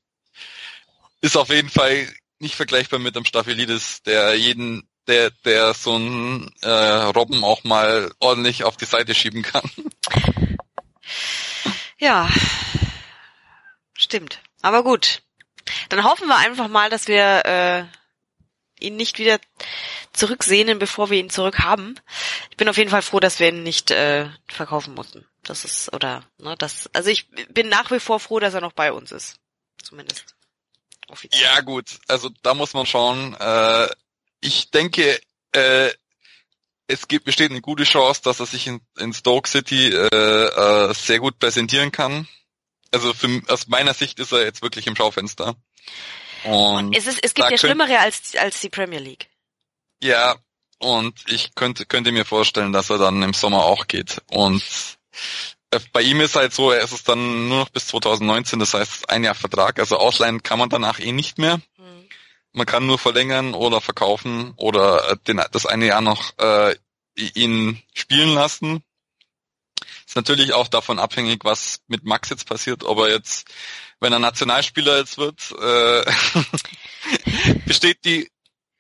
ist 1.21 1.37
auf 1.37 1.49
jeden 1.49 1.71
Fall 1.71 2.09
nicht 2.39 2.55
vergleichbar 2.55 2.99
mit 2.99 3.17
dem 3.17 3.25
Staphylidis, 3.25 4.03
der 4.03 4.35
jeden 4.35 4.89
der, 5.07 5.31
der 5.45 5.75
so 5.75 5.97
ein 5.97 6.51
äh, 6.63 6.69
Robben 6.69 7.45
auch 7.45 7.65
mal 7.65 8.13
ordentlich 8.21 8.65
auf 8.65 8.77
die 8.77 8.85
Seite 8.85 9.15
schieben 9.15 9.43
kann. 9.43 9.71
Ja, 11.99 12.29
stimmt. 13.95 14.41
Aber 14.63 14.83
gut. 14.83 15.23
Dann 15.89 16.05
hoffen 16.05 16.29
wir 16.29 16.37
einfach 16.37 16.69
mal, 16.69 16.91
dass 16.91 17.09
wir 17.09 17.45
äh, 17.47 17.85
ihn 18.85 18.97
nicht 18.97 19.19
wieder 19.19 19.39
zurücksehnen, 20.13 20.79
bevor 20.79 21.11
wir 21.11 21.19
ihn 21.19 21.31
zurück 21.31 21.61
haben. 21.61 21.95
Ich 22.51 22.57
bin 22.57 22.69
auf 22.69 22.77
jeden 22.77 22.91
Fall 22.91 23.03
froh, 23.03 23.21
dass 23.21 23.41
wir 23.41 23.49
ihn 23.49 23.63
nicht 23.63 23.91
äh, 23.91 24.29
verkaufen 24.49 24.95
mussten. 24.95 25.27
Das 25.43 25.65
ist, 25.65 25.93
oder, 25.93 26.25
ne, 26.39 26.57
das, 26.59 26.89
also 26.93 27.11
ich 27.11 27.29
bin 27.49 27.69
nach 27.69 27.91
wie 27.91 28.01
vor 28.01 28.21
froh, 28.21 28.41
dass 28.41 28.55
er 28.55 28.61
noch 28.61 28.73
bei 28.73 28.93
uns 28.93 29.13
ist. 29.13 29.37
Zumindest. 29.83 30.35
Offiziell. 31.09 31.43
Ja, 31.43 31.61
gut. 31.61 31.99
Also 32.09 32.31
da 32.43 32.55
muss 32.55 32.73
man 32.73 32.87
schauen. 32.87 33.35
Äh, 33.35 33.89
ich 34.45 34.71
denke, 34.71 35.21
äh, 35.53 35.91
es 36.87 37.09
gibt, 37.09 37.25
besteht 37.25 37.51
eine 37.51 37.63
gute 37.63 37.85
Chance, 37.85 38.21
dass 38.23 38.41
er 38.41 38.47
sich 38.47 38.67
in, 38.67 38.81
in 38.99 39.13
Stoke 39.13 39.49
City 39.49 39.89
äh, 39.89 40.07
äh, 40.07 40.95
sehr 40.95 41.19
gut 41.19 41.39
präsentieren 41.39 41.91
kann. 41.93 42.29
Also 42.93 43.15
für, 43.15 43.43
aus 43.49 43.67
meiner 43.67 43.95
Sicht 43.95 44.21
ist 44.21 44.33
er 44.33 44.45
jetzt 44.45 44.63
wirklich 44.63 44.87
im 44.87 44.95
Schaufenster. 44.95 45.57
Und 46.45 46.95
es, 46.95 47.07
ist, 47.07 47.25
es 47.25 47.33
gibt 47.33 47.51
ja 47.51 47.57
schlimmere 47.57 47.99
als, 47.99 48.37
als 48.37 48.61
die 48.61 48.69
Premier 48.69 49.01
League. 49.01 49.29
Ja, 50.03 50.37
und 50.79 51.19
ich 51.29 51.55
könnte, 51.55 51.87
könnte 51.87 52.13
mir 52.13 52.27
vorstellen, 52.27 52.73
dass 52.73 52.91
er 52.91 52.99
dann 52.99 53.23
im 53.23 53.33
Sommer 53.33 53.65
auch 53.65 53.87
geht. 53.87 54.21
Und 54.31 54.63
äh, 55.71 55.81
bei 55.93 56.03
ihm 56.03 56.21
ist 56.21 56.37
halt 56.37 56.53
so, 56.53 56.71
er 56.71 56.83
ist 56.83 56.93
es 56.93 57.05
dann 57.05 57.49
nur 57.49 57.61
noch 57.61 57.71
bis 57.71 57.87
2019, 57.87 58.59
das 58.59 58.75
heißt 58.75 59.09
ein 59.09 59.25
Jahr 59.25 59.35
Vertrag. 59.35 59.79
Also 59.79 59.97
ausleihen 59.97 60.43
kann 60.43 60.59
man 60.59 60.69
danach 60.69 61.01
eh 61.01 61.13
nicht 61.13 61.39
mehr. 61.39 61.61
Man 62.55 62.67
kann 62.67 62.87
nur 62.87 63.01
verlängern 63.01 63.53
oder 63.53 63.81
verkaufen 63.81 64.55
oder 64.57 65.11
äh, 65.11 65.17
den, 65.27 65.43
das 65.51 65.67
eine 65.67 65.87
Jahr 65.87 66.01
noch 66.01 66.39
äh, 66.39 66.77
ihn 67.17 67.83
spielen 67.95 68.33
lassen. 68.33 68.85
Ist 70.07 70.15
natürlich 70.15 70.53
auch 70.53 70.69
davon 70.69 71.01
abhängig, 71.01 71.45
was 71.45 71.81
mit 71.89 72.05
Max 72.05 72.31
jetzt 72.31 72.47
passiert, 72.47 72.85
ob 72.85 72.99
er 72.99 73.09
jetzt, 73.09 73.49
wenn 73.99 74.13
er 74.13 74.21
Nationalspieler 74.21 74.99
jetzt 74.99 75.19
wird, 75.19 75.51
äh, 75.61 76.05
besteht 77.67 78.05
die, 78.05 78.31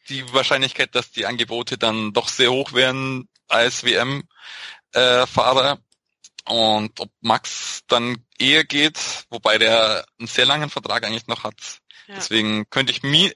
die 0.09 0.33
Wahrscheinlichkeit, 0.33 0.95
dass 0.95 1.11
die 1.11 1.27
Angebote 1.27 1.77
dann 1.77 2.13
doch 2.13 2.29
sehr 2.29 2.53
hoch 2.53 2.75
werden 2.75 3.29
als 3.49 3.83
WM-Fahrer. 3.83 5.79
Und 6.47 7.01
ob 7.01 7.11
Max 7.21 7.83
dann 7.89 8.25
eher 8.39 8.65
geht, 8.65 8.99
wobei 9.31 9.59
der 9.59 10.05
einen 10.19 10.29
sehr 10.29 10.45
langen 10.45 10.69
Vertrag 10.69 11.05
eigentlich 11.05 11.27
noch 11.27 11.45
hat, 11.45 11.81
Deswegen 12.09 12.69
könnte 12.71 12.93
ich 12.93 13.03
mir, 13.03 13.33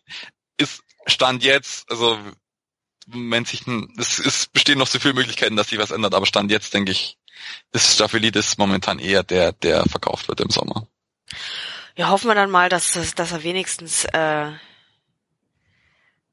ist 0.57 0.83
Stand 1.07 1.43
jetzt, 1.43 1.91
also 1.91 2.19
wenn 3.07 3.45
sich 3.45 3.67
es, 3.97 4.19
es 4.19 4.47
bestehen 4.47 4.79
noch 4.79 4.87
so 4.87 4.99
viele 4.99 5.15
Möglichkeiten, 5.15 5.57
dass 5.57 5.69
sich 5.69 5.79
was 5.79 5.91
ändert, 5.91 6.15
aber 6.15 6.27
Stand 6.27 6.51
jetzt 6.51 6.75
denke 6.75 6.93
ich, 6.93 7.17
ist 7.73 7.95
Staphylidis 7.95 8.59
momentan 8.59 8.99
eher 8.99 9.23
der, 9.23 9.53
der 9.53 9.85
verkauft 9.85 10.29
wird 10.29 10.41
im 10.41 10.51
Sommer. 10.51 10.87
Ja, 11.97 12.09
hoffen 12.09 12.29
wir 12.29 12.35
dann 12.35 12.51
mal, 12.51 12.69
dass, 12.69 12.93
dass 13.15 13.33
er 13.33 13.43
wenigstens 13.43 14.05
äh, 14.05 14.53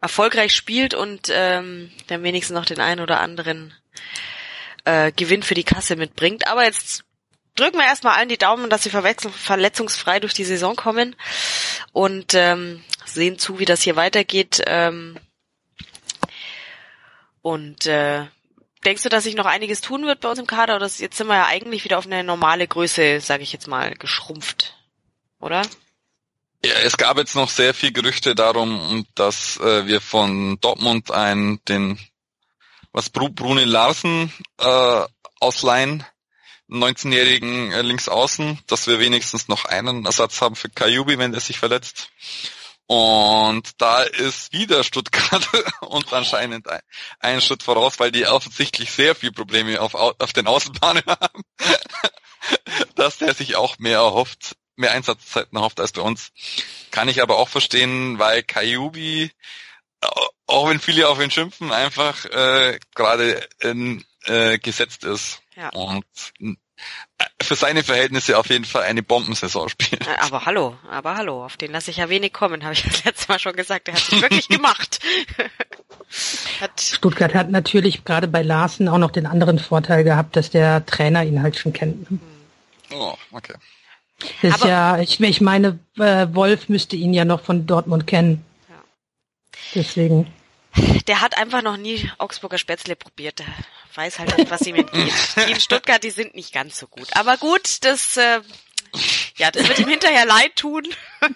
erfolgreich 0.02 0.53
spielt 0.53 0.93
und 0.93 1.30
ähm, 1.31 1.91
dann 2.07 2.23
wenigstens 2.23 2.56
noch 2.56 2.65
den 2.65 2.81
einen 2.81 3.02
oder 3.02 3.22
anderen 3.22 3.73
äh, 4.86 5.12
Gewinn 5.12 5.44
für 5.44 5.53
die 5.53 5.64
Kasse 5.64 5.95
mitbringt. 5.95 6.48
Aber 6.48 6.64
jetzt 6.64 7.03
drücken 7.56 7.78
wir 7.78 7.86
erstmal 7.86 8.18
allen 8.18 8.30
die 8.30 8.38
Daumen, 8.38 8.70
dass 8.70 8.84
sie 8.84 8.90
verletzungsfrei 8.90 10.20
durch 10.20 10.34
die 10.34 10.45
Saison 10.45 10.76
kommen 10.76 11.16
und 11.91 12.34
ähm, 12.34 12.84
sehen 13.06 13.40
zu, 13.40 13.60
wie 13.60 13.66
das 13.66 13.82
hier 13.82 13.95
weitergeht. 13.95 14.62
Ähm, 14.68 15.18
und 17.41 17.86
äh, 17.86 18.26
denkst 18.86 19.03
du, 19.03 19.10
dass 19.10 19.24
sich 19.24 19.36
noch 19.36 19.45
einiges 19.45 19.82
tun 19.82 20.06
wird 20.06 20.22
bei 20.22 20.30
uns 20.30 20.40
im 20.40 20.48
Kader? 20.48 20.76
Oder 20.76 20.88
jetzt 20.88 21.18
sind 21.18 21.28
wir 21.28 21.36
ja 21.36 21.48
eigentlich 21.48 21.84
wieder 21.84 21.98
auf 21.98 22.06
eine 22.06 22.24
normale 22.24 22.68
Größe, 22.68 23.20
sage 23.22 23.44
ich 23.44 23.53
jetzt 23.53 23.68
mal, 23.68 23.94
geschrumpft, 23.95 24.76
oder? 25.40 25.62
Ja, 26.66 26.74
es 26.84 26.98
gab 26.98 27.18
jetzt 27.18 27.36
noch 27.36 27.49
sehr 27.49 27.74
viel 27.74 27.91
Gerüchte 27.91 28.34
darum, 28.34 29.06
dass 29.14 29.57
äh, 29.57 29.86
wir 29.86 30.02
von 30.02 30.60
Dortmund 30.62 31.12
einen 31.12 31.64
den 31.66 31.99
was 32.95 33.09
Brune 33.09 33.65
Larsen 33.65 34.31
äh, 34.57 35.03
ausleihen 35.41 36.05
19-jährigen 36.69 37.73
äh, 37.73 37.81
Linksaußen, 37.81 38.59
dass 38.67 38.88
wir 38.88 38.99
wenigstens 38.99 39.49
noch 39.49 39.65
einen 39.65 40.05
Ersatz 40.05 40.41
haben 40.41 40.55
für 40.55 40.69
Kajubi, 40.69 41.17
wenn 41.17 41.34
der 41.34 41.41
sich 41.41 41.59
verletzt. 41.59 42.07
Und 42.88 43.81
da 43.81 44.01
ist 44.01 44.53
wieder 44.53 44.84
Stuttgart 44.85 45.45
und 45.81 46.13
anscheinend 46.13 46.69
ein, 46.69 46.80
ein 47.19 47.41
Schritt 47.41 47.63
voraus, 47.63 47.99
weil 47.99 48.13
die 48.13 48.26
offensichtlich 48.27 48.91
sehr 48.91 49.13
viel 49.13 49.34
Probleme 49.34 49.81
auf, 49.81 49.93
auf 49.93 50.31
den 50.31 50.47
Außenbahnen 50.47 51.03
haben, 51.07 51.43
dass 52.95 53.17
der 53.17 53.34
sich 53.34 53.57
auch 53.57 53.77
mehr 53.77 53.97
erhofft, 53.97 54.55
mehr 54.77 54.93
Einsatzzeiten 54.93 55.57
erhofft 55.57 55.81
als 55.81 55.91
bei 55.91 56.01
uns. 56.01 56.31
Kann 56.91 57.09
ich 57.09 57.22
aber 57.22 57.39
auch 57.39 57.49
verstehen, 57.49 58.19
weil 58.19 58.41
Kajubi, 58.41 59.31
auch 60.48 60.69
wenn 60.69 60.80
viele 60.80 61.07
auf 61.10 61.22
ihn 61.22 61.32
schimpfen, 61.32 61.72
einfach 61.72 62.26
äh, 62.26 62.80
gerade 62.94 63.48
äh, 63.60 64.57
gesetzt 64.60 65.03
ist. 65.03 65.41
Ja. 65.56 65.69
Und 65.69 66.06
für 67.41 67.56
seine 67.56 67.84
Verhältnisse 67.84 68.38
auf 68.38 68.49
jeden 68.49 68.65
Fall 68.65 68.84
eine 68.84 69.03
Bombensaison 69.03 69.69
spielen. 69.69 70.02
Äh, 70.02 70.19
aber 70.19 70.45
hallo, 70.45 70.76
aber 70.90 71.15
hallo, 71.15 71.45
auf 71.45 71.57
den 71.57 71.72
lasse 71.72 71.91
ich 71.91 71.98
ja 71.98 72.10
wenig 72.10 72.34
kommen, 72.34 72.64
habe 72.64 72.73
ich 72.73 72.84
das 72.84 73.03
letzte 73.03 73.32
Mal 73.32 73.40
schon 73.40 73.53
gesagt. 73.53 73.88
Der 73.88 73.95
hat 73.95 74.02
sich 74.02 74.22
wirklich 74.22 74.48
gemacht. 74.48 74.99
hat 76.61 76.82
Stuttgart 76.82 77.34
hat 77.34 77.49
natürlich 77.49 78.03
gerade 78.03 78.27
bei 78.27 78.41
Larsen 78.41 78.88
auch 78.88 78.98
noch 78.98 79.11
den 79.11 79.26
anderen 79.26 79.60
Vorteil 79.60 80.03
gehabt, 80.03 80.36
dass 80.36 80.49
der 80.49 80.86
Trainer 80.86 81.23
ihn 81.23 81.41
halt 81.41 81.57
schon 81.57 81.73
kennt. 81.73 82.10
Ne? 82.11 82.19
Oh, 82.91 83.15
okay. 83.32 83.53
Das 84.41 84.56
ist 84.56 84.64
ja, 84.64 84.99
ich, 84.99 85.19
ich 85.19 85.41
meine, 85.41 85.80
äh, 85.98 86.27
Wolf 86.32 86.69
müsste 86.69 86.95
ihn 86.95 87.14
ja 87.14 87.26
noch 87.26 87.41
von 87.41 87.68
Dortmund 87.68 88.07
kennen. 88.07 88.45
Deswegen. 89.73 90.32
Der 91.07 91.22
hat 91.22 91.38
einfach 91.38 91.61
noch 91.61 91.77
nie 91.77 92.10
Augsburger 92.18 92.57
Spätzle 92.57 92.95
probiert. 92.95 93.40
Der 93.40 93.48
weiß 93.95 94.19
halt 94.19 94.38
nicht, 94.38 94.52
was 94.52 94.61
ihm 94.61 94.76
entgeht. 94.76 95.14
Die 95.38 95.52
in 95.52 95.60
Stuttgart, 95.60 96.03
die 96.03 96.10
sind 96.10 96.36
nicht 96.36 96.53
ganz 96.53 96.77
so 96.77 96.88
gut. 96.88 97.07
Aber 97.15 97.38
gut, 97.38 97.84
das, 97.86 98.18
äh, 98.18 98.41
ja, 99.38 99.52
das 99.52 99.68
wird 99.68 99.80
ihm 99.80 99.88
hinterher 99.88 100.26
leid 100.26 100.56
tun. 100.56 100.84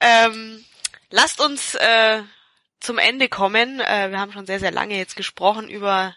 ähm, 0.00 0.64
lasst 1.10 1.40
uns 1.40 1.74
äh, 1.74 2.22
zum 2.80 2.98
Ende 2.98 3.28
kommen. 3.28 3.80
Äh, 3.80 4.10
wir 4.10 4.20
haben 4.20 4.32
schon 4.32 4.46
sehr, 4.46 4.60
sehr 4.60 4.70
lange 4.70 4.96
jetzt 4.96 5.16
gesprochen 5.16 5.68
über 5.68 6.14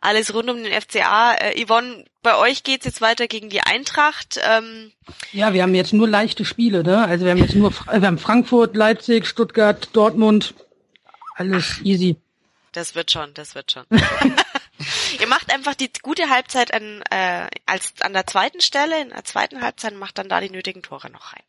alles 0.00 0.34
rund 0.34 0.50
um 0.50 0.62
den 0.62 0.80
FCA. 0.80 1.34
Äh, 1.34 1.64
Yvonne, 1.64 2.04
bei 2.22 2.36
euch 2.36 2.62
geht's 2.62 2.84
jetzt 2.84 3.00
weiter 3.00 3.28
gegen 3.28 3.48
die 3.48 3.60
Eintracht. 3.60 4.40
Ähm, 4.42 4.92
ja, 5.32 5.52
wir 5.52 5.62
haben 5.62 5.74
jetzt 5.74 5.92
nur 5.92 6.08
leichte 6.08 6.44
Spiele, 6.44 6.82
ne? 6.82 7.04
Also 7.06 7.24
wir 7.24 7.32
haben 7.32 7.38
jetzt 7.38 7.54
nur 7.54 7.72
wir 7.72 8.06
haben 8.06 8.18
Frankfurt, 8.18 8.76
Leipzig, 8.76 9.26
Stuttgart, 9.26 9.88
Dortmund. 9.92 10.54
Alles 11.36 11.80
easy. 11.82 12.16
Das 12.72 12.94
wird 12.94 13.10
schon, 13.10 13.34
das 13.34 13.54
wird 13.54 13.72
schon. 13.72 13.84
Ihr 15.20 15.26
macht 15.26 15.52
einfach 15.52 15.74
die 15.74 15.90
gute 16.02 16.30
Halbzeit 16.30 16.72
an, 16.74 17.02
äh, 17.10 17.46
als, 17.66 17.94
an 18.00 18.12
der 18.12 18.26
zweiten 18.26 18.60
Stelle, 18.60 19.00
in 19.00 19.10
der 19.10 19.24
zweiten 19.24 19.60
Halbzeit 19.60 19.94
macht 19.94 20.18
dann 20.18 20.28
da 20.28 20.40
die 20.40 20.50
nötigen 20.50 20.82
Tore 20.82 21.10
noch 21.10 21.32
rein. 21.32 21.42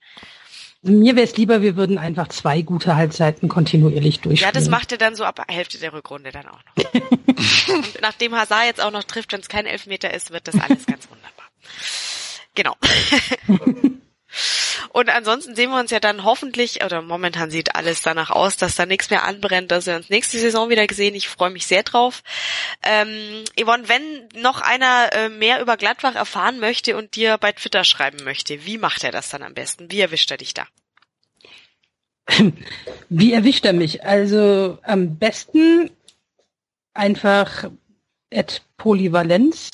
Mir 0.85 1.15
wäre 1.15 1.25
es 1.25 1.37
lieber, 1.37 1.61
wir 1.61 1.77
würden 1.77 1.97
einfach 1.97 2.27
zwei 2.27 2.61
gute 2.61 2.97
Halbzeiten 2.97 3.47
kontinuierlich 3.47 4.19
durchspielen. 4.19 4.53
Ja, 4.53 4.59
das 4.59 4.69
macht 4.69 4.91
ihr 4.91 4.97
dann 4.97 5.15
so 5.15 5.23
ab 5.23 5.41
Hälfte 5.47 5.77
der 5.77 5.93
Rückrunde 5.93 6.31
dann 6.31 6.45
auch 6.47 6.59
noch. 6.65 7.75
Und 7.75 7.97
nachdem 8.01 8.35
Hazard 8.35 8.65
jetzt 8.65 8.83
auch 8.83 8.91
noch 8.91 9.05
trifft, 9.05 9.31
wenn 9.31 9.39
es 9.39 9.47
kein 9.47 9.65
Elfmeter 9.65 10.13
ist, 10.13 10.31
wird 10.31 10.47
das 10.47 10.59
alles 10.59 10.85
ganz 10.85 11.07
wunderbar. 11.09 11.45
Genau. 12.53 12.75
Und 14.89 15.09
ansonsten 15.09 15.55
sehen 15.55 15.71
wir 15.71 15.79
uns 15.79 15.91
ja 15.91 15.99
dann 15.99 16.23
hoffentlich, 16.23 16.83
oder 16.83 17.01
momentan 17.01 17.51
sieht 17.51 17.75
alles 17.75 18.01
danach 18.01 18.29
aus, 18.29 18.57
dass 18.57 18.75
da 18.75 18.85
nichts 18.85 19.09
mehr 19.09 19.23
anbrennt, 19.23 19.71
dass 19.71 19.85
wir 19.85 19.95
uns 19.95 20.09
nächste 20.09 20.39
Saison 20.39 20.69
wieder 20.69 20.87
gesehen. 20.87 21.15
Ich 21.15 21.27
freue 21.27 21.49
mich 21.49 21.67
sehr 21.67 21.83
drauf. 21.83 22.23
Ähm, 22.83 23.43
Yvonne, 23.59 23.87
wenn 23.87 24.29
noch 24.41 24.61
einer 24.61 25.09
äh, 25.13 25.29
mehr 25.29 25.61
über 25.61 25.77
Gladbach 25.77 26.15
erfahren 26.15 26.59
möchte 26.59 26.97
und 26.97 27.15
dir 27.15 27.37
bei 27.37 27.51
Twitter 27.51 27.83
schreiben 27.83 28.23
möchte, 28.23 28.65
wie 28.65 28.77
macht 28.77 29.03
er 29.03 29.11
das 29.11 29.29
dann 29.29 29.43
am 29.43 29.53
besten? 29.53 29.91
Wie 29.91 29.99
erwischt 29.99 30.31
er 30.31 30.37
dich 30.37 30.53
da? 30.53 30.67
Wie 33.09 33.33
erwischt 33.33 33.65
er 33.65 33.73
mich? 33.73 34.05
Also 34.05 34.77
am 34.83 35.17
besten 35.17 35.89
einfach 36.93 37.69
at 38.33 38.61
Polyvalenz 38.77 39.69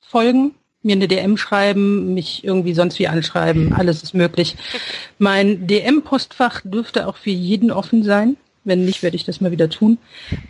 folgen 0.00 0.54
mir 0.86 0.94
eine 0.94 1.08
DM 1.08 1.36
schreiben, 1.36 2.14
mich 2.14 2.44
irgendwie 2.44 2.72
sonst 2.72 2.98
wie 2.98 3.08
anschreiben, 3.08 3.74
alles 3.74 4.02
ist 4.02 4.14
möglich. 4.14 4.56
Mein 5.18 5.66
DM-Postfach 5.66 6.62
dürfte 6.64 7.06
auch 7.06 7.16
für 7.16 7.30
jeden 7.30 7.70
offen 7.70 8.02
sein. 8.02 8.36
Wenn 8.64 8.84
nicht, 8.84 9.02
werde 9.02 9.16
ich 9.16 9.24
das 9.24 9.40
mal 9.40 9.50
wieder 9.50 9.68
tun. 9.68 9.98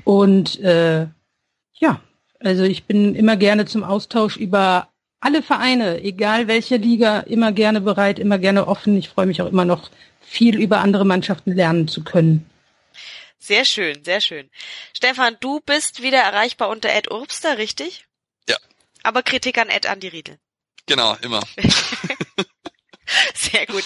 Und 0.05 0.61
äh, 0.61 1.07
ja, 1.75 2.01
also 2.39 2.63
ich 2.63 2.85
bin 2.85 3.15
immer 3.15 3.37
gerne 3.37 3.67
zum 3.67 3.83
Austausch 3.83 4.37
über 4.37 4.89
alle 5.21 5.43
Vereine, 5.43 6.03
egal 6.03 6.47
welche 6.47 6.77
Liga, 6.77 7.21
immer 7.21 7.53
gerne 7.53 7.81
bereit, 7.81 8.19
immer 8.19 8.39
gerne 8.39 8.69
offen. 8.69 8.97
Ich 8.97 9.09
freue 9.09 9.27
mich 9.27 9.43
auch 9.43 9.51
immer 9.51 9.65
noch, 9.65 9.91
viel 10.21 10.61
über 10.61 10.81
andere 10.81 11.05
Mannschaften 11.05 11.53
lernen 11.53 11.89
zu 11.89 12.05
können. 12.05 12.49
Sehr 13.39 13.65
schön, 13.65 14.03
sehr 14.05 14.21
schön. 14.21 14.51
Stefan, 14.93 15.37
du 15.41 15.61
bist 15.61 16.03
wieder 16.03 16.19
erreichbar 16.19 16.69
unter 16.69 16.91
Ed 16.91 17.11
Urbster, 17.11 17.59
richtig? 17.59 18.07
Aber 19.07 19.23
Kritik 19.23 19.59
an 19.59 19.69
Ed 19.69 19.87
Andi 19.87 20.09
Riedel. 20.09 20.39
Genau, 20.87 21.17
immer. 21.23 21.41
Sehr 23.35 23.67
gut. 23.67 23.85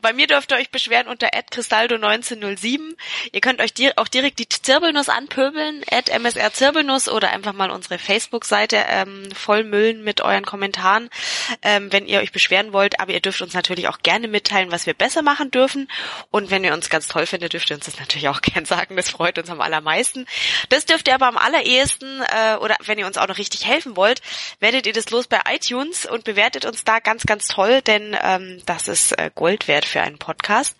Bei 0.00 0.12
mir 0.12 0.26
dürft 0.26 0.52
ihr 0.52 0.58
euch 0.58 0.70
beschweren 0.70 1.08
unter 1.08 1.28
@cristaldo1907. 1.28 2.96
Ihr 3.32 3.40
könnt 3.40 3.60
euch 3.60 3.74
di 3.74 3.96
auch 3.96 4.08
direkt 4.08 4.38
die 4.38 4.48
Zirbelnuss 4.48 5.08
anpöbeln, 5.08 5.84
@msr 5.90 6.52
Zirbelnuss 6.52 7.08
oder 7.08 7.30
einfach 7.30 7.52
mal 7.52 7.70
unsere 7.70 7.98
Facebook-Seite 7.98 8.84
ähm, 8.88 9.28
vollmüllen 9.34 10.04
mit 10.04 10.20
euren 10.20 10.44
Kommentaren, 10.44 11.10
ähm, 11.62 11.92
wenn 11.92 12.06
ihr 12.06 12.20
euch 12.20 12.32
beschweren 12.32 12.72
wollt. 12.72 13.00
Aber 13.00 13.12
ihr 13.12 13.20
dürft 13.20 13.42
uns 13.42 13.54
natürlich 13.54 13.88
auch 13.88 13.98
gerne 13.98 14.28
mitteilen, 14.28 14.70
was 14.70 14.86
wir 14.86 14.94
besser 14.94 15.22
machen 15.22 15.50
dürfen. 15.50 15.90
Und 16.30 16.50
wenn 16.50 16.64
ihr 16.64 16.74
uns 16.74 16.90
ganz 16.90 17.08
toll 17.08 17.26
findet, 17.26 17.52
dürft 17.52 17.70
ihr 17.70 17.76
uns 17.76 17.86
das 17.86 17.98
natürlich 17.98 18.28
auch 18.28 18.40
gern 18.42 18.64
sagen. 18.64 18.96
Das 18.96 19.10
freut 19.10 19.38
uns 19.38 19.50
am 19.50 19.60
allermeisten. 19.60 20.26
Das 20.68 20.86
dürft 20.86 21.08
ihr 21.08 21.14
aber 21.14 21.26
am 21.26 21.38
allerersten 21.38 22.22
äh, 22.22 22.56
oder 22.56 22.76
wenn 22.84 22.98
ihr 22.98 23.06
uns 23.06 23.18
auch 23.18 23.28
noch 23.28 23.38
richtig 23.38 23.66
helfen 23.66 23.96
wollt, 23.96 24.20
werdet 24.60 24.86
ihr 24.86 24.92
das 24.92 25.10
los 25.10 25.26
bei 25.26 25.40
iTunes 25.50 26.06
und 26.06 26.24
bewertet 26.24 26.64
uns 26.64 26.84
da 26.84 27.00
ganz, 27.00 27.26
ganz 27.26 27.48
toll, 27.48 27.82
denn 27.82 28.16
ähm, 28.48 28.62
das 28.66 28.88
ist 28.88 29.12
äh, 29.12 29.30
Gold 29.34 29.68
wert 29.68 29.84
für 29.84 30.00
einen 30.00 30.18
Podcast. 30.18 30.76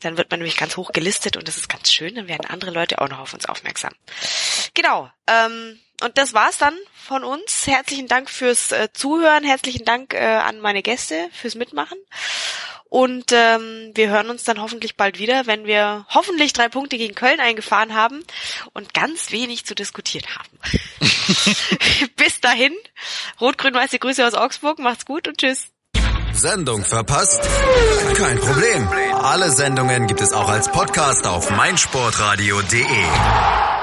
Dann 0.00 0.16
wird 0.16 0.30
man 0.30 0.40
nämlich 0.40 0.56
ganz 0.56 0.76
hoch 0.76 0.92
gelistet 0.92 1.36
und 1.36 1.48
das 1.48 1.56
ist 1.56 1.68
ganz 1.68 1.92
schön. 1.92 2.14
Dann 2.14 2.28
werden 2.28 2.46
andere 2.46 2.70
Leute 2.70 3.00
auch 3.00 3.08
noch 3.08 3.20
auf 3.20 3.34
uns 3.34 3.46
aufmerksam. 3.46 3.92
Genau. 4.74 5.10
Ähm, 5.26 5.80
und 6.02 6.18
das 6.18 6.34
war's 6.34 6.58
dann 6.58 6.76
von 6.94 7.24
uns. 7.24 7.66
Herzlichen 7.66 8.08
Dank 8.08 8.28
fürs 8.30 8.72
äh, 8.72 8.88
Zuhören. 8.92 9.44
Herzlichen 9.44 9.84
Dank 9.84 10.14
äh, 10.14 10.18
an 10.18 10.60
meine 10.60 10.82
Gäste 10.82 11.28
fürs 11.32 11.54
Mitmachen. 11.54 11.98
Und 12.88 13.32
ähm, 13.32 13.90
wir 13.94 14.10
hören 14.10 14.30
uns 14.30 14.44
dann 14.44 14.60
hoffentlich 14.60 14.96
bald 14.96 15.18
wieder, 15.18 15.46
wenn 15.46 15.66
wir 15.66 16.06
hoffentlich 16.10 16.52
drei 16.52 16.68
Punkte 16.68 16.98
gegen 16.98 17.16
Köln 17.16 17.40
eingefahren 17.40 17.94
haben 17.94 18.22
und 18.74 18.94
ganz 18.94 19.32
wenig 19.32 19.66
zu 19.66 19.74
diskutieren 19.74 20.26
haben. 20.34 20.58
Bis 22.16 22.40
dahin. 22.40 22.74
Rot-Grün-Weiße 23.40 23.98
Grüße 23.98 24.26
aus 24.26 24.34
Augsburg. 24.34 24.78
Macht's 24.78 25.04
gut 25.04 25.26
und 25.28 25.38
tschüss. 25.38 25.75
Sendung 26.36 26.84
verpasst? 26.84 27.40
Kein 28.16 28.38
Problem. 28.38 28.88
Alle 29.22 29.50
Sendungen 29.50 30.06
gibt 30.06 30.20
es 30.20 30.32
auch 30.32 30.48
als 30.48 30.70
Podcast 30.70 31.26
auf 31.26 31.50
meinsportradio.de. 31.50 33.75